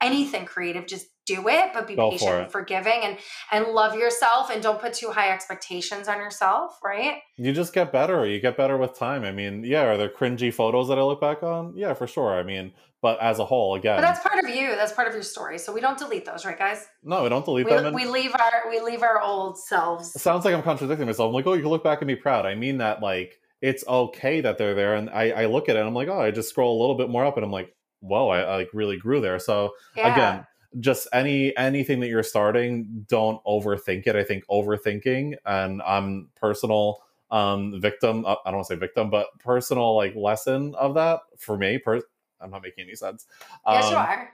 anything 0.00 0.46
creative, 0.46 0.86
just 0.86 1.06
do 1.26 1.48
it, 1.48 1.70
but 1.72 1.86
be 1.86 1.94
Go 1.94 2.10
patient 2.10 2.30
for 2.30 2.40
and 2.40 2.50
forgiving 2.52 3.00
and 3.02 3.16
and 3.50 3.66
love 3.68 3.94
yourself 3.94 4.50
and 4.50 4.62
don't 4.62 4.80
put 4.80 4.92
too 4.94 5.10
high 5.10 5.30
expectations 5.30 6.08
on 6.08 6.18
yourself, 6.18 6.78
right? 6.82 7.16
you 7.36 7.52
just 7.52 7.72
get 7.72 7.92
better. 7.92 8.26
You 8.26 8.40
get 8.40 8.56
better 8.56 8.76
with 8.76 8.96
time. 8.98 9.24
I 9.24 9.32
mean, 9.32 9.64
yeah, 9.64 9.82
are 9.84 9.96
there 9.96 10.08
cringy 10.08 10.52
photos 10.52 10.88
that 10.88 10.98
I 10.98 11.02
look 11.02 11.20
back 11.20 11.42
on? 11.42 11.74
Yeah, 11.76 11.94
for 11.94 12.06
sure. 12.06 12.32
I 12.38 12.42
mean, 12.42 12.72
but 13.00 13.20
as 13.20 13.38
a 13.40 13.44
whole, 13.44 13.74
again, 13.74 13.96
But 13.96 14.02
that's 14.02 14.20
part 14.26 14.42
of 14.44 14.50
you. 14.50 14.76
That's 14.76 14.92
part 14.92 15.08
of 15.08 15.14
your 15.14 15.22
story. 15.24 15.58
So 15.58 15.72
we 15.72 15.80
don't 15.80 15.98
delete 15.98 16.24
those, 16.24 16.44
right, 16.44 16.58
guys? 16.58 16.86
no, 17.02 17.22
we 17.24 17.28
don't 17.28 17.44
delete 17.44 17.66
We, 17.66 17.72
them. 17.72 17.86
And 17.86 17.94
we 17.96 18.04
leave 18.06 18.32
our 18.34 18.70
we 18.70 18.80
leave 18.80 19.02
our 19.02 19.20
old 19.20 19.56
it 19.56 19.60
selves. 19.60 20.20
sounds 20.20 20.44
like 20.44 20.54
I'm 20.54 20.62
contradicting 20.62 21.06
myself. 21.06 21.28
I'm 21.28 21.34
like, 21.34 21.46
oh, 21.46 21.54
you 21.54 21.62
can 21.62 21.70
look 21.70 21.84
back 21.84 22.00
and 22.00 22.08
be 22.08 22.16
proud. 22.16 22.46
I 22.46 22.54
mean 22.54 22.78
that 22.78 23.00
like 23.02 23.38
it's 23.60 23.84
okay 23.86 24.40
that 24.40 24.58
they're 24.58 24.74
there. 24.74 24.94
And 24.96 25.08
I, 25.10 25.30
I 25.30 25.46
look 25.46 25.68
at 25.68 25.76
it 25.76 25.78
and 25.78 25.88
I'm 25.88 25.94
like, 25.94 26.08
oh, 26.08 26.20
I 26.20 26.32
just 26.32 26.48
scroll 26.48 26.76
a 26.76 26.80
little 26.80 26.96
bit 26.96 27.08
more 27.08 27.24
up 27.24 27.36
and 27.36 27.44
I'm 27.44 27.52
like, 27.52 27.72
whoa, 28.00 28.28
I, 28.28 28.40
I 28.40 28.56
like 28.56 28.70
really 28.72 28.96
grew 28.96 29.20
there. 29.20 29.38
So 29.38 29.72
Yeah. 29.96 30.12
again, 30.12 30.46
just 30.80 31.06
any 31.12 31.56
anything 31.56 32.00
that 32.00 32.08
you're 32.08 32.22
starting, 32.22 33.04
don't 33.08 33.42
overthink 33.44 34.06
it. 34.06 34.16
I 34.16 34.24
think 34.24 34.44
overthinking 34.50 35.34
and 35.46 35.82
I'm 35.82 36.28
personal 36.36 37.02
um 37.30 37.80
victim. 37.80 38.24
uh, 38.26 38.36
I 38.44 38.50
don't 38.50 38.56
want 38.58 38.68
to 38.68 38.74
say 38.74 38.78
victim, 38.78 39.10
but 39.10 39.26
personal 39.38 39.96
like 39.96 40.14
lesson 40.14 40.74
of 40.78 40.94
that 40.94 41.20
for 41.38 41.56
me. 41.56 41.78
Per- 41.78 42.02
I'm 42.40 42.50
not 42.50 42.62
making 42.62 42.84
any 42.84 42.94
sense. 42.96 43.26
yes, 43.66 43.90
you 43.90 43.96
Um, 43.96 44.02
are. 44.06 44.30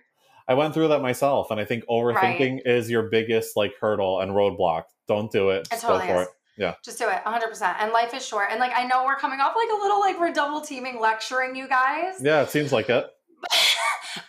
I 0.49 0.55
went 0.55 0.73
through 0.73 0.89
that 0.89 1.03
myself, 1.03 1.51
and 1.51 1.61
I 1.61 1.65
think 1.67 1.85
overthinking 1.87 2.63
is 2.67 2.89
your 2.91 3.03
biggest 3.11 3.55
like 3.57 3.75
hurdle 3.79 4.21
and 4.21 4.33
roadblock. 4.33 4.85
Don't 5.07 5.31
do 5.31 5.51
it. 5.51 5.67
It 5.67 5.71
Just 5.71 5.83
totally 5.83 6.07
go 6.07 6.15
for 6.15 6.23
is. 6.23 6.29
it. 6.29 6.35
Yeah. 6.57 6.75
Just 6.85 6.99
do 6.99 7.07
it 7.09 7.23
100%. 7.25 7.77
And 7.79 7.93
life 7.93 8.15
is 8.15 8.27
short. 8.27 8.49
And 8.51 8.59
like, 8.59 8.73
I 8.75 8.85
know 8.85 9.05
we're 9.05 9.15
coming 9.17 9.39
off 9.41 9.55
like 9.55 9.69
a 9.71 9.81
little 9.81 10.01
like 10.01 10.19
we're 10.19 10.33
double 10.33 10.61
teaming 10.61 10.99
lecturing 11.01 11.55
you 11.55 11.69
guys. 11.69 12.15
Yeah, 12.21 12.41
it 12.43 12.51
seems 12.51 12.73
like 12.73 12.89
it. 12.89 13.07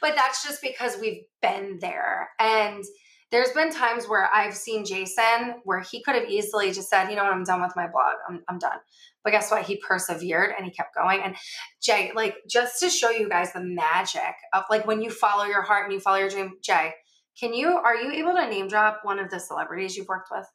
but 0.02 0.16
that's 0.16 0.44
just 0.44 0.62
because 0.62 0.98
we've 1.00 1.24
been 1.42 1.80
there. 1.82 2.30
And 2.40 2.84
there's 3.32 3.52
been 3.52 3.72
times 3.72 4.06
where 4.08 4.28
I've 4.34 4.56
seen 4.56 4.86
Jason 4.86 5.56
where 5.64 5.82
he 5.82 6.02
could 6.02 6.16
have 6.16 6.30
easily 6.30 6.72
just 6.72 6.90
said, 6.90 7.10
you 7.10 7.16
know 7.16 7.24
what, 7.24 7.34
I'm 7.34 7.44
done 7.44 7.62
with 7.62 7.76
my 7.76 7.88
blog. 7.88 8.16
I'm, 8.28 8.42
I'm 8.50 8.58
done. 8.58 8.80
But 9.24 9.32
guess 9.32 9.52
what? 9.52 9.66
He 9.66 9.78
persevered 9.78 10.52
and 10.58 10.66
he 10.66 10.72
kept 10.72 10.96
going. 10.96 11.22
And 11.24 11.36
Jay, 11.82 12.12
like 12.16 12.36
just 12.50 12.80
to 12.80 12.90
show 12.90 13.12
you 13.12 13.30
guys 13.30 13.54
the 13.54 13.62
magic 13.62 14.34
of 14.54 14.64
like 14.70 14.88
when 14.88 15.02
you 15.02 15.12
follow 15.12 15.46
your 15.46 15.62
heart 15.62 15.86
and 15.86 15.94
you 15.94 16.00
follow 16.00 16.18
your 16.18 16.30
dream, 16.30 16.54
Jay, 16.64 16.94
can 17.40 17.54
you 17.54 17.70
are 17.70 17.96
you 17.96 18.12
able 18.12 18.34
to 18.34 18.50
name 18.50 18.68
drop 18.68 19.02
one 19.04 19.20
of 19.20 19.30
the 19.30 19.40
celebrities 19.40 19.96
you've 19.96 20.08
worked 20.08 20.30
with? 20.32 20.46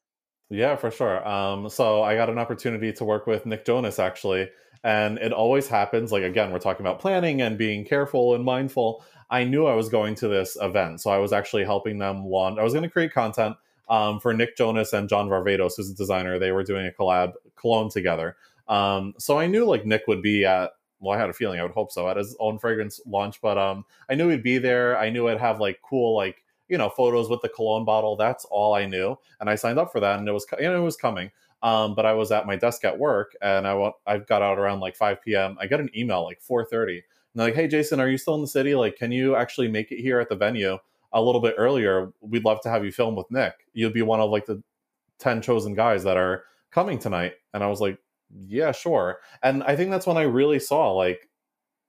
Yeah, 0.50 0.76
for 0.76 0.90
sure. 0.90 1.26
Um, 1.26 1.68
so 1.68 2.02
I 2.02 2.14
got 2.16 2.28
an 2.30 2.38
opportunity 2.38 2.92
to 2.94 3.04
work 3.04 3.26
with 3.26 3.46
Nick 3.46 3.64
Jonas 3.64 3.98
actually, 3.98 4.50
and 4.82 5.18
it 5.18 5.32
always 5.32 5.68
happens. 5.68 6.12
Like 6.12 6.22
again, 6.22 6.52
we're 6.52 6.58
talking 6.58 6.84
about 6.84 7.00
planning 7.00 7.40
and 7.40 7.56
being 7.58 7.84
careful 7.84 8.34
and 8.34 8.44
mindful. 8.44 9.04
I 9.30 9.44
knew 9.44 9.66
I 9.66 9.74
was 9.74 9.88
going 9.88 10.14
to 10.16 10.28
this 10.28 10.56
event, 10.60 11.00
so 11.00 11.10
I 11.10 11.18
was 11.18 11.32
actually 11.32 11.64
helping 11.64 11.98
them 11.98 12.26
launch. 12.26 12.58
I 12.58 12.62
was 12.62 12.72
going 12.74 12.82
to 12.84 12.90
create 12.90 13.12
content 13.12 13.56
um, 13.88 14.20
for 14.20 14.34
Nick 14.34 14.56
Jonas 14.56 14.92
and 14.92 15.08
John 15.08 15.28
Varvatos, 15.28 15.72
who's 15.76 15.90
a 15.90 15.94
designer. 15.94 16.38
They 16.38 16.52
were 16.52 16.62
doing 16.62 16.86
a 16.86 16.90
collab 16.90 17.32
cologne 17.56 17.88
together. 17.88 18.36
Um, 18.68 19.14
so 19.18 19.38
I 19.38 19.46
knew 19.46 19.64
like 19.64 19.86
Nick 19.86 20.02
would 20.06 20.22
be 20.22 20.44
at. 20.44 20.70
Well, 21.00 21.16
I 21.18 21.20
had 21.20 21.28
a 21.28 21.34
feeling 21.34 21.60
I 21.60 21.62
would 21.62 21.72
hope 21.72 21.92
so 21.92 22.08
at 22.08 22.16
his 22.16 22.34
own 22.38 22.58
fragrance 22.58 22.98
launch, 23.04 23.40
but 23.42 23.58
um, 23.58 23.84
I 24.08 24.14
knew 24.14 24.28
he'd 24.28 24.42
be 24.42 24.56
there. 24.58 24.96
I 24.96 25.10
knew 25.10 25.28
I'd 25.28 25.40
have 25.40 25.60
like 25.60 25.80
cool 25.82 26.16
like 26.16 26.43
you 26.68 26.78
know 26.78 26.88
photos 26.88 27.28
with 27.28 27.40
the 27.42 27.48
cologne 27.48 27.84
bottle. 27.84 28.16
That's 28.16 28.44
all 28.46 28.74
I 28.74 28.86
knew, 28.86 29.16
and 29.40 29.50
I 29.50 29.54
signed 29.54 29.78
up 29.78 29.92
for 29.92 30.00
that, 30.00 30.18
and 30.18 30.28
it 30.28 30.32
was 30.32 30.46
you 30.58 30.64
know 30.68 30.80
it 30.80 30.84
was 30.84 30.96
coming. 30.96 31.30
Um, 31.62 31.94
but 31.94 32.04
I 32.04 32.12
was 32.12 32.30
at 32.30 32.46
my 32.46 32.56
desk 32.56 32.84
at 32.84 32.98
work, 32.98 33.34
and 33.40 33.66
I 33.66 33.90
I 34.06 34.18
got 34.18 34.42
out 34.42 34.58
around 34.58 34.80
like 34.80 34.96
5 34.96 35.22
p.m. 35.22 35.56
I 35.60 35.66
got 35.66 35.80
an 35.80 35.90
email 35.96 36.24
like 36.24 36.40
4:30, 36.42 36.92
and 36.92 37.02
they're 37.34 37.46
like, 37.46 37.54
"Hey, 37.54 37.68
Jason, 37.68 38.00
are 38.00 38.08
you 38.08 38.18
still 38.18 38.34
in 38.34 38.42
the 38.42 38.46
city? 38.46 38.74
Like, 38.74 38.96
can 38.96 39.12
you 39.12 39.34
actually 39.36 39.68
make 39.68 39.90
it 39.90 40.00
here 40.00 40.20
at 40.20 40.28
the 40.28 40.36
venue 40.36 40.78
a 41.12 41.22
little 41.22 41.40
bit 41.40 41.54
earlier? 41.56 42.12
We'd 42.20 42.44
love 42.44 42.60
to 42.62 42.70
have 42.70 42.84
you 42.84 42.92
film 42.92 43.16
with 43.16 43.30
Nick. 43.30 43.54
You'd 43.72 43.94
be 43.94 44.02
one 44.02 44.20
of 44.20 44.30
like 44.30 44.46
the 44.46 44.62
10 45.20 45.40
chosen 45.42 45.74
guys 45.74 46.04
that 46.04 46.16
are 46.16 46.44
coming 46.70 46.98
tonight." 46.98 47.34
And 47.54 47.64
I 47.64 47.68
was 47.68 47.80
like, 47.80 47.98
"Yeah, 48.46 48.72
sure." 48.72 49.20
And 49.42 49.62
I 49.64 49.76
think 49.76 49.90
that's 49.90 50.06
when 50.06 50.18
I 50.18 50.22
really 50.22 50.58
saw 50.60 50.92
like, 50.92 51.28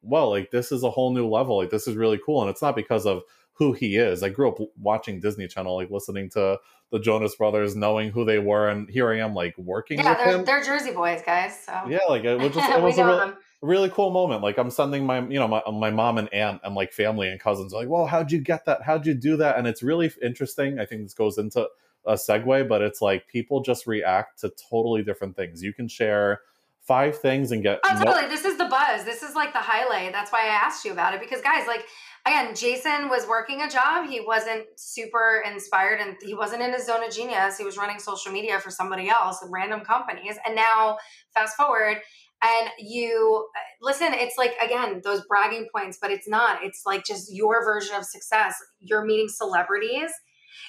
well, 0.01 0.30
like 0.30 0.51
this 0.51 0.71
is 0.71 0.84
a 0.84 0.89
whole 0.89 1.11
new 1.13 1.28
level. 1.28 1.57
Like 1.57 1.69
this 1.71 1.88
is 1.88 1.95
really 1.95 2.19
cool, 2.26 2.41
and 2.41 2.49
it's 2.49 2.61
not 2.61 2.76
because 2.76 3.05
of 3.05 3.23
who 3.56 3.74
he 3.74 3.95
is. 3.95 4.22
I 4.22 4.30
grew 4.30 4.49
up 4.49 4.58
watching 4.80 5.20
Disney 5.20 5.47
Channel, 5.47 5.76
like 5.76 5.89
listening 5.89 6.30
to 6.32 6.60
the 6.91 6.99
Jonas 6.99 7.36
Brothers, 7.36 7.76
knowing 7.76 8.12
who 8.12 8.26
they 8.26 8.39
were, 8.39 8.70
and 8.70 8.89
here 8.89 9.12
I 9.12 9.20
am, 9.20 9.34
like 9.34 9.58
working. 9.58 9.99
Yeah, 9.99 10.14
they're, 10.14 10.38
him. 10.38 10.45
they're 10.45 10.64
Jersey 10.64 10.91
boys, 10.91 11.22
guys. 11.26 11.58
So 11.66 11.74
yeah, 11.88 11.99
like 12.10 12.24
it 12.24 12.38
was 12.38 12.53
just 12.53 12.70
it 12.78 12.82
was 12.82 12.97
a 12.97 13.06
really, 13.06 13.34
really, 13.62 13.89
cool 13.89 14.12
moment. 14.12 14.43
Like 14.43 14.58
I'm 14.58 14.70
sending 14.70 15.06
my 15.06 15.26
you 15.28 15.39
know 15.39 15.47
my 15.47 15.62
my 15.72 15.89
mom 15.89 16.18
and 16.18 16.32
aunt 16.34 16.62
and 16.64 16.76
like 16.76 16.91
family 16.91 17.30
and 17.30 17.39
cousins 17.39 17.74
like, 17.74 17.88
well, 17.88 18.06
how'd 18.06 18.32
you 18.32 18.39
get 18.39 18.66
that? 18.66 18.84
How'd 18.84 19.06
you 19.06 19.14
do 19.14 19.38
that? 19.38 19.58
And 19.58 19.68
it's 19.68 19.82
really 19.82 20.12
interesting. 20.22 20.80
I 20.80 20.86
think 20.86 21.03
this 21.03 21.14
goes 21.14 21.38
into 21.38 21.68
a 22.06 22.14
segue, 22.14 22.68
but 22.68 22.82
it's 22.82 23.01
like 23.01 23.28
people 23.28 23.62
just 23.62 23.88
react 23.88 24.41
to 24.41 24.51
totally 24.70 25.01
different 25.01 25.36
things. 25.36 25.64
You 25.64 25.74
can 25.74 25.88
share 25.88 26.41
five 26.82 27.18
things 27.18 27.51
and 27.51 27.64
get 27.64 27.80
oh, 27.84 27.97
totally. 27.97 28.22
No- 28.22 28.30
this 28.30 28.45
is 28.45 28.58
the 28.58 28.66
buzz. 28.66 29.03
This 29.06 29.24
is 29.24 29.34
like 29.34 29.53
the 29.53 29.60
highlight. 29.60 30.12
That's 30.12 30.32
why 30.32 30.43
I 30.43 30.49
asked 30.49 30.86
you 30.86 30.91
about 30.91 31.14
it 31.14 31.20
because 31.20 31.41
guys, 31.41 31.68
like 31.68 31.86
again, 32.26 32.55
Jason 32.55 33.09
was 33.09 33.28
working 33.28 33.61
a 33.61 33.69
job. 33.69 34.07
He 34.09 34.19
wasn't 34.19 34.65
super 34.78 35.43
inspired 35.45 35.99
and 35.99 36.15
he 36.21 36.34
wasn't 36.34 36.61
in 36.61 36.73
his 36.73 36.86
zone 36.86 37.03
of 37.03 37.13
genius. 37.13 37.57
He 37.57 37.63
was 37.63 37.78
running 37.78 37.99
social 37.99 38.32
media 38.32 38.59
for 38.59 38.71
somebody 38.71 39.09
else, 39.09 39.43
random 39.49 39.82
companies. 39.82 40.38
And 40.45 40.55
now, 40.55 40.97
fast 41.34 41.55
forward, 41.55 41.97
and 42.43 42.69
you 42.80 43.47
listen, 43.82 44.09
it's 44.11 44.38
like, 44.38 44.53
again, 44.63 45.01
those 45.03 45.23
bragging 45.28 45.67
points, 45.73 45.97
but 46.01 46.11
it's 46.11 46.28
not. 46.28 46.63
It's 46.63 46.84
like 46.86 47.05
just 47.05 47.34
your 47.34 47.63
version 47.63 47.95
of 47.95 48.05
success. 48.05 48.55
You're 48.80 49.05
meeting 49.05 49.30
celebrities. 49.30 50.11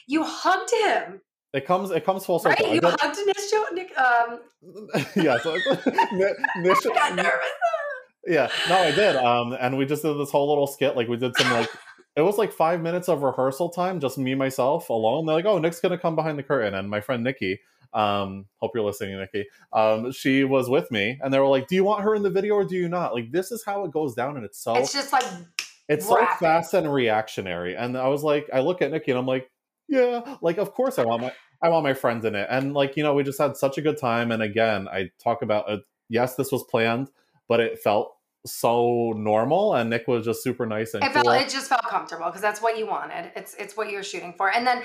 You 0.07 0.24
hugged 0.24 0.70
him. 0.70 1.20
It 1.52 1.66
comes. 1.66 1.90
It 1.90 2.04
comes 2.04 2.24
full 2.24 2.38
circle. 2.38 2.66
Right? 2.66 2.74
You 2.74 2.80
hugged 2.82 3.18
Nish. 3.26 3.52
Nick. 3.72 3.98
Um. 3.98 4.40
yeah. 5.16 5.38
So, 5.38 5.54
Nish, 6.14 6.78
I 6.86 6.94
got 6.94 7.16
nervous 7.16 7.52
yeah, 8.27 8.51
no, 8.68 8.77
I 8.77 8.91
did. 8.91 9.16
Um, 9.16 9.57
and 9.59 9.79
we 9.79 9.87
just 9.87 10.03
did 10.03 10.18
this 10.18 10.31
whole 10.31 10.49
little 10.49 10.66
skit. 10.66 10.97
Like 10.97 11.09
we 11.09 11.16
did 11.16 11.37
some 11.37 11.53
like 11.53 11.68
it 12.16 12.22
was 12.22 12.39
like 12.39 12.53
five 12.53 12.81
minutes 12.81 13.09
of 13.09 13.22
rehearsal 13.22 13.68
time, 13.68 14.01
just 14.01 14.16
me 14.18 14.35
myself 14.35 14.89
alone. 14.89 15.27
They're 15.27 15.37
like, 15.37 15.45
"Oh, 15.45 15.59
Nick's 15.59 15.81
gonna 15.81 15.99
come 15.99 16.16
behind 16.16 16.39
the 16.39 16.43
curtain," 16.43 16.74
and 16.74 16.89
my 16.89 17.01
friend 17.01 17.22
Nikki. 17.22 17.61
Um, 17.93 18.47
hope 18.57 18.72
you're 18.74 18.85
listening, 18.85 19.18
Nikki. 19.18 19.47
Um, 19.72 20.12
she 20.12 20.45
was 20.45 20.68
with 20.68 20.91
me, 20.91 21.18
and 21.22 21.33
they 21.33 21.39
were 21.39 21.47
like, 21.47 21.68
"Do 21.68 21.74
you 21.74 21.85
want 21.85 22.03
her 22.05 22.14
in 22.14 22.22
the 22.22 22.31
video 22.31 22.55
or 22.55 22.64
do 22.64 22.74
you 22.74 22.89
not?" 22.89 23.14
Like 23.14 23.31
this 23.31 23.53
is 23.53 23.64
how 23.64 23.85
it 23.85 23.93
goes 23.93 24.14
down, 24.14 24.37
and 24.37 24.45
it's 24.45 24.59
so 24.59 24.74
it's 24.77 24.93
just 24.93 25.12
like 25.12 25.24
it's 25.89 26.07
rapid. 26.07 26.29
so 26.33 26.37
fast 26.39 26.74
and 26.74 26.93
reactionary. 26.93 27.77
And 27.77 27.97
I 27.97 28.09
was 28.09 28.22
like, 28.22 28.49
I 28.53 28.61
look 28.61 28.83
at 28.83 28.91
Nikki, 28.91 29.12
and 29.12 29.18
I'm 29.18 29.27
like, 29.27 29.51
"Yeah, 29.89 30.37
like 30.41 30.59
of 30.59 30.72
course 30.72 30.99
I 30.99 31.05
want 31.05 31.22
my 31.22 31.33
I 31.62 31.68
want 31.68 31.85
my 31.85 31.95
friends 31.95 32.24
in 32.24 32.35
it." 32.35 32.49
And 32.51 32.74
like 32.74 32.97
you 32.97 33.03
know, 33.03 33.14
we 33.14 33.22
just 33.22 33.39
had 33.39 33.57
such 33.57 33.79
a 33.79 33.83
good 33.83 33.99
time. 33.99 34.33
And 34.33 34.43
again, 34.43 34.89
I 34.89 35.11
talk 35.22 35.43
about 35.43 35.70
uh, 35.70 35.79
yes, 36.09 36.35
this 36.35 36.51
was 36.51 36.64
planned, 36.64 37.11
but 37.47 37.61
it 37.61 37.79
felt 37.79 38.16
so 38.47 39.12
normal 39.16 39.74
and 39.74 39.90
Nick 39.90 40.09
was 40.09 40.24
just 40.24 40.42
super 40.42 40.66
nice 40.66 40.94
and 40.94 41.03
it 41.03 41.12
cool. 41.12 41.24
felt 41.24 41.42
it 41.42 41.49
just 41.49 41.68
felt 41.68 41.82
comfortable 41.82 42.26
because 42.26 42.40
that's 42.40 42.62
what 42.62 42.78
you 42.78 42.86
wanted. 42.86 43.32
It's 43.36 43.55
it's 43.55 43.76
what 43.76 43.90
you're 43.90 44.03
shooting 44.03 44.34
for. 44.36 44.53
And 44.53 44.66
then 44.66 44.82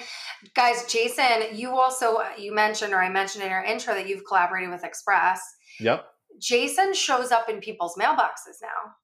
guys, 0.55 0.85
Jason, 0.85 1.55
you 1.55 1.71
also 1.71 2.19
you 2.37 2.53
mentioned 2.53 2.93
or 2.93 3.01
I 3.01 3.09
mentioned 3.09 3.43
in 3.43 3.49
your 3.49 3.63
intro 3.63 3.93
that 3.93 4.07
you've 4.07 4.25
collaborated 4.25 4.69
with 4.69 4.83
Express. 4.83 5.41
Yep. 5.79 6.05
Jason 6.39 6.93
shows 6.93 7.31
up 7.31 7.49
in 7.49 7.59
people's 7.59 7.95
mailboxes 7.95 8.61
now. 8.61 8.95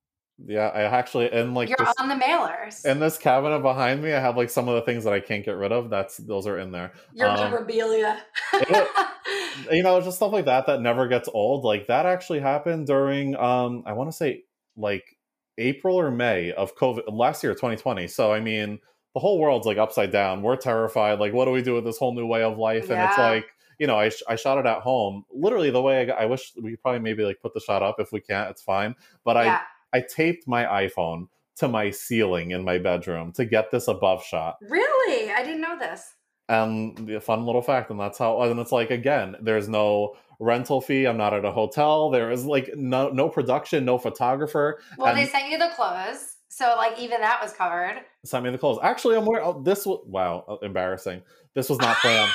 Yeah, 0.46 0.68
I 0.68 0.84
actually 0.84 1.32
and 1.32 1.56
like 1.56 1.68
you're 1.68 1.78
this, 1.80 1.96
on 2.00 2.10
the 2.10 2.16
mailers. 2.16 2.86
In 2.86 3.00
this 3.00 3.18
cabinet 3.18 3.60
behind 3.62 4.04
me, 4.04 4.14
I 4.14 4.20
have 4.20 4.38
like 4.38 4.52
some 4.52 4.68
of 4.68 4.76
the 4.76 4.82
things 4.82 5.04
that 5.06 5.14
I 5.14 5.20
can't 5.20 5.44
get 5.44 5.58
rid 5.58 5.72
of. 5.72 5.90
That's 5.90 6.18
those 6.18 6.46
are 6.46 6.60
in 6.60 6.72
there. 6.72 6.94
Your 7.14 7.30
um, 7.30 7.40
memorabilia. 7.40 8.22
it, 8.54 9.08
you 9.72 9.82
know, 9.82 10.00
just 10.00 10.18
stuff 10.18 10.32
like 10.32 10.46
that 10.46 10.68
that 10.68 10.82
never 10.82 11.08
gets 11.08 11.28
old. 11.34 11.64
Like 11.64 11.88
that 11.88 12.06
actually 12.06 12.40
happened 12.40 12.86
during 12.86 13.36
um 13.36 13.82
I 13.88 13.94
want 13.94 14.12
to 14.12 14.16
say 14.16 14.44
like 14.78 15.18
April 15.58 15.96
or 15.96 16.12
May 16.12 16.52
of 16.54 16.76
COVID 16.76 17.04
last 17.12 17.44
year, 17.44 17.54
2020. 17.54 18.08
So 18.08 18.32
I 18.32 18.40
mean, 18.40 18.80
the 19.14 19.20
whole 19.20 19.40
world's 19.40 19.66
like 19.66 19.78
upside 19.78 20.12
down. 20.12 20.42
We're 20.42 20.56
terrified. 20.56 21.20
Like, 21.20 21.34
what 21.34 21.46
do 21.46 21.52
we 21.52 21.62
do 21.62 21.74
with 21.74 21.84
this 21.84 21.98
whole 21.98 22.14
new 22.14 22.26
way 22.26 22.44
of 22.44 22.58
life? 22.58 22.90
And 22.90 23.02
it's 23.02 23.18
like 23.18 23.46
you 23.80 23.88
know, 23.88 24.00
I, 24.00 24.12
I 24.28 24.36
shot 24.36 24.58
it 24.58 24.66
at 24.66 24.82
home. 24.82 25.24
Literally, 25.32 25.70
the 25.70 25.82
way 25.82 26.02
I, 26.02 26.06
got, 26.06 26.20
I 26.20 26.26
wish 26.26 26.54
we 26.62 26.72
could 26.72 26.82
probably 26.82 27.00
maybe 27.00 27.24
like 27.24 27.42
put 27.42 27.54
the 27.54 27.60
shot 27.60 27.84
up 27.84 27.98
if 28.00 28.12
we 28.12 28.22
can't. 28.22 28.50
It's 28.50 28.62
fine. 28.62 28.96
But 29.24 29.36
yeah. 29.38 29.62
I 29.94 29.98
I 30.00 30.02
taped 30.02 30.48
my 30.48 30.66
iPhone 30.66 31.28
to 31.58 31.68
my 31.68 31.90
ceiling 31.92 32.52
in 32.52 32.64
my 32.64 32.78
bedroom 32.78 33.32
to 33.34 33.46
get 33.46 33.72
this 33.72 33.88
above 33.88 34.24
shot. 34.24 34.58
Really, 34.62 35.32
I 35.32 35.44
didn't 35.44 35.62
know 35.62 35.78
this. 35.78 36.16
And 36.50 36.98
the 37.08 37.20
fun 37.20 37.46
little 37.46 37.62
fact, 37.62 37.92
and 37.92 38.00
that's 38.00 38.18
how. 38.18 38.42
And 38.42 38.60
it's 38.60 38.72
like 38.72 38.92
again, 38.92 39.36
there's 39.42 39.68
no 39.68 40.16
rental 40.40 40.82
fee. 40.82 41.06
I'm 41.06 41.18
not 41.18 41.34
at 41.34 41.46
a 41.46 41.52
hotel. 41.52 42.10
There 42.10 42.32
is 42.32 42.46
like 42.46 42.72
no 42.76 43.10
no 43.10 43.30
production, 43.30 43.86
no 43.86 43.98
photographer. 43.98 44.80
Well, 44.98 45.10
and 45.10 45.18
they 45.18 45.26
sent 45.26 45.50
you 45.50 45.58
the 45.58 45.70
clothes. 45.76 46.36
So 46.50 46.74
like 46.78 46.98
even 47.00 47.22
that 47.22 47.42
was 47.42 47.54
covered. 47.54 48.02
Sent 48.26 48.44
me 48.44 48.52
the 48.52 48.58
clothes. 48.58 48.80
Actually, 48.82 49.18
I'm 49.18 49.26
wearing 49.26 49.46
oh, 49.46 49.62
this. 49.62 49.86
Was, 49.86 50.04
wow, 50.08 50.46
uh, 50.48 50.66
embarrassing. 50.66 51.22
This 51.54 51.70
was 51.70 51.80
not 51.80 51.98
planned. 51.98 52.32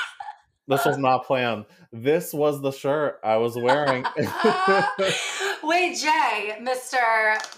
this 0.68 0.84
was 0.84 0.98
not 0.98 1.26
planned. 1.26 1.64
This 1.92 2.32
was 2.32 2.60
the 2.60 2.70
shirt 2.70 3.20
I 3.24 3.36
was 3.36 3.56
wearing. 3.56 4.04
Wait, 5.62 5.96
Jay, 5.96 6.56
Mister 6.60 6.98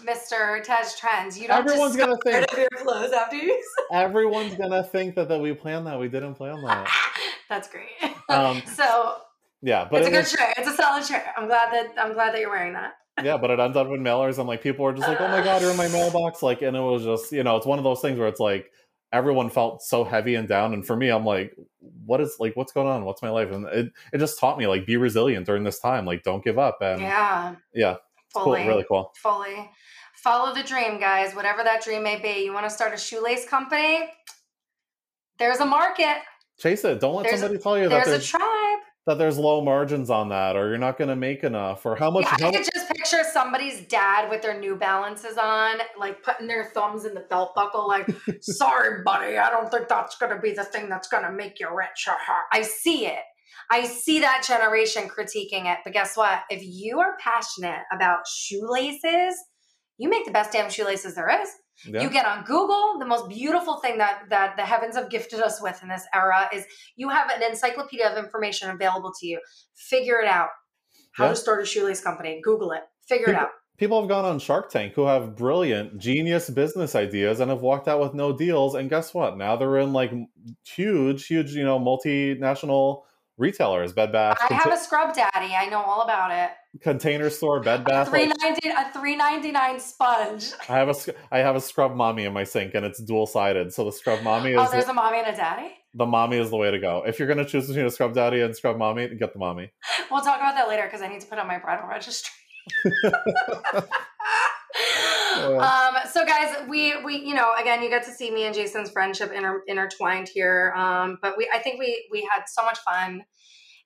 Mister 0.04 0.62
Tez 0.64 0.98
Trends, 0.98 1.38
you 1.38 1.48
don't. 1.48 1.58
Everyone's 1.58 1.96
gonna 1.96 2.16
think 2.24 2.46
your 2.56 2.68
clothes 2.76 3.12
after 3.12 3.36
you. 3.36 3.62
everyone's 3.92 4.54
gonna 4.54 4.84
think 4.84 5.16
that 5.16 5.28
that 5.28 5.40
we 5.40 5.52
planned 5.54 5.86
that. 5.86 5.98
We 5.98 6.08
didn't 6.08 6.34
plan 6.34 6.62
that. 6.62 6.88
That's 7.48 7.68
great. 7.68 8.14
Um, 8.28 8.62
so 8.74 9.16
yeah, 9.64 9.88
but 9.90 10.02
it's 10.02 10.08
it 10.08 10.10
a 10.10 10.12
good 10.12 10.24
was, 10.24 10.30
shirt. 10.30 10.54
It's 10.58 10.68
a 10.68 10.74
solid 10.74 11.04
shirt. 11.04 11.22
I'm 11.38 11.46
glad 11.46 11.72
that 11.72 11.94
I'm 11.98 12.12
glad 12.12 12.34
that 12.34 12.40
you're 12.40 12.50
wearing 12.50 12.74
that. 12.74 12.92
yeah, 13.22 13.38
but 13.38 13.50
it 13.50 13.58
ends 13.58 13.76
up 13.76 13.86
in 13.86 14.02
mailers, 14.02 14.38
and 14.38 14.46
like 14.46 14.62
people 14.62 14.84
are 14.84 14.92
just 14.92 15.08
like, 15.08 15.20
"Oh 15.20 15.28
my 15.28 15.42
god, 15.42 15.62
you're 15.62 15.70
in 15.70 15.76
my 15.76 15.88
mailbox!" 15.92 16.42
Like, 16.42 16.60
and 16.60 16.76
it 16.76 16.80
was 16.80 17.02
just 17.02 17.32
you 17.32 17.42
know, 17.42 17.56
it's 17.56 17.64
one 17.64 17.78
of 17.78 17.84
those 17.84 18.02
things 18.02 18.18
where 18.18 18.28
it's 18.28 18.40
like 18.40 18.70
everyone 19.10 19.48
felt 19.48 19.82
so 19.82 20.04
heavy 20.04 20.34
and 20.34 20.46
down, 20.46 20.74
and 20.74 20.86
for 20.86 20.94
me, 20.94 21.08
I'm 21.08 21.24
like, 21.24 21.56
"What 22.04 22.20
is 22.20 22.36
like 22.38 22.56
what's 22.56 22.72
going 22.72 22.88
on? 22.88 23.06
What's 23.06 23.22
my 23.22 23.30
life?" 23.30 23.50
And 23.52 23.66
it 23.68 23.92
it 24.12 24.18
just 24.18 24.38
taught 24.38 24.58
me 24.58 24.66
like 24.66 24.84
be 24.84 24.98
resilient 24.98 25.46
during 25.46 25.64
this 25.64 25.80
time. 25.80 26.04
Like, 26.04 26.24
don't 26.24 26.44
give 26.44 26.58
up. 26.58 26.78
And 26.82 27.00
yeah, 27.00 27.54
yeah, 27.72 27.96
fully, 28.34 28.60
cool, 28.60 28.68
really 28.68 28.84
cool. 28.86 29.12
Fully 29.16 29.70
follow 30.14 30.54
the 30.54 30.62
dream, 30.62 31.00
guys. 31.00 31.34
Whatever 31.34 31.64
that 31.64 31.82
dream 31.82 32.02
may 32.02 32.18
be. 32.18 32.44
You 32.44 32.52
want 32.52 32.66
to 32.66 32.70
start 32.70 32.92
a 32.92 32.98
shoelace 32.98 33.48
company? 33.48 34.10
There's 35.38 35.60
a 35.60 35.66
market. 35.66 36.18
Chase 36.58 36.84
it. 36.84 37.00
Don't 37.00 37.14
let 37.14 37.24
there's 37.24 37.40
somebody 37.40 37.62
tell 37.62 37.78
you 37.78 37.88
that 37.88 38.04
there's, 38.04 38.06
there's 38.06 38.24
a 38.24 38.26
tribe 38.26 38.78
that 39.06 39.18
there's 39.18 39.38
low 39.38 39.62
margins 39.62 40.08
on 40.10 40.30
that 40.30 40.56
or 40.56 40.68
you're 40.68 40.78
not 40.78 40.96
going 40.96 41.08
to 41.08 41.16
make 41.16 41.44
enough 41.44 41.84
or 41.84 41.94
how 41.96 42.10
much 42.10 42.24
yeah, 42.24 42.36
how 42.40 42.48
I 42.48 42.52
could 42.52 42.68
just 42.72 42.88
picture 42.88 43.22
somebody's 43.32 43.86
dad 43.86 44.30
with 44.30 44.42
their 44.42 44.58
new 44.58 44.76
balances 44.76 45.36
on 45.36 45.76
like 45.98 46.22
putting 46.22 46.46
their 46.46 46.70
thumbs 46.74 47.04
in 47.04 47.14
the 47.14 47.20
belt 47.20 47.54
buckle 47.54 47.86
like 47.86 48.08
sorry 48.40 49.02
buddy 49.04 49.36
I 49.36 49.50
don't 49.50 49.70
think 49.70 49.88
that's 49.88 50.16
going 50.16 50.34
to 50.34 50.40
be 50.40 50.52
the 50.52 50.64
thing 50.64 50.88
that's 50.88 51.08
going 51.08 51.24
to 51.24 51.32
make 51.32 51.60
you 51.60 51.68
rich 51.74 52.08
I 52.52 52.62
see 52.62 53.06
it 53.06 53.20
I 53.70 53.84
see 53.84 54.20
that 54.20 54.44
generation 54.46 55.08
critiquing 55.08 55.72
it. 55.72 55.78
But 55.84 55.92
guess 55.92 56.16
what? 56.16 56.42
If 56.50 56.62
you 56.62 57.00
are 57.00 57.16
passionate 57.18 57.82
about 57.92 58.26
shoelaces, 58.26 59.36
you 59.98 60.08
make 60.08 60.24
the 60.24 60.32
best 60.32 60.52
damn 60.52 60.70
shoelaces 60.70 61.14
there 61.14 61.30
is. 61.42 61.48
Yeah. 61.86 62.02
You 62.02 62.10
get 62.10 62.26
on 62.26 62.44
Google. 62.44 62.98
The 62.98 63.06
most 63.06 63.28
beautiful 63.28 63.76
thing 63.78 63.98
that 63.98 64.24
that 64.30 64.56
the 64.56 64.62
heavens 64.62 64.96
have 64.96 65.10
gifted 65.10 65.40
us 65.40 65.60
with 65.60 65.82
in 65.82 65.88
this 65.88 66.04
era 66.14 66.48
is 66.52 66.64
you 66.96 67.08
have 67.08 67.30
an 67.30 67.42
encyclopedia 67.42 68.08
of 68.08 68.22
information 68.22 68.70
available 68.70 69.12
to 69.20 69.26
you. 69.26 69.40
Figure 69.74 70.20
it 70.20 70.28
out. 70.28 70.48
How 71.12 71.24
yeah. 71.24 71.30
to 71.30 71.36
start 71.36 71.62
a 71.62 71.66
shoelace 71.66 72.00
company. 72.00 72.40
Google 72.42 72.72
it. 72.72 72.82
Figure 73.06 73.26
people, 73.26 73.40
it 73.40 73.42
out. 73.42 73.50
People 73.76 74.00
have 74.00 74.08
gone 74.08 74.24
on 74.24 74.38
Shark 74.38 74.70
Tank 74.70 74.94
who 74.94 75.06
have 75.06 75.36
brilliant, 75.36 75.98
genius 75.98 76.48
business 76.48 76.94
ideas 76.94 77.40
and 77.40 77.50
have 77.50 77.60
walked 77.60 77.88
out 77.88 78.00
with 78.00 78.14
no 78.14 78.36
deals. 78.36 78.74
And 78.74 78.88
guess 78.88 79.12
what? 79.12 79.36
Now 79.36 79.56
they're 79.56 79.78
in 79.78 79.92
like 79.92 80.12
huge, 80.64 81.26
huge, 81.26 81.52
you 81.52 81.64
know, 81.64 81.78
multinational 81.78 83.02
retailers, 83.36 83.92
Bed 83.92 84.12
Bath. 84.12 84.38
I 84.48 84.54
have 84.54 84.72
a 84.72 84.76
scrub 84.76 85.14
daddy. 85.14 85.54
I 85.54 85.66
know 85.66 85.82
all 85.82 86.02
about 86.02 86.30
it. 86.30 86.50
Container 86.80 87.30
store, 87.30 87.60
Bed 87.60 87.84
Bath. 87.84 88.08
A 88.08 88.10
three 88.10 88.26
ninety 88.26 88.68
a 88.68 88.92
three 88.92 89.16
ninety 89.16 89.52
nine 89.52 89.78
sponge. 89.78 90.52
I 90.68 90.78
have 90.78 90.88
a 90.88 90.94
I 91.30 91.38
have 91.38 91.56
a 91.56 91.60
scrub 91.60 91.94
mommy 91.94 92.24
in 92.24 92.32
my 92.32 92.44
sink, 92.44 92.74
and 92.74 92.84
it's 92.84 93.02
dual 93.02 93.26
sided. 93.26 93.72
So 93.72 93.84
the 93.84 93.92
scrub 93.92 94.22
mommy 94.22 94.54
oh, 94.54 94.62
is. 94.62 94.68
Oh, 94.68 94.72
there's 94.72 94.88
a 94.88 94.94
mommy 94.94 95.18
and 95.18 95.28
a 95.28 95.36
daddy. 95.36 95.72
The 95.94 96.06
mommy 96.06 96.38
is 96.38 96.50
the 96.50 96.56
way 96.56 96.70
to 96.70 96.78
go. 96.78 97.04
If 97.06 97.18
you're 97.18 97.28
gonna 97.28 97.44
choose 97.44 97.68
between 97.68 97.86
a 97.86 97.90
scrub 97.90 98.14
daddy 98.14 98.40
and 98.40 98.56
scrub 98.56 98.76
mommy, 98.76 99.08
get 99.14 99.32
the 99.32 99.38
mommy. 99.38 99.70
We'll 100.10 100.22
talk 100.22 100.38
about 100.38 100.54
that 100.56 100.68
later 100.68 100.84
because 100.84 101.02
I 101.02 101.08
need 101.08 101.20
to 101.20 101.26
put 101.26 101.38
on 101.38 101.46
my 101.46 101.58
bridal 101.58 101.88
registry. 101.88 102.32
um, 105.36 105.94
so 106.10 106.24
guys, 106.24 106.56
we 106.68 107.02
we 107.04 107.16
you 107.16 107.34
know 107.34 107.52
again 107.60 107.82
you 107.82 107.88
get 107.88 108.04
to 108.04 108.12
see 108.12 108.30
me 108.30 108.44
and 108.44 108.54
Jason's 108.54 108.90
friendship 108.90 109.32
inter- 109.32 109.62
intertwined 109.66 110.28
here. 110.28 110.72
Um, 110.76 111.18
but 111.22 111.36
we 111.36 111.48
I 111.52 111.58
think 111.58 111.78
we 111.78 112.06
we 112.10 112.28
had 112.32 112.44
so 112.46 112.64
much 112.64 112.78
fun. 112.80 113.22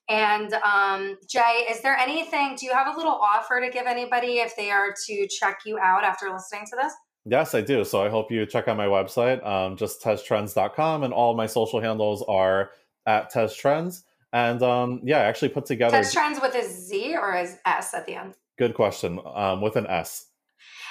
And 0.09 0.55
um, 0.55 1.19
Jay, 1.29 1.67
is 1.71 1.83
there 1.83 1.97
anything? 1.97 2.57
Do 2.57 2.65
you 2.65 2.73
have 2.73 2.95
a 2.95 2.97
little 2.97 3.13
offer 3.13 3.61
to 3.61 3.71
give 3.71 3.87
anybody 3.87 4.39
if 4.39 4.57
they 4.57 4.71
are 4.71 4.95
to 5.07 5.29
check 5.29 5.61
you 5.67 5.79
out 5.79 6.03
after 6.03 6.31
listening 6.31 6.65
to 6.71 6.77
this? 6.81 6.93
Yes, 7.27 7.55
I 7.55 7.61
do. 7.61 7.85
So 7.85 8.03
I 8.03 8.09
hope 8.09 8.31
you 8.31 8.47
check 8.47 8.69
out 8.69 8.77
my 8.77 8.87
website, 8.87 9.45
um, 9.47 9.77
just 9.77 10.03
teztrends.com, 10.03 11.03
and 11.03 11.13
all 11.13 11.35
my 11.35 11.47
social 11.47 11.81
handles 11.81 12.25
are 12.27 12.71
at 13.07 13.31
teztrends. 13.33 14.03
And 14.33 14.63
um, 14.63 15.01
yeah, 15.05 15.19
I 15.19 15.25
actually 15.25 15.51
put 15.51 15.67
together 15.67 15.97
Tez 15.97 16.13
Trends 16.13 16.39
with 16.41 16.55
a 16.55 16.65
Z 16.65 17.17
or 17.17 17.35
is 17.37 17.57
S 17.67 17.95
at 17.95 18.07
the 18.07 18.15
end? 18.15 18.35
Good 18.59 18.75
question. 18.75 19.21
Um, 19.35 19.61
with 19.61 19.77
an 19.77 19.87
S. 19.87 20.27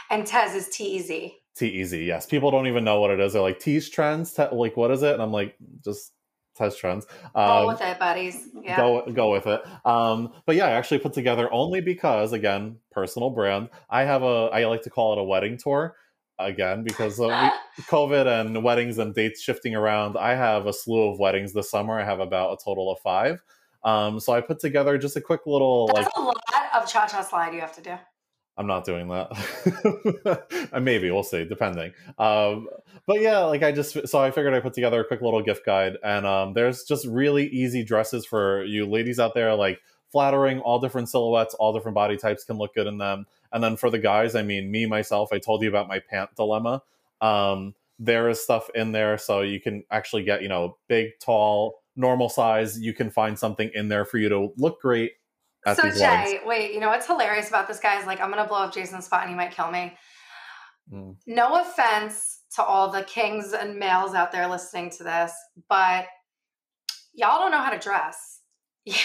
And 0.09 0.26
Tez 0.26 0.55
is 0.55 0.70
T 0.70 0.86
E 0.86 0.99
Z. 0.99 1.36
T 1.55 1.68
E 1.68 1.84
Z. 1.84 2.03
Yes. 2.03 2.26
People 2.26 2.49
don't 2.49 2.68
even 2.68 2.84
know 2.84 2.99
what 2.99 3.11
it 3.11 3.20
is. 3.20 3.34
They're 3.34 3.41
like 3.41 3.59
T's 3.59 3.89
trends. 3.89 4.34
Te- 4.34 4.47
like 4.51 4.78
what 4.78 4.91
is 4.91 5.03
it? 5.03 5.13
And 5.13 5.22
I'm 5.22 5.32
like, 5.32 5.55
just 5.84 6.13
Tez 6.58 6.76
trends. 6.76 7.05
Um, 7.36 7.47
go 7.47 7.68
with 7.68 7.82
it, 7.82 7.99
buddies. 7.99 8.49
Yeah. 8.62 8.78
Go 8.78 9.05
go 9.12 9.32
with 9.32 9.47
it. 9.47 9.62
Um, 9.86 10.34
but 10.45 10.55
yeah, 10.55 10.66
I 10.66 10.72
actually 10.72 10.99
put 10.99 11.14
together 11.14 11.51
only 11.53 11.82
because 11.82 12.34
again, 12.34 12.78
personal 12.91 13.30
brand. 13.30 13.70
I 13.89 14.03
have 14.03 14.24
a 14.24 14.49
I 14.51 14.66
like 14.66 14.82
to 14.84 14.89
call 14.89 15.14
it 15.14 15.20
a 15.20 15.24
wedding 15.24 15.58
tour. 15.58 15.95
Again, 16.39 16.84
because 16.84 17.20
of 17.20 17.32
COVID 17.89 18.28
and 18.28 18.64
weddings 18.64 18.99
and 18.99 19.16
dates 19.16 19.41
shifting 19.41 19.74
around, 19.74 20.18
I 20.18 20.36
have 20.36 20.68
a 20.68 20.74
slew 20.74 21.10
of 21.10 21.20
weddings 21.20 21.51
this 21.53 21.72
summer. 21.72 21.99
I 21.99 22.03
have 22.03 22.20
about 22.20 22.53
a 22.53 22.64
total 22.64 22.91
of 22.91 22.99
five. 22.99 23.41
Um, 23.84 24.20
so 24.20 24.34
I 24.34 24.41
put 24.41 24.60
together 24.60 24.97
just 24.97 25.16
a 25.16 25.22
quick 25.22 25.41
little 25.47 25.88
That's 25.88 26.05
like 26.05 26.16
a 26.16 26.22
lot 26.22 26.36
of 26.76 26.88
cha 26.88 27.08
cha 27.08 27.24
slide 27.24 27.53
you 27.53 27.62
have 27.62 27.76
to 27.76 27.82
do. 27.82 27.95
I'm 28.58 28.68
not 28.68 28.86
doing 28.86 29.08
that. 29.10 30.72
Maybe 30.82 31.12
we'll 31.12 31.24
see, 31.24 31.45
depending. 31.45 31.93
Um, 32.18 32.68
but 33.05 33.22
yeah, 33.22 33.39
like 33.39 33.62
I 33.62 33.72
just 33.72 34.08
so 34.08 34.20
I 34.20 34.32
figured 34.32 34.53
I 34.53 34.60
put 34.60 34.74
together 34.74 34.99
a 34.99 35.05
quick 35.05 35.22
little 35.22 35.43
gift 35.43 35.66
guide, 35.66 35.97
and 36.03 36.26
um, 36.26 36.53
there's 36.53 36.84
just 36.84 37.05
really 37.05 37.47
easy 37.47 37.84
dresses 37.84 38.26
for 38.26 38.64
you 38.64 38.86
ladies 38.88 39.20
out 39.20 39.36
there, 39.36 39.53
like 39.53 39.80
flattering, 40.12 40.60
all 40.60 40.80
different 40.80 41.10
silhouettes, 41.10 41.53
all 41.55 41.74
different 41.74 41.95
body 41.95 42.18
types 42.18 42.43
can 42.43 42.58
look 42.58 42.74
good 42.74 42.88
in 42.88 42.97
them. 42.97 43.28
And 43.51 43.64
then 43.64 43.78
for 43.78 43.89
the 43.89 43.99
guys, 43.99 44.36
I 44.36 44.41
mean, 44.41 44.72
me 44.72 44.86
myself, 44.88 45.30
I 45.32 45.38
told 45.38 45.62
you 45.62 45.70
about 45.70 45.88
my 45.88 45.99
pant 45.99 46.36
dilemma. 46.36 46.82
Um, 47.22 47.76
there 47.99 48.30
is 48.30 48.43
stuff 48.43 48.70
in 48.74 48.91
there, 48.91 49.18
so 49.18 49.41
you 49.41 49.60
can 49.60 49.84
actually 49.91 50.24
get 50.24 50.41
you 50.41 50.49
know 50.49 50.78
big, 50.88 51.20
tall, 51.20 51.84
normal 51.95 52.30
size. 52.30 52.80
You 52.80 52.93
can 52.93 53.12
find 53.12 53.38
something 53.38 53.70
in 53.76 53.88
there 53.88 54.05
for 54.05 54.18
you 54.18 54.30
to 54.30 54.51
look 54.58 54.82
great 54.82 55.14
so 55.74 55.89
Jay, 55.89 56.39
wait, 56.45 56.74
you 56.74 56.80
know 56.80 56.89
what's 56.89 57.07
hilarious 57.07 57.49
about 57.49 57.68
this 57.68 57.80
guy 57.80 57.99
is 57.99 58.05
like 58.05 58.22
I'm 58.22 58.30
gonna 58.30 58.47
blow 58.47 58.63
up 58.63 58.74
Jason's 58.74 59.05
spot 59.05 59.22
and 59.22 59.30
he 59.30 59.36
might 59.36 59.51
kill 59.51 59.72
me. 59.72 59.95
Mm. 60.91 61.15
No 61.26 61.61
offense 61.61 62.41
to 62.55 62.63
all 62.63 62.91
the 62.91 63.03
kings 63.03 63.53
and 63.53 63.78
males 63.78 64.13
out 64.13 64.32
there 64.32 64.47
listening 64.47 64.89
to 64.91 65.03
this, 65.03 65.34
but 65.70 66.05
y'all 67.13 67.39
don't 67.39 67.51
know 67.51 67.59
how 67.59 67.72
to 67.72 67.80
dress. 67.80 68.41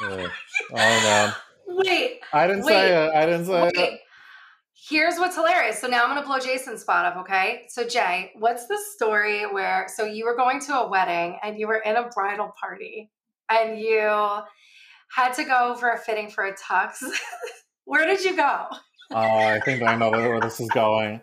Yeah. 0.00 0.26
oh 0.72 0.74
man. 0.74 1.32
Wait. 1.68 2.20
I 2.32 2.48
didn't 2.48 2.64
wait, 2.64 2.72
say 2.72 3.06
it. 3.06 3.14
I 3.14 3.24
didn't 3.24 3.44
say 3.44 3.62
wait. 3.62 3.76
it. 3.76 4.00
Here's 4.74 5.16
what's 5.16 5.36
hilarious. 5.36 5.78
So 5.78 5.86
now 5.86 6.02
I'm 6.02 6.08
gonna 6.08 6.26
blow 6.26 6.40
Jason's 6.40 6.80
spot 6.80 7.04
up, 7.04 7.16
okay? 7.18 7.66
So 7.68 7.86
Jay, 7.86 8.32
what's 8.36 8.66
the 8.66 8.76
story 8.96 9.44
where 9.44 9.86
so 9.94 10.04
you 10.04 10.24
were 10.24 10.34
going 10.34 10.58
to 10.62 10.74
a 10.74 10.90
wedding 10.90 11.38
and 11.44 11.56
you 11.56 11.68
were 11.68 11.78
in 11.78 11.94
a 11.94 12.08
bridal 12.08 12.52
party 12.58 13.12
and 13.48 13.78
you 13.78 14.10
had 15.14 15.34
to 15.34 15.44
go 15.44 15.74
for 15.74 15.90
a 15.90 15.98
fitting 15.98 16.30
for 16.30 16.44
a 16.44 16.54
tux. 16.54 16.96
where 17.84 18.06
did 18.06 18.24
you 18.24 18.36
go? 18.36 18.66
Oh, 19.10 19.16
I 19.16 19.60
think 19.60 19.82
I 19.82 19.94
know 19.94 20.10
where 20.10 20.40
this 20.40 20.58
is 20.60 20.68
going. 20.70 21.20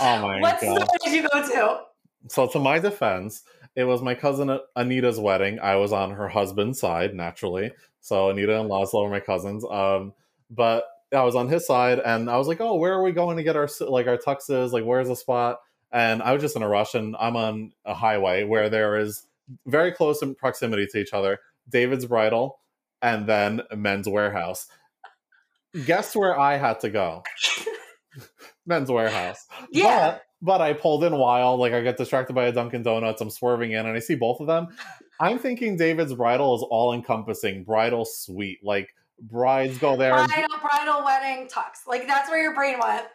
Oh 0.00 0.20
my 0.20 0.40
what 0.40 0.60
god! 0.60 0.80
What 0.80 1.00
did 1.04 1.14
you 1.14 1.28
go 1.28 1.42
to? 1.42 1.80
So, 2.28 2.46
to 2.48 2.58
my 2.58 2.78
defense, 2.78 3.42
it 3.74 3.84
was 3.84 4.02
my 4.02 4.14
cousin 4.14 4.58
Anita's 4.76 5.18
wedding. 5.18 5.58
I 5.60 5.76
was 5.76 5.92
on 5.92 6.10
her 6.12 6.28
husband's 6.28 6.80
side, 6.80 7.14
naturally. 7.14 7.72
So 8.00 8.30
Anita 8.30 8.60
and 8.60 8.68
Laszlo 8.68 9.06
are 9.06 9.10
my 9.10 9.20
cousins. 9.20 9.64
Um, 9.64 10.12
but 10.50 10.84
I 11.12 11.22
was 11.22 11.36
on 11.36 11.48
his 11.48 11.66
side, 11.66 12.00
and 12.00 12.28
I 12.28 12.36
was 12.36 12.48
like, 12.48 12.60
"Oh, 12.60 12.74
where 12.74 12.92
are 12.92 13.02
we 13.02 13.12
going 13.12 13.36
to 13.36 13.42
get 13.42 13.56
our 13.56 13.68
like 13.80 14.06
our 14.06 14.18
tuxes? 14.18 14.72
Like, 14.72 14.84
where's 14.84 15.08
the 15.08 15.16
spot?" 15.16 15.60
And 15.92 16.22
I 16.22 16.32
was 16.32 16.42
just 16.42 16.56
in 16.56 16.62
a 16.62 16.68
rush, 16.68 16.94
and 16.94 17.16
I'm 17.18 17.36
on 17.36 17.72
a 17.84 17.94
highway 17.94 18.44
where 18.44 18.68
there 18.68 18.98
is 18.98 19.26
very 19.66 19.92
close 19.92 20.22
in 20.22 20.34
proximity 20.34 20.86
to 20.88 20.98
each 20.98 21.12
other. 21.12 21.38
David's 21.68 22.06
Bridal, 22.06 22.58
and 23.02 23.26
then 23.26 23.62
Men's 23.74 24.06
Wearhouse. 24.06 24.66
Guess 25.84 26.14
where 26.14 26.38
I 26.38 26.56
had 26.56 26.80
to 26.80 26.90
go? 26.90 27.22
Men's 28.66 28.88
Wearhouse. 28.88 29.38
Yeah. 29.70 30.12
But, 30.12 30.24
but 30.42 30.60
I 30.60 30.72
pulled 30.72 31.04
in 31.04 31.16
wild. 31.16 31.60
Like 31.60 31.72
I 31.72 31.80
get 31.80 31.96
distracted 31.96 32.34
by 32.34 32.46
a 32.46 32.52
Dunkin' 32.52 32.82
Donuts. 32.82 33.20
I'm 33.20 33.30
swerving 33.30 33.72
in 33.72 33.86
and 33.86 33.96
I 33.96 34.00
see 34.00 34.14
both 34.14 34.40
of 34.40 34.46
them. 34.46 34.68
I'm 35.20 35.38
thinking 35.38 35.76
David's 35.76 36.14
bridal 36.14 36.54
is 36.56 36.62
all 36.68 36.92
encompassing, 36.92 37.64
bridal 37.64 38.04
suite. 38.04 38.58
Like 38.62 38.94
brides 39.20 39.78
go 39.78 39.96
there. 39.96 40.12
Bridal, 40.12 40.58
bridal 40.60 41.04
wedding 41.04 41.48
tux. 41.48 41.86
Like 41.86 42.06
that's 42.06 42.28
where 42.30 42.42
your 42.42 42.54
brain 42.54 42.78
went. 42.80 43.06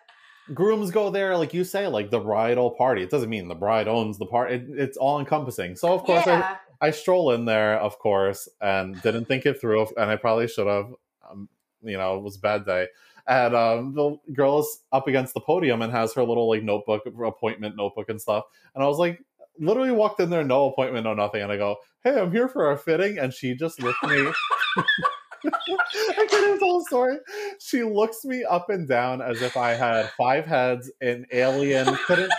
Grooms 0.54 0.92
go 0.92 1.10
there, 1.10 1.38
like 1.38 1.54
you 1.54 1.66
say, 1.66 1.88
like 1.88 2.10
the 2.10 2.20
bridal 2.20 2.72
party. 2.72 3.04
It 3.04 3.10
doesn't 3.10 3.30
mean 3.30 3.50
the 3.50 3.56
bride 3.56 3.90
owns 3.90 4.18
the 4.18 4.26
party. 4.26 4.56
It, 4.56 4.66
it's 4.70 4.98
all 4.98 5.20
encompassing. 5.20 5.76
So 5.76 5.94
of 5.94 6.04
course, 6.04 6.26
yeah. 6.26 6.56
I 6.82 6.92
stroll 6.92 7.32
in 7.32 7.46
there, 7.46 7.80
of 7.80 8.00
course, 8.00 8.48
and 8.62 9.02
didn't 9.02 9.26
think 9.26 9.46
it 9.46 9.60
through, 9.60 9.88
and 9.98 10.10
I 10.10 10.16
probably 10.16 10.48
should 10.48 10.68
have. 10.68 10.94
Um, 11.30 11.50
you 11.82 11.98
know, 11.98 12.18
it 12.18 12.24
was 12.24 12.38
a 12.38 12.40
bad 12.40 12.66
day. 12.66 12.88
And 13.28 13.56
um, 13.56 13.94
the 13.94 14.18
girl 14.34 14.60
is 14.60 14.82
up 14.92 15.08
against 15.08 15.34
the 15.34 15.42
podium 15.42 15.82
and 15.82 15.92
has 15.92 16.14
her 16.14 16.24
little 16.24 16.48
like 16.50 16.64
notebook, 16.64 17.04
appointment 17.06 17.76
notebook 17.76 18.10
and 18.10 18.22
stuff. 18.22 18.46
And 18.74 18.84
I 18.84 18.88
was 18.88 18.98
like, 18.98 19.22
literally 19.60 19.92
walked 19.92 20.20
in 20.22 20.30
there, 20.30 20.44
no 20.44 20.70
appointment, 20.70 21.04
no 21.04 21.14
nothing. 21.14 21.42
And 21.42 21.52
I 21.52 21.58
go, 21.58 21.78
"Hey, 22.04 22.20
I'm 22.20 22.32
here 22.32 22.48
for 22.48 22.72
a 22.72 22.78
fitting," 22.78 23.20
and 23.20 23.34
she 23.34 23.54
just 23.54 23.82
looked 23.82 24.04
me. 24.04 24.32
I 25.46 26.28
can't 26.30 26.48
even 26.48 26.60
tell 26.60 26.80
the 26.80 26.86
story. 26.88 27.18
She 27.60 27.84
looks 27.84 28.26
me 28.26 28.44
up 28.44 28.70
and 28.70 28.88
down 28.88 29.22
as 29.22 29.42
if 29.42 29.56
I 29.56 29.72
had 29.74 30.10
five 30.12 30.46
heads, 30.46 30.92
an 31.02 31.26
alien 31.32 31.96
couldn't 32.06 32.32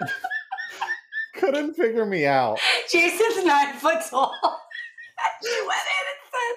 couldn't 1.38 1.74
figure 1.74 2.04
me 2.04 2.26
out. 2.26 2.58
Jason's 2.90 3.44
nine 3.44 3.74
foot 3.74 3.98
tall. 4.10 4.34
she 5.42 5.60
went 5.60 5.80
in 5.86 6.04
and 6.08 6.20
said, 6.30 6.56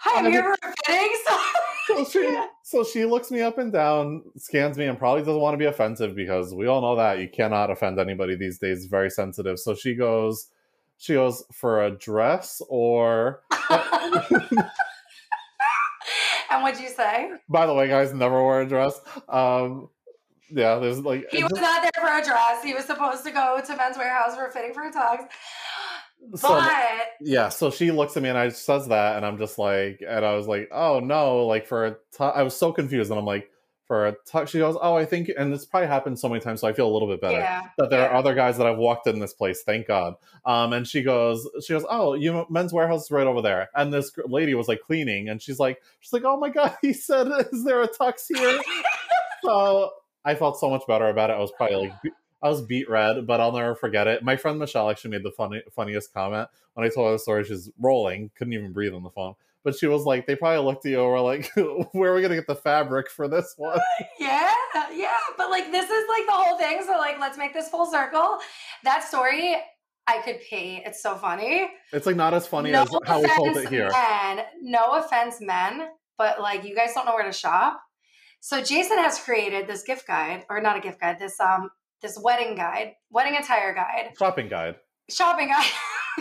Hi, 0.00 0.18
I'm 0.20 0.32
here 0.32 0.42
for 0.42 0.68
a 0.68 0.74
fitting. 0.86 1.16
So, 1.26 1.38
so 1.86 2.04
she, 2.04 2.40
so 2.62 2.84
she 2.84 3.04
looks 3.04 3.30
me 3.30 3.42
up 3.42 3.58
and 3.58 3.72
down, 3.72 4.22
scans 4.36 4.78
me, 4.78 4.86
and 4.86 4.98
probably 4.98 5.22
doesn't 5.22 5.40
want 5.40 5.54
to 5.54 5.58
be 5.58 5.64
offensive 5.64 6.14
because 6.14 6.54
we 6.54 6.66
all 6.66 6.80
know 6.80 6.96
that 6.96 7.18
you 7.18 7.28
cannot 7.28 7.70
offend 7.70 7.98
anybody 7.98 8.36
these 8.36 8.58
days. 8.58 8.86
Very 8.86 9.10
sensitive. 9.10 9.58
So 9.58 9.74
she 9.74 9.94
goes, 9.94 10.48
she 10.98 11.14
goes 11.14 11.44
for 11.52 11.84
a 11.84 11.90
dress 11.90 12.62
or. 12.68 13.42
and 16.50 16.62
what'd 16.62 16.80
you 16.80 16.88
say? 16.88 17.32
By 17.48 17.66
the 17.66 17.74
way, 17.74 17.88
guys, 17.88 18.14
never 18.14 18.42
wear 18.42 18.62
a 18.62 18.68
dress. 18.68 19.00
Um, 19.28 19.88
yeah, 20.50 20.78
there's 20.78 21.00
like 21.00 21.26
he 21.30 21.42
was 21.42 21.52
just, 21.52 21.62
not 21.62 21.82
there 21.82 22.02
for 22.02 22.18
a 22.18 22.24
dress. 22.24 22.62
He 22.62 22.74
was 22.74 22.84
supposed 22.84 23.24
to 23.24 23.30
go 23.30 23.60
to 23.64 23.76
Men's 23.76 23.96
Warehouse 23.96 24.36
for 24.36 24.50
fitting 24.50 24.74
for 24.74 24.84
a 24.84 24.92
tux. 24.92 25.26
But 26.30 26.40
so, 26.40 26.68
yeah, 27.20 27.48
so 27.48 27.70
she 27.70 27.90
looks 27.90 28.16
at 28.16 28.22
me 28.22 28.28
and 28.28 28.38
I 28.38 28.48
says 28.48 28.88
that, 28.88 29.16
and 29.16 29.24
I'm 29.24 29.38
just 29.38 29.58
like, 29.58 30.02
and 30.06 30.24
I 30.24 30.34
was 30.34 30.48
like, 30.48 30.68
oh 30.72 31.00
no, 31.00 31.46
like 31.46 31.66
for 31.66 31.86
a 31.86 31.90
t- 31.92 32.24
I 32.24 32.42
was 32.42 32.56
so 32.56 32.72
confused, 32.72 33.10
and 33.10 33.18
I'm 33.18 33.26
like, 33.26 33.50
for 33.88 34.06
a 34.06 34.16
tux. 34.30 34.48
She 34.48 34.58
goes, 34.58 34.76
"Oh, 34.80 34.94
I 34.96 35.06
think," 35.06 35.30
and 35.36 35.52
this 35.52 35.64
probably 35.64 35.88
happened 35.88 36.18
so 36.18 36.28
many 36.28 36.40
times, 36.40 36.60
so 36.60 36.68
I 36.68 36.74
feel 36.74 36.86
a 36.86 36.92
little 36.92 37.08
bit 37.08 37.22
better 37.22 37.38
Yeah. 37.38 37.62
that 37.78 37.90
there 37.90 38.00
yeah. 38.00 38.08
are 38.08 38.14
other 38.14 38.34
guys 38.34 38.58
that 38.58 38.66
I've 38.66 38.76
walked 38.76 39.06
in 39.06 39.18
this 39.18 39.32
place. 39.32 39.62
Thank 39.62 39.88
God. 39.88 40.14
Um, 40.44 40.74
and 40.74 40.86
she 40.86 41.02
goes, 41.02 41.48
she 41.66 41.72
goes, 41.72 41.86
"Oh, 41.88 42.12
you 42.14 42.30
know, 42.30 42.46
men's 42.50 42.72
wearhouse 42.72 43.04
is 43.04 43.10
right 43.10 43.26
over 43.26 43.40
there." 43.40 43.70
And 43.74 43.92
this 43.92 44.12
lady 44.26 44.54
was 44.54 44.68
like 44.68 44.82
cleaning, 44.82 45.30
and 45.30 45.40
she's 45.42 45.58
like, 45.58 45.80
she's 46.00 46.12
like, 46.12 46.24
"Oh 46.24 46.36
my 46.36 46.50
God," 46.50 46.76
he 46.82 46.92
said, 46.92 47.28
"Is 47.50 47.64
there 47.64 47.82
a 47.82 47.88
tux 47.88 48.26
here?" 48.28 48.60
so 49.42 49.90
I 50.28 50.34
felt 50.34 50.60
so 50.60 50.68
much 50.68 50.82
better 50.86 51.08
about 51.08 51.30
it. 51.30 51.34
I 51.34 51.38
was 51.38 51.52
probably 51.56 51.88
like. 51.88 51.92
I 52.40 52.48
was 52.48 52.62
beet 52.62 52.88
red, 52.88 53.26
but 53.26 53.40
I'll 53.40 53.50
never 53.50 53.74
forget 53.74 54.06
it. 54.06 54.22
My 54.22 54.36
friend 54.36 54.60
Michelle 54.60 54.88
actually 54.88 55.10
made 55.10 55.24
the 55.24 55.32
funny, 55.32 55.60
funniest 55.74 56.14
comment 56.14 56.48
when 56.74 56.86
I 56.86 56.88
told 56.88 57.08
her 57.08 57.12
the 57.12 57.18
story. 57.18 57.42
She's 57.42 57.68
rolling, 57.80 58.30
couldn't 58.36 58.52
even 58.52 58.72
breathe 58.72 58.94
on 58.94 59.02
the 59.02 59.10
phone. 59.10 59.34
But 59.64 59.76
she 59.76 59.88
was 59.88 60.04
like, 60.04 60.26
they 60.26 60.36
probably 60.36 60.64
looked 60.64 60.86
at 60.86 60.92
you 60.92 61.02
and 61.02 61.10
were 61.10 61.20
like, 61.20 61.50
where 61.92 62.12
are 62.12 62.14
we 62.14 62.20
going 62.20 62.30
to 62.30 62.36
get 62.36 62.46
the 62.46 62.54
fabric 62.54 63.10
for 63.10 63.26
this 63.26 63.56
uh, 63.58 63.62
one? 63.62 63.80
yeah, 64.20 64.54
yeah. 64.94 65.16
But 65.36 65.50
like 65.50 65.72
this 65.72 65.90
is 65.90 66.04
like 66.08 66.26
the 66.26 66.32
whole 66.32 66.56
thing. 66.58 66.80
So 66.86 66.92
like 66.92 67.18
let's 67.18 67.36
make 67.36 67.52
this 67.52 67.68
full 67.68 67.86
circle. 67.86 68.38
That 68.84 69.02
story, 69.02 69.56
I 70.06 70.20
could 70.22 70.40
pee. 70.40 70.80
It's 70.86 71.02
so 71.02 71.16
funny. 71.16 71.68
It's 71.92 72.06
like 72.06 72.16
not 72.16 72.34
as 72.34 72.46
funny 72.46 72.72
as 72.72 72.88
how 73.04 73.20
we 73.20 73.28
told 73.34 73.56
it 73.56 73.68
here. 73.68 73.90
men. 73.90 74.44
No 74.62 74.92
offense, 74.92 75.40
men, 75.40 75.88
but 76.16 76.40
like 76.40 76.62
you 76.62 76.76
guys 76.76 76.94
don't 76.94 77.04
know 77.04 77.14
where 77.14 77.26
to 77.26 77.32
shop. 77.32 77.82
So 78.40 78.62
Jason 78.62 78.98
has 78.98 79.18
created 79.18 79.66
this 79.66 79.82
gift 79.82 80.06
guide, 80.06 80.44
or 80.48 80.60
not 80.60 80.76
a 80.76 80.80
gift 80.80 81.00
guide, 81.00 81.18
this 81.18 81.38
um 81.40 81.70
this 82.02 82.18
wedding 82.22 82.54
guide, 82.54 82.94
wedding 83.10 83.36
attire 83.36 83.74
guide, 83.74 84.12
Shopping 84.18 84.48
guide. 84.48 84.76
shopping 85.10 85.48
guide. 85.48 85.66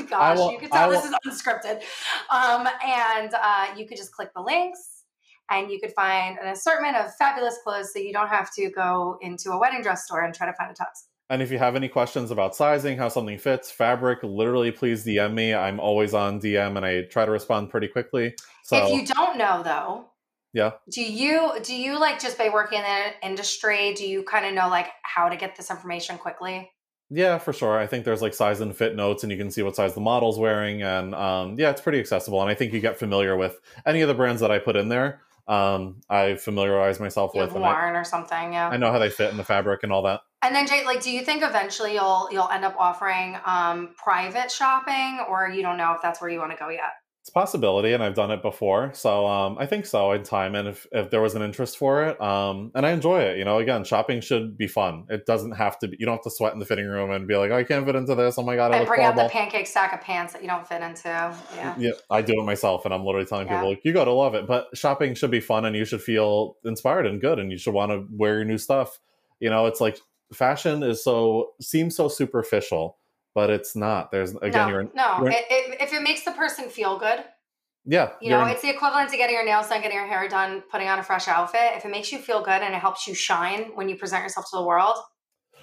Gosh, 0.09 0.37
will- 0.37 0.51
you 0.51 0.59
can 0.59 0.69
tell 0.69 0.89
this 0.89 1.05
is 1.05 1.13
unscripted. 1.25 1.81
Um, 2.29 2.67
and 2.85 3.33
uh, 3.33 3.67
you 3.75 3.87
could 3.87 3.97
just 3.97 4.11
click 4.11 4.29
the 4.35 4.41
links 4.41 5.03
and 5.49 5.71
you 5.71 5.79
could 5.79 5.91
find 5.93 6.37
an 6.39 6.47
assortment 6.49 6.95
of 6.97 7.13
fabulous 7.15 7.57
clothes 7.63 7.93
so 7.93 7.99
you 7.99 8.13
don't 8.13 8.27
have 8.27 8.53
to 8.55 8.69
go 8.69 9.17
into 9.21 9.51
a 9.51 9.59
wedding 9.59 9.81
dress 9.81 10.05
store 10.05 10.21
and 10.23 10.33
try 10.35 10.45
to 10.45 10.53
find 10.53 10.69
a 10.69 10.73
tux. 10.73 11.05
And 11.29 11.41
if 11.41 11.51
you 11.51 11.57
have 11.57 11.75
any 11.75 11.89
questions 11.89 12.31
about 12.31 12.55
sizing, 12.55 12.97
how 12.97 13.09
something 13.09 13.37
fits, 13.37 13.69
fabric, 13.71 14.19
literally 14.23 14.71
please 14.71 15.03
DM 15.05 15.33
me. 15.33 15.53
I'm 15.53 15.79
always 15.79 16.13
on 16.13 16.39
DM 16.39 16.77
and 16.77 16.85
I 16.85 17.01
try 17.03 17.25
to 17.25 17.31
respond 17.31 17.69
pretty 17.69 17.87
quickly. 17.87 18.35
So 18.63 18.77
if 18.85 18.93
you 18.93 19.05
don't 19.05 19.37
know 19.37 19.61
though, 19.63 20.05
Yeah. 20.53 20.71
Do 20.89 21.01
you 21.01 21.51
do 21.63 21.75
you 21.75 21.99
like 21.99 22.19
just 22.19 22.37
by 22.37 22.49
working 22.49 22.79
in 22.79 22.85
the 22.85 23.27
industry, 23.27 23.93
do 23.93 24.07
you 24.07 24.23
kind 24.23 24.45
of 24.45 24.53
know 24.53 24.69
like 24.69 24.87
how 25.03 25.29
to 25.29 25.35
get 25.35 25.55
this 25.55 25.69
information 25.69 26.17
quickly? 26.17 26.71
yeah, 27.09 27.37
for 27.37 27.53
sure. 27.53 27.77
I 27.77 27.87
think 27.87 28.03
there's 28.03 28.21
like 28.21 28.33
size 28.33 28.59
and 28.59 28.75
fit 28.75 28.95
notes 28.95 29.23
and 29.23 29.31
you 29.31 29.37
can 29.37 29.49
see 29.49 29.63
what 29.63 29.75
size 29.75 29.93
the 29.93 30.01
model's 30.01 30.37
wearing. 30.37 30.81
And 30.83 31.15
um, 31.15 31.57
yeah, 31.57 31.69
it's 31.69 31.81
pretty 31.81 31.99
accessible. 31.99 32.41
And 32.41 32.49
I 32.49 32.53
think 32.53 32.73
you 32.73 32.81
get 32.81 32.99
familiar 32.99 33.37
with 33.37 33.59
any 33.85 34.01
of 34.01 34.07
the 34.07 34.13
brands 34.13 34.41
that 34.41 34.51
I 34.51 34.59
put 34.59 34.75
in 34.75 34.89
there. 34.89 35.21
Um, 35.47 36.01
I 36.09 36.35
familiarize 36.35 36.99
myself 36.99 37.31
You 37.33 37.39
with 37.39 37.55
I, 37.55 37.91
or 37.91 38.03
something, 38.03 38.51
yeah. 38.51 38.67
I 38.67 38.75
know 38.75 38.91
how 38.91 38.99
they 38.99 39.09
fit 39.09 39.31
in 39.31 39.37
the 39.37 39.45
fabric 39.45 39.83
and 39.83 39.93
all 39.93 40.03
that. 40.03 40.19
And 40.41 40.53
then 40.53 40.67
Jay, 40.67 40.83
like, 40.83 41.01
do 41.01 41.09
you 41.09 41.23
think 41.23 41.41
eventually 41.41 41.93
you'll 41.93 42.27
you'll 42.33 42.49
end 42.49 42.65
up 42.65 42.75
offering 42.77 43.37
um 43.45 43.95
private 43.95 44.51
shopping, 44.51 45.21
or 45.29 45.47
you 45.47 45.61
don't 45.61 45.77
know 45.77 45.93
if 45.93 46.01
that's 46.01 46.19
where 46.19 46.29
you 46.29 46.39
want 46.39 46.51
to 46.51 46.57
go 46.57 46.67
yet? 46.67 46.91
It's 47.27 47.33
a 47.33 47.33
possibility, 47.33 47.91
and 47.91 48.01
I've 48.01 48.13
done 48.13 48.31
it 48.31 48.41
before, 48.41 48.93
so 48.93 49.27
um, 49.27 49.57
I 49.59 49.65
think 49.65 49.85
so 49.85 50.13
in 50.13 50.23
time. 50.23 50.55
And 50.55 50.65
if, 50.65 50.87
if 50.93 51.09
there 51.09 51.19
was 51.19 51.35
an 51.35 51.41
interest 51.41 51.77
for 51.77 52.05
it, 52.05 52.21
um, 52.21 52.71
and 52.73 52.85
I 52.85 52.91
enjoy 52.91 53.19
it, 53.19 53.37
you 53.37 53.43
know, 53.43 53.57
again, 53.57 53.83
shopping 53.83 54.21
should 54.21 54.57
be 54.57 54.65
fun. 54.65 55.07
It 55.09 55.25
doesn't 55.25 55.51
have 55.51 55.77
to. 55.79 55.89
be 55.89 55.97
You 55.99 56.05
don't 56.05 56.15
have 56.15 56.23
to 56.23 56.31
sweat 56.31 56.53
in 56.53 56.59
the 56.59 56.65
fitting 56.65 56.87
room 56.87 57.11
and 57.11 57.27
be 57.27 57.35
like, 57.35 57.51
oh, 57.51 57.57
I 57.57 57.65
can't 57.65 57.85
fit 57.85 57.97
into 57.97 58.15
this. 58.15 58.37
Oh 58.37 58.43
my 58.43 58.55
god, 58.55 58.71
I 58.71 58.77
And 58.77 58.87
bring 58.87 59.01
out 59.01 59.17
the 59.17 59.27
pancake 59.27 59.67
stack 59.67 59.91
of 59.91 59.99
pants 59.99 60.31
that 60.31 60.41
you 60.41 60.47
don't 60.47 60.65
fit 60.65 60.81
into. 60.81 61.09
Yeah. 61.09 61.75
Yeah, 61.77 61.91
I 62.09 62.21
do 62.21 62.31
it 62.39 62.45
myself, 62.45 62.85
and 62.85 62.93
I'm 62.93 63.03
literally 63.03 63.25
telling 63.27 63.47
Yeah. 63.47 63.55
people, 63.55 63.71
like, 63.71 63.81
you 63.83 63.91
got 63.91 64.05
to 64.05 64.13
love 64.13 64.33
it. 64.33 64.47
But 64.47 64.67
shopping 64.73 65.13
should 65.13 65.31
be 65.31 65.41
fun, 65.41 65.65
and 65.65 65.75
you 65.75 65.83
should 65.83 66.01
feel 66.01 66.55
inspired 66.63 67.07
and 67.07 67.19
good, 67.19 67.39
and 67.39 67.51
you 67.51 67.57
should 67.57 67.73
want 67.73 67.91
to 67.91 68.07
wear 68.09 68.35
your 68.35 68.45
new 68.45 68.57
stuff. 68.57 68.99
You 69.41 69.49
know, 69.49 69.65
it's 69.65 69.81
like 69.81 69.99
fashion 70.31 70.81
is 70.81 71.03
so 71.03 71.51
seems 71.59 71.93
so 71.93 72.07
superficial, 72.07 72.96
but 73.37 73.51
it's 73.51 73.75
not. 73.75 74.09
There's 74.09 74.33
again, 74.37 74.51
no, 74.51 74.67
you're 74.67 74.83
no. 74.95 75.17
you're- 75.19 75.31
It, 75.35 75.45
it, 75.51 75.77
if 75.79 75.93
it 75.93 76.01
makes 76.01 76.23
the 76.23 76.31
person 76.31 76.69
feel 76.69 76.97
good, 76.97 77.23
yeah, 77.85 78.13
you 78.19 78.31
know, 78.31 78.43
it's 78.45 78.63
the 78.63 78.69
equivalent 78.71 79.11
to 79.11 79.17
getting 79.17 79.35
your 79.35 79.45
nails 79.45 79.69
done, 79.69 79.79
getting 79.79 79.95
your 79.95 80.07
hair 80.07 80.27
done, 80.27 80.63
putting 80.71 80.87
on 80.87 80.97
a 80.97 81.03
fresh 81.03 81.27
outfit. 81.27 81.73
If 81.75 81.85
it 81.85 81.91
makes 81.91 82.11
you 82.11 82.17
feel 82.17 82.41
good 82.41 82.63
and 82.63 82.73
it 82.73 82.79
helps 82.79 83.05
you 83.07 83.13
shine 83.13 83.65
when 83.75 83.89
you 83.89 83.95
present 83.95 84.23
yourself 84.23 84.47
to 84.49 84.57
the 84.57 84.63
world, 84.63 84.95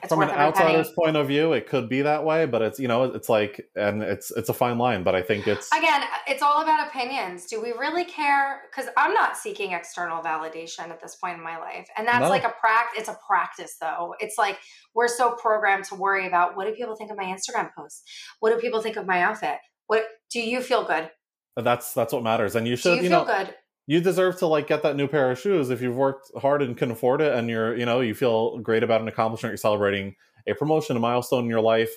it's 0.04 0.08
from 0.12 0.22
an 0.22 0.30
every 0.30 0.52
penny. 0.52 0.76
outsider's 0.76 0.90
point 0.98 1.16
of 1.16 1.26
view, 1.26 1.52
it 1.52 1.66
could 1.68 1.88
be 1.88 2.02
that 2.02 2.24
way, 2.24 2.46
but 2.46 2.62
it's 2.62 2.78
you 2.78 2.88
know, 2.88 3.04
it's 3.04 3.28
like, 3.28 3.68
and 3.74 4.02
it's 4.02 4.30
it's 4.30 4.48
a 4.48 4.54
fine 4.54 4.78
line. 4.78 5.02
But 5.02 5.14
I 5.14 5.22
think 5.22 5.46
it's 5.48 5.68
Again, 5.76 6.02
it's 6.26 6.42
all 6.42 6.62
about 6.62 6.86
opinions. 6.88 7.46
Do 7.46 7.60
we 7.60 7.72
really 7.72 8.04
care? 8.04 8.62
Because 8.70 8.90
I'm 8.96 9.12
not 9.14 9.36
seeking 9.36 9.72
external 9.72 10.22
validation 10.22 10.88
at 10.90 11.00
this 11.02 11.16
point 11.16 11.36
in 11.38 11.42
my 11.42 11.58
life, 11.58 11.88
and 11.96 12.06
that's 12.06 12.20
No. 12.22 12.28
like 12.28 12.44
a 12.44 12.54
practice. 12.60 13.00
It's 13.00 13.08
a 13.08 13.18
practice, 13.26 13.76
though. 13.80 14.14
It's 14.20 14.38
like 14.38 14.58
we're 14.94 15.08
so 15.08 15.32
programmed 15.32 15.84
to 15.86 15.94
worry 15.96 16.26
about 16.26 16.56
what 16.56 16.66
do 16.66 16.74
people 16.74 16.94
think 16.96 17.10
of 17.10 17.16
my 17.16 17.24
Instagram 17.24 17.70
posts? 17.76 18.02
What 18.40 18.50
do 18.54 18.58
people 18.60 18.80
think 18.80 18.96
of 18.96 19.06
my 19.06 19.22
outfit? 19.22 19.58
What 19.86 20.04
do 20.30 20.40
you 20.40 20.60
feel 20.60 20.84
good? 20.84 21.10
that's 21.56 21.92
that's 21.94 22.12
what 22.12 22.22
matters, 22.24 22.56
and 22.56 22.66
you 22.66 22.74
Do 22.74 22.82
should 22.82 22.96
you 22.96 23.02
you, 23.04 23.08
feel 23.10 23.24
know 23.24 23.32
good? 23.44 23.54
You 23.86 24.00
deserve 24.00 24.38
to 24.38 24.46
like 24.46 24.66
get 24.66 24.82
that 24.82 24.96
new 24.96 25.06
pair 25.06 25.30
of 25.30 25.38
shoes 25.38 25.70
if 25.70 25.82
you've 25.82 25.96
worked 25.96 26.30
hard 26.40 26.62
and 26.62 26.76
can 26.76 26.90
afford 26.90 27.20
it, 27.20 27.34
and 27.34 27.48
you're 27.48 27.76
you 27.76 27.86
know 27.86 28.00
you 28.00 28.14
feel 28.14 28.58
great 28.58 28.82
about 28.82 29.00
an 29.00 29.08
accomplishment, 29.08 29.52
you're 29.52 29.56
celebrating 29.58 30.16
a 30.46 30.54
promotion, 30.54 30.96
a 30.96 31.00
milestone 31.00 31.44
in 31.44 31.50
your 31.50 31.60
life. 31.60 31.90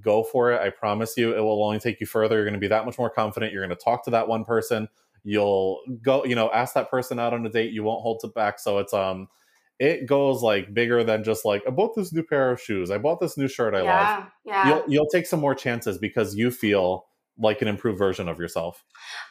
Go 0.00 0.22
for 0.22 0.52
it. 0.52 0.60
I 0.60 0.70
promise 0.70 1.16
you, 1.16 1.36
it 1.36 1.40
will 1.40 1.62
only 1.62 1.78
take 1.78 2.00
you 2.00 2.06
further. 2.06 2.36
You're 2.36 2.44
going 2.44 2.54
to 2.54 2.60
be 2.60 2.68
that 2.68 2.86
much 2.86 2.98
more 2.98 3.10
confident. 3.10 3.52
You're 3.52 3.66
going 3.66 3.76
to 3.76 3.82
talk 3.82 4.04
to 4.04 4.10
that 4.12 4.28
one 4.28 4.44
person. 4.44 4.88
You'll 5.24 5.80
go, 6.02 6.24
you 6.24 6.34
know, 6.34 6.50
ask 6.52 6.74
that 6.74 6.90
person 6.90 7.18
out 7.18 7.34
on 7.34 7.44
a 7.44 7.50
date. 7.50 7.72
You 7.72 7.82
won't 7.82 8.02
hold 8.02 8.20
it 8.24 8.34
back. 8.34 8.58
So 8.58 8.78
it's 8.78 8.94
um, 8.94 9.28
it 9.78 10.06
goes 10.06 10.42
like 10.42 10.72
bigger 10.72 11.04
than 11.04 11.24
just 11.24 11.44
like 11.44 11.62
I 11.66 11.70
bought 11.70 11.94
this 11.94 12.12
new 12.12 12.22
pair 12.22 12.50
of 12.50 12.60
shoes. 12.60 12.90
I 12.90 12.98
bought 12.98 13.20
this 13.20 13.36
new 13.36 13.48
shirt 13.48 13.74
I 13.74 13.82
love. 13.82 13.86
yeah, 13.86 14.26
yeah. 14.44 14.68
You'll 14.68 14.84
you'll 14.88 15.08
take 15.08 15.26
some 15.26 15.40
more 15.40 15.54
chances 15.54 15.98
because 15.98 16.34
you 16.34 16.50
feel 16.50 17.06
like 17.38 17.62
an 17.62 17.68
improved 17.68 17.98
version 17.98 18.28
of 18.28 18.38
yourself. 18.38 18.84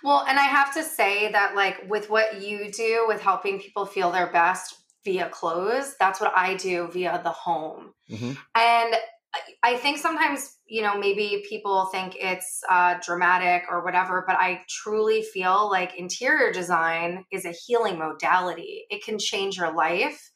Well, 0.04 0.26
and 0.28 0.38
I 0.38 0.44
have 0.44 0.74
to 0.74 0.84
say 0.84 1.32
that, 1.32 1.56
like, 1.56 1.90
with 1.90 2.10
what 2.10 2.42
you 2.42 2.72
do 2.72 3.06
with 3.08 3.22
helping 3.22 3.60
people 3.60 3.86
feel 3.86 4.12
their 4.12 4.32
best 4.32 4.76
via 5.06 5.30
clothes, 5.30 5.96
that's 6.00 6.20
what 6.20 6.34
I 6.36 6.56
do 6.56 6.88
via 6.92 7.22
the 7.24 7.32
home. 7.32 7.94
Mhm. 8.10 8.38
And 8.56 8.96
I- 9.36 9.54
I 9.64 9.78
think 9.78 9.98
sometimes, 9.98 10.58
you 10.68 10.82
know, 10.84 10.96
maybe 10.98 11.44
people 11.50 11.88
think 11.88 12.16
it's 12.18 12.62
uh, 12.70 12.96
dramatic 13.02 13.64
or 13.70 13.84
whatever, 13.84 14.24
but 14.28 14.36
I 14.38 14.64
truly 14.70 15.24
feel 15.24 15.70
like 15.72 15.96
interior 15.98 16.52
design 16.52 17.26
is 17.32 17.46
a 17.46 17.52
healing 17.52 17.98
modality. 17.98 18.86
It 18.90 19.04
can 19.04 19.18
change 19.18 19.58
your 19.58 19.74
life 19.74 20.32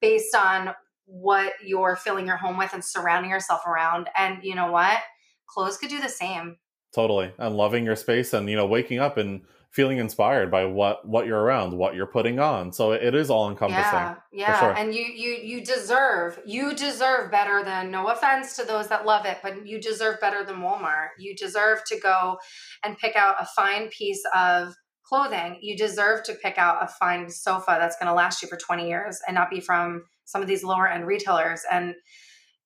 based 0.00 0.34
on 0.34 0.74
what 1.06 1.52
you're 1.62 1.96
filling 1.96 2.26
your 2.26 2.36
home 2.36 2.56
with 2.58 2.72
and 2.74 2.84
surrounding 2.84 3.30
yourself 3.30 3.66
around. 3.66 4.08
And 4.16 4.42
you 4.44 4.54
know 4.54 4.70
what? 4.70 4.98
Clothes 5.46 5.78
could 5.78 5.90
do 5.90 6.00
the 6.00 6.08
same. 6.08 6.58
Totally. 6.94 7.32
And 7.38 7.56
loving 7.56 7.84
your 7.84 7.96
space 7.96 8.32
and 8.32 8.48
you 8.48 8.56
know 8.56 8.66
waking 8.66 9.00
up 9.00 9.16
and 9.16 9.42
feeling 9.74 9.98
inspired 9.98 10.52
by 10.52 10.64
what 10.64 11.06
what 11.06 11.26
you're 11.26 11.40
around, 11.40 11.76
what 11.76 11.96
you're 11.96 12.06
putting 12.06 12.38
on. 12.38 12.72
So 12.72 12.92
it 12.92 13.12
is 13.14 13.28
all 13.28 13.50
encompassing. 13.50 13.92
Yeah, 13.92 14.16
yeah, 14.32 14.60
sure. 14.60 14.72
and 14.72 14.94
you 14.94 15.02
you 15.02 15.32
you 15.32 15.64
deserve 15.64 16.38
you 16.46 16.74
deserve 16.76 17.32
better 17.32 17.64
than 17.64 17.90
no 17.90 18.06
offense 18.06 18.54
to 18.56 18.64
those 18.64 18.86
that 18.88 19.04
love 19.04 19.26
it, 19.26 19.38
but 19.42 19.66
you 19.66 19.80
deserve 19.80 20.20
better 20.20 20.44
than 20.44 20.56
Walmart. 20.56 21.08
You 21.18 21.34
deserve 21.34 21.82
to 21.86 21.98
go 21.98 22.38
and 22.84 22.96
pick 22.96 23.16
out 23.16 23.34
a 23.40 23.46
fine 23.56 23.88
piece 23.88 24.22
of 24.32 24.74
clothing. 25.04 25.58
You 25.60 25.76
deserve 25.76 26.22
to 26.24 26.34
pick 26.34 26.56
out 26.56 26.82
a 26.82 26.86
fine 26.86 27.28
sofa 27.28 27.76
that's 27.80 27.96
going 27.96 28.06
to 28.06 28.14
last 28.14 28.42
you 28.42 28.48
for 28.48 28.56
20 28.56 28.88
years 28.88 29.18
and 29.26 29.34
not 29.34 29.50
be 29.50 29.60
from 29.60 30.04
some 30.24 30.40
of 30.40 30.46
these 30.46 30.62
lower 30.62 30.88
end 30.88 31.06
retailers 31.06 31.62
and 31.70 31.94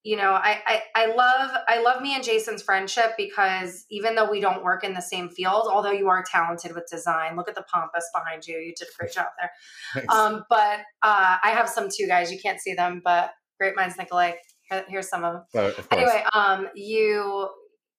you 0.09 0.17
know 0.17 0.33
I, 0.33 0.53
I 0.67 0.83
i 0.95 1.07
love 1.15 1.51
i 1.69 1.83
love 1.83 2.01
me 2.01 2.15
and 2.15 2.25
jason's 2.25 2.63
friendship 2.63 3.11
because 3.17 3.85
even 3.91 4.15
though 4.15 4.31
we 4.31 4.41
don't 4.41 4.63
work 4.65 4.85
in 4.85 4.95
the 4.95 5.03
same 5.03 5.29
field 5.29 5.69
although 5.71 5.91
you 5.91 6.09
are 6.09 6.25
talented 6.31 6.75
with 6.75 6.87
design 6.91 7.37
look 7.37 7.49
at 7.49 7.55
the 7.55 7.65
pampas 7.73 8.07
behind 8.15 8.47
you 8.47 8.57
you 8.59 8.73
did 8.75 8.89
a 8.89 8.97
great 8.99 9.13
job 9.13 9.27
there 9.39 9.51
Thanks. 9.95 10.15
um, 10.15 10.45
but 10.49 10.81
uh, 11.03 11.37
I 11.43 11.51
have 11.51 11.69
some 11.69 11.89
too, 11.95 12.07
guys. 12.07 12.31
You 12.31 12.39
can't 12.39 12.61
see 12.61 12.75
them, 12.75 13.01
but 13.05 13.31
great 13.59 13.77
minds 13.77 13.97
think 13.97 14.11
alike. 14.13 14.39
Here, 14.71 14.85
here's 14.89 15.09
some 15.09 15.25
of 15.25 15.35
them. 15.35 15.43
Of. 15.79 15.87
Anyway, 15.91 16.25
um, 16.35 16.69
you, 16.75 17.49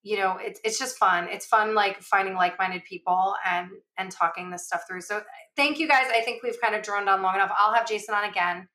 you 0.03 0.18
know, 0.18 0.38
it's 0.40 0.60
it's 0.64 0.77
just 0.77 0.98
fun. 0.98 1.27
It's 1.30 1.45
fun, 1.45 1.73
like 1.73 2.02
finding 2.02 2.36
like-minded 2.36 2.84
people 2.84 3.36
and 3.45 3.69
and 3.98 4.11
talking 4.11 4.52
this 4.52 4.68
stuff 4.68 4.84
through. 4.88 5.02
So 5.02 5.22
thank 5.56 5.80
you, 5.80 5.88
guys. 5.88 6.06
I 6.15 6.22
think 6.22 6.44
we've 6.44 6.60
kind 6.61 6.76
of 6.76 6.84
droned 6.84 7.10
on 7.10 7.22
long 7.22 7.36
enough. 7.36 7.52
I'll 7.57 7.73
have 7.73 7.88
Jason 7.88 8.14
on 8.14 8.30
again, 8.30 8.68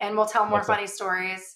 and 0.00 0.16
we'll 0.16 0.26
tell 0.26 0.46
more 0.46 0.60
Okay. 0.60 0.66
funny 0.66 0.86
stories. 0.86 1.55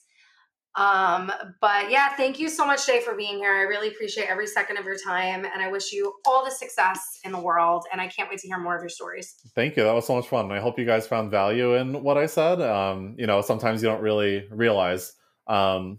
Um, 0.76 1.32
but 1.60 1.90
yeah, 1.90 2.14
thank 2.16 2.38
you 2.38 2.48
so 2.48 2.64
much, 2.64 2.86
Jay, 2.86 3.00
for 3.00 3.14
being 3.14 3.38
here. 3.38 3.52
I 3.52 3.62
really 3.62 3.88
appreciate 3.88 4.28
every 4.28 4.46
second 4.46 4.78
of 4.78 4.84
your 4.84 4.96
time, 4.96 5.44
and 5.44 5.62
I 5.62 5.68
wish 5.68 5.92
you 5.92 6.14
all 6.26 6.44
the 6.44 6.50
success 6.50 7.18
in 7.24 7.32
the 7.32 7.40
world. 7.40 7.86
And 7.90 8.00
I 8.00 8.06
can't 8.06 8.30
wait 8.30 8.38
to 8.40 8.46
hear 8.46 8.58
more 8.58 8.76
of 8.76 8.82
your 8.82 8.88
stories. 8.88 9.34
Thank 9.54 9.76
you. 9.76 9.82
That 9.82 9.94
was 9.94 10.06
so 10.06 10.14
much 10.14 10.28
fun. 10.28 10.50
I 10.52 10.60
hope 10.60 10.78
you 10.78 10.86
guys 10.86 11.06
found 11.06 11.30
value 11.30 11.74
in 11.74 12.02
what 12.02 12.16
I 12.16 12.26
said. 12.26 12.60
Um, 12.60 13.16
you 13.18 13.26
know, 13.26 13.40
sometimes 13.40 13.82
you 13.82 13.88
don't 13.88 14.02
really 14.02 14.46
realize 14.50 15.14
um 15.46 15.98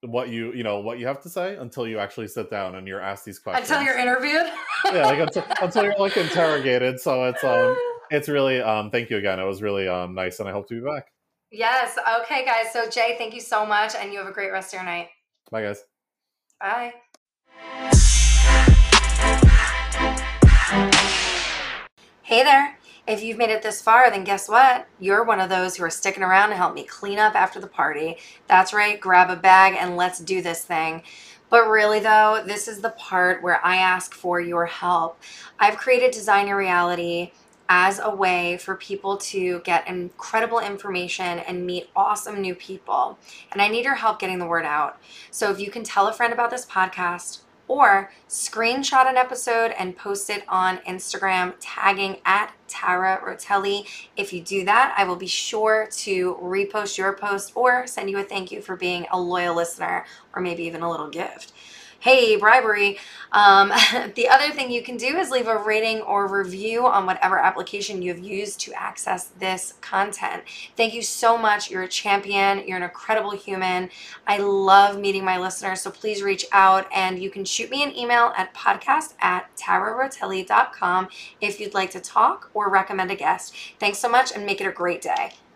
what 0.00 0.28
you 0.28 0.52
you 0.52 0.64
know 0.64 0.80
what 0.80 0.98
you 0.98 1.06
have 1.06 1.22
to 1.22 1.28
say 1.28 1.56
until 1.56 1.86
you 1.86 1.98
actually 1.98 2.28
sit 2.28 2.50
down 2.50 2.74
and 2.74 2.88
you're 2.88 3.00
asked 3.00 3.24
these 3.24 3.38
questions. 3.38 3.70
Until 3.70 3.84
you're 3.84 3.98
interviewed. 3.98 4.50
yeah, 4.86 5.06
like 5.06 5.20
until, 5.20 5.44
until 5.62 5.84
you're 5.84 5.98
like 5.98 6.16
interrogated. 6.16 7.00
So 7.00 7.24
it's 7.24 7.44
um 7.44 7.76
it's 8.10 8.28
really 8.28 8.60
um 8.60 8.90
thank 8.90 9.10
you 9.10 9.18
again. 9.18 9.38
It 9.38 9.44
was 9.44 9.62
really 9.62 9.86
um 9.86 10.14
nice 10.14 10.40
and 10.40 10.48
I 10.48 10.52
hope 10.52 10.68
to 10.68 10.80
be 10.80 10.84
back. 10.84 11.13
Yes. 11.56 11.96
Okay, 12.22 12.44
guys. 12.44 12.72
So 12.72 12.90
Jay, 12.90 13.14
thank 13.16 13.32
you 13.32 13.40
so 13.40 13.64
much 13.64 13.94
and 13.94 14.12
you 14.12 14.18
have 14.18 14.26
a 14.26 14.32
great 14.32 14.50
rest 14.50 14.74
of 14.74 14.78
your 14.78 14.84
night. 14.84 15.10
Bye 15.52 15.62
guys. 15.62 15.84
Bye. 16.60 16.94
Hey 22.22 22.42
there. 22.42 22.76
If 23.06 23.22
you've 23.22 23.38
made 23.38 23.50
it 23.50 23.62
this 23.62 23.80
far, 23.80 24.10
then 24.10 24.24
guess 24.24 24.48
what? 24.48 24.88
You're 24.98 25.22
one 25.22 25.38
of 25.38 25.48
those 25.48 25.76
who 25.76 25.84
are 25.84 25.90
sticking 25.90 26.24
around 26.24 26.48
to 26.48 26.56
help 26.56 26.74
me 26.74 26.82
clean 26.82 27.20
up 27.20 27.36
after 27.36 27.60
the 27.60 27.68
party. 27.68 28.16
That's 28.48 28.72
right, 28.72 28.98
grab 28.98 29.30
a 29.30 29.36
bag 29.36 29.76
and 29.78 29.96
let's 29.96 30.18
do 30.18 30.42
this 30.42 30.64
thing. 30.64 31.04
But 31.50 31.68
really, 31.68 32.00
though, 32.00 32.42
this 32.44 32.66
is 32.66 32.80
the 32.80 32.90
part 32.90 33.44
where 33.44 33.64
I 33.64 33.76
ask 33.76 34.12
for 34.12 34.40
your 34.40 34.66
help. 34.66 35.20
I've 35.60 35.76
created 35.76 36.10
Design 36.10 36.48
Your 36.48 36.56
Reality 36.56 37.30
as 37.68 37.98
a 37.98 38.14
way 38.14 38.56
for 38.58 38.76
people 38.76 39.16
to 39.16 39.60
get 39.60 39.88
incredible 39.88 40.58
information 40.58 41.38
and 41.40 41.66
meet 41.66 41.88
awesome 41.96 42.40
new 42.40 42.54
people. 42.54 43.18
And 43.52 43.62
I 43.62 43.68
need 43.68 43.84
your 43.84 43.94
help 43.94 44.18
getting 44.18 44.38
the 44.38 44.46
word 44.46 44.64
out. 44.64 44.98
So 45.30 45.50
if 45.50 45.58
you 45.58 45.70
can 45.70 45.84
tell 45.84 46.06
a 46.06 46.12
friend 46.12 46.32
about 46.32 46.50
this 46.50 46.66
podcast, 46.66 47.40
or 47.68 48.10
screenshot 48.28 49.08
an 49.08 49.16
episode 49.16 49.72
and 49.78 49.96
post 49.96 50.28
it 50.28 50.44
on 50.48 50.78
Instagram, 50.78 51.54
tagging 51.60 52.18
at 52.24 52.52
Tara 52.68 53.20
Rotelli. 53.24 53.86
If 54.16 54.32
you 54.32 54.42
do 54.42 54.64
that, 54.64 54.94
I 54.96 55.04
will 55.04 55.16
be 55.16 55.26
sure 55.26 55.88
to 55.90 56.34
repost 56.42 56.98
your 56.98 57.14
post 57.14 57.52
or 57.54 57.86
send 57.86 58.10
you 58.10 58.18
a 58.18 58.22
thank 58.22 58.52
you 58.52 58.60
for 58.60 58.76
being 58.76 59.06
a 59.10 59.18
loyal 59.18 59.56
listener 59.56 60.04
or 60.34 60.42
maybe 60.42 60.64
even 60.64 60.82
a 60.82 60.90
little 60.90 61.08
gift 61.08 61.52
hey, 62.04 62.36
bribery. 62.36 62.98
Um, 63.32 63.68
the 64.14 64.28
other 64.28 64.52
thing 64.52 64.70
you 64.70 64.82
can 64.82 64.98
do 64.98 65.16
is 65.16 65.30
leave 65.30 65.48
a 65.48 65.56
rating 65.56 66.02
or 66.02 66.28
review 66.28 66.86
on 66.86 67.06
whatever 67.06 67.38
application 67.38 68.02
you 68.02 68.12
have 68.12 68.22
used 68.22 68.60
to 68.60 68.74
access 68.74 69.28
this 69.38 69.72
content. 69.80 70.42
Thank 70.76 70.92
you 70.92 71.00
so 71.00 71.38
much. 71.38 71.70
You're 71.70 71.84
a 71.84 71.88
champion. 71.88 72.68
You're 72.68 72.76
an 72.76 72.82
incredible 72.82 73.30
human. 73.30 73.88
I 74.26 74.36
love 74.36 74.98
meeting 74.98 75.24
my 75.24 75.38
listeners. 75.38 75.80
So 75.80 75.90
please 75.90 76.22
reach 76.22 76.44
out 76.52 76.86
and 76.94 77.18
you 77.18 77.30
can 77.30 77.46
shoot 77.46 77.70
me 77.70 77.82
an 77.82 77.96
email 77.96 78.34
at 78.36 78.52
podcast 78.52 79.14
at 79.22 79.56
tararotelli.com 79.56 81.08
if 81.40 81.58
you'd 81.58 81.72
like 81.72 81.90
to 81.92 82.00
talk 82.00 82.50
or 82.52 82.68
recommend 82.68 83.12
a 83.12 83.16
guest. 83.16 83.54
Thanks 83.80 83.96
so 83.96 84.10
much 84.10 84.30
and 84.30 84.44
make 84.44 84.60
it 84.60 84.66
a 84.66 84.72
great 84.72 85.00
day. 85.00 85.32